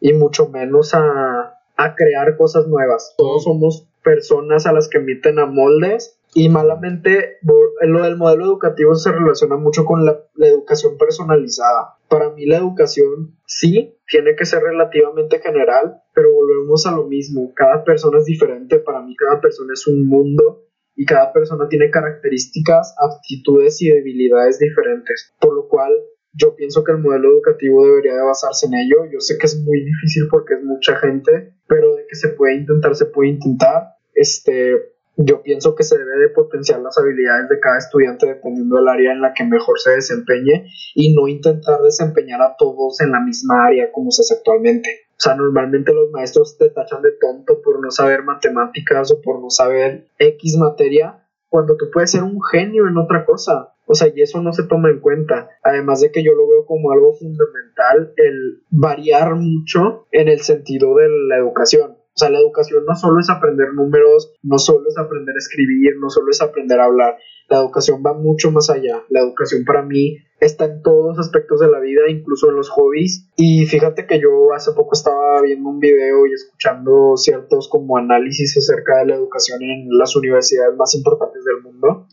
y 0.00 0.12
mucho 0.12 0.48
menos 0.48 0.94
a, 0.94 1.54
a 1.76 1.94
crear 1.94 2.36
cosas 2.36 2.66
nuevas. 2.66 3.14
Todos 3.16 3.44
somos 3.44 3.88
personas 4.02 4.66
a 4.66 4.72
las 4.72 4.88
que 4.88 4.98
emiten 4.98 5.38
a 5.38 5.46
moldes 5.46 6.18
y 6.34 6.48
malamente, 6.48 7.38
lo 7.42 8.02
del 8.02 8.16
modelo 8.16 8.44
educativo 8.44 8.94
se 8.94 9.12
relaciona 9.12 9.56
mucho 9.56 9.84
con 9.84 10.04
la, 10.04 10.20
educación 10.36 10.98
personalizada. 10.98 11.96
Para 12.08 12.30
mí 12.30 12.46
la 12.46 12.58
educación 12.58 13.36
sí 13.46 13.97
tiene 14.08 14.34
que 14.34 14.46
ser 14.46 14.62
relativamente 14.62 15.38
general, 15.38 16.02
pero 16.14 16.32
volvemos 16.32 16.86
a 16.86 16.92
lo 16.92 17.06
mismo. 17.06 17.52
Cada 17.54 17.84
persona 17.84 18.18
es 18.18 18.24
diferente, 18.24 18.78
para 18.78 19.02
mí 19.02 19.14
cada 19.16 19.40
persona 19.40 19.72
es 19.74 19.86
un 19.86 20.08
mundo 20.08 20.64
y 20.96 21.04
cada 21.04 21.32
persona 21.32 21.68
tiene 21.68 21.90
características, 21.90 22.94
aptitudes 22.98 23.80
y 23.82 23.90
debilidades 23.90 24.58
diferentes. 24.58 25.34
Por 25.40 25.54
lo 25.54 25.68
cual 25.68 25.92
yo 26.32 26.56
pienso 26.56 26.82
que 26.84 26.92
el 26.92 26.98
modelo 26.98 27.30
educativo 27.30 27.84
debería 27.86 28.14
de 28.14 28.22
basarse 28.22 28.66
en 28.66 28.74
ello. 28.74 29.04
Yo 29.12 29.20
sé 29.20 29.36
que 29.38 29.46
es 29.46 29.62
muy 29.62 29.84
difícil 29.84 30.28
porque 30.30 30.54
es 30.54 30.64
mucha 30.64 30.96
gente, 30.96 31.54
pero 31.66 31.94
de 31.94 32.06
que 32.08 32.16
se 32.16 32.30
puede 32.30 32.56
intentar, 32.56 32.94
se 32.94 33.06
puede 33.06 33.30
intentar. 33.30 33.82
Este, 34.14 34.72
yo 35.20 35.42
pienso 35.42 35.74
que 35.74 35.82
se 35.82 35.98
debe 35.98 36.16
de 36.16 36.28
potenciar 36.28 36.80
las 36.80 36.96
habilidades 36.96 37.48
de 37.48 37.58
cada 37.58 37.78
estudiante 37.78 38.26
dependiendo 38.26 38.76
del 38.76 38.86
área 38.86 39.12
en 39.12 39.20
la 39.20 39.34
que 39.34 39.44
mejor 39.44 39.80
se 39.80 39.90
desempeñe 39.90 40.70
y 40.94 41.12
no 41.12 41.26
intentar 41.26 41.82
desempeñar 41.82 42.40
a 42.40 42.54
todos 42.56 43.00
en 43.00 43.10
la 43.10 43.20
misma 43.20 43.66
área 43.66 43.90
como 43.90 44.12
se 44.12 44.22
hace 44.22 44.34
actualmente. 44.34 45.08
O 45.10 45.20
sea, 45.20 45.34
normalmente 45.34 45.92
los 45.92 46.12
maestros 46.12 46.56
te 46.56 46.70
tachan 46.70 47.02
de 47.02 47.10
tonto 47.20 47.60
por 47.62 47.82
no 47.82 47.90
saber 47.90 48.22
matemáticas 48.22 49.10
o 49.10 49.20
por 49.20 49.40
no 49.40 49.50
saber 49.50 50.06
X 50.20 50.56
materia, 50.56 51.26
cuando 51.48 51.76
tú 51.76 51.86
puedes 51.92 52.12
ser 52.12 52.22
un 52.22 52.38
genio 52.52 52.86
en 52.86 52.96
otra 52.96 53.24
cosa. 53.24 53.74
O 53.86 53.94
sea, 53.94 54.08
y 54.14 54.22
eso 54.22 54.40
no 54.40 54.52
se 54.52 54.68
toma 54.68 54.90
en 54.90 55.00
cuenta. 55.00 55.48
Además 55.64 56.00
de 56.00 56.12
que 56.12 56.22
yo 56.22 56.34
lo 56.34 56.46
veo 56.46 56.64
como 56.64 56.92
algo 56.92 57.14
fundamental 57.14 58.12
el 58.16 58.62
variar 58.70 59.34
mucho 59.34 60.06
en 60.12 60.28
el 60.28 60.40
sentido 60.40 60.94
de 60.94 61.08
la 61.08 61.38
educación. 61.38 61.97
O 62.18 62.20
sea, 62.20 62.30
la 62.30 62.40
educación 62.40 62.84
no 62.84 62.96
solo 62.96 63.20
es 63.20 63.30
aprender 63.30 63.72
números, 63.74 64.32
no 64.42 64.58
solo 64.58 64.88
es 64.88 64.98
aprender 64.98 65.36
a 65.36 65.38
escribir, 65.38 65.92
no 66.00 66.10
solo 66.10 66.32
es 66.32 66.42
aprender 66.42 66.80
a 66.80 66.86
hablar. 66.86 67.16
La 67.48 67.58
educación 67.58 68.02
va 68.04 68.12
mucho 68.12 68.50
más 68.50 68.70
allá. 68.70 69.04
La 69.08 69.20
educación 69.20 69.62
para 69.64 69.82
mí 69.82 70.16
está 70.40 70.66
en 70.66 70.82
todos 70.82 71.16
los 71.16 71.26
aspectos 71.26 71.60
de 71.60 71.68
la 71.68 71.80
vida, 71.80 72.02
incluso 72.08 72.50
en 72.50 72.56
los 72.56 72.70
hobbies. 72.70 73.28
Y 73.36 73.66
fíjate 73.66 74.06
que 74.06 74.20
yo 74.20 74.52
hace 74.54 74.72
poco 74.72 74.94
estaba 74.94 75.42
viendo 75.42 75.68
un 75.68 75.80
video 75.80 76.26
y 76.26 76.32
escuchando 76.32 77.16
ciertos 77.16 77.68
como 77.68 77.96
análisis 77.96 78.56
acerca 78.56 78.98
de 78.98 79.06
la 79.06 79.14
educación 79.16 79.62
en 79.62 79.88
las 79.90 80.14
universidades 80.16 80.76
más 80.76 80.94
importantes 80.94 81.44
del 81.44 81.62
mundo. 81.62 82.06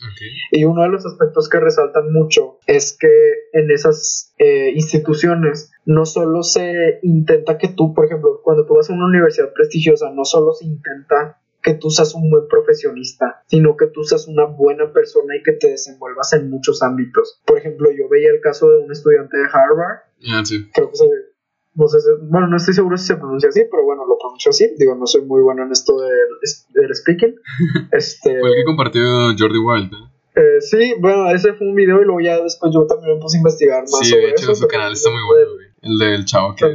Y 0.51 0.63
uno 0.63 0.83
de 0.83 0.89
los 0.89 1.05
aspectos 1.05 1.49
que 1.49 1.59
resaltan 1.59 2.11
mucho 2.11 2.57
es 2.67 2.97
que 2.99 3.07
en 3.53 3.71
esas 3.71 4.33
eh, 4.37 4.71
instituciones 4.73 5.71
no 5.85 6.05
solo 6.05 6.43
se 6.43 6.99
intenta 7.03 7.57
que 7.57 7.67
tú, 7.67 7.93
por 7.93 8.05
ejemplo, 8.05 8.41
cuando 8.43 8.65
tú 8.65 8.75
vas 8.75 8.89
a 8.89 8.93
una 8.93 9.05
universidad 9.05 9.53
prestigiosa, 9.53 10.11
no 10.11 10.25
solo 10.25 10.51
se 10.53 10.65
intenta 10.65 11.39
que 11.65 11.73
tú 11.73 11.89
seas 11.89 12.13
un 12.13 12.29
buen 12.29 12.47
profesionista, 12.47 13.43
sino 13.47 13.75
que 13.75 13.87
tú 13.87 14.03
seas 14.03 14.27
una 14.27 14.45
buena 14.45 14.93
persona 14.93 15.35
y 15.35 15.41
que 15.41 15.53
te 15.53 15.71
desenvuelvas 15.71 16.31
en 16.33 16.51
muchos 16.51 16.83
ámbitos. 16.83 17.41
Por 17.43 17.57
ejemplo, 17.57 17.89
yo 17.91 18.07
veía 18.07 18.29
el 18.29 18.39
caso 18.39 18.69
de 18.69 18.77
un 18.77 18.91
estudiante 18.91 19.35
de 19.35 19.45
Harvard. 19.51 19.97
Ah, 20.29 20.45
sí. 20.45 20.69
Creo 20.71 20.91
que 20.91 20.95
se, 20.95 21.05
no 21.73 21.87
sé, 21.87 21.97
bueno, 22.21 22.47
no 22.47 22.57
estoy 22.57 22.75
seguro 22.75 22.95
si 22.97 23.07
se 23.07 23.15
pronuncia 23.15 23.49
así, 23.49 23.63
pero 23.69 23.83
bueno, 23.83 24.05
lo 24.05 24.15
pronuncio 24.19 24.51
así. 24.51 24.75
Digo, 24.77 24.93
no 24.93 25.07
soy 25.07 25.23
muy 25.23 25.41
bueno 25.41 25.63
en 25.63 25.71
esto 25.71 25.97
del, 25.99 26.95
speaking. 26.95 27.33
este, 27.91 28.39
fue 28.39 28.49
el 28.49 28.55
que 28.57 28.63
compartió 28.63 29.01
Jordi 29.35 29.57
Wild, 29.57 29.91
¿eh? 29.91 30.15
Eh, 30.35 30.61
sí, 30.61 30.93
bueno, 30.99 31.31
ese 31.31 31.53
fue 31.53 31.65
un 31.65 31.75
video 31.75 31.99
y 32.01 32.05
luego 32.05 32.19
ya 32.19 32.39
después 32.41 32.71
yo 32.71 32.85
también 32.85 33.15
me 33.15 33.21
puse 33.21 33.37
a 33.37 33.39
investigar 33.39 33.81
más 33.81 33.99
sí, 34.03 34.11
sobre 34.11 34.27
de 34.27 34.31
hecho, 34.31 34.53
su 34.53 34.67
canal 34.67 34.91
está 34.91 35.09
muy 35.09 35.23
bueno. 35.23 35.64
El 35.85 35.97
del 35.99 36.25
chavo 36.25 36.55
que... 36.55 36.65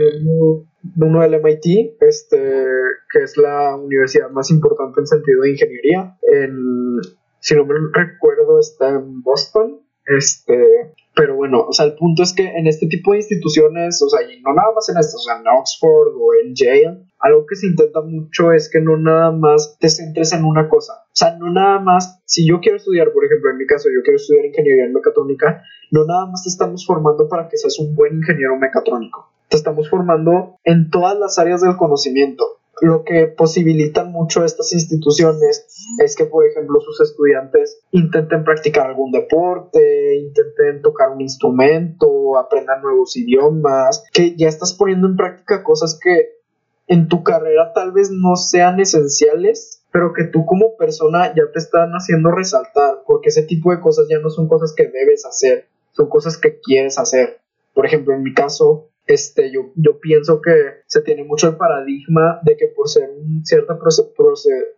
Uno 0.96 1.20
del 1.20 1.42
MIT, 1.42 1.96
este, 2.00 2.64
que 3.12 3.22
es 3.22 3.36
la 3.36 3.76
universidad 3.76 4.30
más 4.30 4.50
importante 4.50 5.00
en 5.00 5.06
sentido 5.06 5.42
de 5.42 5.50
ingeniería. 5.50 6.16
En, 6.22 7.00
si 7.38 7.54
no 7.54 7.66
me 7.66 7.74
recuerdo, 7.92 8.58
está 8.58 8.88
en 8.90 9.20
Boston. 9.20 9.80
Este, 10.06 10.94
pero 11.14 11.34
bueno, 11.34 11.64
o 11.68 11.72
sea, 11.72 11.86
el 11.86 11.94
punto 11.94 12.22
es 12.22 12.32
que 12.32 12.46
en 12.46 12.66
este 12.66 12.86
tipo 12.86 13.12
de 13.12 13.18
instituciones, 13.18 14.00
o 14.02 14.08
sea, 14.08 14.22
y 14.22 14.40
no 14.40 14.54
nada 14.54 14.72
más 14.74 14.88
en 14.88 14.96
estas, 14.96 15.16
o 15.16 15.18
sea, 15.18 15.38
en 15.38 15.46
Oxford 15.46 16.14
o 16.16 16.34
en 16.42 16.54
Yale, 16.54 17.04
algo 17.18 17.44
que 17.46 17.56
se 17.56 17.66
intenta 17.66 18.00
mucho 18.00 18.52
es 18.52 18.70
que 18.70 18.80
no 18.80 18.96
nada 18.96 19.30
más 19.30 19.76
te 19.78 19.88
centres 19.88 20.32
en 20.32 20.44
una 20.44 20.68
cosa. 20.68 20.92
O 21.06 21.16
sea, 21.16 21.36
no 21.36 21.50
nada 21.50 21.80
más, 21.80 22.22
si 22.24 22.48
yo 22.48 22.60
quiero 22.60 22.76
estudiar, 22.76 23.12
por 23.12 23.24
ejemplo, 23.24 23.50
en 23.50 23.58
mi 23.58 23.66
caso, 23.66 23.88
yo 23.88 24.02
quiero 24.02 24.16
estudiar 24.16 24.46
ingeniería 24.46 24.84
en 24.84 24.92
mecatrónica, 24.92 25.62
no 25.90 26.04
nada 26.04 26.26
más 26.26 26.44
te 26.44 26.48
estamos 26.48 26.86
formando 26.86 27.28
para 27.28 27.48
que 27.48 27.56
seas 27.56 27.78
un 27.80 27.94
buen 27.94 28.14
ingeniero 28.16 28.56
mecatrónico. 28.56 29.28
Te 29.48 29.56
estamos 29.56 29.90
formando 29.90 30.56
en 30.64 30.90
todas 30.90 31.18
las 31.18 31.38
áreas 31.38 31.60
del 31.60 31.76
conocimiento 31.76 32.59
lo 32.80 33.04
que 33.04 33.26
posibilitan 33.26 34.10
mucho 34.10 34.44
estas 34.44 34.72
instituciones 34.72 35.66
es 35.98 36.16
que, 36.16 36.24
por 36.24 36.46
ejemplo, 36.46 36.80
sus 36.80 37.00
estudiantes 37.00 37.80
intenten 37.90 38.44
practicar 38.44 38.88
algún 38.88 39.12
deporte, 39.12 40.16
intenten 40.16 40.82
tocar 40.82 41.10
un 41.10 41.20
instrumento, 41.20 42.38
aprendan 42.38 42.82
nuevos 42.82 43.16
idiomas, 43.16 44.04
que 44.12 44.36
ya 44.36 44.48
estás 44.48 44.74
poniendo 44.74 45.06
en 45.08 45.16
práctica 45.16 45.62
cosas 45.62 45.98
que 46.02 46.40
en 46.86 47.08
tu 47.08 47.22
carrera 47.22 47.72
tal 47.72 47.92
vez 47.92 48.10
no 48.10 48.36
sean 48.36 48.80
esenciales, 48.80 49.84
pero 49.92 50.12
que 50.12 50.24
tú 50.24 50.44
como 50.44 50.76
persona 50.76 51.28
ya 51.34 51.44
te 51.52 51.58
están 51.58 51.92
haciendo 51.92 52.30
resaltar, 52.30 53.02
porque 53.06 53.28
ese 53.28 53.42
tipo 53.42 53.70
de 53.70 53.80
cosas 53.80 54.06
ya 54.08 54.18
no 54.18 54.30
son 54.30 54.48
cosas 54.48 54.74
que 54.76 54.88
debes 54.88 55.24
hacer, 55.26 55.68
son 55.92 56.08
cosas 56.08 56.36
que 56.38 56.60
quieres 56.60 56.98
hacer. 56.98 57.40
Por 57.74 57.86
ejemplo, 57.86 58.14
en 58.14 58.22
mi 58.22 58.34
caso, 58.34 58.89
este, 59.06 59.50
yo, 59.52 59.72
yo 59.74 59.98
pienso 59.98 60.40
que 60.40 60.52
se 60.86 61.02
tiene 61.02 61.24
mucho 61.24 61.48
el 61.48 61.56
paradigma 61.56 62.40
de 62.44 62.56
que 62.56 62.68
por 62.68 62.88
ser 62.88 63.10
una 63.10 63.44
cierta 63.44 63.78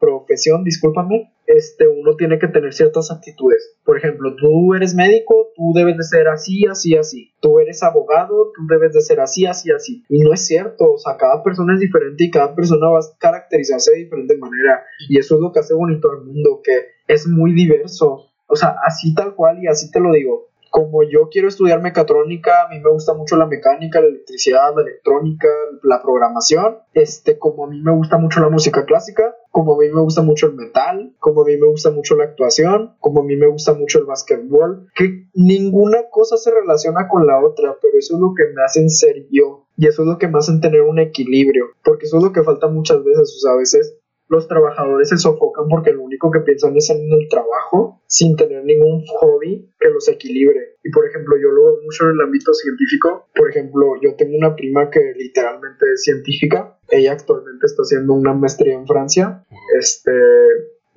profesión, 0.00 0.64
discúlpame, 0.64 1.32
este, 1.46 1.86
uno 1.86 2.16
tiene 2.16 2.38
que 2.38 2.48
tener 2.48 2.72
ciertas 2.72 3.10
actitudes. 3.10 3.76
Por 3.84 3.98
ejemplo, 3.98 4.34
tú 4.36 4.74
eres 4.74 4.94
médico, 4.94 5.48
tú 5.54 5.72
debes 5.74 5.98
de 5.98 6.04
ser 6.04 6.28
así, 6.28 6.64
así, 6.66 6.96
así. 6.96 7.34
Tú 7.40 7.58
eres 7.58 7.82
abogado, 7.82 8.52
tú 8.54 8.66
debes 8.68 8.94
de 8.94 9.02
ser 9.02 9.20
así, 9.20 9.44
así, 9.44 9.70
así. 9.70 10.04
Y 10.08 10.20
no 10.20 10.32
es 10.32 10.46
cierto, 10.46 10.92
o 10.92 10.98
sea, 10.98 11.16
cada 11.16 11.42
persona 11.42 11.74
es 11.74 11.80
diferente 11.80 12.24
y 12.24 12.30
cada 12.30 12.54
persona 12.54 12.88
va 12.88 13.00
a 13.00 13.18
caracterizarse 13.18 13.92
de 13.92 14.04
diferente 14.04 14.36
manera. 14.38 14.82
Y 15.08 15.18
eso 15.18 15.34
es 15.34 15.40
lo 15.40 15.52
que 15.52 15.60
hace 15.60 15.74
bonito 15.74 16.10
al 16.10 16.24
mundo, 16.24 16.60
que 16.64 16.72
es 17.06 17.26
muy 17.26 17.52
diverso. 17.52 18.30
O 18.46 18.56
sea, 18.56 18.76
así 18.86 19.14
tal 19.14 19.34
cual 19.34 19.62
y 19.62 19.66
así 19.66 19.90
te 19.90 20.00
lo 20.00 20.12
digo 20.12 20.51
como 20.72 21.02
yo 21.02 21.28
quiero 21.30 21.48
estudiar 21.48 21.82
mecatrónica, 21.82 22.62
a 22.62 22.68
mí 22.70 22.80
me 22.80 22.90
gusta 22.90 23.12
mucho 23.12 23.36
la 23.36 23.44
mecánica, 23.44 24.00
la 24.00 24.06
electricidad, 24.06 24.74
la 24.74 24.80
electrónica, 24.80 25.46
la 25.82 26.00
programación. 26.00 26.78
Este, 26.94 27.38
como 27.38 27.66
a 27.66 27.68
mí 27.68 27.78
me 27.82 27.94
gusta 27.94 28.16
mucho 28.16 28.40
la 28.40 28.48
música 28.48 28.86
clásica, 28.86 29.36
como 29.50 29.74
a 29.74 29.78
mí 29.78 29.90
me 29.90 30.00
gusta 30.00 30.22
mucho 30.22 30.46
el 30.46 30.54
metal, 30.54 31.14
como 31.18 31.42
a 31.42 31.44
mí 31.44 31.58
me 31.58 31.66
gusta 31.66 31.90
mucho 31.90 32.16
la 32.16 32.24
actuación, 32.24 32.94
como 33.00 33.20
a 33.20 33.24
mí 33.24 33.36
me 33.36 33.48
gusta 33.48 33.74
mucho 33.74 33.98
el 33.98 34.06
básquetbol, 34.06 34.88
que 34.94 35.26
ninguna 35.34 36.08
cosa 36.10 36.38
se 36.38 36.50
relaciona 36.50 37.06
con 37.06 37.26
la 37.26 37.38
otra, 37.38 37.76
pero 37.82 37.98
eso 37.98 38.14
es 38.14 38.20
lo 38.20 38.32
que 38.34 38.44
me 38.54 38.62
hace 38.64 38.88
ser 38.88 39.26
yo. 39.30 39.66
Y 39.76 39.88
eso 39.88 40.02
es 40.02 40.08
lo 40.08 40.16
que 40.16 40.28
me 40.28 40.38
hace 40.38 40.58
tener 40.58 40.80
un 40.80 40.98
equilibrio, 40.98 41.66
porque 41.84 42.06
eso 42.06 42.16
es 42.16 42.24
lo 42.24 42.32
que 42.32 42.42
falta 42.42 42.68
muchas 42.68 43.04
veces, 43.04 43.36
o 43.36 43.40
sea, 43.40 43.52
a 43.52 43.56
veces 43.58 43.98
los 44.32 44.48
trabajadores 44.48 45.10
se 45.10 45.18
sofocan 45.18 45.68
porque 45.68 45.92
lo 45.92 46.04
único 46.04 46.30
que 46.30 46.40
piensan 46.40 46.74
es 46.74 46.88
en 46.88 47.02
el 47.12 47.28
trabajo 47.28 48.00
sin 48.06 48.34
tener 48.34 48.64
ningún 48.64 49.04
hobby 49.20 49.70
que 49.78 49.90
los 49.90 50.08
equilibre. 50.08 50.78
Y 50.82 50.90
por 50.90 51.06
ejemplo, 51.06 51.36
yo 51.36 51.50
lo 51.50 51.64
veo 51.64 51.82
mucho 51.84 52.04
en 52.04 52.12
el 52.12 52.20
ámbito 52.22 52.54
científico. 52.54 53.28
Por 53.34 53.50
ejemplo, 53.50 54.00
yo 54.00 54.16
tengo 54.16 54.34
una 54.38 54.56
prima 54.56 54.88
que 54.88 55.12
literalmente 55.16 55.84
es 55.92 56.02
científica. 56.02 56.78
Ella 56.88 57.12
actualmente 57.12 57.66
está 57.66 57.82
haciendo 57.82 58.14
una 58.14 58.32
maestría 58.32 58.72
en 58.72 58.86
Francia. 58.86 59.44
Este, 59.78 60.12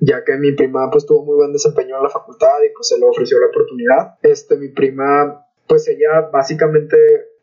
ya 0.00 0.24
que 0.24 0.38
mi 0.38 0.52
prima 0.52 0.88
pues 0.90 1.04
tuvo 1.04 1.26
muy 1.26 1.36
buen 1.36 1.52
desempeño 1.52 1.96
en 1.98 2.04
la 2.04 2.08
facultad 2.08 2.56
y 2.64 2.72
pues 2.74 2.88
se 2.88 2.98
le 2.98 3.04
ofreció 3.04 3.38
la 3.38 3.48
oportunidad. 3.48 4.14
Este, 4.22 4.56
mi 4.56 4.68
prima, 4.68 5.46
pues 5.68 5.86
ella 5.88 6.30
básicamente 6.32 6.96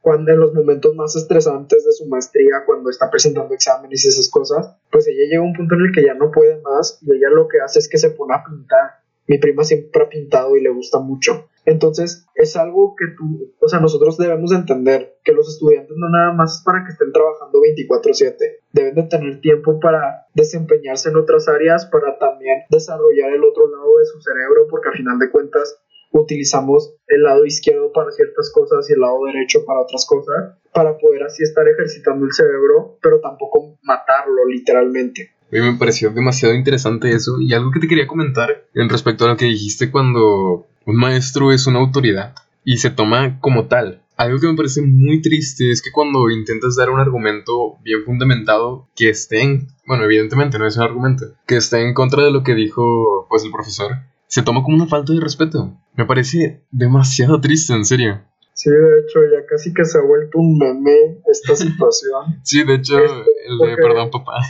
cuando 0.04 0.34
en 0.34 0.40
los 0.42 0.54
momentos 0.54 0.94
más 0.96 1.16
estresantes 1.16 1.86
de 1.86 1.94
su 1.94 2.06
maestría, 2.08 2.66
cuando 2.66 2.90
está 2.90 3.10
presentando 3.10 3.54
exámenes 3.54 4.04
y 4.04 4.10
esas 4.10 4.30
cosas, 4.30 4.76
pues 4.92 5.08
ella 5.08 5.24
llega 5.30 5.42
a 5.42 5.46
un 5.46 5.54
punto 5.54 5.76
en 5.76 5.82
el 5.86 5.94
que 5.94 6.04
ya 6.04 6.14
no 6.14 6.30
puede 6.30 6.60
más 6.60 7.00
y 7.02 7.16
ella 7.16 7.30
lo 7.30 7.48
que 7.48 7.62
hace 7.62 7.80
es 7.80 7.88
que 7.88 7.98
se 7.98 8.10
pone 8.10 8.36
a 8.36 8.44
pintar. 8.44 9.00
Mi 9.28 9.38
prima 9.38 9.64
siempre 9.64 10.04
ha 10.04 10.10
pintado 10.10 10.58
y 10.58 10.62
le 10.62 10.72
gusta 10.72 11.00
mucho. 11.00 11.48
Entonces, 11.64 12.26
es 12.36 12.58
algo 12.58 12.96
que 12.98 13.06
tú, 13.18 13.56
o 13.62 13.70
sea, 13.70 13.80
nosotros 13.80 14.18
debemos 14.18 14.52
entender 14.52 15.16
que 15.24 15.32
los 15.32 15.48
estudiantes 15.48 15.96
no 15.96 16.10
nada 16.10 16.34
más 16.34 16.58
es 16.58 16.64
para 16.66 16.84
que 16.84 16.92
estén 16.92 17.14
trabajando 17.14 17.62
24/7, 17.62 18.60
deben 18.74 18.96
de 18.96 19.04
tener 19.04 19.40
tiempo 19.40 19.80
para 19.80 20.28
desempeñarse 20.34 21.08
en 21.08 21.16
otras 21.16 21.48
áreas, 21.48 21.86
para 21.86 22.18
también 22.18 22.64
desarrollar 22.70 23.32
el 23.32 23.46
otro 23.46 23.70
lado 23.70 23.98
de 24.00 24.06
su 24.06 24.20
cerebro, 24.20 24.68
porque 24.70 24.90
al 24.90 24.96
final 24.96 25.18
de 25.18 25.32
cuentas 25.32 25.82
utilizamos 26.14 26.94
el 27.08 27.24
lado 27.24 27.46
izquierdo 27.46 27.92
para 27.92 28.12
ciertas 28.12 28.52
cosas 28.54 28.90
y 28.90 28.94
el 28.94 29.00
lado 29.00 29.26
derecho 29.26 29.66
para 29.66 29.82
otras 29.82 30.06
cosas, 30.08 30.58
para 30.74 30.98
poder 30.98 31.24
así 31.24 31.44
estar 31.44 31.68
ejercitando 31.68 32.26
el 32.26 32.34
cerebro, 32.34 32.98
pero 33.02 33.20
tampoco 33.20 33.78
matarlo 33.82 34.46
literalmente. 34.48 35.32
A 35.52 35.56
mí 35.56 35.62
me 35.62 35.78
pareció 35.78 36.10
demasiado 36.12 36.56
interesante 36.56 37.12
eso 37.12 37.40
y 37.40 37.54
algo 37.54 37.72
que 37.72 37.80
te 37.80 37.88
quería 37.88 38.08
comentar 38.08 38.66
en 38.74 38.90
respecto 38.90 39.26
a 39.26 39.30
lo 39.30 39.38
que 39.38 39.46
dijiste 39.46 39.92
cuando 39.92 40.66
un 40.86 40.96
maestro 40.96 41.52
es 41.52 41.68
una 41.68 41.80
autoridad 41.80 42.34
y 42.64 42.78
se 42.78 42.90
toma 42.90 43.40
como 43.40 43.68
tal. 43.68 44.02
Algo 44.16 44.40
que 44.40 44.48
me 44.48 44.56
parece 44.56 44.82
muy 44.82 45.22
triste 45.22 45.72
es 45.72 45.82
que 45.82 45.92
cuando 45.92 46.30
intentas 46.30 46.76
dar 46.76 46.92
un 46.92 47.00
argumento 47.00 47.78
bien 47.84 48.04
fundamentado 48.04 48.88
que 48.96 49.10
esté 49.10 49.42
en, 49.42 49.68
bueno, 49.88 50.04
evidentemente 50.04 50.60
no 50.60 50.68
es 50.68 50.78
un 50.78 50.84
argumento, 50.84 51.26
que 51.48 51.58
esté 51.58 51.82
en 51.82 51.94
contra 51.94 52.24
de 52.24 52.32
lo 52.32 52.44
que 52.44 52.54
dijo 52.54 53.26
pues 53.28 53.44
el 53.44 53.52
profesor, 53.52 53.92
se 54.34 54.42
toma 54.42 54.64
como 54.64 54.78
una 54.78 54.88
falta 54.88 55.14
de 55.14 55.20
respeto. 55.22 55.78
Me 55.94 56.08
parece 56.08 56.64
demasiado 56.72 57.40
triste, 57.40 57.72
en 57.72 57.86
serio. 57.86 58.20
Sí, 58.54 58.72
de 58.72 59.02
hecho, 59.02 59.20
ya 59.32 59.46
casi 59.46 59.72
que 59.76 59.86
se 59.86 60.00
ha 60.00 60.02
vuelto 60.02 60.40
un 60.40 60.58
meme 60.58 61.20
esta 61.28 61.56
situación. 61.56 62.40
sí, 62.42 62.64
de 62.66 62.74
hecho, 62.74 62.98
el 62.98 63.60
de 63.60 63.76
perdón, 63.76 64.10
papá. 64.10 64.42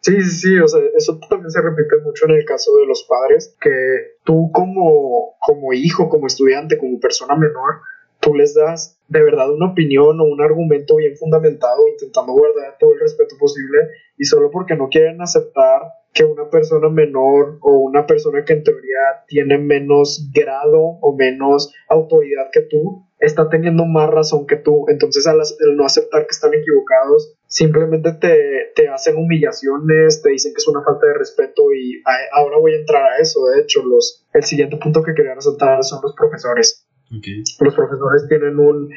Sí, 0.00 0.22
sí, 0.22 0.30
sí, 0.30 0.58
o 0.58 0.66
sea, 0.66 0.80
eso 0.96 1.18
también 1.28 1.50
se 1.50 1.60
repite 1.60 1.98
mucho 2.02 2.24
en 2.24 2.36
el 2.36 2.46
caso 2.46 2.74
de 2.76 2.86
los 2.86 3.02
padres, 3.06 3.54
que 3.60 4.16
tú 4.24 4.50
como, 4.50 5.36
como 5.40 5.74
hijo, 5.74 6.08
como 6.08 6.26
estudiante, 6.26 6.78
como 6.78 6.98
persona 6.98 7.36
menor, 7.36 7.82
tú 8.20 8.34
les 8.34 8.54
das 8.54 8.97
de 9.08 9.22
verdad 9.22 9.50
una 9.50 9.72
opinión 9.72 10.20
o 10.20 10.24
un 10.24 10.40
argumento 10.40 10.96
bien 10.96 11.16
fundamentado, 11.16 11.88
intentando 11.88 12.32
guardar 12.32 12.76
todo 12.78 12.92
el 12.92 13.00
respeto 13.00 13.36
posible, 13.38 13.78
y 14.16 14.24
solo 14.24 14.50
porque 14.50 14.76
no 14.76 14.88
quieren 14.88 15.20
aceptar 15.20 15.82
que 16.12 16.24
una 16.24 16.48
persona 16.50 16.88
menor 16.88 17.58
o 17.60 17.78
una 17.78 18.06
persona 18.06 18.44
que 18.44 18.52
en 18.54 18.64
teoría 18.64 19.24
tiene 19.26 19.58
menos 19.58 20.30
grado 20.32 20.80
o 21.00 21.14
menos 21.16 21.72
autoridad 21.88 22.48
que 22.52 22.62
tú, 22.62 23.06
está 23.18 23.48
teniendo 23.48 23.84
más 23.84 24.10
razón 24.10 24.46
que 24.46 24.56
tú. 24.56 24.86
Entonces, 24.88 25.26
al, 25.26 25.38
no 25.76 25.84
aceptar 25.84 26.22
que 26.22 26.30
están 26.30 26.54
equivocados, 26.54 27.36
simplemente 27.46 28.12
te, 28.12 28.72
te, 28.74 28.88
hacen 28.88 29.16
humillaciones, 29.16 30.22
te 30.22 30.30
dicen 30.30 30.52
que 30.52 30.58
es 30.58 30.68
una 30.68 30.82
falta 30.82 31.06
de 31.06 31.14
respeto 31.14 31.62
y 31.72 32.02
ahora 32.32 32.58
voy 32.58 32.74
a 32.74 32.78
entrar 32.78 33.04
a 33.04 33.18
eso. 33.18 33.46
De 33.46 33.60
hecho, 33.62 33.82
los, 33.84 34.26
el 34.32 34.44
siguiente 34.44 34.76
punto 34.76 35.02
que 35.02 35.14
quería 35.14 35.34
resaltar 35.34 35.82
son 35.82 36.00
los 36.02 36.14
profesores. 36.14 36.87
Los 37.10 37.74
profesores 37.74 38.26
tienen 38.28 38.58
un, 38.58 38.90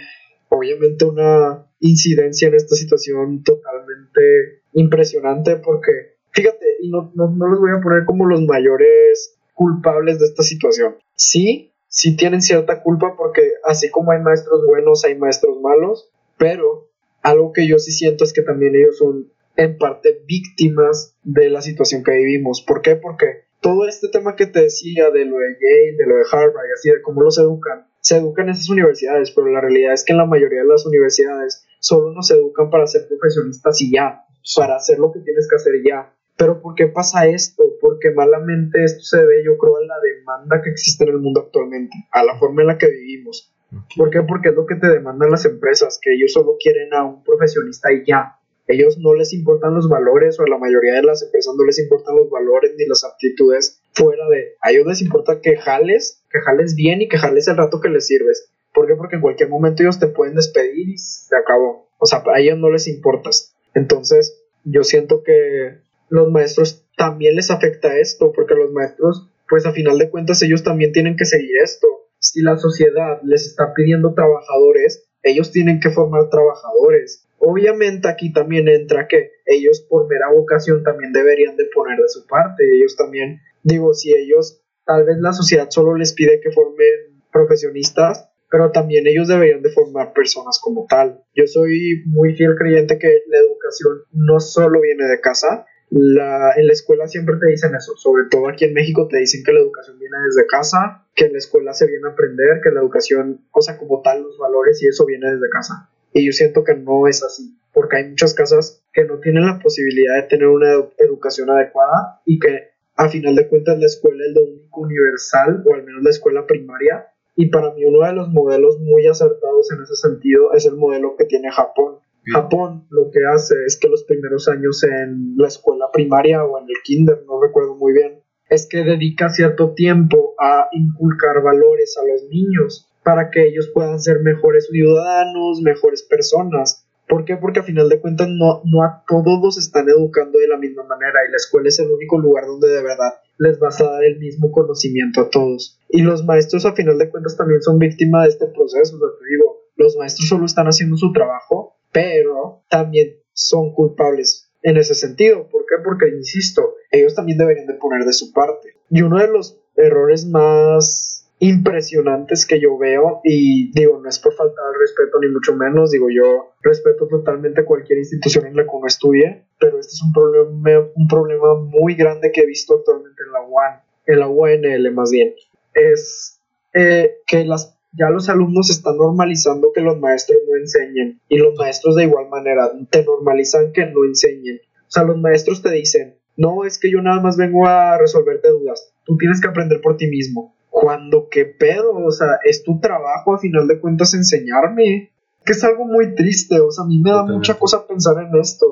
obviamente, 0.49 1.05
una 1.05 1.65
incidencia 1.79 2.47
en 2.47 2.55
esta 2.55 2.75
situación 2.75 3.43
totalmente 3.43 4.61
impresionante 4.73 5.57
porque, 5.57 6.17
fíjate, 6.31 6.65
y 6.81 6.89
no, 6.89 7.11
no, 7.15 7.29
no 7.29 7.47
los 7.47 7.59
voy 7.59 7.71
a 7.71 7.81
poner 7.81 8.05
como 8.05 8.25
los 8.25 8.41
mayores 8.41 9.37
culpables 9.53 10.19
de 10.19 10.25
esta 10.25 10.43
situación. 10.43 10.95
Sí, 11.15 11.71
sí 11.87 12.15
tienen 12.15 12.41
cierta 12.41 12.81
culpa 12.81 13.15
porque 13.15 13.53
así 13.65 13.89
como 13.89 14.11
hay 14.11 14.19
maestros 14.21 14.65
buenos, 14.65 15.03
hay 15.05 15.17
maestros 15.17 15.59
malos, 15.61 16.09
pero 16.37 16.89
algo 17.21 17.53
que 17.53 17.67
yo 17.67 17.77
sí 17.77 17.91
siento 17.91 18.23
es 18.23 18.33
que 18.33 18.41
también 18.41 18.75
ellos 18.75 18.97
son 18.97 19.31
en 19.57 19.77
parte 19.77 20.21
víctimas 20.25 21.15
de 21.23 21.49
la 21.49 21.61
situación 21.61 22.03
que 22.03 22.11
vivimos. 22.11 22.63
¿Por 22.65 22.81
qué? 22.81 22.95
Porque 22.95 23.45
todo 23.61 23.87
este 23.87 24.07
tema 24.07 24.35
que 24.35 24.47
te 24.47 24.63
decía 24.63 25.11
de 25.11 25.25
lo 25.25 25.37
de 25.37 25.57
Yale, 25.59 25.97
de 25.97 26.07
lo 26.07 26.15
de 26.15 26.23
Harvard 26.31 26.65
así, 26.73 26.89
de 26.89 27.01
cómo 27.01 27.21
los 27.21 27.37
educan, 27.37 27.85
se 28.01 28.17
educan 28.17 28.47
en 28.47 28.55
esas 28.55 28.69
universidades, 28.69 29.31
pero 29.31 29.47
la 29.47 29.61
realidad 29.61 29.93
es 29.93 30.03
que 30.03 30.11
en 30.13 30.17
la 30.17 30.25
mayoría 30.25 30.61
de 30.61 30.67
las 30.67 30.85
universidades 30.85 31.65
solo 31.79 32.11
nos 32.11 32.29
educan 32.31 32.69
para 32.69 32.87
ser 32.87 33.07
profesionistas 33.07 33.81
y 33.81 33.91
ya, 33.91 34.25
para 34.55 34.75
hacer 34.75 34.99
lo 34.99 35.11
que 35.11 35.19
tienes 35.19 35.47
que 35.47 35.55
hacer 35.55 35.73
ya. 35.87 36.13
Pero 36.37 36.61
¿por 36.61 36.75
qué 36.75 36.87
pasa 36.87 37.27
esto? 37.27 37.63
Porque 37.79 38.11
malamente 38.11 38.83
esto 38.83 39.03
se 39.03 39.17
debe, 39.17 39.43
yo 39.45 39.57
creo, 39.57 39.77
a 39.77 39.85
la 39.85 39.99
demanda 39.99 40.61
que 40.61 40.71
existe 40.71 41.03
en 41.03 41.11
el 41.11 41.19
mundo 41.19 41.41
actualmente, 41.41 41.95
a 42.11 42.23
la 42.23 42.37
forma 42.39 42.61
en 42.61 42.67
la 42.67 42.77
que 42.77 42.89
vivimos. 42.89 43.53
¿Por 43.95 44.09
qué? 44.09 44.21
Porque 44.23 44.49
es 44.49 44.55
lo 44.55 44.65
que 44.65 44.75
te 44.75 44.87
demandan 44.87 45.31
las 45.31 45.45
empresas, 45.45 45.99
que 46.01 46.13
ellos 46.13 46.33
solo 46.33 46.57
quieren 46.59 46.93
a 46.93 47.03
un 47.03 47.23
profesionista 47.23 47.93
y 47.93 48.05
ya. 48.05 48.37
Ellos 48.67 48.97
no 48.97 49.13
les 49.13 49.33
importan 49.33 49.75
los 49.75 49.89
valores 49.89 50.39
o 50.39 50.43
a 50.43 50.49
la 50.49 50.57
mayoría 50.57 50.93
de 50.93 51.03
las 51.03 51.21
empresas 51.23 51.53
no 51.57 51.63
les 51.63 51.79
importan 51.79 52.15
los 52.15 52.29
valores 52.29 52.73
ni 52.77 52.85
las 52.85 53.03
aptitudes 53.03 53.81
fuera 53.93 54.27
de... 54.29 54.55
A 54.61 54.71
ellos 54.71 54.87
les 54.87 55.01
importa 55.01 55.41
que 55.41 55.57
jales, 55.57 56.20
que 56.31 56.39
jales 56.41 56.75
bien 56.75 57.01
y 57.01 57.09
que 57.09 57.17
jales 57.17 57.47
el 57.47 57.57
rato 57.57 57.81
que 57.81 57.89
les 57.89 58.07
sirves. 58.07 58.51
¿Por 58.73 58.87
qué? 58.87 58.95
Porque 58.95 59.15
en 59.15 59.21
cualquier 59.21 59.49
momento 59.49 59.83
ellos 59.83 59.99
te 59.99 60.07
pueden 60.07 60.35
despedir 60.35 60.89
y 60.89 60.97
se 60.97 61.35
acabó. 61.35 61.89
O 61.99 62.05
sea, 62.05 62.23
a 62.33 62.39
ellos 62.39 62.57
no 62.57 62.69
les 62.69 62.87
importas. 62.87 63.53
Entonces, 63.73 64.41
yo 64.63 64.83
siento 64.83 65.23
que 65.23 65.79
los 66.09 66.31
maestros 66.31 66.85
también 66.97 67.35
les 67.35 67.51
afecta 67.51 67.97
esto, 67.97 68.31
porque 68.31 68.55
los 68.55 68.71
maestros, 68.71 69.29
pues 69.49 69.65
a 69.65 69.71
final 69.71 69.97
de 69.97 70.09
cuentas, 70.09 70.41
ellos 70.41 70.63
también 70.63 70.91
tienen 70.91 71.15
que 71.15 71.25
seguir 71.25 71.57
esto. 71.63 71.87
Si 72.19 72.41
la 72.41 72.57
sociedad 72.57 73.19
les 73.23 73.47
está 73.47 73.73
pidiendo 73.73 74.13
trabajadores, 74.13 75.07
ellos 75.23 75.51
tienen 75.51 75.79
que 75.79 75.89
formar 75.89 76.29
trabajadores. 76.29 77.27
Obviamente 77.39 78.07
aquí 78.07 78.31
también 78.31 78.67
entra 78.67 79.07
que 79.07 79.31
ellos 79.45 79.81
por 79.89 80.07
mera 80.07 80.31
vocación 80.31 80.83
también 80.83 81.11
deberían 81.11 81.57
de 81.57 81.65
poner 81.73 81.97
de 81.97 82.07
su 82.07 82.27
parte. 82.27 82.63
Ellos 82.75 82.95
también, 82.95 83.41
digo, 83.63 83.93
si 83.93 84.13
ellos, 84.13 84.61
tal 84.91 85.05
vez 85.05 85.17
la 85.19 85.31
sociedad 85.31 85.69
solo 85.69 85.95
les 85.95 86.11
pide 86.11 86.41
que 86.41 86.51
formen 86.51 87.23
profesionistas, 87.31 88.29
pero 88.49 88.71
también 88.71 89.07
ellos 89.07 89.29
deberían 89.29 89.61
de 89.61 89.71
formar 89.71 90.11
personas 90.11 90.59
como 90.61 90.85
tal. 90.89 91.23
Yo 91.33 91.47
soy 91.47 92.03
muy 92.07 92.35
fiel 92.35 92.55
creyente 92.57 92.99
que 92.99 93.23
la 93.29 93.37
educación 93.37 93.99
no 94.11 94.41
solo 94.41 94.81
viene 94.81 95.05
de 95.05 95.21
casa, 95.21 95.65
en 95.91 96.67
la 96.67 96.73
escuela 96.73 97.07
siempre 97.07 97.35
te 97.39 97.47
dicen 97.47 97.73
eso, 97.73 97.95
sobre 97.95 98.25
todo 98.29 98.49
aquí 98.49 98.65
en 98.65 98.73
México 98.73 99.07
te 99.09 99.19
dicen 99.19 99.43
que 99.45 99.53
la 99.53 99.61
educación 99.61 99.97
viene 99.97 100.17
desde 100.25 100.45
casa, 100.47 101.05
que 101.15 101.25
en 101.25 101.33
la 101.33 101.37
escuela 101.37 101.73
se 101.73 101.87
viene 101.87 102.09
a 102.09 102.11
aprender, 102.11 102.59
que 102.61 102.71
la 102.71 102.81
educación, 102.81 103.45
o 103.51 103.61
sea, 103.61 103.77
como 103.77 104.01
tal, 104.01 104.23
los 104.23 104.37
valores 104.37 104.83
y 104.83 104.87
eso 104.87 105.05
viene 105.05 105.31
desde 105.31 105.49
casa. 105.49 105.89
Y 106.11 106.25
yo 106.25 106.33
siento 106.33 106.65
que 106.65 106.75
no 106.75 107.07
es 107.07 107.23
así, 107.23 107.57
porque 107.73 107.95
hay 107.95 108.09
muchas 108.09 108.33
casas 108.33 108.83
que 108.91 109.05
no 109.05 109.19
tienen 109.19 109.45
la 109.45 109.59
posibilidad 109.59 110.15
de 110.15 110.27
tener 110.27 110.47
una 110.47 110.73
educación 110.97 111.49
adecuada 111.49 112.21
y 112.25 112.39
que 112.39 112.70
a 112.95 113.09
final 113.09 113.35
de 113.35 113.47
cuentas 113.47 113.79
la 113.79 113.85
escuela 113.85 114.23
es 114.27 114.35
lo 114.35 114.41
único 114.43 114.81
universal, 114.81 115.63
o 115.65 115.73
al 115.73 115.83
menos 115.83 116.03
la 116.03 116.09
escuela 116.09 116.45
primaria. 116.45 117.07
Y 117.35 117.49
para 117.49 117.73
mí 117.73 117.85
uno 117.85 118.05
de 118.05 118.13
los 118.13 118.29
modelos 118.29 118.79
muy 118.79 119.07
acertados 119.07 119.71
en 119.71 119.81
ese 119.81 119.95
sentido 119.95 120.53
es 120.53 120.65
el 120.65 120.75
modelo 120.75 121.15
que 121.17 121.25
tiene 121.25 121.51
Japón 121.51 121.99
Japón 122.25 122.85
lo 122.89 123.09
que 123.11 123.19
hace 123.25 123.55
es 123.65 123.77
que 123.77 123.87
los 123.87 124.03
primeros 124.03 124.47
años 124.47 124.83
en 124.83 125.35
la 125.37 125.47
escuela 125.47 125.89
primaria 125.91 126.43
o 126.43 126.59
en 126.59 126.65
el 126.65 126.75
kinder, 126.83 127.23
no 127.25 127.41
recuerdo 127.41 127.75
muy 127.75 127.93
bien, 127.93 128.21
es 128.49 128.67
que 128.69 128.83
dedica 128.83 129.29
cierto 129.29 129.73
tiempo 129.73 130.35
a 130.39 130.67
inculcar 130.71 131.41
valores 131.41 131.97
a 131.97 132.05
los 132.05 132.29
niños 132.29 132.87
para 133.03 133.31
que 133.31 133.47
ellos 133.47 133.71
puedan 133.73 133.99
ser 133.99 134.19
mejores 134.19 134.67
ciudadanos, 134.71 135.61
mejores 135.61 136.03
personas. 136.03 136.85
¿Por 137.11 137.25
qué? 137.25 137.35
Porque 137.35 137.59
a 137.59 137.63
final 137.63 137.89
de 137.89 137.99
cuentas 137.99 138.29
no, 138.29 138.61
no 138.63 138.83
a 138.83 139.03
todos 139.05 139.41
los 139.43 139.57
están 139.57 139.89
educando 139.89 140.39
de 140.39 140.47
la 140.47 140.57
misma 140.57 140.83
manera 140.85 141.19
y 141.27 141.31
la 141.31 141.35
escuela 141.35 141.67
es 141.67 141.77
el 141.79 141.91
único 141.91 142.17
lugar 142.17 142.45
donde 142.45 142.69
de 142.69 142.81
verdad 142.81 143.15
les 143.37 143.59
vas 143.59 143.81
a 143.81 143.91
dar 143.91 144.03
el 144.05 144.17
mismo 144.17 144.49
conocimiento 144.49 145.19
a 145.19 145.29
todos. 145.29 145.77
Y 145.89 146.03
los 146.03 146.23
maestros 146.23 146.65
a 146.65 146.71
final 146.71 146.97
de 146.97 147.09
cuentas 147.09 147.35
también 147.35 147.61
son 147.61 147.79
víctimas 147.79 148.23
de 148.23 148.29
este 148.29 148.47
proceso, 148.47 148.95
o 148.95 148.99
te 148.99 149.25
digo, 149.29 149.57
los 149.75 149.97
maestros 149.97 150.29
solo 150.29 150.45
están 150.45 150.67
haciendo 150.67 150.95
su 150.95 151.11
trabajo 151.11 151.75
pero 151.91 152.63
también 152.69 153.17
son 153.33 153.73
culpables 153.73 154.49
en 154.63 154.77
ese 154.77 154.95
sentido. 154.95 155.47
¿Por 155.49 155.65
qué? 155.65 155.75
Porque, 155.83 156.09
insisto, 156.09 156.75
ellos 156.91 157.15
también 157.15 157.37
deberían 157.37 157.67
de 157.67 157.73
poner 157.73 158.05
de 158.05 158.13
su 158.13 158.31
parte. 158.31 158.75
Y 158.89 159.01
uno 159.01 159.19
de 159.19 159.27
los 159.27 159.59
errores 159.75 160.25
más 160.25 161.10
impresionantes 161.41 162.45
que 162.45 162.61
yo 162.61 162.77
veo 162.77 163.19
y 163.23 163.71
digo, 163.71 163.99
no 163.99 164.07
es 164.07 164.19
por 164.19 164.31
faltar 164.35 164.63
al 164.63 164.79
respeto 164.79 165.19
ni 165.19 165.27
mucho 165.27 165.55
menos, 165.55 165.89
digo 165.89 166.07
yo 166.11 166.53
respeto 166.61 167.07
totalmente 167.07 167.65
cualquier 167.65 167.97
institución 167.97 168.45
en 168.45 168.55
la 168.55 168.63
que 168.63 168.69
uno 168.71 168.85
estudie, 168.85 169.43
pero 169.59 169.79
este 169.79 169.93
es 169.93 170.03
un 170.03 170.13
problema, 170.13 170.87
un 170.93 171.07
problema 171.07 171.55
muy 171.55 171.95
grande 171.95 172.31
que 172.31 172.41
he 172.41 172.45
visto 172.45 172.75
actualmente 172.75 173.23
en 173.25 173.31
la 173.31 173.41
UAN, 173.41 173.81
en 174.05 174.19
la 174.19 174.27
UNL 174.27 174.93
más 174.93 175.09
bien, 175.09 175.33
es 175.73 176.39
eh, 176.75 177.15
que 177.25 177.43
las, 177.43 177.75
ya 177.97 178.11
los 178.11 178.29
alumnos 178.29 178.69
están 178.69 178.97
normalizando 178.97 179.71
que 179.73 179.81
los 179.81 179.99
maestros 179.99 180.41
no 180.47 180.57
enseñen 180.57 181.21
y 181.27 181.39
los 181.39 181.55
maestros 181.57 181.95
de 181.95 182.03
igual 182.03 182.29
manera 182.29 182.71
te 182.91 183.03
normalizan 183.03 183.73
que 183.73 183.87
no 183.87 184.05
enseñen. 184.05 184.61
O 184.81 184.91
sea, 184.91 185.03
los 185.05 185.17
maestros 185.17 185.63
te 185.63 185.71
dicen, 185.71 186.17
no, 186.37 186.65
es 186.65 186.77
que 186.77 186.91
yo 186.91 187.01
nada 187.01 187.19
más 187.19 187.35
vengo 187.35 187.65
a 187.65 187.97
resolverte 187.97 188.49
dudas, 188.49 188.93
tú 189.05 189.17
tienes 189.17 189.41
que 189.41 189.47
aprender 189.47 189.81
por 189.81 189.97
ti 189.97 190.05
mismo 190.05 190.53
cuando 190.71 191.27
qué 191.29 191.45
pedo, 191.45 191.91
o 191.93 192.11
sea, 192.11 192.39
es 192.45 192.63
tu 192.63 192.79
trabajo 192.79 193.35
a 193.35 193.37
final 193.37 193.67
de 193.67 193.79
cuentas 193.79 194.13
enseñarme, 194.13 195.11
que 195.45 195.51
es 195.51 195.63
algo 195.65 195.85
muy 195.85 196.15
triste, 196.15 196.61
o 196.61 196.71
sea, 196.71 196.85
a 196.85 196.87
mí 196.87 196.99
me 196.99 197.11
da 197.11 197.23
mucha 197.23 197.59
cosa 197.59 197.85
pensar 197.85 198.15
en 198.23 198.39
esto. 198.39 198.65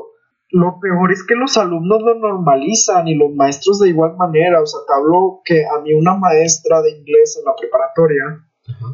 Lo 0.50 0.80
peor 0.80 1.12
es 1.12 1.24
que 1.28 1.36
los 1.36 1.58
alumnos 1.58 2.02
lo 2.02 2.16
normalizan 2.16 3.08
y 3.10 3.16
los 3.16 3.36
maestros 3.36 3.80
de 3.80 3.90
igual 3.90 4.16
manera, 4.16 4.62
o 4.62 4.66
sea, 4.66 4.80
te 4.88 4.94
hablo 4.94 5.42
que 5.44 5.66
a 5.66 5.82
mí 5.82 5.94
una 5.94 6.16
maestra 6.16 6.82
de 6.82 6.92
inglés 6.92 7.38
en 7.38 7.46
la 7.46 7.54
preparatoria, 7.56 8.24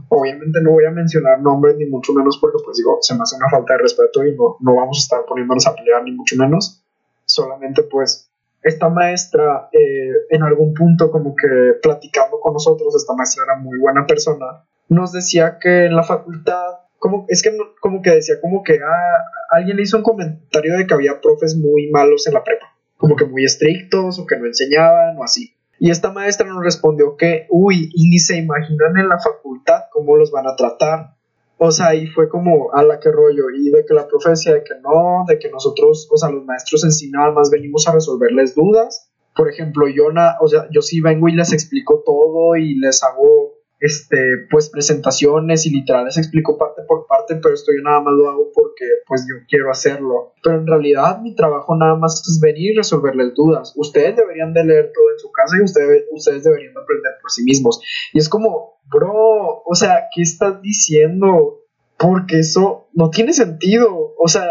obviamente 0.09 0.59
no 0.63 0.71
voy 0.71 0.85
a 0.85 0.91
mencionar 0.91 1.39
nombres 1.41 1.75
ni 1.77 1.85
mucho 1.85 2.11
menos 2.11 2.39
porque 2.41 2.57
pues 2.65 2.77
digo, 2.77 2.97
se 3.01 3.13
me 3.13 3.21
hace 3.21 3.35
una 3.35 3.49
falta 3.49 3.73
de 3.73 3.83
respeto 3.83 4.25
y 4.25 4.35
no, 4.35 4.57
no 4.61 4.75
vamos 4.75 4.97
a 4.97 5.01
estar 5.01 5.25
poniéndonos 5.27 5.67
a 5.67 5.75
pelear 5.75 6.03
ni 6.03 6.11
mucho 6.11 6.35
menos, 6.37 6.83
solamente 7.25 7.83
pues 7.83 8.31
esta 8.65 8.89
maestra 8.89 9.69
eh, 9.71 10.11
en 10.31 10.41
algún 10.41 10.73
punto 10.73 11.11
como 11.11 11.35
que 11.35 11.77
platicando 11.83 12.39
con 12.39 12.53
nosotros, 12.53 12.95
esta 12.95 13.13
maestra 13.13 13.43
era 13.45 13.57
muy 13.57 13.77
buena 13.77 14.07
persona, 14.07 14.65
nos 14.89 15.11
decía 15.11 15.59
que 15.59 15.85
en 15.85 15.95
la 15.95 16.01
facultad, 16.01 16.79
como, 16.97 17.25
es 17.29 17.43
que 17.43 17.55
como 17.79 18.01
que 18.01 18.09
decía 18.09 18.41
como 18.41 18.63
que 18.63 18.79
ah, 18.83 19.23
alguien 19.51 19.79
hizo 19.79 19.97
un 19.97 20.03
comentario 20.03 20.77
de 20.77 20.87
que 20.87 20.93
había 20.95 21.21
profes 21.21 21.55
muy 21.55 21.91
malos 21.91 22.25
en 22.25 22.33
la 22.33 22.43
prepa, 22.43 22.75
como 22.97 23.15
que 23.15 23.25
muy 23.25 23.45
estrictos 23.45 24.17
o 24.17 24.25
que 24.25 24.37
no 24.37 24.47
enseñaban 24.47 25.15
o 25.17 25.23
así. 25.23 25.53
Y 25.77 25.91
esta 25.91 26.11
maestra 26.11 26.47
nos 26.47 26.63
respondió 26.63 27.17
que, 27.17 27.45
uy, 27.49 27.91
y 27.93 28.09
ni 28.09 28.17
se 28.17 28.37
imaginan 28.37 28.97
en 28.97 29.09
la 29.09 29.19
facultad 29.19 29.83
cómo 29.91 30.15
los 30.15 30.31
van 30.31 30.47
a 30.47 30.55
tratar. 30.55 31.14
O 31.57 31.71
sea, 31.71 31.95
y 31.95 32.07
fue 32.07 32.27
como 32.27 32.73
a 32.73 32.83
la 32.83 32.99
que 32.99 33.11
rollo, 33.11 33.49
y 33.49 33.69
de 33.69 33.85
que 33.85 33.93
la 33.93 34.07
profecía 34.07 34.53
de 34.53 34.63
que 34.63 34.75
no, 34.81 35.23
de 35.27 35.39
que 35.39 35.49
nosotros, 35.49 36.09
o 36.11 36.17
sea, 36.17 36.29
los 36.29 36.43
maestros 36.43 36.83
en 36.83 36.91
sí 36.91 37.09
nada 37.09 37.31
más 37.31 37.49
venimos 37.49 37.87
a 37.87 37.93
resolverles 37.93 38.55
dudas. 38.55 39.09
Por 39.35 39.49
ejemplo, 39.49 39.87
yo, 39.87 40.11
na, 40.11 40.35
o 40.41 40.47
sea, 40.47 40.67
yo 40.71 40.81
sí 40.81 41.01
vengo 41.01 41.27
y 41.29 41.33
les 41.33 41.53
explico 41.53 42.03
todo 42.05 42.55
y 42.55 42.75
les 42.75 43.03
hago 43.03 43.53
este, 43.79 44.47
pues 44.49 44.69
presentaciones 44.69 45.65
y 45.65 45.71
literal 45.71 46.05
les 46.05 46.17
explico 46.17 46.57
parte 46.57 46.81
por 46.87 47.07
parte, 47.07 47.35
pero 47.35 47.53
esto 47.53 47.71
yo 47.75 47.83
nada 47.83 48.01
más 48.01 48.13
lo 48.13 48.29
hago 48.29 48.51
porque 48.53 48.85
pues 49.07 49.25
yo 49.29 49.45
quiero 49.47 49.69
hacerlo. 49.69 50.33
Pero 50.41 50.57
en 50.57 50.67
realidad 50.67 51.21
mi 51.21 51.35
trabajo 51.35 51.75
nada 51.75 51.95
más 51.95 52.23
es 52.27 52.39
venir 52.39 52.73
y 52.73 52.77
resolverles 52.77 53.33
dudas. 53.35 53.73
Ustedes 53.75 54.15
deberían 54.15 54.53
de 54.53 54.63
leer 54.63 54.91
todo 54.93 55.11
en 55.11 55.19
su 55.19 55.31
casa 55.31 55.55
y 55.59 55.63
ustedes, 55.63 56.05
ustedes 56.11 56.43
deberían 56.43 56.73
de 56.73 56.81
aprender 56.81 57.13
por 57.21 57.31
sí 57.31 57.43
mismos. 57.43 57.81
Y 58.13 58.19
es 58.19 58.29
como, 58.29 58.79
bro, 58.89 59.63
o 59.65 59.75
sea, 59.75 60.05
¿qué 60.13 60.21
estás 60.21 60.61
diciendo? 60.61 61.61
Porque 61.97 62.39
eso 62.39 62.87
no 62.93 63.09
tiene 63.09 63.33
sentido. 63.33 64.15
O 64.17 64.27
sea, 64.27 64.47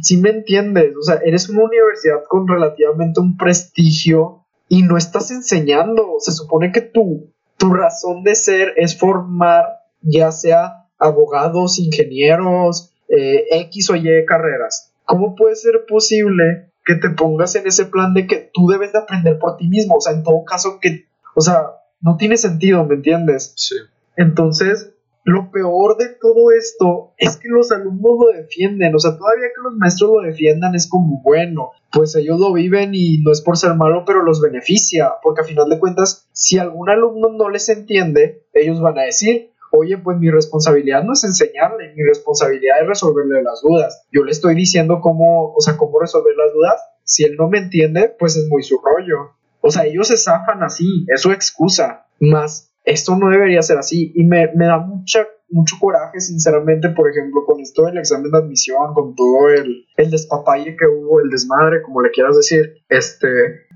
si 0.00 0.16
me 0.16 0.30
entiendes, 0.30 0.96
o 0.96 1.02
sea, 1.02 1.20
eres 1.24 1.48
una 1.48 1.64
universidad 1.64 2.24
con 2.28 2.48
relativamente 2.48 3.20
un 3.20 3.36
prestigio 3.36 4.44
y 4.68 4.82
no 4.82 4.96
estás 4.96 5.30
enseñando. 5.30 6.16
Se 6.18 6.32
supone 6.32 6.72
que 6.72 6.80
tú 6.80 7.33
tu 7.56 7.72
razón 7.72 8.22
de 8.24 8.34
ser 8.34 8.74
es 8.76 8.98
formar 8.98 9.80
ya 10.00 10.30
sea 10.32 10.86
abogados, 10.98 11.78
ingenieros, 11.78 12.92
eh, 13.08 13.44
X 13.50 13.90
o 13.90 13.96
Y 13.96 14.24
carreras. 14.26 14.92
¿Cómo 15.04 15.34
puede 15.34 15.56
ser 15.56 15.84
posible 15.88 16.70
que 16.84 16.94
te 16.96 17.10
pongas 17.10 17.54
en 17.56 17.66
ese 17.66 17.86
plan 17.86 18.14
de 18.14 18.26
que 18.26 18.50
tú 18.52 18.68
debes 18.68 18.92
de 18.92 18.98
aprender 18.98 19.38
por 19.38 19.56
ti 19.56 19.68
mismo? 19.68 19.96
O 19.96 20.00
sea, 20.00 20.12
en 20.12 20.22
todo 20.22 20.44
caso 20.44 20.78
que, 20.80 21.06
o 21.34 21.40
sea, 21.40 21.66
no 22.00 22.16
tiene 22.16 22.36
sentido, 22.36 22.84
¿me 22.84 22.96
entiendes? 22.96 23.52
Sí. 23.56 23.74
Entonces, 24.16 24.93
lo 25.24 25.50
peor 25.50 25.96
de 25.96 26.10
todo 26.20 26.52
esto 26.52 27.14
es 27.16 27.38
que 27.38 27.48
los 27.48 27.72
alumnos 27.72 28.18
lo 28.20 28.38
defienden, 28.38 28.94
o 28.94 28.98
sea, 28.98 29.16
todavía 29.16 29.46
que 29.54 29.62
los 29.62 29.74
maestros 29.74 30.10
lo 30.14 30.20
defiendan 30.20 30.74
es 30.74 30.86
como 30.86 31.22
bueno, 31.22 31.70
pues 31.90 32.14
ellos 32.14 32.38
lo 32.38 32.52
viven 32.52 32.90
y 32.94 33.22
no 33.22 33.32
es 33.32 33.40
por 33.40 33.56
ser 33.56 33.74
malo, 33.74 34.04
pero 34.06 34.22
los 34.22 34.42
beneficia, 34.42 35.12
porque 35.22 35.40
a 35.40 35.44
final 35.44 35.70
de 35.70 35.78
cuentas, 35.78 36.28
si 36.32 36.58
algún 36.58 36.90
alumno 36.90 37.30
no 37.30 37.48
les 37.48 37.70
entiende, 37.70 38.44
ellos 38.52 38.82
van 38.82 38.98
a 38.98 39.04
decir, 39.04 39.50
oye, 39.70 39.96
pues 39.96 40.18
mi 40.18 40.30
responsabilidad 40.30 41.02
no 41.02 41.14
es 41.14 41.24
enseñarle, 41.24 41.94
mi 41.94 42.02
responsabilidad 42.02 42.82
es 42.82 42.86
resolverle 42.86 43.42
las 43.42 43.62
dudas. 43.62 44.06
Yo 44.12 44.24
le 44.24 44.30
estoy 44.30 44.54
diciendo 44.54 45.00
cómo, 45.00 45.54
o 45.54 45.60
sea, 45.60 45.78
cómo 45.78 45.98
resolver 46.00 46.36
las 46.36 46.52
dudas. 46.52 46.82
Si 47.02 47.24
él 47.24 47.36
no 47.38 47.48
me 47.48 47.58
entiende, 47.58 48.14
pues 48.18 48.36
es 48.36 48.46
muy 48.48 48.62
su 48.62 48.78
rollo. 48.78 49.36
O 49.62 49.70
sea, 49.70 49.86
ellos 49.86 50.08
se 50.08 50.18
zafan 50.18 50.62
así, 50.62 51.06
es 51.08 51.22
su 51.22 51.32
excusa. 51.32 52.06
Más 52.20 52.73
esto 52.84 53.16
no 53.16 53.30
debería 53.30 53.62
ser 53.62 53.78
así. 53.78 54.12
Y 54.14 54.24
me, 54.24 54.46
da 54.54 54.78
mucha, 54.78 55.26
mucho 55.50 55.76
coraje, 55.80 56.20
sinceramente, 56.20 56.90
por 56.90 57.10
ejemplo, 57.10 57.44
con 57.46 57.60
esto 57.60 57.86
del 57.86 57.98
examen 57.98 58.30
de 58.30 58.38
admisión, 58.38 58.94
con 58.94 59.14
todo 59.14 59.48
el, 59.48 59.86
el 59.96 60.10
despapalle 60.10 60.76
que 60.76 60.86
hubo, 60.86 61.20
el 61.20 61.30
desmadre, 61.30 61.82
como 61.82 62.02
le 62.02 62.10
quieras 62.10 62.36
decir, 62.36 62.84
este, 62.88 63.28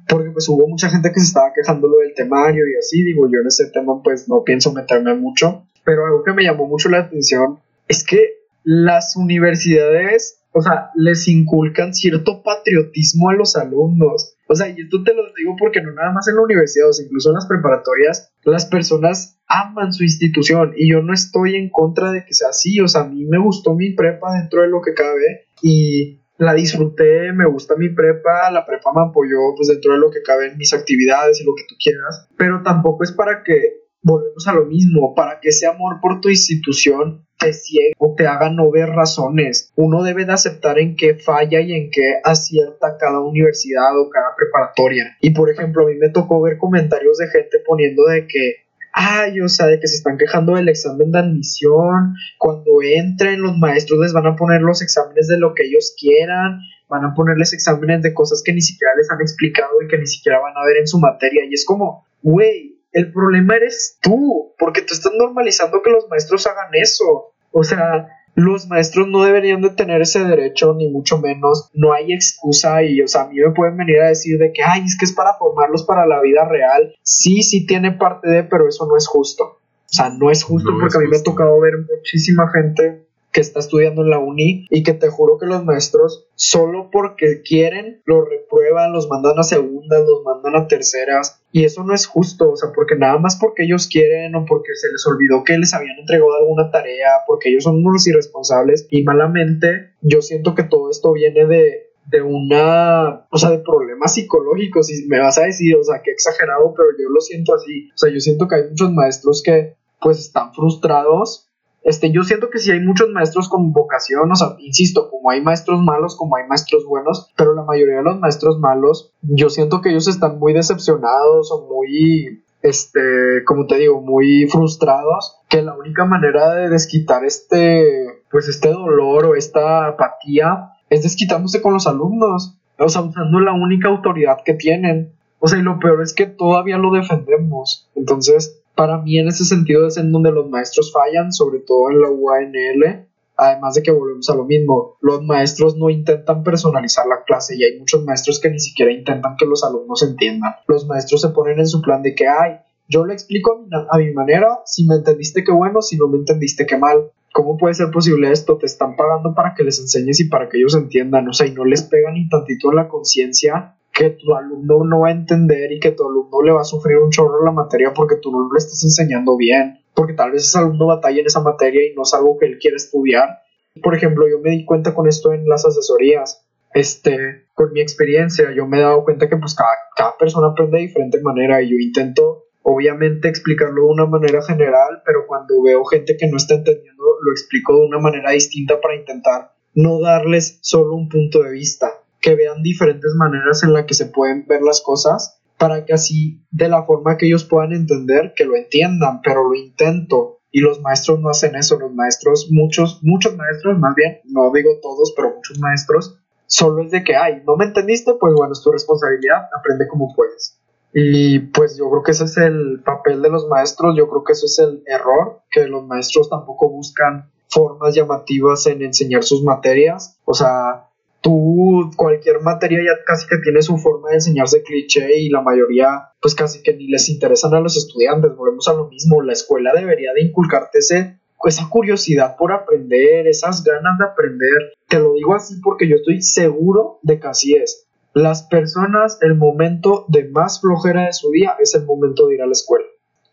porque 0.09 0.31
pues 0.31 0.49
hubo 0.49 0.67
mucha 0.69 0.89
gente 0.89 1.11
que 1.13 1.21
se 1.21 1.27
estaba 1.27 1.53
quejando 1.55 1.89
del 1.89 2.15
temario 2.15 2.65
y 2.69 2.79
así, 2.79 3.03
digo, 3.03 3.27
yo 3.27 3.41
en 3.41 3.47
ese 3.47 3.71
tema 3.71 4.03
pues 4.03 4.29
no 4.29 4.43
pienso 4.45 4.73
meterme 4.73 5.15
mucho, 5.15 5.65
pero 5.85 6.07
algo 6.07 6.23
que 6.23 6.33
me 6.33 6.45
llamó 6.45 6.67
mucho 6.67 6.89
la 6.89 7.01
atención 7.01 7.61
es 7.89 8.05
que 8.05 8.39
las 8.65 9.17
universidades, 9.17 10.43
o 10.59 10.63
sea, 10.63 10.91
les 10.97 11.29
inculcan 11.29 11.95
cierto 11.95 12.43
patriotismo 12.43 13.31
a 13.31 13.35
los 13.35 13.55
alumnos. 13.55 14.35
O 14.49 14.55
sea, 14.57 14.69
y 14.69 14.81
esto 14.81 15.05
te 15.05 15.15
lo 15.15 15.23
digo 15.37 15.55
porque 15.57 15.81
no 15.81 15.93
nada 15.93 16.11
más 16.11 16.27
en 16.27 16.35
la 16.35 16.43
universidad, 16.43 16.89
o 16.89 16.93
sea, 16.93 17.05
incluso 17.05 17.31
en 17.31 17.37
las 17.37 17.47
preparatorias, 17.47 18.33
las 18.43 18.67
personas 18.67 19.39
aman 19.47 19.93
su 19.93 20.03
institución. 20.03 20.73
Y 20.77 20.91
yo 20.91 21.01
no 21.01 21.15
estoy 21.15 21.55
en 21.55 21.71
contra 21.71 22.11
de 22.11 22.25
que 22.25 22.35
sea 22.35 22.49
así, 22.49 22.81
o 22.81 22.89
sea, 22.89 23.03
a 23.03 23.09
mí 23.09 23.25
me 23.25 23.39
gustó 23.39 23.75
mi 23.75 23.95
prepa 23.95 24.33
dentro 24.33 24.63
de 24.63 24.69
lo 24.69 24.81
que 24.83 24.95
cabe 24.95 25.47
y 25.63 26.23
la 26.39 26.55
disfruté, 26.55 27.33
me 27.33 27.47
gusta 27.47 27.77
mi 27.77 27.91
prepa, 27.91 28.51
la 28.51 28.67
prepa 28.67 28.91
me 28.93 29.03
apoyó 29.03 29.39
pues 29.57 29.69
dentro 29.69 29.93
de 29.93 29.99
lo 29.99 30.11
que 30.11 30.23
cabe 30.23 30.49
en 30.49 30.59
mis 30.59 30.73
actividades 30.73 31.41
y 31.41 31.45
lo 31.45 31.55
que 31.55 31.65
tú 31.69 31.77
quieras, 31.81 32.29
pero 32.37 32.63
tampoco 32.65 33.05
es 33.05 33.13
para 33.13 33.45
que 33.45 33.83
volvemos 34.03 34.47
a 34.49 34.55
lo 34.55 34.65
mismo, 34.65 35.15
para 35.15 35.39
que 35.39 35.51
ese 35.51 35.69
amor 35.69 35.99
por 36.01 36.21
tu 36.21 36.29
institución 36.29 37.28
te 37.39 37.53
ciegue 37.53 37.93
o 37.99 38.15
te 38.17 38.27
haga 38.27 38.51
no 38.51 38.71
ver 38.71 38.89
razones. 38.89 39.73
Uno 39.77 40.03
debe 40.03 40.25
de 40.25 40.33
aceptar 40.33 40.79
en 40.79 40.97
qué 40.97 41.15
falla 41.15 41.61
y 41.61 41.73
en 41.73 41.91
qué 41.91 42.15
acierta 42.25 42.97
cada 42.99 43.21
universidad 43.21 43.99
o 43.99 44.11
cada 44.11 44.35
preparatoria. 44.37 45.17
Y 45.21 45.31
por 45.31 45.51
ejemplo, 45.51 45.85
a 45.85 45.89
mí 45.89 45.95
me 45.97 46.11
tocó 46.11 46.43
ver 46.43 46.59
comentarios 46.59 47.19
de 47.19 47.29
gente 47.29 47.59
poniendo 47.67 48.05
de 48.05 48.27
que 48.27 48.69
ay, 48.93 49.41
o 49.41 49.49
sea, 49.49 49.67
de 49.67 49.79
que 49.79 49.87
se 49.87 49.97
están 49.97 50.19
quejando 50.19 50.55
del 50.55 50.69
examen 50.69 51.13
de 51.13 51.19
admisión, 51.21 52.15
cuando 52.37 52.83
entren 52.83 53.43
los 53.43 53.57
maestros 53.57 54.01
les 54.01 54.13
van 54.13 54.27
a 54.27 54.35
poner 54.35 54.61
los 54.61 54.83
exámenes 54.83 55.29
de 55.29 55.39
lo 55.39 55.55
que 55.55 55.67
ellos 55.67 55.95
quieran, 55.99 56.61
van 56.89 57.05
a 57.05 57.15
ponerles 57.15 57.53
exámenes 57.53 58.03
de 58.03 58.13
cosas 58.13 58.43
que 58.45 58.53
ni 58.53 58.61
siquiera 58.61 58.95
les 58.97 59.09
han 59.11 59.21
explicado 59.21 59.71
y 59.83 59.89
que 59.89 59.99
ni 59.99 60.07
siquiera 60.07 60.41
van 60.41 60.55
a 60.57 60.67
ver 60.67 60.79
en 60.79 60.89
su 60.89 60.99
materia, 60.99 61.45
y 61.49 61.55
es 61.55 61.65
como, 61.65 62.07
güey, 62.23 62.78
el 62.93 63.13
problema 63.13 63.57
eres 63.57 63.99
tú, 64.01 64.55
porque 64.59 64.83
tú 64.83 64.95
estás 64.95 65.13
normalizando 65.17 65.83
que 65.83 65.91
los 65.91 66.09
maestros 66.09 66.47
hagan 66.47 66.71
eso. 66.73 67.35
O 67.53 67.65
sea, 67.65 68.09
los 68.35 68.69
maestros 68.69 69.09
no 69.09 69.25
deberían 69.25 69.61
de 69.63 69.71
tener 69.71 70.01
ese 70.01 70.25
derecho, 70.25 70.75
ni 70.75 70.89
mucho 70.89 71.19
menos. 71.19 71.71
No 71.75 71.93
hay 71.93 72.13
excusa 72.13 72.83
y, 72.83 73.01
o 73.01 73.09
sea, 73.09 73.23
a 73.23 73.29
mí 73.29 73.37
me 73.41 73.51
pueden 73.51 73.77
venir 73.77 74.01
a 74.01 74.09
decir 74.09 74.39
de 74.39 74.53
que, 74.53 74.63
ay, 74.63 74.83
es 74.85 74.97
que 74.97 75.05
es 75.05 75.13
para 75.13 75.35
formarlos 75.35 75.85
para 75.85 76.07
la 76.07 76.21
vida 76.21 76.47
real. 76.49 76.95
Sí, 77.03 77.43
sí 77.43 77.67
tiene 77.67 77.93
parte 77.93 78.29
de, 78.29 78.45
pero 78.45 78.69
eso 78.69 78.87
no 78.87 78.97
es 78.97 79.07
justo. 79.07 79.45
O 79.45 79.93
sea, 79.93 80.11
no 80.11 80.31
es 80.31 80.45
justo 80.45 80.71
porque 80.79 80.99
a 80.99 81.01
mí 81.01 81.09
me 81.09 81.17
ha 81.17 81.23
tocado 81.23 81.59
ver 81.61 81.73
muchísima 81.79 82.51
gente 82.51 83.08
que 83.33 83.41
está 83.41 83.61
estudiando 83.61 84.03
en 84.03 84.11
la 84.11 84.19
uni 84.19 84.67
y 84.71 84.83
que 84.83 84.95
te 84.95 85.09
juro 85.09 85.39
que 85.39 85.47
los 85.47 85.65
maestros 85.65 86.27
solo 86.35 86.91
porque 86.91 87.43
quieren 87.43 88.01
los 88.05 88.29
reprueban, 88.29 88.93
los 88.93 89.09
mandan 89.09 89.39
a 89.39 89.43
segundas, 89.43 90.03
los 90.07 90.23
mandan 90.25 90.57
a 90.57 90.67
terceras 90.67 91.43
y 91.53 91.65
eso 91.65 91.85
no 91.85 91.95
es 91.95 92.07
justo, 92.07 92.51
o 92.53 92.57
sea, 92.57 92.71
porque 92.75 92.97
nada 92.97 93.19
más 93.19 93.37
porque 93.37 93.65
ellos 93.65 93.87
quieren 93.87 94.35
o 94.35 94.45
porque 94.45 94.75
se 94.75 94.91
les 94.91 95.07
olvidó 95.07 95.45
que 95.45 95.59
les 95.59 95.75
habían 95.75 95.99
entregado 95.99 96.37
alguna 96.37 96.71
tarea, 96.71 97.09
porque 97.27 97.51
ellos 97.51 97.65
son 97.65 97.85
unos 97.85 98.07
irresponsables 98.07 98.87
y 98.91 99.03
malamente 99.03 99.93
yo 100.01 100.23
siento 100.23 100.55
que 100.55 100.65
todo 100.65 100.91
esto 100.91 101.13
viene 101.13 101.47
de 101.47 101.89
de 102.11 102.23
una, 102.23 103.27
o 103.31 103.37
sea, 103.37 103.51
de 103.51 103.59
problemas 103.59 104.15
psicológicos 104.15 104.91
y 104.91 105.07
me 105.09 105.21
vas 105.21 105.37
a 105.37 105.43
decir, 105.43 105.77
o 105.77 105.85
sea, 105.85 106.01
que 106.03 106.11
exagerado, 106.11 106.73
pero 106.75 106.89
yo 106.99 107.11
lo 107.11 107.21
siento 107.21 107.55
así, 107.55 107.91
o 107.95 107.99
sea, 107.99 108.11
yo 108.11 108.19
siento 108.21 108.49
que 108.49 108.55
hay 108.55 108.63
muchos 108.71 108.91
maestros 108.93 109.43
que 109.43 109.75
pues 110.01 110.19
están 110.19 110.55
frustrados 110.55 111.48
Este, 111.83 112.11
yo 112.13 112.23
siento 112.23 112.51
que 112.51 112.59
sí 112.59 112.71
hay 112.71 112.81
muchos 112.81 113.09
maestros 113.11 113.49
con 113.49 113.73
vocación, 113.73 114.31
o 114.31 114.35
sea, 114.35 114.57
insisto, 114.59 115.11
como 115.11 115.31
hay 115.31 115.41
maestros 115.41 115.81
malos, 115.81 116.17
como 116.17 116.37
hay 116.37 116.47
maestros 116.47 116.85
buenos, 116.85 117.33
pero 117.37 117.55
la 117.55 117.63
mayoría 117.63 117.97
de 117.97 118.03
los 118.03 118.19
maestros 118.19 118.59
malos, 118.59 119.13
yo 119.23 119.49
siento 119.49 119.81
que 119.81 119.91
ellos 119.91 120.09
están 120.09 120.39
muy 120.39 120.53
decepcionados 120.53 121.51
o 121.53 121.67
muy, 121.67 122.43
este, 122.63 123.01
como 123.47 123.67
te 123.67 123.79
digo, 123.79 124.01
muy 124.01 124.49
frustrados, 124.49 125.39
que 125.49 125.63
la 125.63 125.77
única 125.77 126.05
manera 126.05 126.53
de 126.55 126.69
desquitar 126.69 127.25
este, 127.25 128.23
pues 128.31 128.49
este 128.49 128.71
dolor 128.71 129.27
o 129.27 129.35
esta 129.35 129.87
apatía 129.87 130.73
es 130.91 131.03
desquitándose 131.03 131.63
con 131.63 131.75
los 131.75 131.87
alumnos, 131.87 132.59
o 132.79 132.89
sea, 132.89 133.03
usando 133.03 133.41
la 133.41 133.53
única 133.53 133.89
autoridad 133.89 134.39
que 134.45 134.55
tienen. 134.55 135.13
O 135.41 135.47
sea, 135.47 135.59
y 135.59 135.63
lo 135.63 135.79
peor 135.79 136.03
es 136.03 136.15
que 136.15 136.27
todavía 136.27 136.79
lo 136.79 136.91
defendemos. 136.91 137.89
Entonces, 137.95 138.61
para 138.79 138.99
mí 138.99 139.19
en 139.19 139.27
ese 139.27 139.45
sentido 139.45 139.89
es 139.89 139.97
en 139.97 140.13
donde 140.13 140.31
los 140.31 140.49
maestros 140.49 140.93
fallan, 140.93 141.33
sobre 141.33 141.59
todo 141.59 141.91
en 141.91 142.01
la 142.01 142.11
UANL, 142.11 143.09
además 143.37 143.75
de 143.75 143.83
que 143.83 143.91
volvemos 143.91 144.31
a 144.31 144.37
lo 144.37 144.45
mismo, 144.45 144.97
los 145.01 145.21
maestros 145.25 145.77
no 145.77 145.91
intentan 145.91 146.45
personalizar 146.45 147.05
la 147.09 147.25
clase 147.25 147.57
y 147.57 147.65
hay 147.65 147.77
muchos 147.77 148.05
maestros 148.05 148.39
que 148.39 148.51
ni 148.51 148.61
siquiera 148.61 148.93
intentan 148.93 149.35
que 149.37 149.47
los 149.47 149.65
alumnos 149.65 150.05
entiendan. 150.05 150.53
Los 150.69 150.87
maestros 150.87 151.23
se 151.23 151.31
ponen 151.31 151.59
en 151.59 151.67
su 151.67 151.83
plan 151.83 152.03
de 152.03 152.15
que, 152.15 152.29
ay, 152.29 152.59
yo 152.87 153.05
lo 153.05 153.13
explico 153.13 153.67
a 153.91 153.99
mi, 153.99 154.13
manera, 154.13 154.61
si 154.65 154.87
me 154.87 154.95
entendiste 154.95 155.43
qué 155.43 155.51
bueno, 155.51 155.83
si 155.83 155.97
no 155.97 156.07
me 156.07 156.19
entendiste 156.19 156.65
qué 156.65 156.79
mal. 156.79 157.11
¿Cómo 157.33 157.57
puede 157.57 157.75
ser 157.75 157.91
posible 157.91 158.31
esto? 158.31 158.59
Te 158.59 158.67
están 158.67 158.95
pagando 158.95 159.35
para 159.35 159.55
que 159.57 159.65
les 159.65 159.81
enseñes 159.81 160.21
y 160.21 160.29
para 160.29 160.49
que 160.49 160.57
ellos 160.59 160.77
entiendan, 160.77 161.27
o 161.27 161.33
sea, 161.33 161.49
y 161.49 161.51
no 161.51 161.65
les 161.65 161.83
pega 161.83 162.13
ni 162.13 162.29
tantito 162.29 162.71
en 162.71 162.77
la 162.77 162.87
conciencia 162.87 163.75
que 163.99 164.11
tu 164.11 164.33
alumno 164.33 164.85
no 164.85 165.01
va 165.01 165.09
a 165.09 165.11
entender 165.11 165.73
y 165.73 165.81
que 165.81 165.91
tu 165.91 166.05
alumno 166.09 166.41
le 166.43 166.53
va 166.53 166.61
a 166.61 166.65
sufrir 166.65 166.99
un 166.99 167.11
chorro 167.11 167.45
la 167.45 167.51
materia 167.51 167.93
porque 167.93 168.15
tú 168.15 168.31
no 168.31 168.49
le 168.53 168.57
estás 168.57 168.85
enseñando 168.85 169.37
bien, 169.37 169.81
porque 169.93 170.13
tal 170.13 170.31
vez 170.31 170.45
ese 170.45 170.57
alumno 170.57 170.87
batalla 170.87 171.19
en 171.19 171.27
esa 171.27 171.41
materia 171.41 171.85
y 171.85 171.97
no 171.97 172.03
es 172.03 172.15
algo 172.15 172.39
que 172.39 172.47
él 172.47 172.59
quiere 172.61 172.77
estudiar. 172.77 173.41
Por 173.83 173.97
ejemplo, 173.97 174.29
yo 174.29 174.39
me 174.39 174.51
di 174.51 174.65
cuenta 174.65 174.95
con 174.95 175.09
esto 175.09 175.33
en 175.33 175.49
las 175.49 175.67
asesorías, 175.67 176.47
este, 176.75 177.47
con 177.55 177.73
mi 177.73 177.81
experiencia, 177.81 178.53
yo 178.55 178.69
me 178.69 178.79
he 178.79 178.83
dado 178.83 179.03
cuenta 179.03 179.29
que 179.29 179.37
pues 179.37 179.57
cada, 179.57 179.71
cada 179.97 180.17
persona 180.17 180.47
aprende 180.47 180.77
de 180.77 180.85
diferente 180.85 181.21
manera 181.21 181.61
y 181.61 181.71
yo 181.71 181.77
intento 181.77 182.45
obviamente 182.63 183.27
explicarlo 183.27 183.83
de 183.83 183.89
una 183.89 184.07
manera 184.07 184.41
general, 184.43 185.03
pero 185.05 185.27
cuando 185.27 185.61
veo 185.61 185.85
gente 185.85 186.17
que 186.17 186.29
no 186.29 186.37
está 186.37 186.55
entendiendo, 186.55 187.03
lo 187.21 187.33
explico 187.33 187.75
de 187.75 187.87
una 187.87 187.99
manera 187.99 188.31
distinta 188.31 188.81
para 188.81 188.95
intentar 188.95 189.55
no 189.75 190.01
darles 190.01 190.61
solo 190.63 190.95
un 190.95 191.09
punto 191.09 191.43
de 191.43 191.51
vista, 191.51 191.91
que 192.21 192.35
vean 192.35 192.63
diferentes 192.63 193.13
maneras 193.15 193.63
en 193.63 193.73
las 193.73 193.85
que 193.87 193.95
se 193.95 194.07
pueden 194.07 194.47
ver 194.47 194.63
las 194.63 194.81
cosas 194.81 195.41
para 195.59 195.85
que 195.85 195.93
así 195.93 196.41
de 196.51 196.69
la 196.69 196.85
forma 196.85 197.17
que 197.17 197.27
ellos 197.27 197.45
puedan 197.45 197.73
entender 197.73 198.33
que 198.37 198.45
lo 198.45 198.57
entiendan, 198.57 199.21
pero 199.23 199.49
lo 199.49 199.55
intento 199.55 200.39
y 200.51 200.61
los 200.61 200.81
maestros 200.81 201.21
no 201.21 201.29
hacen 201.29 201.57
eso, 201.57 201.79
los 201.79 201.93
maestros, 201.93 202.49
muchos, 202.51 203.01
muchos 203.03 203.37
maestros, 203.37 203.79
más 203.79 203.95
bien, 203.95 204.21
no 204.25 204.51
digo 204.53 204.71
todos, 204.81 205.13
pero 205.17 205.35
muchos 205.35 205.59
maestros, 205.59 206.19
solo 206.47 206.85
es 206.85 206.91
de 206.91 207.05
que, 207.05 207.17
ay, 207.17 207.43
no 207.47 207.57
me 207.57 207.67
entendiste, 207.67 208.15
pues 208.19 208.33
bueno, 208.35 208.53
es 208.53 208.63
tu 208.63 208.71
responsabilidad, 208.71 209.49
aprende 209.57 209.87
como 209.89 210.15
puedes. 210.15 210.59
Y 210.95 211.41
pues 211.41 211.77
yo 211.77 211.91
creo 211.91 212.03
que 212.03 212.13
ese 212.13 212.25
es 212.25 212.37
el 212.39 212.81
papel 212.83 213.21
de 213.21 213.29
los 213.29 213.47
maestros, 213.47 213.95
yo 213.97 214.09
creo 214.09 214.25
que 214.25 214.33
eso 214.33 214.47
es 214.47 214.59
el 214.59 214.83
error, 214.87 215.43
que 215.51 215.67
los 215.67 215.87
maestros 215.87 216.31
tampoco 216.31 216.71
buscan 216.71 217.31
formas 217.49 217.95
llamativas 217.95 218.67
en 218.67 218.83
enseñar 218.83 219.25
sus 219.25 219.43
materias, 219.43 220.19
o 220.25 220.35
sea, 220.35 220.88
tú 221.21 221.91
cualquier 221.97 222.41
materia 222.41 222.79
ya 222.79 223.05
casi 223.05 223.27
que 223.27 223.39
tiene 223.39 223.63
su 223.63 223.77
forma 223.79 224.11
de 224.11 224.17
enseñarse 224.17 224.63
cliché 224.63 225.19
y 225.19 225.31
la 225.31 225.43
mayoría 225.43 226.11
pues 226.21 226.35
casi 226.35 226.63
que 226.63 226.75
ni 226.75 226.89
les 226.89 227.09
interesan 227.09 227.55
a 227.55 227.61
los 227.61 227.77
estudiantes, 227.77 228.37
volvemos 228.37 228.69
a 228.69 228.75
lo 228.75 228.89
mismo, 228.89 229.23
la 229.23 229.33
escuela 229.33 229.73
debería 229.75 230.13
de 230.13 230.23
inculcarte 230.23 230.79
ese, 230.79 231.19
esa 231.45 231.69
curiosidad 231.69 232.37
por 232.37 232.53
aprender, 232.53 233.27
esas 233.27 233.63
ganas 233.63 233.99
de 233.99 234.05
aprender, 234.05 234.73
te 234.89 234.99
lo 234.99 235.15
digo 235.15 235.35
así 235.35 235.61
porque 235.63 235.89
yo 235.89 235.97
estoy 235.97 236.23
seguro 236.23 236.99
de 237.03 237.21
que 237.21 237.27
así 237.27 237.55
es. 237.55 237.87
Las 238.15 238.43
personas, 238.45 239.19
el 239.21 239.37
momento 239.37 240.07
de 240.09 240.29
más 240.29 240.61
flojera 240.61 241.07
de 241.07 241.13
su 241.13 241.31
día 241.31 241.57
es 241.61 241.75
el 241.75 241.85
momento 241.85 242.27
de 242.27 242.37
ir 242.37 242.43
a 242.43 242.47
la 242.47 242.53
escuela. 242.53 242.87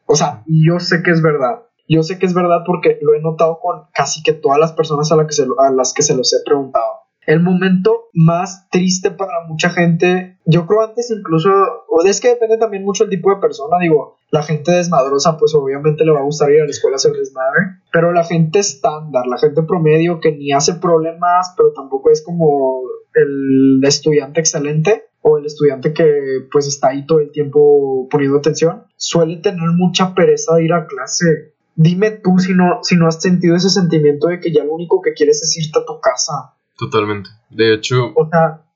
O 0.05 0.15
sea, 0.15 0.43
yo 0.45 0.79
sé 0.79 1.01
que 1.01 1.11
es 1.11 1.23
verdad. 1.23 1.63
Yo 1.87 2.03
sé 2.03 2.19
que 2.19 2.25
es 2.25 2.33
verdad 2.33 2.61
porque 2.65 2.99
lo 3.01 3.15
he 3.15 3.21
notado 3.21 3.59
con 3.59 3.85
casi 3.93 4.21
que 4.21 4.33
todas 4.33 4.59
las 4.59 4.73
personas 4.73 5.11
a, 5.11 5.15
que 5.25 5.35
a 5.57 5.71
las 5.71 5.93
que 5.93 6.03
se 6.03 6.15
los 6.15 6.33
he 6.33 6.43
preguntado 6.43 7.04
el 7.25 7.41
momento 7.41 8.05
más 8.13 8.69
triste 8.69 9.11
para 9.11 9.45
mucha 9.47 9.69
gente. 9.69 10.37
Yo 10.45 10.65
creo 10.65 10.81
antes 10.81 11.11
incluso, 11.11 11.49
o 11.89 12.03
es 12.05 12.21
que 12.21 12.29
depende 12.29 12.57
también 12.57 12.83
mucho 12.83 13.03
el 13.03 13.09
tipo 13.09 13.29
de 13.33 13.41
persona, 13.41 13.77
digo, 13.79 14.17
la 14.31 14.43
gente 14.43 14.71
desmadrosa 14.71 15.37
pues 15.37 15.53
obviamente 15.55 16.05
le 16.05 16.11
va 16.11 16.19
a 16.19 16.23
gustar 16.23 16.51
ir 16.51 16.61
a 16.61 16.65
la 16.65 16.69
escuela 16.69 16.95
a 16.95 16.97
hacer 16.97 17.13
desmadre, 17.13 17.79
pero 17.91 18.11
la 18.11 18.23
gente 18.23 18.59
estándar, 18.59 19.25
la 19.27 19.37
gente 19.37 19.63
promedio 19.63 20.19
que 20.19 20.31
ni 20.33 20.51
hace 20.51 20.75
problemas, 20.75 21.53
pero 21.57 21.71
tampoco 21.73 22.11
es 22.11 22.23
como 22.23 22.81
el 23.13 23.81
estudiante 23.83 24.39
excelente 24.39 25.05
o 25.21 25.37
el 25.37 25.45
estudiante 25.45 25.93
que 25.93 26.47
pues 26.51 26.67
está 26.67 26.89
ahí 26.89 27.05
todo 27.05 27.19
el 27.19 27.31
tiempo 27.31 28.07
poniendo 28.11 28.37
atención, 28.37 28.83
suele 28.97 29.37
tener 29.37 29.69
mucha 29.75 30.13
pereza 30.13 30.55
de 30.55 30.65
ir 30.65 30.73
a 30.73 30.85
clase. 30.85 31.53
Dime 31.75 32.11
tú 32.11 32.37
si 32.37 32.53
no, 32.53 32.79
si 32.83 32.95
no 32.95 33.07
has 33.07 33.21
sentido 33.21 33.55
ese 33.55 33.69
sentimiento 33.69 34.27
de 34.27 34.39
que 34.39 34.53
ya 34.53 34.63
lo 34.63 34.73
único 34.73 35.01
que 35.01 35.13
quieres 35.13 35.41
es 35.41 35.57
irte 35.57 35.79
a 35.79 35.85
tu 35.85 35.99
casa 35.99 36.55
Totalmente. 36.77 37.29
De 37.49 37.73
hecho, 37.73 38.13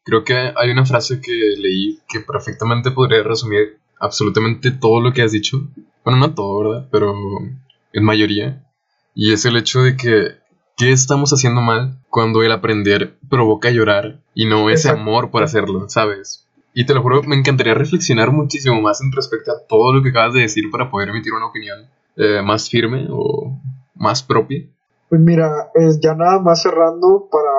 creo 0.03 0.23
que 0.23 0.33
hay 0.33 0.71
una 0.71 0.85
frase 0.85 1.21
que 1.21 1.55
leí 1.57 1.99
que 2.07 2.21
perfectamente 2.21 2.91
podría 2.91 3.23
resumir 3.23 3.77
absolutamente 3.99 4.71
todo 4.71 5.01
lo 5.01 5.13
que 5.13 5.21
has 5.21 5.31
dicho. 5.31 5.61
Bueno, 6.03 6.19
no 6.19 6.33
todo, 6.33 6.69
¿verdad? 6.69 6.87
Pero 6.91 7.13
en 7.93 8.03
mayoría. 8.03 8.63
Y 9.13 9.33
es 9.33 9.45
el 9.45 9.57
hecho 9.57 9.81
de 9.81 9.97
que, 9.97 10.37
¿qué 10.77 10.91
estamos 10.91 11.31
haciendo 11.31 11.61
mal 11.61 11.97
cuando 12.09 12.41
el 12.41 12.51
aprender 12.51 13.17
provoca 13.29 13.69
llorar 13.69 14.21
y 14.33 14.45
no 14.45 14.69
ese 14.69 14.89
amor 14.89 15.29
por 15.29 15.43
hacerlo, 15.43 15.89
¿sabes? 15.89 16.47
Y 16.73 16.85
te 16.85 16.93
lo 16.93 17.01
juro, 17.01 17.23
me 17.23 17.35
encantaría 17.35 17.73
reflexionar 17.73 18.31
muchísimo 18.31 18.79
más 18.81 19.01
en 19.01 19.11
respecto 19.11 19.51
a 19.51 19.67
todo 19.67 19.93
lo 19.93 20.01
que 20.01 20.09
acabas 20.09 20.33
de 20.33 20.41
decir 20.41 20.71
para 20.71 20.89
poder 20.89 21.09
emitir 21.09 21.33
una 21.33 21.47
opinión 21.47 21.79
eh, 22.15 22.41
más 22.41 22.69
firme 22.69 23.07
o 23.09 23.59
más 23.95 24.23
propia. 24.23 24.65
Pues 25.09 25.19
mira, 25.19 25.71
es 25.73 25.99
ya 25.99 26.13
nada 26.13 26.39
más 26.39 26.61
cerrando 26.61 27.27
para 27.31 27.49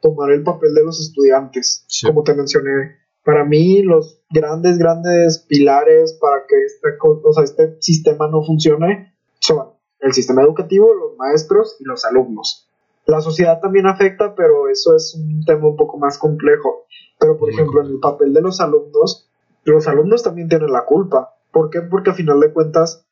tomar 0.00 0.30
el 0.30 0.42
papel 0.42 0.74
de 0.74 0.84
los 0.84 1.00
estudiantes, 1.00 1.86
como 2.06 2.22
te 2.22 2.34
mencioné. 2.34 2.96
Para 3.24 3.44
mí, 3.44 3.82
los 3.82 4.20
grandes, 4.30 4.78
grandes 4.78 5.40
pilares 5.48 6.14
para 6.20 6.46
que 6.46 6.56
este, 6.64 6.88
o 7.00 7.32
sea, 7.32 7.44
este 7.44 7.76
sistema 7.80 8.28
no 8.28 8.42
funcione 8.42 9.14
son 9.40 9.68
el 10.00 10.12
sistema 10.12 10.42
educativo, 10.42 10.94
los 10.94 11.16
maestros 11.16 11.76
y 11.80 11.84
los 11.84 12.04
alumnos. 12.04 12.68
La 13.06 13.20
sociedad 13.20 13.60
también 13.60 13.86
afecta, 13.86 14.34
pero 14.34 14.68
eso 14.68 14.94
es 14.94 15.14
un 15.14 15.44
tema 15.44 15.68
un 15.68 15.76
poco 15.76 15.98
más 15.98 16.18
complejo. 16.18 16.86
Pero, 17.18 17.36
por 17.36 17.50
ejemplo, 17.50 17.80
en 17.80 17.88
el 17.88 18.00
papel 18.00 18.32
de 18.32 18.42
los 18.42 18.60
alumnos, 18.60 19.28
los 19.64 19.88
alumnos 19.88 20.22
también 20.22 20.48
tienen 20.48 20.72
la 20.72 20.84
culpa. 20.84 21.34
¿Por 21.50 21.70
qué? 21.70 21.80
Porque 21.80 22.10
a 22.10 22.14
final 22.14 22.40
de 22.40 22.52
cuentas, 22.52 23.04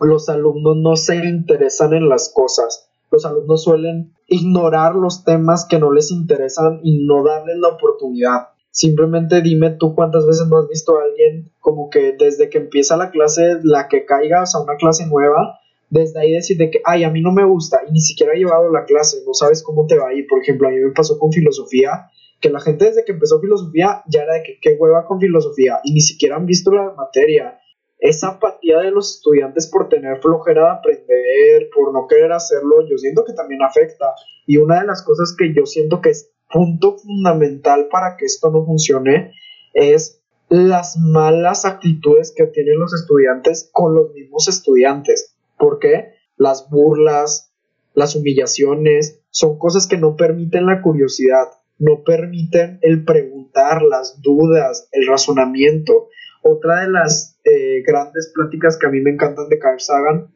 los 0.00 0.28
alumnos 0.28 0.76
no 0.76 0.96
se 0.96 1.16
interesan 1.16 1.92
en 1.92 2.08
las 2.08 2.32
cosas 2.34 2.88
los 3.12 3.26
alumnos 3.26 3.62
suelen 3.62 4.14
ignorar 4.26 4.94
los 4.96 5.24
temas 5.24 5.66
que 5.68 5.78
no 5.78 5.92
les 5.92 6.10
interesan 6.10 6.80
y 6.82 7.04
no 7.04 7.22
darles 7.22 7.58
la 7.58 7.68
oportunidad. 7.68 8.48
Simplemente 8.70 9.42
dime 9.42 9.70
tú 9.78 9.94
cuántas 9.94 10.26
veces 10.26 10.48
no 10.48 10.58
has 10.58 10.66
visto 10.66 10.96
a 10.96 11.02
alguien 11.04 11.52
como 11.60 11.90
que 11.90 12.16
desde 12.18 12.48
que 12.48 12.56
empieza 12.56 12.96
la 12.96 13.10
clase, 13.10 13.58
la 13.62 13.86
que 13.88 14.06
caigas 14.06 14.54
a 14.54 14.62
una 14.62 14.76
clase 14.76 15.06
nueva, 15.06 15.58
desde 15.90 16.20
ahí 16.20 16.32
decir 16.32 16.56
de 16.56 16.70
que, 16.70 16.80
ay, 16.86 17.04
a 17.04 17.10
mí 17.10 17.20
no 17.20 17.32
me 17.32 17.44
gusta 17.44 17.80
y 17.86 17.92
ni 17.92 18.00
siquiera 18.00 18.32
ha 18.32 18.36
llevado 18.36 18.70
la 18.70 18.86
clase, 18.86 19.18
no 19.26 19.34
sabes 19.34 19.62
cómo 19.62 19.86
te 19.86 19.98
va 19.98 20.04
a. 20.04 20.12
Por 20.26 20.40
ejemplo, 20.40 20.68
a 20.68 20.70
mí 20.70 20.78
me 20.78 20.92
pasó 20.92 21.18
con 21.18 21.30
filosofía, 21.30 22.08
que 22.40 22.48
la 22.48 22.60
gente 22.60 22.86
desde 22.86 23.04
que 23.04 23.12
empezó 23.12 23.38
filosofía 23.40 24.02
ya 24.08 24.22
era 24.22 24.34
de 24.34 24.42
que 24.42 24.58
qué 24.58 24.76
hueva 24.80 25.04
con 25.06 25.20
filosofía 25.20 25.80
y 25.84 25.92
ni 25.92 26.00
siquiera 26.00 26.36
han 26.36 26.46
visto 26.46 26.72
la 26.72 26.94
materia 26.96 27.58
esa 28.02 28.30
apatía 28.30 28.80
de 28.80 28.90
los 28.90 29.14
estudiantes 29.16 29.68
por 29.68 29.88
tener 29.88 30.20
flojera 30.20 30.64
de 30.64 30.70
aprender, 30.70 31.70
por 31.72 31.92
no 31.92 32.08
querer 32.08 32.32
hacerlo, 32.32 32.84
yo 32.90 32.98
siento 32.98 33.24
que 33.24 33.32
también 33.32 33.62
afecta. 33.62 34.06
Y 34.44 34.56
una 34.56 34.80
de 34.80 34.88
las 34.88 35.04
cosas 35.04 35.36
que 35.38 35.54
yo 35.54 35.64
siento 35.66 36.00
que 36.00 36.10
es 36.10 36.32
punto 36.52 36.98
fundamental 36.98 37.86
para 37.88 38.16
que 38.16 38.26
esto 38.26 38.50
no 38.50 38.66
funcione 38.66 39.32
es 39.72 40.20
las 40.48 40.98
malas 40.98 41.64
actitudes 41.64 42.34
que 42.36 42.46
tienen 42.48 42.80
los 42.80 42.92
estudiantes 42.92 43.70
con 43.72 43.94
los 43.94 44.12
mismos 44.12 44.48
estudiantes. 44.48 45.36
¿Por 45.56 45.78
qué? 45.78 46.14
Las 46.36 46.68
burlas, 46.70 47.52
las 47.94 48.16
humillaciones, 48.16 49.20
son 49.30 49.58
cosas 49.58 49.86
que 49.86 49.96
no 49.96 50.16
permiten 50.16 50.66
la 50.66 50.82
curiosidad, 50.82 51.46
no 51.78 52.02
permiten 52.02 52.80
el 52.82 53.04
preguntar, 53.04 53.80
las 53.82 54.20
dudas, 54.20 54.88
el 54.90 55.06
razonamiento. 55.06 56.08
Otra 56.42 56.80
de 56.80 56.90
las 56.90 57.31
eh, 57.44 57.82
grandes 57.86 58.32
pláticas 58.34 58.78
que 58.78 58.86
a 58.86 58.90
mí 58.90 59.00
me 59.00 59.10
encantan 59.10 59.48
de 59.48 59.58
Carl 59.58 59.80
Sagan 59.80 60.28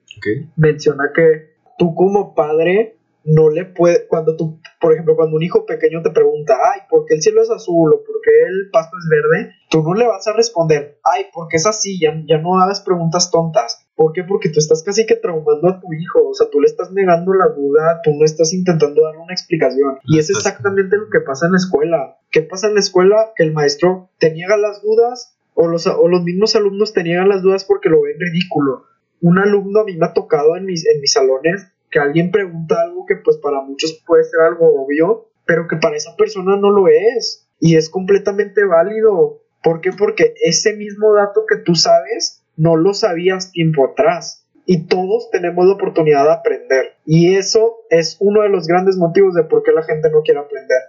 menciona 0.57 1.13
que 1.15 1.57
tú 1.79 1.95
como 1.95 2.35
padre 2.35 2.97
no 3.25 3.51
le 3.51 3.65
puede, 3.65 4.07
cuando 4.07 4.37
tú, 4.37 4.61
por 4.81 4.93
ejemplo, 4.93 5.17
cuando 5.17 5.37
un 5.37 5.43
hijo 5.43 5.67
pequeño 5.67 6.01
te 6.01 6.11
pregunta, 6.11 6.57
ay, 6.73 6.83
¿por 6.89 7.07
qué 7.07 7.15
el 7.15 7.23
cielo 7.23 7.43
es 7.43 7.51
azul 7.51 7.93
o 7.93 8.05
por 8.05 8.21
qué 8.23 8.31
el 8.47 8.71
pasto 8.71 8.97
es 8.97 9.09
verde? 9.11 9.53
Tú 9.69 9.83
no 9.83 9.95
le 9.95 10.07
vas 10.07 10.29
a 10.29 10.33
responder, 10.33 11.01
ay, 11.03 11.27
porque 11.35 11.57
es 11.57 11.67
así, 11.67 11.99
ya, 12.01 12.15
ya 12.25 12.39
no 12.39 12.61
hagas 12.61 12.83
preguntas 12.83 13.33
tontas. 13.33 13.85
¿Por 13.97 14.13
qué? 14.13 14.23
Porque 14.23 14.51
tú 14.51 14.61
estás 14.61 14.85
casi 14.85 15.07
que 15.07 15.17
traumando 15.17 15.69
a 15.69 15.81
tu 15.81 15.93
hijo, 15.93 16.29
o 16.29 16.35
sea, 16.35 16.49
tú 16.51 16.61
le 16.61 16.67
estás 16.67 16.93
negando 16.93 17.33
la 17.35 17.49
duda, 17.49 18.01
tú 18.05 18.13
no 18.13 18.25
estás 18.25 18.53
intentando 18.53 19.03
dar 19.03 19.17
una 19.17 19.33
explicación. 19.33 19.99
Y 20.05 20.19
es 20.19 20.31
exactamente 20.31 20.97
lo 20.97 21.11
que 21.11 21.21
pasa 21.21 21.47
en 21.47 21.53
la 21.53 21.59
escuela. 21.59 22.19
¿Qué 22.31 22.43
pasa 22.43 22.69
en 22.69 22.75
la 22.75 22.81
escuela? 22.81 23.33
Que 23.35 23.43
el 23.43 23.53
maestro 23.53 24.11
te 24.19 24.31
niega 24.31 24.57
las 24.57 24.83
dudas 24.83 25.36
o 25.57 25.67
los, 25.67 25.87
o 25.87 26.07
los 26.07 26.23
mismos 26.23 26.55
alumnos 26.55 26.93
te 26.93 27.03
niegan 27.03 27.31
las 27.31 27.43
dudas 27.43 27.65
porque 27.65 27.89
lo 27.89 28.03
ven 28.03 28.21
ridículo. 28.21 28.85
Un 29.23 29.39
alumno 29.39 29.81
a 29.81 29.85
mí 29.85 29.97
me 29.97 30.07
ha 30.07 30.13
tocado 30.13 30.55
en 30.57 30.67
mis, 30.67 30.87
en 30.87 31.01
mis 31.01 31.13
salones 31.13 31.67
que 31.91 31.99
alguien 31.99 32.31
pregunta 32.31 32.83
algo 32.83 33.07
que 33.07 33.17
pues 33.17 33.39
para 33.39 33.63
muchos 33.63 34.03
puede 34.07 34.25
ser 34.25 34.41
algo 34.41 34.85
obvio, 34.85 35.31
pero 35.47 35.67
que 35.67 35.77
para 35.77 35.97
esa 35.97 36.15
persona 36.15 36.57
no 36.59 36.71
lo 36.71 36.89
es. 36.89 37.49
Y 37.59 37.77
es 37.77 37.89
completamente 37.89 38.65
válido. 38.65 39.41
¿Por 39.63 39.81
qué? 39.81 39.93
Porque 39.93 40.35
ese 40.45 40.77
mismo 40.77 41.15
dato 41.15 41.45
que 41.49 41.57
tú 41.57 41.75
sabes 41.75 42.45
no 42.57 42.77
lo 42.77 42.93
sabías 42.93 43.51
tiempo 43.51 43.87
atrás. 43.87 44.47
Y 44.67 44.89
todos 44.89 45.31
tenemos 45.31 45.65
la 45.65 45.75
oportunidad 45.75 46.25
de 46.25 46.33
aprender. 46.33 46.97
Y 47.07 47.35
eso 47.35 47.79
es 47.89 48.19
uno 48.21 48.43
de 48.43 48.51
los 48.51 48.67
grandes 48.67 48.99
motivos 48.99 49.35
de 49.35 49.45
por 49.45 49.63
qué 49.63 49.73
la 49.73 49.85
gente 49.85 50.11
no 50.11 50.21
quiere 50.21 50.41
aprender. 50.41 50.81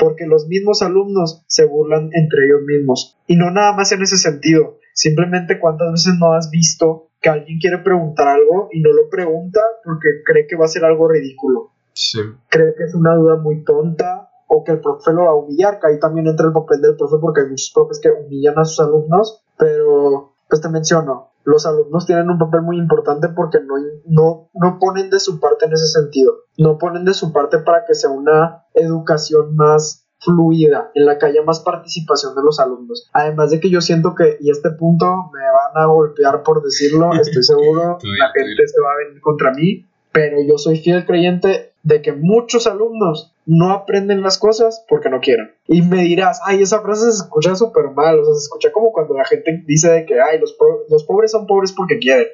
Porque 0.00 0.26
los 0.26 0.48
mismos 0.48 0.82
alumnos 0.82 1.44
se 1.46 1.66
burlan 1.66 2.10
entre 2.12 2.46
ellos 2.46 2.62
mismos. 2.66 3.18
Y 3.26 3.36
no 3.36 3.50
nada 3.50 3.76
más 3.76 3.92
en 3.92 4.02
ese 4.02 4.16
sentido. 4.16 4.78
Simplemente 4.94 5.60
cuántas 5.60 5.92
veces 5.92 6.14
no 6.18 6.32
has 6.32 6.50
visto 6.50 7.10
que 7.20 7.28
alguien 7.28 7.58
quiere 7.58 7.78
preguntar 7.78 8.28
algo 8.28 8.68
y 8.72 8.80
no 8.80 8.92
lo 8.92 9.08
pregunta 9.10 9.60
porque 9.84 10.08
cree 10.24 10.46
que 10.46 10.56
va 10.56 10.64
a 10.64 10.68
ser 10.68 10.84
algo 10.84 11.08
ridículo. 11.08 11.70
Sí. 11.92 12.20
Cree 12.48 12.74
que 12.74 12.84
es 12.84 12.94
una 12.94 13.14
duda 13.14 13.36
muy 13.36 13.62
tonta 13.62 14.30
o 14.46 14.64
que 14.64 14.72
el 14.72 14.80
profe 14.80 15.12
lo 15.12 15.24
va 15.24 15.30
a 15.30 15.34
humillar, 15.34 15.78
que 15.78 15.88
ahí 15.88 16.00
también 16.00 16.26
entra 16.26 16.46
el 16.46 16.52
papel 16.52 16.80
del 16.80 16.96
profe 16.96 17.16
porque 17.20 17.42
hay 17.42 17.48
muchos 17.48 17.70
profes 17.72 18.00
que 18.00 18.10
humillan 18.10 18.58
a 18.58 18.64
sus 18.64 18.80
alumnos, 18.80 19.44
pero 19.56 20.34
pues 20.48 20.60
te 20.60 20.68
menciono, 20.68 21.29
los 21.44 21.66
alumnos 21.66 22.06
tienen 22.06 22.30
un 22.30 22.38
papel 22.38 22.62
muy 22.62 22.78
importante 22.78 23.28
porque 23.28 23.58
no, 23.60 23.74
no, 24.06 24.50
no 24.54 24.78
ponen 24.78 25.10
de 25.10 25.20
su 25.20 25.40
parte 25.40 25.66
en 25.66 25.72
ese 25.72 25.86
sentido, 25.86 26.44
no 26.58 26.78
ponen 26.78 27.04
de 27.04 27.14
su 27.14 27.32
parte 27.32 27.58
para 27.58 27.84
que 27.84 27.94
sea 27.94 28.10
una 28.10 28.66
educación 28.74 29.56
más 29.56 30.06
fluida, 30.20 30.90
en 30.94 31.06
la 31.06 31.18
que 31.18 31.26
haya 31.26 31.42
más 31.42 31.60
participación 31.60 32.34
de 32.34 32.42
los 32.42 32.60
alumnos. 32.60 33.08
Además 33.12 33.50
de 33.50 33.58
que 33.58 33.70
yo 33.70 33.80
siento 33.80 34.14
que, 34.14 34.36
y 34.40 34.50
este 34.50 34.70
punto 34.70 35.06
me 35.32 35.40
van 35.40 35.82
a 35.82 35.86
golpear 35.86 36.42
por 36.42 36.62
decirlo, 36.62 37.10
estoy 37.14 37.42
seguro, 37.42 37.98
la 38.02 38.30
gente 38.34 38.66
se 38.66 38.80
va 38.80 38.92
a 38.92 39.06
venir 39.06 39.20
contra 39.22 39.52
mí, 39.52 39.86
pero 40.12 40.36
yo 40.46 40.58
soy 40.58 40.76
fiel 40.78 41.06
creyente 41.06 41.69
de 41.82 42.02
que 42.02 42.12
muchos 42.12 42.66
alumnos 42.66 43.34
no 43.46 43.72
aprenden 43.72 44.22
las 44.22 44.38
cosas 44.38 44.84
porque 44.88 45.08
no 45.08 45.20
quieren. 45.20 45.52
Y 45.66 45.82
me 45.82 46.02
dirás, 46.02 46.40
ay, 46.44 46.62
esa 46.62 46.82
frase 46.82 47.10
se 47.10 47.22
escucha 47.22 47.56
súper 47.56 47.90
mal, 47.90 48.18
o 48.18 48.24
sea, 48.24 48.34
se 48.34 48.40
escucha 48.40 48.72
como 48.72 48.92
cuando 48.92 49.14
la 49.14 49.24
gente 49.24 49.62
dice 49.66 49.90
de 49.90 50.04
que, 50.04 50.20
ay, 50.20 50.38
los, 50.38 50.56
los 50.88 51.04
pobres 51.04 51.30
son 51.30 51.46
pobres 51.46 51.72
porque 51.72 51.98
quieren. 51.98 52.26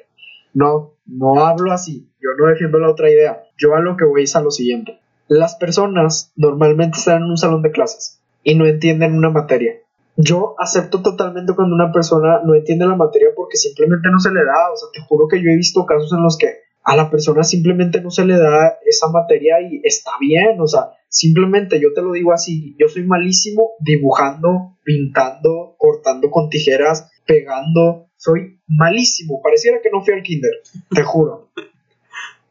No, 0.53 0.93
no 1.05 1.45
hablo 1.45 1.71
así, 1.71 2.09
yo 2.19 2.29
no 2.37 2.47
defiendo 2.47 2.79
la 2.79 2.89
otra 2.89 3.09
idea, 3.09 3.43
yo 3.57 3.75
a 3.75 3.79
lo 3.79 3.95
que 3.95 4.05
voy 4.05 4.23
es 4.23 4.35
a 4.35 4.41
lo 4.41 4.51
siguiente. 4.51 4.99
Las 5.27 5.55
personas 5.55 6.31
normalmente 6.35 6.97
están 6.97 7.23
en 7.23 7.29
un 7.29 7.37
salón 7.37 7.61
de 7.61 7.71
clases 7.71 8.21
y 8.43 8.55
no 8.55 8.65
entienden 8.65 9.15
una 9.15 9.29
materia. 9.29 9.73
Yo 10.15 10.55
acepto 10.57 11.01
totalmente 11.03 11.53
cuando 11.53 11.75
una 11.75 11.91
persona 11.91 12.41
no 12.43 12.55
entiende 12.55 12.87
la 12.87 12.95
materia 12.95 13.29
porque 13.35 13.57
simplemente 13.57 14.09
no 14.11 14.19
se 14.19 14.31
le 14.31 14.43
da, 14.43 14.71
o 14.73 14.75
sea, 14.75 14.89
te 14.91 15.01
juro 15.01 15.27
que 15.27 15.43
yo 15.43 15.51
he 15.51 15.55
visto 15.55 15.85
casos 15.85 16.11
en 16.11 16.23
los 16.23 16.37
que 16.37 16.66
a 16.87 16.95
la 16.95 17.09
persona 17.09 17.43
simplemente 17.43 17.99
no 17.99 18.09
se 18.09 18.23
le 18.23 18.37
da 18.37 18.79
esa 18.85 19.09
materia 19.09 19.59
y 19.59 19.81
está 19.83 20.11
bien, 20.21 20.61
o 20.61 20.67
sea, 20.67 20.93
simplemente 21.09 21.81
yo 21.81 21.89
te 21.93 22.01
lo 22.01 22.13
digo 22.13 22.31
así, 22.31 22.77
yo 22.79 22.87
soy 22.87 23.03
malísimo 23.03 23.71
dibujando, 23.81 24.77
pintando, 24.85 25.75
cortando 25.77 26.31
con 26.31 26.49
tijeras, 26.49 27.11
pegando, 27.25 28.07
soy 28.15 28.61
malísimo, 28.67 29.41
pareciera 29.43 29.81
que 29.83 29.89
no 29.91 30.01
fui 30.01 30.13
al 30.13 30.23
kinder, 30.23 30.61
te 30.89 31.03
juro. 31.03 31.51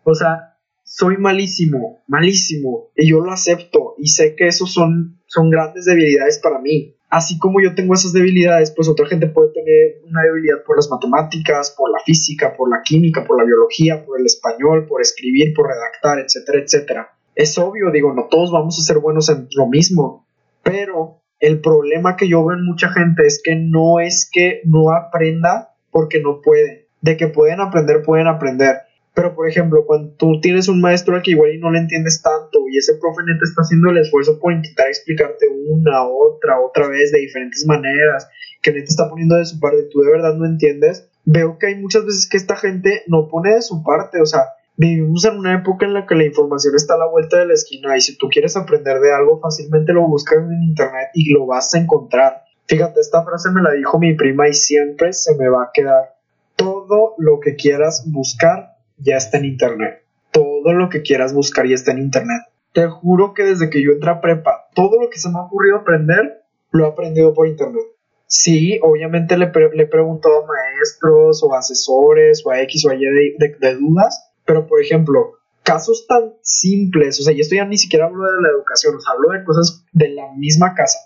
O 0.04 0.14
sea, 0.14 0.58
soy 0.82 1.16
malísimo, 1.16 2.02
malísimo, 2.06 2.90
y 2.94 3.08
yo 3.08 3.20
lo 3.20 3.32
acepto 3.32 3.94
y 3.96 4.08
sé 4.08 4.36
que 4.36 4.48
esos 4.48 4.70
son, 4.70 5.18
son 5.24 5.48
grandes 5.48 5.86
debilidades 5.86 6.40
para 6.40 6.58
mí 6.58 6.95
así 7.08 7.38
como 7.38 7.60
yo 7.60 7.74
tengo 7.74 7.94
esas 7.94 8.12
debilidades, 8.12 8.72
pues 8.72 8.88
otra 8.88 9.06
gente 9.06 9.28
puede 9.28 9.52
tener 9.52 10.02
una 10.08 10.22
debilidad 10.22 10.62
por 10.64 10.76
las 10.76 10.90
matemáticas, 10.90 11.74
por 11.76 11.90
la 11.90 11.98
física, 12.04 12.54
por 12.56 12.70
la 12.70 12.82
química, 12.84 13.24
por 13.24 13.38
la 13.38 13.44
biología, 13.44 14.04
por 14.04 14.18
el 14.20 14.26
español, 14.26 14.86
por 14.86 15.00
escribir, 15.00 15.54
por 15.54 15.68
redactar, 15.68 16.18
etcétera, 16.18 16.58
etcétera. 16.62 17.10
Es 17.34 17.58
obvio, 17.58 17.90
digo, 17.90 18.12
no 18.14 18.28
todos 18.30 18.50
vamos 18.50 18.78
a 18.78 18.82
ser 18.82 18.98
buenos 18.98 19.28
en 19.28 19.48
lo 19.54 19.66
mismo, 19.66 20.26
pero 20.62 21.22
el 21.38 21.60
problema 21.60 22.16
que 22.16 22.28
yo 22.28 22.44
veo 22.44 22.56
en 22.56 22.64
mucha 22.64 22.88
gente 22.88 23.26
es 23.26 23.40
que 23.42 23.56
no 23.56 24.00
es 24.00 24.28
que 24.30 24.62
no 24.64 24.90
aprenda 24.90 25.74
porque 25.90 26.20
no 26.20 26.40
puede. 26.42 26.88
De 27.02 27.16
que 27.16 27.28
pueden 27.28 27.60
aprender, 27.60 28.02
pueden 28.02 28.26
aprender. 28.26 28.76
Pero, 29.16 29.34
por 29.34 29.48
ejemplo, 29.48 29.86
cuando 29.86 30.12
tú 30.18 30.40
tienes 30.42 30.68
un 30.68 30.82
maestro 30.82 31.16
al 31.16 31.22
que 31.22 31.30
igual 31.30 31.54
y 31.54 31.58
no 31.58 31.70
le 31.70 31.78
entiendes 31.78 32.20
tanto 32.20 32.68
y 32.70 32.76
ese 32.76 32.96
profe 33.00 33.22
neta 33.22 33.40
está 33.44 33.62
haciendo 33.62 33.88
el 33.88 33.96
esfuerzo 33.96 34.38
por 34.38 34.52
intentar 34.52 34.88
explicarte 34.88 35.46
una, 35.70 36.04
otra, 36.06 36.60
otra 36.60 36.86
vez 36.88 37.12
de 37.12 37.20
diferentes 37.20 37.64
maneras, 37.66 38.28
que 38.60 38.72
neta 38.72 38.84
está 38.84 39.08
poniendo 39.08 39.36
de 39.36 39.46
su 39.46 39.58
parte 39.58 39.88
tú 39.90 40.02
de 40.02 40.12
verdad 40.12 40.34
no 40.34 40.44
entiendes, 40.44 41.08
veo 41.24 41.56
que 41.58 41.68
hay 41.68 41.76
muchas 41.76 42.04
veces 42.04 42.28
que 42.28 42.36
esta 42.36 42.56
gente 42.56 43.04
no 43.06 43.28
pone 43.28 43.54
de 43.54 43.62
su 43.62 43.82
parte, 43.82 44.20
o 44.20 44.26
sea, 44.26 44.42
vivimos 44.76 45.24
en 45.24 45.38
una 45.38 45.54
época 45.54 45.86
en 45.86 45.94
la 45.94 46.06
que 46.06 46.14
la 46.14 46.24
información 46.24 46.74
está 46.76 46.92
a 46.96 46.98
la 46.98 47.08
vuelta 47.08 47.38
de 47.38 47.46
la 47.46 47.54
esquina 47.54 47.96
y 47.96 48.02
si 48.02 48.18
tú 48.18 48.28
quieres 48.28 48.54
aprender 48.54 49.00
de 49.00 49.14
algo 49.14 49.40
fácilmente 49.40 49.94
lo 49.94 50.06
buscas 50.06 50.40
en 50.40 50.62
internet 50.62 51.08
y 51.14 51.32
lo 51.32 51.46
vas 51.46 51.72
a 51.74 51.78
encontrar. 51.78 52.42
Fíjate, 52.66 53.00
esta 53.00 53.24
frase 53.24 53.50
me 53.50 53.62
la 53.62 53.72
dijo 53.72 53.98
mi 53.98 54.14
prima 54.14 54.46
y 54.46 54.52
siempre 54.52 55.14
se 55.14 55.34
me 55.36 55.48
va 55.48 55.62
a 55.62 55.70
quedar. 55.72 56.16
Todo 56.56 57.14
lo 57.16 57.40
que 57.40 57.54
quieras 57.54 58.04
buscar 58.06 58.75
ya 58.98 59.16
está 59.16 59.38
en 59.38 59.44
internet. 59.44 60.02
Todo 60.30 60.72
lo 60.72 60.88
que 60.88 61.02
quieras 61.02 61.32
buscar 61.34 61.66
ya 61.66 61.74
está 61.74 61.92
en 61.92 61.98
internet. 61.98 62.42
Te 62.72 62.86
juro 62.88 63.32
que 63.34 63.44
desde 63.44 63.70
que 63.70 63.82
yo 63.82 63.92
entré 63.92 64.10
a 64.10 64.20
prepa, 64.20 64.68
todo 64.74 65.00
lo 65.00 65.08
que 65.08 65.18
se 65.18 65.30
me 65.30 65.38
ha 65.38 65.42
ocurrido 65.42 65.76
aprender, 65.76 66.42
lo 66.72 66.84
he 66.84 66.88
aprendido 66.88 67.32
por 67.32 67.48
internet. 67.48 67.82
Sí, 68.26 68.78
obviamente 68.82 69.38
le, 69.38 69.50
le 69.74 69.82
he 69.84 69.86
preguntado 69.86 70.42
a 70.42 70.46
maestros 70.46 71.42
o 71.42 71.54
asesores 71.54 72.44
o 72.44 72.50
a 72.50 72.60
X 72.62 72.84
o 72.84 72.90
a 72.90 72.94
Y 72.94 72.98
de, 73.38 73.74
dudas, 73.76 74.30
pero 74.44 74.66
por 74.66 74.82
ejemplo, 74.82 75.38
casos 75.62 76.06
tan 76.06 76.34
simples, 76.42 77.20
o 77.20 77.22
sea, 77.22 77.32
y 77.32 77.40
esto 77.40 77.54
ya 77.54 77.64
ni 77.64 77.78
siquiera 77.78 78.06
hablo 78.06 78.24
de 78.24 78.42
la 78.42 78.48
educación, 78.48 78.96
o 78.96 79.00
sea, 79.00 79.12
hablo 79.12 79.30
de 79.30 79.44
cosas 79.44 79.84
de 79.92 80.08
la 80.10 80.32
misma 80.32 80.74
casa. 80.74 80.98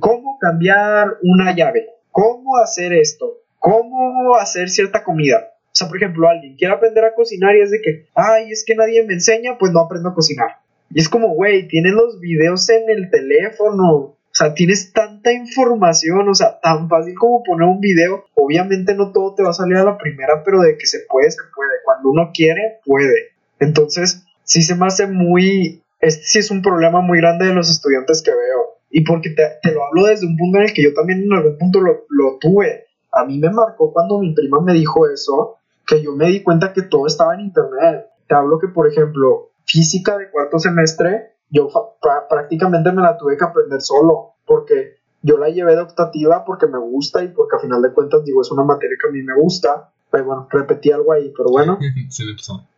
¿Cómo 0.00 0.38
cambiar 0.38 1.18
una 1.22 1.54
llave? 1.54 1.88
¿Cómo 2.10 2.56
hacer 2.56 2.92
esto? 2.92 3.40
¿Cómo 3.58 4.36
hacer 4.36 4.70
cierta 4.70 5.02
comida? 5.02 5.55
O 5.76 5.78
sea, 5.78 5.88
por 5.88 5.98
ejemplo, 5.98 6.26
alguien 6.26 6.56
quiere 6.56 6.72
aprender 6.72 7.04
a 7.04 7.14
cocinar 7.14 7.54
y 7.54 7.60
es 7.60 7.70
de 7.70 7.82
que, 7.82 8.06
ay, 8.14 8.50
es 8.50 8.64
que 8.64 8.74
nadie 8.74 9.04
me 9.04 9.12
enseña, 9.12 9.58
pues 9.58 9.72
no 9.72 9.80
aprendo 9.80 10.08
a 10.08 10.14
cocinar. 10.14 10.56
Y 10.88 11.00
es 11.00 11.10
como, 11.10 11.34
güey, 11.34 11.68
tienes 11.68 11.92
los 11.92 12.18
videos 12.18 12.66
en 12.70 12.88
el 12.88 13.10
teléfono. 13.10 13.92
O 13.92 14.16
sea, 14.32 14.54
tienes 14.54 14.94
tanta 14.94 15.34
información, 15.34 16.26
o 16.30 16.34
sea, 16.34 16.60
tan 16.60 16.88
fácil 16.88 17.14
como 17.16 17.42
poner 17.42 17.68
un 17.68 17.80
video. 17.80 18.24
Obviamente 18.32 18.94
no 18.94 19.12
todo 19.12 19.34
te 19.34 19.42
va 19.42 19.50
a 19.50 19.52
salir 19.52 19.76
a 19.76 19.84
la 19.84 19.98
primera, 19.98 20.42
pero 20.42 20.62
de 20.62 20.78
que 20.78 20.86
se 20.86 21.00
puede, 21.10 21.30
se 21.30 21.42
puede. 21.54 21.72
Cuando 21.84 22.08
uno 22.08 22.30
quiere, 22.32 22.80
puede. 22.82 23.32
Entonces, 23.60 24.24
sí 24.44 24.62
se 24.62 24.76
me 24.76 24.86
hace 24.86 25.06
muy... 25.06 25.82
Este 26.00 26.24
sí 26.24 26.38
es 26.38 26.50
un 26.50 26.62
problema 26.62 27.02
muy 27.02 27.18
grande 27.18 27.48
de 27.48 27.52
los 27.52 27.70
estudiantes 27.70 28.22
que 28.22 28.30
veo. 28.30 28.78
Y 28.88 29.04
porque 29.04 29.28
te, 29.28 29.42
te 29.60 29.72
lo 29.72 29.84
hablo 29.84 30.06
desde 30.06 30.26
un 30.26 30.38
punto 30.38 30.56
en 30.56 30.64
el 30.64 30.72
que 30.72 30.84
yo 30.84 30.94
también 30.94 31.24
en 31.24 31.34
algún 31.34 31.58
punto 31.58 31.82
lo, 31.82 32.06
lo 32.08 32.38
tuve. 32.40 32.86
A 33.12 33.26
mí 33.26 33.38
me 33.38 33.50
marcó 33.50 33.92
cuando 33.92 34.18
mi 34.18 34.34
prima 34.34 34.62
me 34.62 34.72
dijo 34.72 35.06
eso, 35.10 35.58
que 35.86 36.02
yo 36.02 36.12
me 36.12 36.26
di 36.26 36.42
cuenta 36.42 36.72
que 36.72 36.82
todo 36.82 37.06
estaba 37.06 37.34
en 37.34 37.40
internet. 37.40 38.06
Te 38.28 38.34
hablo 38.34 38.58
que, 38.58 38.68
por 38.68 38.88
ejemplo, 38.88 39.50
física 39.64 40.18
de 40.18 40.30
cuarto 40.30 40.58
semestre, 40.58 41.36
yo 41.50 41.68
prácticamente 42.28 42.92
me 42.92 43.02
la 43.02 43.16
tuve 43.16 43.36
que 43.36 43.44
aprender 43.44 43.80
solo, 43.80 44.34
porque 44.44 44.96
yo 45.22 45.38
la 45.38 45.48
llevé 45.48 45.74
de 45.74 45.82
optativa 45.82 46.44
porque 46.44 46.66
me 46.66 46.78
gusta 46.78 47.22
y 47.22 47.28
porque 47.28 47.56
a 47.56 47.60
final 47.60 47.82
de 47.82 47.92
cuentas, 47.92 48.24
digo, 48.24 48.42
es 48.42 48.50
una 48.50 48.64
materia 48.64 48.96
que 49.00 49.08
a 49.08 49.12
mí 49.12 49.22
me 49.22 49.34
gusta. 49.34 49.90
Pero 50.10 50.24
bueno, 50.24 50.48
repetí 50.50 50.90
algo 50.92 51.12
ahí, 51.12 51.32
pero 51.36 51.50
bueno. 51.50 51.78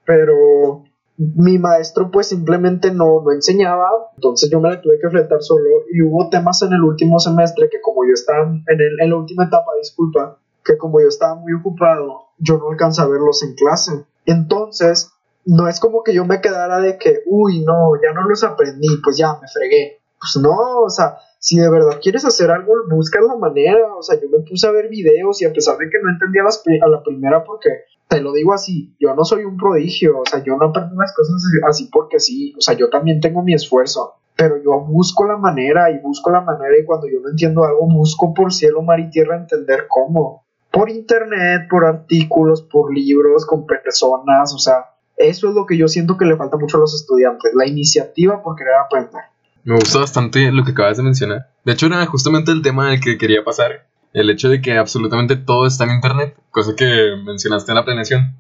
Pero 0.06 0.84
mi 1.18 1.58
maestro 1.58 2.10
pues 2.10 2.28
simplemente 2.28 2.92
no, 2.92 3.20
no 3.22 3.32
enseñaba, 3.32 3.90
entonces 4.14 4.48
yo 4.50 4.60
me 4.60 4.70
la 4.70 4.80
tuve 4.80 4.98
que 5.00 5.06
enfrentar 5.06 5.42
solo 5.42 5.64
y 5.92 6.00
hubo 6.00 6.30
temas 6.30 6.62
en 6.62 6.72
el 6.72 6.82
último 6.82 7.18
semestre 7.18 7.68
que 7.68 7.80
como 7.80 8.04
yo 8.06 8.12
estaba 8.14 8.44
en, 8.44 8.62
el, 8.66 9.00
en 9.00 9.10
la 9.10 9.16
última 9.16 9.44
etapa, 9.44 9.72
disculpa, 9.80 10.38
que 10.64 10.78
como 10.78 11.00
yo 11.00 11.08
estaba 11.08 11.34
muy 11.34 11.52
ocupado, 11.54 12.27
yo 12.38 12.58
no 12.58 12.70
alcanzaba 12.70 13.08
a 13.08 13.12
verlos 13.12 13.42
en 13.42 13.54
clase. 13.54 14.04
Entonces, 14.26 15.12
no 15.44 15.68
es 15.68 15.80
como 15.80 16.02
que 16.02 16.14
yo 16.14 16.24
me 16.24 16.40
quedara 16.40 16.80
de 16.80 16.98
que, 16.98 17.22
uy, 17.26 17.64
no, 17.64 17.92
ya 18.02 18.12
no 18.12 18.28
los 18.28 18.44
aprendí, 18.44 18.88
pues 19.02 19.16
ya 19.16 19.38
me 19.40 19.48
fregué. 19.48 20.00
Pues 20.20 20.36
no, 20.42 20.80
o 20.84 20.90
sea, 20.90 21.18
si 21.38 21.58
de 21.58 21.70
verdad 21.70 22.00
quieres 22.02 22.24
hacer 22.24 22.50
algo, 22.50 22.72
busca 22.90 23.20
la 23.20 23.36
manera. 23.36 23.94
O 23.94 24.02
sea, 24.02 24.20
yo 24.20 24.28
me 24.28 24.40
puse 24.40 24.66
a 24.66 24.72
ver 24.72 24.88
videos 24.88 25.40
y 25.40 25.46
a 25.46 25.52
pesar 25.52 25.78
de 25.78 25.88
que 25.88 25.98
no 26.02 26.10
entendía 26.10 26.42
las, 26.42 26.62
a 26.82 26.88
la 26.88 27.02
primera, 27.02 27.44
porque 27.44 27.68
te 28.08 28.20
lo 28.20 28.32
digo 28.32 28.54
así, 28.54 28.94
yo 28.98 29.14
no 29.14 29.24
soy 29.24 29.44
un 29.44 29.56
prodigio, 29.56 30.20
o 30.20 30.26
sea, 30.28 30.42
yo 30.42 30.56
no 30.56 30.66
aprendo 30.68 30.96
las 30.96 31.14
cosas 31.14 31.42
así 31.68 31.90
porque 31.92 32.18
sí, 32.18 32.54
o 32.56 32.60
sea, 32.60 32.74
yo 32.74 32.88
también 32.88 33.20
tengo 33.20 33.42
mi 33.42 33.52
esfuerzo, 33.52 34.14
pero 34.34 34.56
yo 34.56 34.80
busco 34.80 35.26
la 35.26 35.36
manera 35.36 35.90
y 35.90 35.98
busco 35.98 36.30
la 36.30 36.40
manera 36.40 36.78
y 36.78 36.86
cuando 36.86 37.06
yo 37.06 37.20
no 37.20 37.28
entiendo 37.28 37.64
algo, 37.64 37.86
busco 37.86 38.32
por 38.32 38.52
cielo, 38.52 38.82
mar 38.82 38.98
y 38.98 39.10
tierra 39.10 39.36
entender 39.36 39.86
cómo. 39.88 40.44
Por 40.70 40.90
internet, 40.90 41.66
por 41.68 41.84
artículos, 41.84 42.62
por 42.62 42.92
libros, 42.92 43.46
con 43.46 43.66
personas, 43.66 44.52
o 44.54 44.58
sea, 44.58 44.90
eso 45.16 45.48
es 45.48 45.54
lo 45.54 45.66
que 45.66 45.76
yo 45.76 45.88
siento 45.88 46.16
que 46.16 46.24
le 46.24 46.36
falta 46.36 46.56
mucho 46.56 46.76
a 46.76 46.80
los 46.80 46.94
estudiantes, 46.94 47.52
la 47.54 47.66
iniciativa 47.66 48.42
por 48.42 48.56
querer 48.56 48.74
aprender. 48.74 49.22
Me 49.64 49.74
gusta 49.74 49.98
bastante 49.98 50.50
lo 50.52 50.64
que 50.64 50.70
acabas 50.70 50.96
de 50.96 51.02
mencionar. 51.02 51.48
De 51.64 51.72
hecho, 51.72 51.86
era 51.86 52.06
justamente 52.06 52.52
el 52.52 52.62
tema 52.62 52.90
del 52.90 53.00
que 53.00 53.18
quería 53.18 53.44
pasar. 53.44 53.86
El 54.12 54.30
hecho 54.30 54.48
de 54.48 54.62
que 54.62 54.78
absolutamente 54.78 55.36
todo 55.36 55.66
está 55.66 55.84
en 55.84 55.90
Internet, 55.90 56.34
cosa 56.50 56.74
que 56.74 57.14
mencionaste 57.24 57.72
en 57.72 57.76
la 57.76 57.84
planeación. 57.84 58.34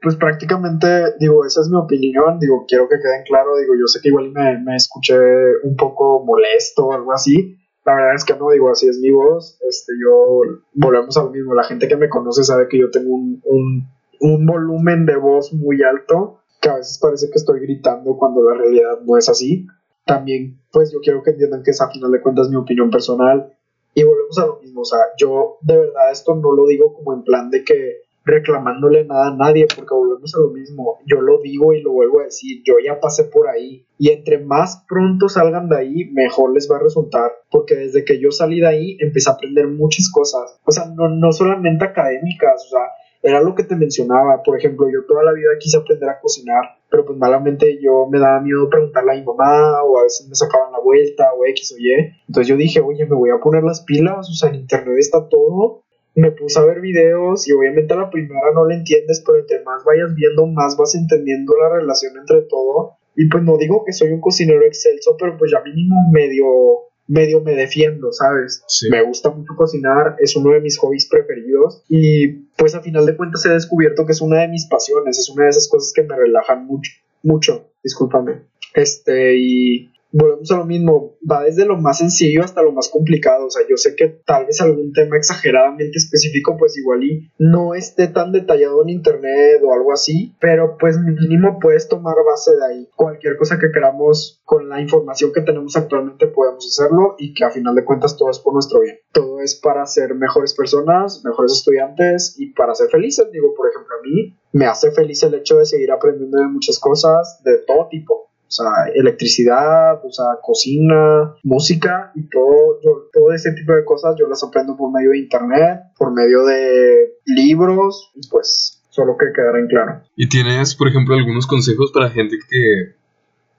Pues 0.00 0.16
prácticamente, 0.16 0.86
digo, 1.18 1.44
esa 1.44 1.60
es 1.60 1.68
mi 1.68 1.76
opinión, 1.76 2.38
digo, 2.38 2.64
quiero 2.66 2.88
que 2.88 2.96
queden 2.96 3.24
claro, 3.26 3.58
digo, 3.58 3.74
yo 3.78 3.86
sé 3.86 4.00
que 4.00 4.08
igual 4.08 4.30
me, 4.30 4.58
me 4.60 4.76
escuché 4.76 5.18
un 5.62 5.76
poco 5.76 6.24
molesto 6.24 6.86
o 6.86 6.92
algo 6.94 7.12
así, 7.12 7.59
la 7.84 7.94
verdad 7.94 8.14
es 8.14 8.24
que 8.24 8.34
no, 8.36 8.50
digo, 8.50 8.70
así 8.70 8.88
es 8.88 8.98
mi 8.98 9.10
voz, 9.10 9.58
este, 9.68 9.92
yo, 10.02 10.40
volvemos 10.74 11.16
a 11.16 11.24
lo 11.24 11.30
mismo, 11.30 11.54
la 11.54 11.64
gente 11.64 11.88
que 11.88 11.96
me 11.96 12.08
conoce 12.08 12.44
sabe 12.44 12.68
que 12.68 12.78
yo 12.78 12.90
tengo 12.90 13.14
un, 13.14 13.40
un, 13.44 13.88
un 14.20 14.46
volumen 14.46 15.06
de 15.06 15.16
voz 15.16 15.52
muy 15.52 15.82
alto, 15.82 16.40
que 16.60 16.68
a 16.68 16.76
veces 16.76 16.98
parece 17.00 17.30
que 17.30 17.38
estoy 17.38 17.60
gritando 17.60 18.16
cuando 18.16 18.42
la 18.42 18.54
realidad 18.54 19.00
no 19.04 19.16
es 19.16 19.28
así, 19.28 19.66
también, 20.04 20.60
pues 20.72 20.92
yo 20.92 21.00
quiero 21.00 21.22
que 21.22 21.30
entiendan 21.30 21.62
que 21.62 21.70
es 21.70 21.80
a 21.80 21.88
final 21.88 22.10
de 22.10 22.20
cuentas 22.20 22.48
mi 22.48 22.56
opinión 22.56 22.90
personal. 22.90 23.54
Y 23.94 24.02
volvemos 24.04 24.38
a 24.38 24.46
lo 24.46 24.60
mismo, 24.60 24.80
o 24.82 24.84
sea, 24.84 24.98
yo 25.16 25.58
de 25.62 25.76
verdad 25.76 26.10
esto 26.12 26.34
no 26.34 26.52
lo 26.52 26.66
digo 26.66 26.94
como 26.94 27.12
en 27.12 27.22
plan 27.22 27.50
de 27.50 27.64
que 27.64 28.02
reclamándole 28.24 29.04
nada 29.04 29.28
a 29.28 29.36
nadie, 29.36 29.66
porque 29.74 29.94
volvemos 29.94 30.34
a 30.34 30.40
lo 30.40 30.50
mismo. 30.50 30.98
Yo 31.06 31.20
lo 31.20 31.40
digo 31.40 31.72
y 31.72 31.82
lo 31.82 31.92
vuelvo 31.92 32.20
a 32.20 32.24
decir, 32.24 32.62
yo 32.64 32.74
ya 32.84 33.00
pasé 33.00 33.24
por 33.24 33.48
ahí. 33.48 33.86
Y 33.98 34.10
entre 34.10 34.38
más 34.38 34.84
pronto 34.88 35.28
salgan 35.28 35.68
de 35.68 35.76
ahí, 35.76 36.10
mejor 36.12 36.54
les 36.54 36.70
va 36.70 36.76
a 36.76 36.82
resultar, 36.82 37.30
porque 37.50 37.76
desde 37.76 38.04
que 38.04 38.20
yo 38.20 38.30
salí 38.30 38.60
de 38.60 38.68
ahí, 38.68 38.96
empecé 39.00 39.30
a 39.30 39.34
aprender 39.34 39.66
muchas 39.68 40.10
cosas. 40.10 40.60
O 40.64 40.72
sea, 40.72 40.86
no, 40.86 41.08
no 41.08 41.32
solamente 41.32 41.84
académicas, 41.84 42.66
o 42.66 42.70
sea, 42.70 42.82
era 43.22 43.42
lo 43.42 43.54
que 43.54 43.64
te 43.64 43.76
mencionaba. 43.76 44.42
Por 44.42 44.58
ejemplo, 44.58 44.88
yo 44.88 45.04
toda 45.06 45.22
la 45.22 45.32
vida 45.32 45.50
quise 45.58 45.78
aprender 45.78 46.08
a 46.08 46.20
cocinar, 46.20 46.78
pero 46.90 47.04
pues 47.04 47.18
malamente 47.18 47.78
yo 47.82 48.06
me 48.10 48.18
daba 48.18 48.40
miedo 48.40 48.68
preguntarle 48.68 49.12
a 49.12 49.16
mi 49.16 49.24
mamá 49.24 49.82
o 49.82 49.98
a 49.98 50.04
veces 50.04 50.26
me 50.28 50.34
sacaban 50.34 50.72
la 50.72 50.80
vuelta 50.80 51.32
o 51.34 51.44
X 51.46 51.72
o 51.72 51.78
Y. 51.78 51.92
Entonces 52.28 52.48
yo 52.48 52.56
dije, 52.56 52.80
oye, 52.80 53.04
me 53.06 53.16
voy 53.16 53.30
a 53.30 53.40
poner 53.40 53.62
las 53.62 53.82
pilas, 53.82 54.28
o 54.28 54.32
sea, 54.32 54.48
en 54.50 54.56
internet 54.56 54.96
está 54.98 55.28
todo. 55.28 55.82
Me 56.14 56.32
puse 56.32 56.58
a 56.58 56.64
ver 56.64 56.80
videos 56.80 57.48
y 57.48 57.52
obviamente 57.52 57.94
a 57.94 57.98
la 57.98 58.10
primera 58.10 58.52
no 58.54 58.66
le 58.66 58.74
entiendes, 58.74 59.22
pero 59.24 59.38
entre 59.38 59.62
más 59.62 59.84
vayas 59.84 60.14
viendo, 60.14 60.46
más 60.46 60.76
vas 60.76 60.94
entendiendo 60.94 61.54
la 61.56 61.68
relación 61.76 62.16
entre 62.18 62.42
todo. 62.42 62.96
Y 63.16 63.28
pues 63.28 63.42
no 63.42 63.56
digo 63.58 63.84
que 63.84 63.92
soy 63.92 64.10
un 64.10 64.20
cocinero 64.20 64.64
excelso, 64.64 65.16
pero 65.18 65.36
pues 65.36 65.50
ya 65.50 65.60
mínimo 65.62 65.96
medio 66.12 66.90
medio 67.10 67.40
me 67.40 67.56
defiendo, 67.56 68.12
¿sabes? 68.12 68.64
Me 68.88 69.02
gusta 69.02 69.30
mucho 69.30 69.54
cocinar, 69.56 70.14
es 70.20 70.36
uno 70.36 70.52
de 70.52 70.60
mis 70.60 70.78
hobbies 70.78 71.08
preferidos 71.08 71.82
y 71.88 72.28
pues 72.56 72.76
a 72.76 72.82
final 72.82 73.04
de 73.04 73.16
cuentas 73.16 73.44
he 73.46 73.48
descubierto 73.48 74.06
que 74.06 74.12
es 74.12 74.20
una 74.20 74.42
de 74.42 74.48
mis 74.48 74.66
pasiones, 74.66 75.18
es 75.18 75.28
una 75.28 75.44
de 75.44 75.50
esas 75.50 75.68
cosas 75.68 75.92
que 75.92 76.04
me 76.04 76.16
relajan 76.16 76.66
mucho, 76.66 76.92
mucho, 77.24 77.66
discúlpame. 77.82 78.42
Este, 78.74 79.36
y 79.36 79.90
volvemos 80.12 80.50
a 80.50 80.56
lo 80.56 80.64
mismo, 80.64 81.16
va 81.28 81.44
desde 81.44 81.66
lo 81.66 81.76
más 81.76 81.98
sencillo 81.98 82.42
hasta 82.42 82.62
lo 82.62 82.72
más 82.72 82.88
complicado, 82.88 83.46
o 83.46 83.50
sea, 83.50 83.62
yo 83.68 83.76
sé 83.76 83.94
que 83.94 84.08
tal 84.24 84.46
vez 84.46 84.60
algún 84.60 84.92
tema 84.92 85.16
exageradamente 85.16 85.96
específico 85.96 86.56
pues 86.58 86.76
igual 86.76 87.04
y 87.04 87.30
no 87.38 87.74
esté 87.74 88.08
tan 88.08 88.32
detallado 88.32 88.82
en 88.82 88.90
internet 88.90 89.60
o 89.64 89.72
algo 89.72 89.92
así, 89.92 90.34
pero 90.40 90.76
pues 90.78 90.98
mínimo 90.98 91.58
puedes 91.60 91.88
tomar 91.88 92.14
base 92.26 92.56
de 92.56 92.66
ahí. 92.66 92.88
Cualquier 92.96 93.36
cosa 93.36 93.58
que 93.58 93.70
queramos 93.72 94.40
con 94.44 94.68
la 94.68 94.80
información 94.80 95.32
que 95.32 95.42
tenemos 95.42 95.76
actualmente 95.76 96.26
podemos 96.26 96.66
hacerlo 96.66 97.14
y 97.18 97.34
que 97.34 97.44
a 97.44 97.50
final 97.50 97.74
de 97.74 97.84
cuentas 97.84 98.16
todo 98.16 98.30
es 98.30 98.38
por 98.38 98.54
nuestro 98.54 98.80
bien. 98.80 98.98
Todo 99.12 99.40
es 99.40 99.54
para 99.54 99.86
ser 99.86 100.14
mejores 100.14 100.54
personas, 100.54 101.22
mejores 101.24 101.52
estudiantes 101.52 102.34
y 102.38 102.52
para 102.52 102.74
ser 102.74 102.88
felices, 102.90 103.26
digo, 103.32 103.54
por 103.54 103.68
ejemplo, 103.68 103.94
a 103.96 104.02
mí 104.02 104.36
me 104.52 104.66
hace 104.66 104.90
feliz 104.90 105.22
el 105.22 105.34
hecho 105.34 105.58
de 105.58 105.66
seguir 105.66 105.92
aprendiendo 105.92 106.38
de 106.38 106.48
muchas 106.48 106.78
cosas 106.78 107.40
de 107.44 107.58
todo 107.66 107.88
tipo 107.88 108.29
o 108.50 108.52
sea, 108.52 108.92
electricidad, 108.92 110.04
o 110.04 110.10
sea, 110.10 110.26
cocina, 110.42 111.36
música 111.44 112.10
y 112.16 112.28
todo, 112.28 112.80
todo 113.12 113.32
ese 113.32 113.52
tipo 113.52 113.72
de 113.72 113.84
cosas 113.84 114.16
yo 114.18 114.26
las 114.26 114.42
aprendo 114.42 114.76
por 114.76 114.90
medio 114.92 115.10
de 115.10 115.18
internet, 115.18 115.82
por 115.96 116.12
medio 116.12 116.44
de 116.44 117.14
libros, 117.26 118.10
pues 118.28 118.82
solo 118.88 119.16
que 119.16 119.26
quedar 119.32 119.56
en 119.56 119.68
claro. 119.68 120.02
¿Y 120.16 120.28
tienes, 120.28 120.74
por 120.74 120.88
ejemplo, 120.88 121.14
algunos 121.14 121.46
consejos 121.46 121.92
para 121.92 122.10
gente 122.10 122.38
que 122.48 122.99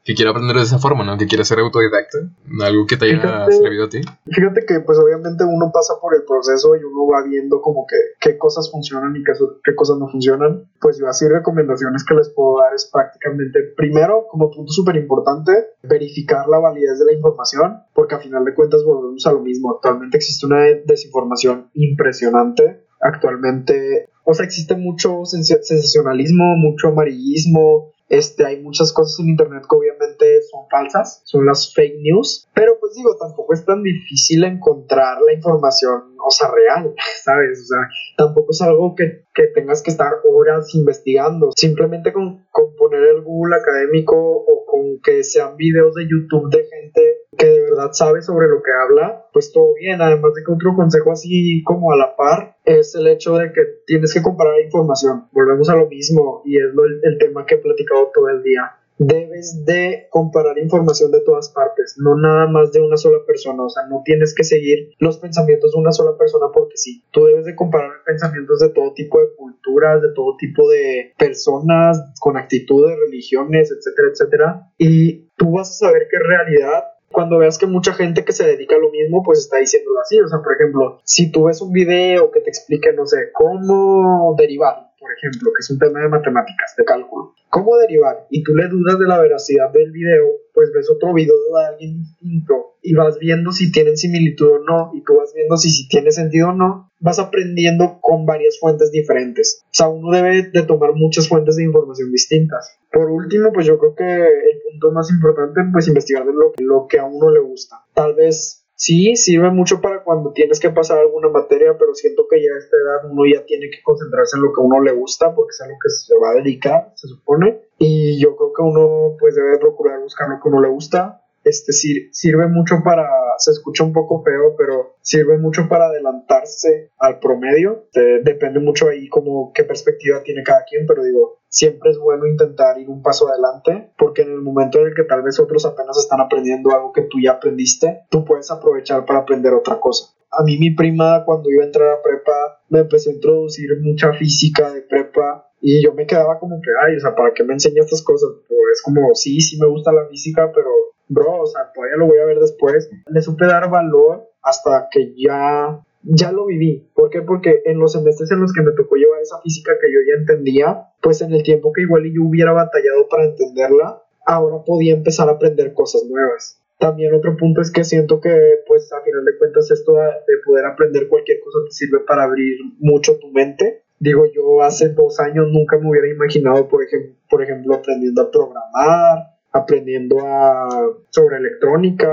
que 0.04 0.16
quiera 0.16 0.32
aprender 0.32 0.56
de 0.56 0.64
esa 0.64 0.80
forma, 0.80 1.04
¿no? 1.04 1.18
Que 1.18 1.28
quiera 1.28 1.44
ser 1.44 1.60
autodidacta, 1.60 2.18
algo 2.64 2.86
que 2.88 2.98
te 2.98 3.06
haya 3.06 3.46
servido 3.52 3.86
a 3.86 3.90
ti. 3.90 4.02
Fíjate 4.26 4.66
que 4.66 4.80
pues 4.80 4.98
obviamente 4.98 5.44
uno 5.44 5.72
pasa 5.72 5.96
por 6.02 6.16
el 6.16 6.24
proceso 6.24 6.76
y 6.76 6.84
uno 6.84 7.08
va 7.08 7.24
viendo 7.24 7.62
como 7.62 7.86
que 7.88 7.96
qué 8.20 8.38
cosas 8.38 8.72
funcionan 8.72 9.16
y 9.16 9.24
qué, 9.24 9.34
qué 9.64 9.76
cosas 9.76 9.98
no 9.98 10.08
funcionan. 10.08 10.66
Pues 10.80 10.98
yo 10.98 11.08
así 11.08 11.28
recomendaciones 11.28 12.04
que 12.04 12.16
les 12.16 12.30
puedo 12.30 12.60
dar 12.60 12.74
es 12.74 12.90
prácticamente, 12.92 13.60
primero, 13.78 14.26
como 14.30 14.50
punto 14.50 14.72
súper 14.72 14.96
importante, 14.96 15.52
verificar 15.84 16.48
la 16.48 16.60
validez 16.60 16.98
de 17.00 17.06
la 17.06 17.14
información, 17.14 17.84
porque 17.94 18.16
a 18.16 18.20
final 18.20 18.44
de 18.44 18.56
cuentas 18.56 18.84
volvemos 18.84 19.26
a 19.28 19.34
lo 19.34 19.42
mismo. 19.42 19.72
Actualmente 19.76 20.18
existe 20.18 20.46
una 20.48 20.64
desinformación 20.86 21.70
impresionante. 21.74 22.86
Actualmente, 23.00 24.10
o 24.24 24.34
sea, 24.34 24.46
existe 24.46 24.76
mucho 24.76 25.26
sensacionalismo, 25.26 26.56
mucho 26.58 26.90
amarillismo, 26.90 27.91
este, 28.12 28.46
hay 28.46 28.62
muchas 28.62 28.92
cosas 28.92 29.18
en 29.22 29.30
internet 29.30 29.64
que 29.70 29.76
obviamente 29.76 30.42
son 30.52 30.68
falsas, 30.70 31.22
son 31.24 31.46
las 31.46 31.74
fake 31.74 32.02
news, 32.02 32.50
pero 32.54 32.78
pues 32.78 32.94
digo, 32.94 33.16
tampoco 33.18 33.54
es 33.54 33.66
tan 33.66 33.82
difícil 33.84 34.44
encontrar 34.44 35.22
la 35.26 35.32
información, 35.32 36.18
o 36.22 36.30
sea, 36.30 36.52
real, 36.52 36.94
¿sabes? 37.24 37.62
O 37.62 37.66
sea, 37.66 37.88
tampoco 38.18 38.48
es 38.52 38.62
algo 38.62 38.96
que, 38.96 39.24
que 39.34 39.48
tengas 39.56 39.82
que 39.82 39.92
estar 39.92 40.12
horas 40.30 40.76
investigando, 40.76 41.52
simplemente 41.56 42.12
con, 42.12 42.46
con 42.52 42.76
poner 42.76 43.02
el 43.16 43.22
Google 43.22 43.56
académico 43.56 44.18
o 44.18 44.66
con 44.66 45.00
que 45.02 45.24
sean 45.24 45.56
videos 45.56 45.96
de 45.96 46.04
YouTube 46.04 46.50
de 46.52 46.66
gente 46.66 47.11
que 47.38 47.46
de 47.46 47.62
verdad 47.62 47.92
sabe 47.94 48.22
sobre 48.22 48.48
lo 48.48 48.62
que 48.62 48.72
habla, 48.72 49.26
pues 49.34 49.52
todo 49.52 49.74
bien. 49.76 50.02
Además 50.02 50.34
de 50.34 50.44
que 50.44 50.52
otro 50.52 50.76
consejo 50.76 51.12
así 51.12 51.64
como 51.64 51.92
a 51.92 51.98
la 51.98 52.16
par 52.16 52.58
es 52.66 52.96
el 52.96 53.08
hecho 53.08 53.38
de 53.38 53.52
que 53.52 53.62
tienes 53.86 54.14
que 54.14 54.22
comparar 54.22 54.60
información. 54.62 55.28
Volvemos 55.32 55.70
a 55.70 55.76
lo 55.76 55.88
mismo 55.88 56.42
y 56.46 56.58
es 56.58 56.72
el, 57.04 57.18
tema 57.18 57.46
que 57.46 57.56
he 57.56 57.60
platicado 57.60 58.12
todo 58.14 58.30
el 58.30 58.44
día 58.44 58.78
debes 58.98 59.66
de 59.66 60.06
comparar 60.12 60.60
información 60.60 61.12
de 61.12 61.22
todas 61.22 61.50
partes, 61.50 61.96
no 61.98 62.16
nada 62.16 62.46
más 62.46 62.72
de 62.72 62.82
una 62.82 62.98
sola 62.98 63.18
persona, 63.26 63.64
o 63.64 63.70
sea, 63.70 63.88
no 63.88 64.04
tienes 64.06 64.36
que 64.36 64.44
seguir 64.44 64.92
los 65.00 65.18
pensamientos 65.18 65.72
de 65.72 65.80
una 65.80 65.92
sola 65.92 66.16
persona 66.20 66.48
porque 66.54 66.78
sí, 66.78 67.04
tú 67.10 67.26
debes 67.26 67.46
de 67.46 67.56
comparar 67.56 68.04
pensamientos 68.06 68.60
de 68.60 68.70
todo 68.70 68.94
tipo 68.94 69.20
de 69.20 69.34
culturas, 69.36 70.04
de 70.04 70.14
todo 70.14 70.36
tipo 70.38 70.70
de 70.70 71.14
personas, 71.18 72.14
con 72.20 72.38
actitudes, 72.38 72.96
religiones, 73.00 73.72
etcétera, 73.72 74.10
etcétera, 74.12 74.72
y 74.78 75.30
tú 75.36 75.54
vas 75.54 75.72
a 75.72 75.88
saber 75.88 76.08
qué 76.08 76.20
realidad 76.20 76.84
cuando 77.12 77.38
veas 77.38 77.58
que 77.58 77.68
mucha 77.68 77.94
gente 77.94 78.26
que 78.26 78.34
se 78.34 78.46
dedica 78.46 78.76
a 78.76 78.80
lo 78.80 78.90
mismo, 78.90 79.24
pues 79.24 79.40
está 79.40 79.58
diciéndolo 79.58 80.00
así. 80.02 80.20
O 80.20 80.28
sea, 80.28 80.40
por 80.42 80.54
ejemplo, 80.54 81.00
si 81.04 81.32
tú 81.32 81.46
ves 81.46 81.62
un 81.62 81.72
video 81.72 82.32
que 82.32 82.42
te 82.42 82.50
explique, 82.50 82.94
no 82.94 83.06
sé, 83.06 83.32
cómo 83.34 84.36
derivar, 84.38 84.91
por 85.02 85.12
ejemplo, 85.12 85.50
que 85.50 85.62
es 85.62 85.70
un 85.72 85.80
tema 85.80 86.00
de 86.00 86.10
matemáticas, 86.10 86.76
de 86.78 86.86
cálculo, 86.86 87.34
cómo 87.50 87.76
derivar, 87.78 88.28
y 88.30 88.44
tú 88.44 88.56
le 88.56 88.68
dudas 88.70 89.00
de 89.00 89.08
la 89.08 89.20
veracidad 89.20 89.72
del 89.72 89.92
video, 89.92 90.28
pues 90.54 90.72
ves 90.74 90.90
otro 90.92 91.12
video 91.14 91.34
de 91.34 91.66
alguien 91.66 91.98
distinto 91.98 92.76
y 92.84 92.94
vas 92.94 93.18
viendo 93.18 93.52
si 93.52 93.72
tienen 93.72 93.98
similitud 93.98 94.48
o 94.48 94.60
no, 94.60 94.92
y 94.94 95.04
tú 95.04 95.16
vas 95.18 95.34
viendo 95.34 95.58
si, 95.58 95.72
si 95.72 95.88
tiene 95.88 96.12
sentido 96.12 96.50
o 96.50 96.54
no, 96.54 96.92
vas 97.00 97.18
aprendiendo 97.18 97.98
con 98.00 98.26
varias 98.28 98.60
fuentes 98.60 98.92
diferentes. 98.92 99.64
O 99.66 99.74
sea, 99.74 99.90
uno 99.90 100.12
debe 100.16 100.44
de 100.44 100.64
tomar 100.64 100.92
muchas 100.94 101.28
fuentes 101.28 101.56
de 101.56 101.64
información 101.64 102.12
distintas. 102.12 102.78
Por 102.92 103.10
último, 103.10 103.52
pues 103.52 103.66
yo 103.66 103.80
creo 103.80 103.96
que 103.96 104.04
el 104.04 104.62
punto 104.72 104.92
más 104.92 105.10
importante, 105.10 105.62
pues 105.74 105.88
investigar 105.88 106.26
de 106.26 106.34
lo, 106.34 106.54
lo 106.60 106.88
que 106.88 107.00
a 107.00 107.06
uno 107.06 107.32
le 107.32 107.40
gusta. 107.40 107.78
Tal 107.94 108.14
vez 108.14 108.61
sí 108.82 109.16
sirve 109.16 109.52
mucho 109.52 109.80
para 109.80 110.04
cuando 110.04 110.34
tienes 110.34 110.60
que 110.60 110.72
pasar 110.72 110.98
alguna 110.98 111.30
materia, 111.30 111.78
pero 111.78 111.94
siento 111.94 112.26
que 112.28 112.42
ya 112.42 112.50
a 112.56 112.58
esta 112.58 112.76
edad 112.78 113.12
uno 113.12 113.22
ya 113.32 113.46
tiene 113.46 113.70
que 113.70 113.78
concentrarse 113.84 114.38
en 114.38 114.42
lo 114.42 114.52
que 114.52 114.60
a 114.60 114.66
uno 114.66 114.82
le 114.82 114.92
gusta, 114.94 115.36
porque 115.36 115.52
es 115.52 115.62
a 115.62 115.68
lo 115.68 115.76
que 115.76 115.90
se 115.90 116.16
va 116.18 116.32
a 116.32 116.42
dedicar, 116.42 116.92
se 116.96 117.08
supone. 117.08 117.62
Y 117.78 118.20
yo 118.20 118.36
creo 118.36 118.54
que 118.54 118.62
uno 118.64 119.18
pues 119.20 119.36
debe 119.36 119.60
procurar 119.60 120.02
buscar 120.02 120.30
lo 120.30 120.42
que 120.42 120.50
uno 120.50 120.62
le 120.62 120.70
gusta, 120.70 121.22
este 121.44 121.72
sirve 121.74 122.48
mucho 122.48 122.82
para, 122.84 123.08
se 123.38 123.52
escucha 123.52 123.84
un 123.84 123.94
poco 123.94 124.24
feo, 124.24 124.56
pero 124.58 124.96
sirve 125.02 125.38
mucho 125.38 125.68
para 125.68 125.88
adelantarse 125.88 126.92
al 126.98 127.20
promedio. 127.20 127.88
depende 128.24 128.60
mucho 128.60 128.90
ahí 128.90 129.08
como 129.10 129.52
qué 129.54 129.64
perspectiva 129.64 130.22
tiene 130.24 130.44
cada 130.44 130.64
quien, 130.66 130.86
pero 130.86 131.04
digo, 131.04 131.40
siempre 131.50 131.92
es 131.92 131.98
bueno 131.98 132.26
intentar 132.26 132.80
ir 132.80 132.90
un 132.90 133.02
paso 133.02 133.28
adelante, 133.28 133.92
porque 133.98 134.22
en 134.22 134.32
el 134.32 134.42
momento 134.42 134.80
en 134.80 134.88
el 134.88 134.96
que 134.96 135.04
tal 135.04 135.22
vez 135.22 135.40
otros 135.40 135.66
apenas 135.66 135.98
están 135.98 136.22
aprendiendo 136.22 136.72
algo 136.72 136.94
que 136.94 137.04
tú 137.04 137.18
ya 137.22 137.34
aprendiste, 137.34 138.06
tú 138.10 138.24
puedes 138.24 138.50
aprovechar 138.52 139.06
para 139.06 139.20
aprender 139.20 139.54
otra 139.54 139.80
cosa. 139.80 140.14
A 140.32 140.44
mí 140.44 140.58
mi 140.58 140.72
prima 140.72 141.26
cuando 141.26 141.52
iba 141.52 141.64
a 141.64 141.66
entrar 141.66 141.90
a 141.90 142.02
prepa 142.02 142.62
me 142.70 142.80
empezó 142.80 143.10
a 143.10 143.14
introducir 143.14 143.68
mucha 143.82 144.14
física 144.14 144.72
de 144.72 144.82
prepa 144.82 145.52
y 145.60 145.84
yo 145.84 145.94
me 145.94 146.08
quedaba 146.08 146.40
como 146.40 146.60
que, 146.62 146.72
ay, 146.86 146.96
o 146.96 147.00
sea, 147.02 147.14
¿para 147.14 147.34
qué 147.34 147.44
me 147.44 147.54
enseña 147.54 147.82
estas 147.82 148.02
cosas? 148.02 148.30
Pues 148.48 148.60
es 148.74 148.82
como, 148.82 149.14
sí, 149.14 149.42
sí 149.42 149.60
me 149.60 149.68
gusta 149.68 149.92
la 149.92 150.08
física, 150.08 150.52
pero 150.56 150.70
bro, 151.12 151.42
o 151.42 151.46
sea, 151.46 151.72
todavía 151.74 151.98
lo 151.98 152.08
voy 152.08 152.20
a 152.20 152.26
ver 152.26 152.40
después. 152.40 152.90
Le 153.08 153.22
supe 153.22 153.46
dar 153.46 153.70
valor 153.70 154.30
hasta 154.42 154.88
que 154.90 155.14
ya, 155.16 155.84
ya 156.04 156.32
lo 156.32 156.46
viví. 156.46 156.90
¿Por 156.96 157.10
qué? 157.10 157.22
Porque 157.22 157.62
en 157.66 157.80
los 157.80 157.92
semestres 157.92 158.32
en 158.32 158.40
los 158.40 158.54
que 158.54 158.62
me 158.62 158.72
tocó 158.72 158.96
llevar 158.96 159.22
esa 159.22 159.40
física 159.42 159.74
que 159.80 159.92
yo 159.92 160.00
ya 160.08 160.20
entendía, 160.20 160.88
pues 161.02 161.22
en 161.22 161.34
el 161.34 161.44
tiempo 161.44 161.74
que 161.74 161.82
igual 161.82 162.04
yo 162.06 162.24
hubiera 162.24 162.54
batallado 162.54 163.08
para 163.10 163.26
entenderla, 163.26 164.02
ahora 164.26 164.64
podía 164.66 164.94
empezar 164.94 165.28
a 165.28 165.34
aprender 165.34 165.74
cosas 165.74 166.04
nuevas. 166.10 166.58
También 166.80 167.14
otro 167.14 167.38
punto 167.38 167.62
es 167.62 167.72
que 167.72 167.84
siento 167.84 168.20
que, 168.20 168.64
pues, 168.66 168.92
a 168.92 169.02
final 169.02 169.24
de 169.24 169.38
cuentas, 169.38 169.70
esto 169.70 169.94
de 169.94 170.38
poder 170.44 170.66
aprender 170.66 171.08
cualquier 171.08 171.40
cosa 171.42 171.60
te 171.66 171.72
sirve 171.72 172.00
para 172.00 172.24
abrir 172.24 172.58
mucho 172.80 173.20
tu 173.20 173.28
mente. 173.28 173.84
Digo, 174.00 174.26
yo 174.34 174.64
hace 174.64 174.90
dos 174.90 175.20
años 175.20 175.46
nunca 175.52 175.78
me 175.78 175.92
hubiera 175.92 176.08
imaginado, 176.08 176.68
por, 176.68 176.84
ejemplo, 176.84 177.14
por 177.30 177.44
ejemplo, 177.44 177.76
aprendiendo 177.76 178.24
a 178.24 178.32
programar, 178.32 179.32
aprendiendo 179.52 180.20
a, 180.26 180.68
sobre 181.10 181.38
electrónica, 181.38 182.10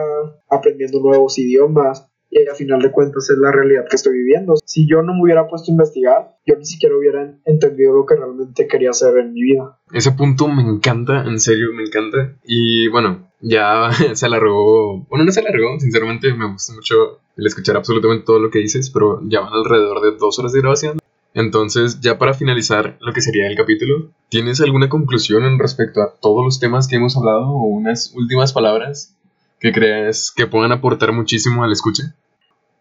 aprendiendo 0.48 1.01
nuevos 1.01 1.39
idiomas. 1.39 2.09
Y 2.31 2.47
a 2.47 2.55
final 2.55 2.82
de 2.82 2.90
cuentas 2.90 3.31
es 3.31 3.39
la 3.39 3.51
realidad 3.51 3.86
que 3.89 3.97
estoy 3.97 4.19
viviendo. 4.19 4.55
Si 4.66 4.86
yo 4.86 5.01
no 5.02 5.15
me 5.15 5.23
hubiera 5.23 5.48
puesto 5.48 5.70
a 5.70 5.73
investigar, 5.73 6.36
yo 6.44 6.56
ni 6.56 6.66
siquiera 6.66 6.94
hubiera 6.94 7.35
entendido 7.47 7.94
lo 7.94 8.05
que 8.05 8.16
realmente 8.16 8.66
quería 8.66 8.90
hacer 8.90 9.16
en 9.16 9.32
mi 9.32 9.43
vida. 9.43 9.78
Ese 9.93 10.12
punto 10.12 10.47
me 10.47 10.62
encanta, 10.62 11.24
en 11.24 11.40
serio 11.40 11.69
me 11.73 11.85
encanta. 11.85 12.36
Y 12.44 12.89
bueno, 12.89 13.31
ya 13.40 13.90
se 14.15 14.27
alargó, 14.27 15.06
bueno, 15.09 15.24
no 15.24 15.32
se 15.32 15.40
alargó, 15.40 15.81
sinceramente 15.81 16.35
me 16.35 16.52
gusta 16.52 16.74
mucho 16.74 17.20
el 17.36 17.47
escuchar 17.47 17.77
absolutamente 17.77 18.27
todo 18.27 18.40
lo 18.40 18.51
que 18.51 18.59
dices, 18.59 18.90
pero 18.90 19.20
ya 19.24 19.40
van 19.40 19.55
alrededor 19.55 20.02
de 20.02 20.19
dos 20.19 20.39
horas 20.39 20.52
de 20.52 20.60
grabación. 20.60 20.98
Entonces, 21.39 22.01
ya 22.01 22.19
para 22.19 22.35
finalizar 22.35 22.97
lo 23.01 23.12
que 23.12 23.20
sería 23.20 23.47
el 23.47 23.56
capítulo, 23.56 24.10
¿tienes 24.28 24.60
alguna 24.60 24.89
conclusión 24.89 25.44
en 25.44 25.60
respecto 25.60 26.02
a 26.02 26.12
todos 26.20 26.44
los 26.44 26.59
temas 26.59 26.89
que 26.89 26.97
hemos 26.97 27.16
hablado 27.16 27.47
o 27.47 27.62
unas 27.62 28.12
últimas 28.16 28.52
palabras 28.52 29.16
que 29.60 29.70
creas 29.70 30.32
que 30.36 30.48
puedan 30.48 30.73
aportar 30.73 31.12
muchísimo 31.12 31.62
al 31.62 31.70
escucha? 31.70 32.16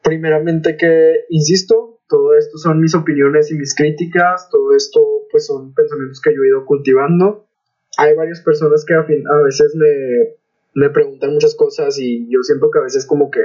Primeramente 0.01 0.75
que, 0.75 1.25
insisto, 1.29 1.99
todo 2.09 2.35
esto 2.35 2.57
son 2.57 2.81
mis 2.81 2.95
opiniones 2.95 3.51
y 3.51 3.53
mis 3.53 3.75
críticas, 3.75 4.49
todo 4.49 4.75
esto 4.75 5.01
pues 5.29 5.45
son 5.45 5.75
pensamientos 5.75 6.19
que 6.19 6.33
yo 6.33 6.41
he 6.41 6.47
ido 6.47 6.65
cultivando. 6.65 7.45
Hay 7.99 8.15
varias 8.15 8.41
personas 8.41 8.83
que 8.85 8.95
a, 8.95 9.03
fin, 9.03 9.23
a 9.31 9.43
veces 9.43 9.75
me, 9.75 10.33
me 10.73 10.89
preguntan 10.89 11.33
muchas 11.33 11.53
cosas 11.53 11.99
y 11.99 12.27
yo 12.27 12.41
siento 12.41 12.71
que 12.71 12.79
a 12.79 12.83
veces 12.83 13.05
como 13.05 13.29
que 13.29 13.41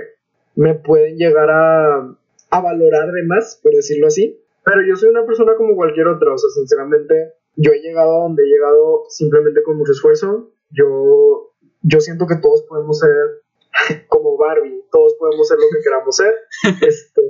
me 0.57 0.75
pueden 0.75 1.19
llegar 1.19 1.51
a, 1.51 2.17
a 2.49 2.61
valorar 2.63 3.13
de 3.13 3.25
más, 3.27 3.61
por 3.63 3.75
decirlo 3.75 4.07
así 4.07 4.39
pero 4.65 4.83
yo 4.87 4.97
soy 4.97 5.11
una 5.11 5.27
persona 5.27 5.55
como 5.57 5.75
cualquier 5.75 6.07
otra, 6.07 6.33
o 6.33 6.39
sea, 6.39 6.51
sinceramente, 6.51 7.35
yo 7.57 7.73
he 7.73 7.81
llegado 7.81 8.17
a 8.17 8.23
donde 8.23 8.45
he 8.45 8.47
llegado 8.47 9.05
simplemente 9.09 9.63
con 9.63 9.77
mucho 9.77 9.93
esfuerzo. 9.93 10.51
Yo, 10.71 11.53
yo 11.83 12.01
siento 12.01 12.27
que 12.27 12.37
todos 12.37 12.63
podemos 12.63 12.99
ser 12.99 13.43
como 14.09 14.37
Barbie, 14.37 14.85
todos 14.91 15.15
podemos 15.19 15.49
ser 15.49 15.59
lo 15.59 15.67
que 15.73 15.83
queramos 15.83 16.17
ser. 16.17 16.35
Este, 16.87 17.23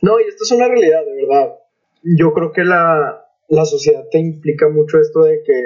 no, 0.00 0.20
y 0.20 0.24
esto 0.24 0.44
es 0.44 0.52
una 0.52 0.68
realidad, 0.68 1.04
de 1.04 1.26
verdad. 1.26 1.58
Yo 2.02 2.32
creo 2.32 2.52
que 2.52 2.64
la, 2.64 3.26
la 3.48 3.64
sociedad 3.64 4.04
te 4.10 4.18
implica 4.18 4.68
mucho 4.68 5.00
esto 5.00 5.24
de 5.24 5.42
que, 5.42 5.62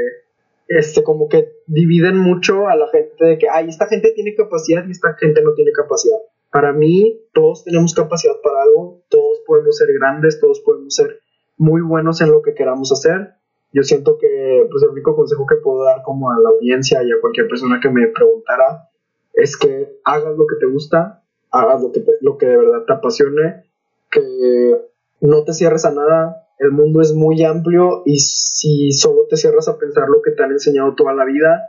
este, 0.69 1.03
como 1.03 1.29
que 1.29 1.53
dividen 1.67 2.17
mucho 2.17 2.67
a 2.69 2.77
la 2.77 2.89
gente 2.89 3.25
de 3.25 3.39
que, 3.39 3.49
ay, 3.51 3.69
esta 3.69 3.87
gente 3.87 4.13
tiene 4.15 4.35
capacidad 4.35 4.85
y 4.87 4.91
esta 4.91 5.15
gente 5.15 5.43
no 5.43 5.53
tiene 5.53 5.73
capacidad. 5.73 6.19
Para 6.53 6.75
mí, 6.75 7.19
todos 7.33 7.65
tenemos 7.65 7.95
capacidad 7.95 8.35
para 8.43 8.63
algo, 8.63 9.03
todos 9.09 9.41
podemos 9.47 9.75
ser 9.75 9.89
grandes, 9.95 10.39
todos 10.39 10.61
podemos 10.61 10.95
ser 10.95 11.21
muy 11.57 11.81
buenos 11.81 12.21
en 12.21 12.31
lo 12.31 12.43
que 12.43 12.53
queramos 12.53 12.93
hacer. 12.93 13.37
Yo 13.73 13.83
siento 13.83 14.19
que 14.19 14.67
pues, 14.71 14.83
el 14.83 14.91
único 14.91 15.17
consejo 15.17 15.47
que 15.47 15.57
puedo 15.57 15.85
dar 15.85 16.03
como 16.03 16.31
a 16.31 16.39
la 16.39 16.51
audiencia 16.51 17.03
y 17.03 17.11
a 17.11 17.21
cualquier 17.23 17.49
persona 17.49 17.81
que 17.81 17.89
me 17.89 18.07
preguntara 18.09 18.91
es 19.33 19.57
que 19.57 19.99
hagas 20.05 20.37
lo 20.37 20.47
que 20.47 20.57
te 20.61 20.67
gusta, 20.67 21.23
hagas 21.51 21.81
lo 21.81 21.91
que, 21.91 22.05
lo 22.21 22.37
que 22.37 22.47
de 22.47 22.57
verdad 22.59 22.85
te 22.87 22.93
apasione, 22.93 23.65
que 24.11 24.77
no 25.23 25.45
te 25.45 25.55
cierres 25.55 25.87
a 25.87 25.93
nada. 25.93 26.49
El 26.59 26.73
mundo 26.73 27.01
es 27.01 27.15
muy 27.15 27.43
amplio 27.45 28.03
y 28.05 28.19
si 28.19 28.93
solo 28.93 29.23
te 29.27 29.39
cierras 29.39 29.69
a 29.69 29.79
pensar 29.79 30.07
lo 30.11 30.21
que 30.21 30.33
te 30.33 30.43
han 30.43 30.53
enseñado 30.53 30.95
toda 30.95 31.15
la 31.15 31.25
vida, 31.25 31.63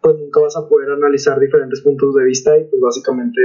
pues 0.00 0.16
nunca 0.16 0.38
vas 0.38 0.56
a 0.56 0.68
poder 0.68 0.92
analizar 0.92 1.40
diferentes 1.40 1.80
puntos 1.80 2.14
de 2.14 2.24
vista 2.24 2.56
y 2.56 2.64
pues 2.66 2.80
básicamente 2.80 3.40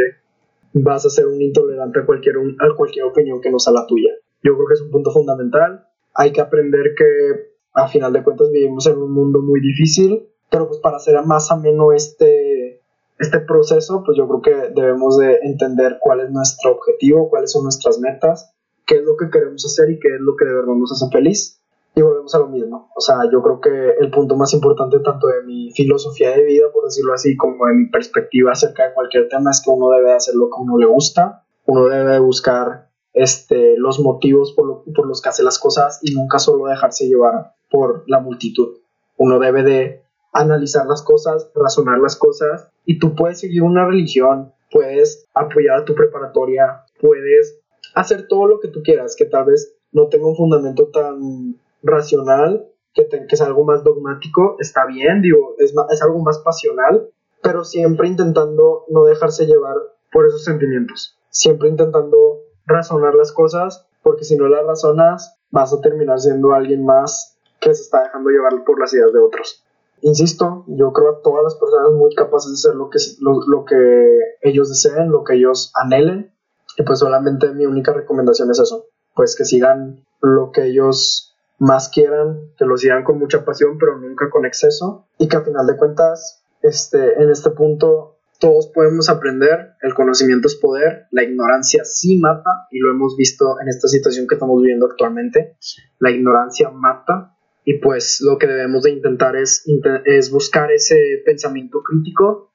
vas 0.75 1.05
a 1.05 1.09
ser 1.09 1.25
un 1.27 1.41
intolerante 1.41 1.99
a 1.99 2.05
cualquier, 2.05 2.35
a 2.37 2.75
cualquier 2.75 3.05
opinión 3.05 3.41
que 3.41 3.49
no 3.49 3.59
sea 3.59 3.73
la 3.73 3.87
tuya. 3.87 4.11
Yo 4.43 4.55
creo 4.55 4.67
que 4.67 4.73
es 4.73 4.81
un 4.81 4.91
punto 4.91 5.11
fundamental. 5.11 5.87
Hay 6.13 6.31
que 6.31 6.41
aprender 6.41 6.93
que 6.97 7.55
a 7.73 7.87
final 7.87 8.13
de 8.13 8.23
cuentas 8.23 8.51
vivimos 8.51 8.85
en 8.87 8.97
un 8.97 9.11
mundo 9.11 9.41
muy 9.41 9.61
difícil, 9.61 10.27
pero 10.49 10.67
pues 10.67 10.79
para 10.79 10.97
hacer 10.97 11.15
más 11.25 11.51
ameno 11.51 11.93
este, 11.93 12.81
este 13.19 13.39
proceso, 13.39 14.03
pues 14.05 14.17
yo 14.17 14.27
creo 14.27 14.41
que 14.41 14.73
debemos 14.73 15.17
de 15.17 15.39
entender 15.43 15.97
cuál 15.99 16.21
es 16.21 16.31
nuestro 16.31 16.73
objetivo, 16.73 17.29
cuáles 17.29 17.51
son 17.51 17.63
nuestras 17.63 17.99
metas, 17.99 18.53
qué 18.85 18.95
es 18.95 19.03
lo 19.03 19.17
que 19.17 19.29
queremos 19.29 19.65
hacer 19.65 19.89
y 19.89 19.99
qué 19.99 20.09
es 20.09 20.21
lo 20.21 20.35
que 20.35 20.45
de 20.45 20.53
verdad 20.53 20.75
nos 20.75 20.91
hace 20.91 21.09
feliz 21.11 21.61
y 21.95 22.01
volvemos 22.01 22.35
a 22.35 22.39
lo 22.39 22.47
mismo. 22.47 22.91
O 22.93 22.99
sea, 22.99 23.29
yo 23.31 23.41
creo 23.41 23.61
que 23.61 23.95
el 23.99 24.11
punto 24.11 24.35
más 24.35 24.53
importante 24.53 24.99
tanto 24.99 25.27
de 25.27 25.43
mi 25.43 25.71
filosofía 25.71 26.31
de 26.31 26.43
vida, 26.43 26.65
por 26.73 26.83
decirlo 26.83 27.13
así, 27.13 27.37
como 27.37 27.65
de 27.67 27.73
mi 27.73 27.89
perspectiva 27.89 28.51
acerca 28.51 28.87
de 28.87 28.93
cualquier 28.93 29.29
tema 29.29 29.51
es 29.51 29.61
que 29.63 29.71
uno 29.71 29.89
debe 29.89 30.13
hacer 30.13 30.35
lo 30.35 30.47
que 30.47 30.59
uno 30.59 30.77
le 30.77 30.85
gusta, 30.85 31.45
uno 31.65 31.85
debe 31.85 32.19
buscar 32.19 32.89
este, 33.13 33.77
los 33.77 34.01
motivos 34.01 34.53
por, 34.53 34.83
por 34.93 35.07
los 35.07 35.21
que 35.21 35.29
hace 35.29 35.43
las 35.43 35.57
cosas 35.57 35.99
y 36.01 36.13
nunca 36.13 36.37
solo 36.37 36.65
dejarse 36.65 37.07
llevar 37.07 37.53
por 37.71 38.03
la 38.07 38.19
multitud. 38.19 38.77
Uno 39.17 39.39
debe 39.39 39.63
de 39.63 40.03
analizar 40.33 40.85
las 40.87 41.01
cosas, 41.01 41.49
razonar 41.55 41.99
las 41.99 42.17
cosas 42.17 42.69
y 42.85 42.99
tú 42.99 43.15
puedes 43.15 43.39
seguir 43.39 43.63
una 43.63 43.85
religión, 43.87 44.53
puedes 44.69 45.25
apoyar 45.33 45.79
a 45.79 45.85
tu 45.85 45.95
preparatoria, 45.95 46.83
puedes 46.99 47.61
hacer 47.93 48.27
todo 48.27 48.47
lo 48.47 48.59
que 48.59 48.67
tú 48.67 48.81
quieras, 48.83 49.15
que 49.15 49.25
tal 49.25 49.45
vez 49.45 49.77
no 49.93 50.09
tenga 50.09 50.27
un 50.27 50.35
fundamento 50.35 50.89
tan 50.91 51.55
racional, 51.85 52.67
que, 52.93 53.07
que 53.07 53.25
es 53.29 53.41
algo 53.41 53.63
más 53.63 53.83
dogmático, 53.83 54.57
está 54.59 54.85
bien, 54.85 55.21
digo, 55.21 55.55
es, 55.59 55.73
es 55.91 56.01
algo 56.01 56.19
más 56.19 56.39
pasional, 56.39 57.09
pero 57.41 57.63
siempre 57.63 58.07
intentando 58.07 58.85
no 58.89 59.03
dejarse 59.05 59.45
llevar 59.45 59.75
por 60.11 60.25
esos 60.25 60.43
sentimientos, 60.43 61.17
siempre 61.29 61.69
intentando 61.69 62.39
razonar 62.65 63.13
las 63.15 63.31
cosas, 63.31 63.87
porque 64.01 64.23
si 64.23 64.35
no 64.35 64.47
las 64.47 64.65
razonas, 64.65 65.37
vas 65.51 65.73
a 65.73 65.81
terminar 65.81 66.19
siendo 66.19 66.53
alguien 66.53 66.85
más 66.85 67.37
que 67.59 67.73
se 67.73 67.83
está 67.83 68.03
dejando 68.03 68.29
llevar 68.29 68.63
por 68.65 68.79
las 68.79 68.93
ideas 68.93 69.13
de 69.13 69.19
otros. 69.19 69.63
Insisto, 70.01 70.65
yo 70.67 70.91
creo 70.93 71.09
a 71.09 71.21
todas 71.21 71.43
las 71.43 71.55
personas 71.55 71.91
muy 71.93 72.13
capaces 72.13 72.51
de 72.51 72.55
hacer 72.55 72.75
lo 72.75 72.89
que, 72.89 72.99
lo, 73.19 73.39
lo 73.47 73.65
que 73.65 74.19
ellos 74.41 74.69
deseen, 74.69 75.11
lo 75.11 75.23
que 75.23 75.35
ellos 75.35 75.71
anhelen, 75.75 76.33
y 76.77 76.83
pues 76.83 76.99
solamente 76.99 77.51
mi 77.51 77.65
única 77.65 77.93
recomendación 77.93 78.51
es 78.51 78.59
eso, 78.59 78.85
pues 79.13 79.35
que 79.35 79.45
sigan 79.45 80.05
lo 80.21 80.51
que 80.51 80.65
ellos 80.65 81.34
más 81.57 81.89
quieran, 81.89 82.51
que 82.57 82.65
lo 82.65 82.77
sigan 82.77 83.03
con 83.03 83.19
mucha 83.19 83.45
pasión, 83.45 83.77
pero 83.77 83.97
nunca 83.97 84.29
con 84.29 84.45
exceso, 84.45 85.07
y 85.17 85.27
que 85.27 85.37
a 85.37 85.41
final 85.41 85.65
de 85.65 85.77
cuentas, 85.77 86.43
este, 86.61 87.21
en 87.21 87.29
este 87.29 87.51
punto, 87.51 88.17
todos 88.39 88.67
podemos 88.67 89.09
aprender, 89.09 89.75
el 89.81 89.93
conocimiento 89.93 90.47
es 90.47 90.55
poder, 90.55 91.05
la 91.11 91.23
ignorancia 91.23 91.83
sí 91.85 92.17
mata, 92.17 92.67
y 92.71 92.79
lo 92.79 92.91
hemos 92.91 93.15
visto 93.15 93.59
en 93.61 93.69
esta 93.69 93.87
situación 93.87 94.27
que 94.27 94.35
estamos 94.35 94.61
viviendo 94.61 94.85
actualmente, 94.85 95.55
la 95.99 96.11
ignorancia 96.11 96.69
mata, 96.69 97.35
y 97.63 97.79
pues 97.79 98.21
lo 98.21 98.37
que 98.37 98.47
debemos 98.47 98.83
de 98.83 98.91
intentar 98.91 99.35
es, 99.35 99.65
es 100.05 100.31
buscar 100.31 100.71
ese 100.71 101.23
pensamiento 101.25 101.81
crítico 101.81 102.51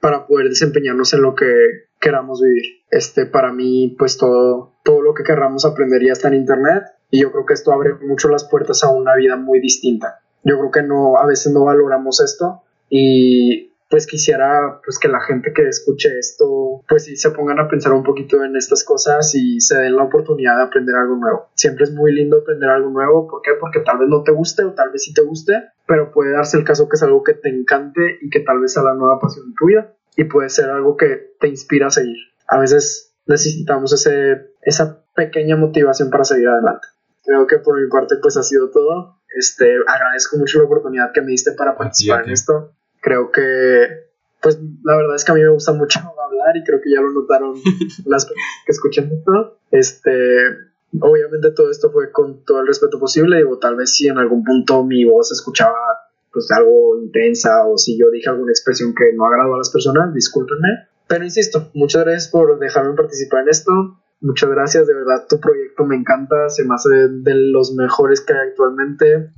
para 0.00 0.26
poder 0.26 0.50
desempeñarnos 0.50 1.14
en 1.14 1.22
lo 1.22 1.34
que 1.34 1.46
queramos 1.98 2.42
vivir. 2.42 2.82
Este, 2.90 3.24
para 3.24 3.52
mí, 3.52 3.96
pues 3.98 4.18
todo, 4.18 4.74
todo 4.84 5.00
lo 5.00 5.14
que 5.14 5.22
queramos 5.22 5.64
aprender 5.64 6.02
ya 6.04 6.12
está 6.12 6.28
en 6.28 6.34
internet 6.34 6.82
y 7.14 7.20
yo 7.22 7.30
creo 7.30 7.46
que 7.46 7.54
esto 7.54 7.72
abre 7.72 7.94
mucho 7.94 8.28
las 8.28 8.42
puertas 8.42 8.82
a 8.82 8.90
una 8.90 9.14
vida 9.14 9.36
muy 9.36 9.60
distinta. 9.60 10.18
Yo 10.42 10.58
creo 10.58 10.72
que 10.72 10.82
no, 10.82 11.16
a 11.16 11.24
veces 11.26 11.52
no 11.52 11.64
valoramos 11.64 12.20
esto 12.20 12.62
y 12.90 13.70
pues 13.88 14.08
quisiera 14.08 14.80
pues 14.84 14.98
que 14.98 15.06
la 15.06 15.20
gente 15.20 15.52
que 15.54 15.68
escuche 15.68 16.08
esto 16.18 16.82
pues 16.88 17.04
sí 17.04 17.14
se 17.16 17.30
pongan 17.30 17.60
a 17.60 17.68
pensar 17.68 17.92
un 17.92 18.02
poquito 18.02 18.42
en 18.42 18.56
estas 18.56 18.82
cosas 18.82 19.32
y 19.36 19.60
se 19.60 19.76
den 19.76 19.94
la 19.94 20.02
oportunidad 20.02 20.56
de 20.56 20.62
aprender 20.64 20.96
algo 20.96 21.14
nuevo. 21.14 21.46
Siempre 21.54 21.84
es 21.84 21.92
muy 21.92 22.12
lindo 22.12 22.38
aprender 22.38 22.68
algo 22.68 22.90
nuevo, 22.90 23.28
¿por 23.28 23.42
qué? 23.42 23.52
Porque 23.60 23.78
tal 23.78 23.98
vez 23.98 24.08
no 24.08 24.24
te 24.24 24.32
guste 24.32 24.64
o 24.64 24.72
tal 24.72 24.90
vez 24.90 25.04
sí 25.04 25.14
te 25.14 25.22
guste, 25.22 25.52
pero 25.86 26.10
puede 26.10 26.32
darse 26.32 26.58
el 26.58 26.64
caso 26.64 26.88
que 26.88 26.96
es 26.96 27.02
algo 27.04 27.22
que 27.22 27.34
te 27.34 27.48
encante 27.48 28.18
y 28.22 28.28
que 28.28 28.40
tal 28.40 28.58
vez 28.58 28.72
sea 28.72 28.82
la 28.82 28.94
nueva 28.94 29.20
pasión 29.20 29.54
tuya. 29.54 29.94
y 30.16 30.24
puede 30.24 30.48
ser 30.48 30.68
algo 30.70 30.96
que 30.96 31.36
te 31.38 31.46
inspira 31.46 31.86
a 31.86 31.90
seguir. 31.90 32.16
A 32.48 32.58
veces 32.58 33.14
necesitamos 33.26 33.92
ese, 33.92 34.50
esa 34.62 35.04
pequeña 35.14 35.56
motivación 35.56 36.10
para 36.10 36.24
seguir 36.24 36.48
adelante. 36.48 36.88
Creo 37.24 37.46
que 37.46 37.58
por 37.58 37.80
mi 37.80 37.88
parte 37.88 38.16
pues 38.20 38.36
ha 38.36 38.42
sido 38.42 38.70
todo. 38.70 39.18
Este, 39.36 39.76
agradezco 39.86 40.36
mucho 40.36 40.58
la 40.58 40.64
oportunidad 40.64 41.12
que 41.12 41.22
me 41.22 41.32
diste 41.32 41.52
para 41.52 41.76
participar 41.76 42.24
en 42.24 42.30
esto. 42.30 42.72
Creo 43.00 43.30
que 43.30 44.04
pues 44.40 44.58
la 44.82 44.96
verdad 44.96 45.16
es 45.16 45.24
que 45.24 45.32
a 45.32 45.34
mí 45.34 45.40
me 45.40 45.48
gusta 45.48 45.72
mucho 45.72 46.00
hablar 46.00 46.54
y 46.54 46.64
creo 46.64 46.78
que 46.80 46.90
ya 46.90 47.00
lo 47.00 47.10
notaron 47.10 47.54
las 48.04 48.26
que 48.26 48.34
escuchan 48.68 49.10
esto. 49.10 49.58
Este, 49.70 50.10
obviamente 51.00 51.50
todo 51.52 51.70
esto 51.70 51.90
fue 51.90 52.12
con 52.12 52.44
todo 52.44 52.60
el 52.60 52.66
respeto 52.66 53.00
posible, 53.00 53.38
digo, 53.38 53.58
tal 53.58 53.76
vez 53.76 53.96
si 53.96 54.06
en 54.06 54.18
algún 54.18 54.44
punto 54.44 54.84
mi 54.84 55.04
voz 55.04 55.32
escuchaba 55.32 55.78
pues 56.30 56.50
algo 56.50 56.98
intensa 57.00 57.64
o 57.66 57.78
si 57.78 57.98
yo 57.98 58.10
dije 58.10 58.28
alguna 58.28 58.52
expresión 58.52 58.94
que 58.94 59.14
no 59.14 59.24
agradó 59.24 59.54
a 59.54 59.58
las 59.58 59.70
personas, 59.70 60.12
discúlpenme. 60.12 60.88
Pero 61.06 61.24
insisto, 61.24 61.70
muchas 61.74 62.04
gracias 62.04 62.28
por 62.28 62.58
dejarme 62.58 62.94
participar 62.94 63.42
en 63.42 63.48
esto. 63.48 63.72
Muchas 64.24 64.48
gracias, 64.48 64.86
de 64.86 64.94
verdad 64.94 65.26
tu 65.28 65.38
proyecto 65.38 65.84
me 65.84 65.96
encanta, 65.96 66.48
se 66.48 66.64
me 66.64 66.74
hace 66.74 66.88
de 66.88 67.34
los 67.34 67.74
mejores 67.74 68.22
que 68.22 68.32
hay 68.32 68.48
actualmente. 68.48 69.28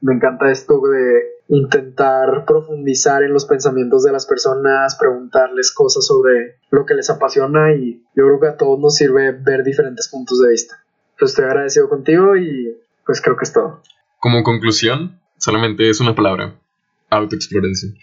Me 0.00 0.14
encanta 0.14 0.48
esto 0.52 0.80
de 0.80 1.22
intentar 1.48 2.44
profundizar 2.46 3.24
en 3.24 3.32
los 3.32 3.46
pensamientos 3.46 4.04
de 4.04 4.12
las 4.12 4.24
personas, 4.26 4.94
preguntarles 4.94 5.72
cosas 5.72 6.06
sobre 6.06 6.58
lo 6.70 6.86
que 6.86 6.94
les 6.94 7.10
apasiona 7.10 7.74
y 7.74 8.04
yo 8.14 8.26
creo 8.26 8.38
que 8.38 8.46
a 8.46 8.56
todos 8.56 8.78
nos 8.78 8.94
sirve 8.94 9.32
ver 9.32 9.64
diferentes 9.64 10.08
puntos 10.08 10.40
de 10.40 10.50
vista. 10.50 10.76
Pues 11.18 11.32
estoy 11.32 11.46
agradecido 11.46 11.88
contigo 11.88 12.36
y 12.36 12.76
pues 13.04 13.20
creo 13.20 13.36
que 13.36 13.42
es 13.42 13.52
todo. 13.52 13.82
Como 14.20 14.44
conclusión, 14.44 15.18
solamente 15.36 15.90
es 15.90 15.98
una 15.98 16.14
palabra, 16.14 16.54
autoexploración. 17.10 17.98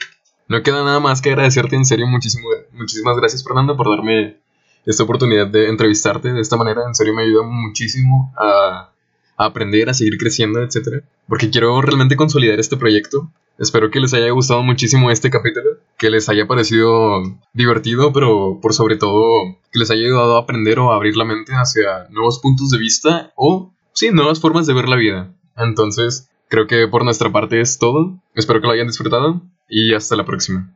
No 0.50 0.62
queda 0.64 0.84
nada 0.84 1.00
más 1.00 1.22
que 1.22 1.30
agradecerte 1.30 1.78
en 1.78 1.86
serio 1.86 2.08
muchísimo, 2.08 2.50
muchísimas 2.74 3.16
gracias 3.16 3.42
Fernando 3.42 3.78
por 3.78 3.90
darme 3.90 4.38
esta 4.86 5.04
oportunidad 5.04 5.48
de 5.48 5.70
entrevistarte 5.70 6.32
de 6.32 6.42
esta 6.42 6.58
manera. 6.58 6.84
En 6.88 6.96
serio 6.96 7.14
me 7.14 7.24
ayuda 7.24 7.44
muchísimo 7.44 8.34
a, 8.38 8.92
aprender, 9.38 9.90
a 9.90 9.94
seguir 9.94 10.18
creciendo, 10.18 10.62
etc. 10.62 11.04
Porque 11.28 11.50
quiero 11.50 11.82
realmente 11.82 12.16
consolidar 12.16 12.60
este 12.60 12.78
proyecto. 12.78 13.32
Espero 13.58 13.92
que 13.92 14.00
les 14.00 14.14
haya 14.14 14.30
gustado 14.32 14.64
muchísimo 14.64 15.12
este 15.12 15.30
capítulo, 15.30 15.72
que 15.98 16.10
les 16.10 16.30
haya 16.30 16.48
parecido 16.48 17.22
divertido, 17.54 18.14
pero 18.14 18.60
por 18.62 18.74
sobre 18.74 18.96
todo 18.96 19.58
que 19.72 19.80
les 19.80 19.92
haya 19.92 20.06
ayudado 20.06 20.38
a 20.38 20.42
aprender 20.42 20.80
o 20.80 20.92
a 20.92 20.96
abrir 20.96 21.18
la 21.18 21.26
mente 21.26 21.52
hacia 21.54 22.08
nuevos 22.10 22.40
puntos 22.40 22.70
de 22.70 22.78
vista 22.78 23.34
o, 23.36 23.74
sí, 23.92 24.12
nuevas 24.12 24.40
formas 24.40 24.66
de 24.66 24.74
ver 24.74 24.88
la 24.88 24.96
vida. 24.96 25.34
Entonces, 25.58 26.30
creo 26.48 26.68
que 26.68 26.88
por 26.88 27.04
nuestra 27.04 27.32
parte 27.32 27.60
es 27.60 27.78
todo. 27.78 28.18
Espero 28.34 28.62
que 28.62 28.68
lo 28.68 28.74
hayan 28.74 28.88
disfrutado 28.88 29.42
y 29.68 29.94
hasta 29.94 30.16
la 30.16 30.26
próxima. 30.26 30.74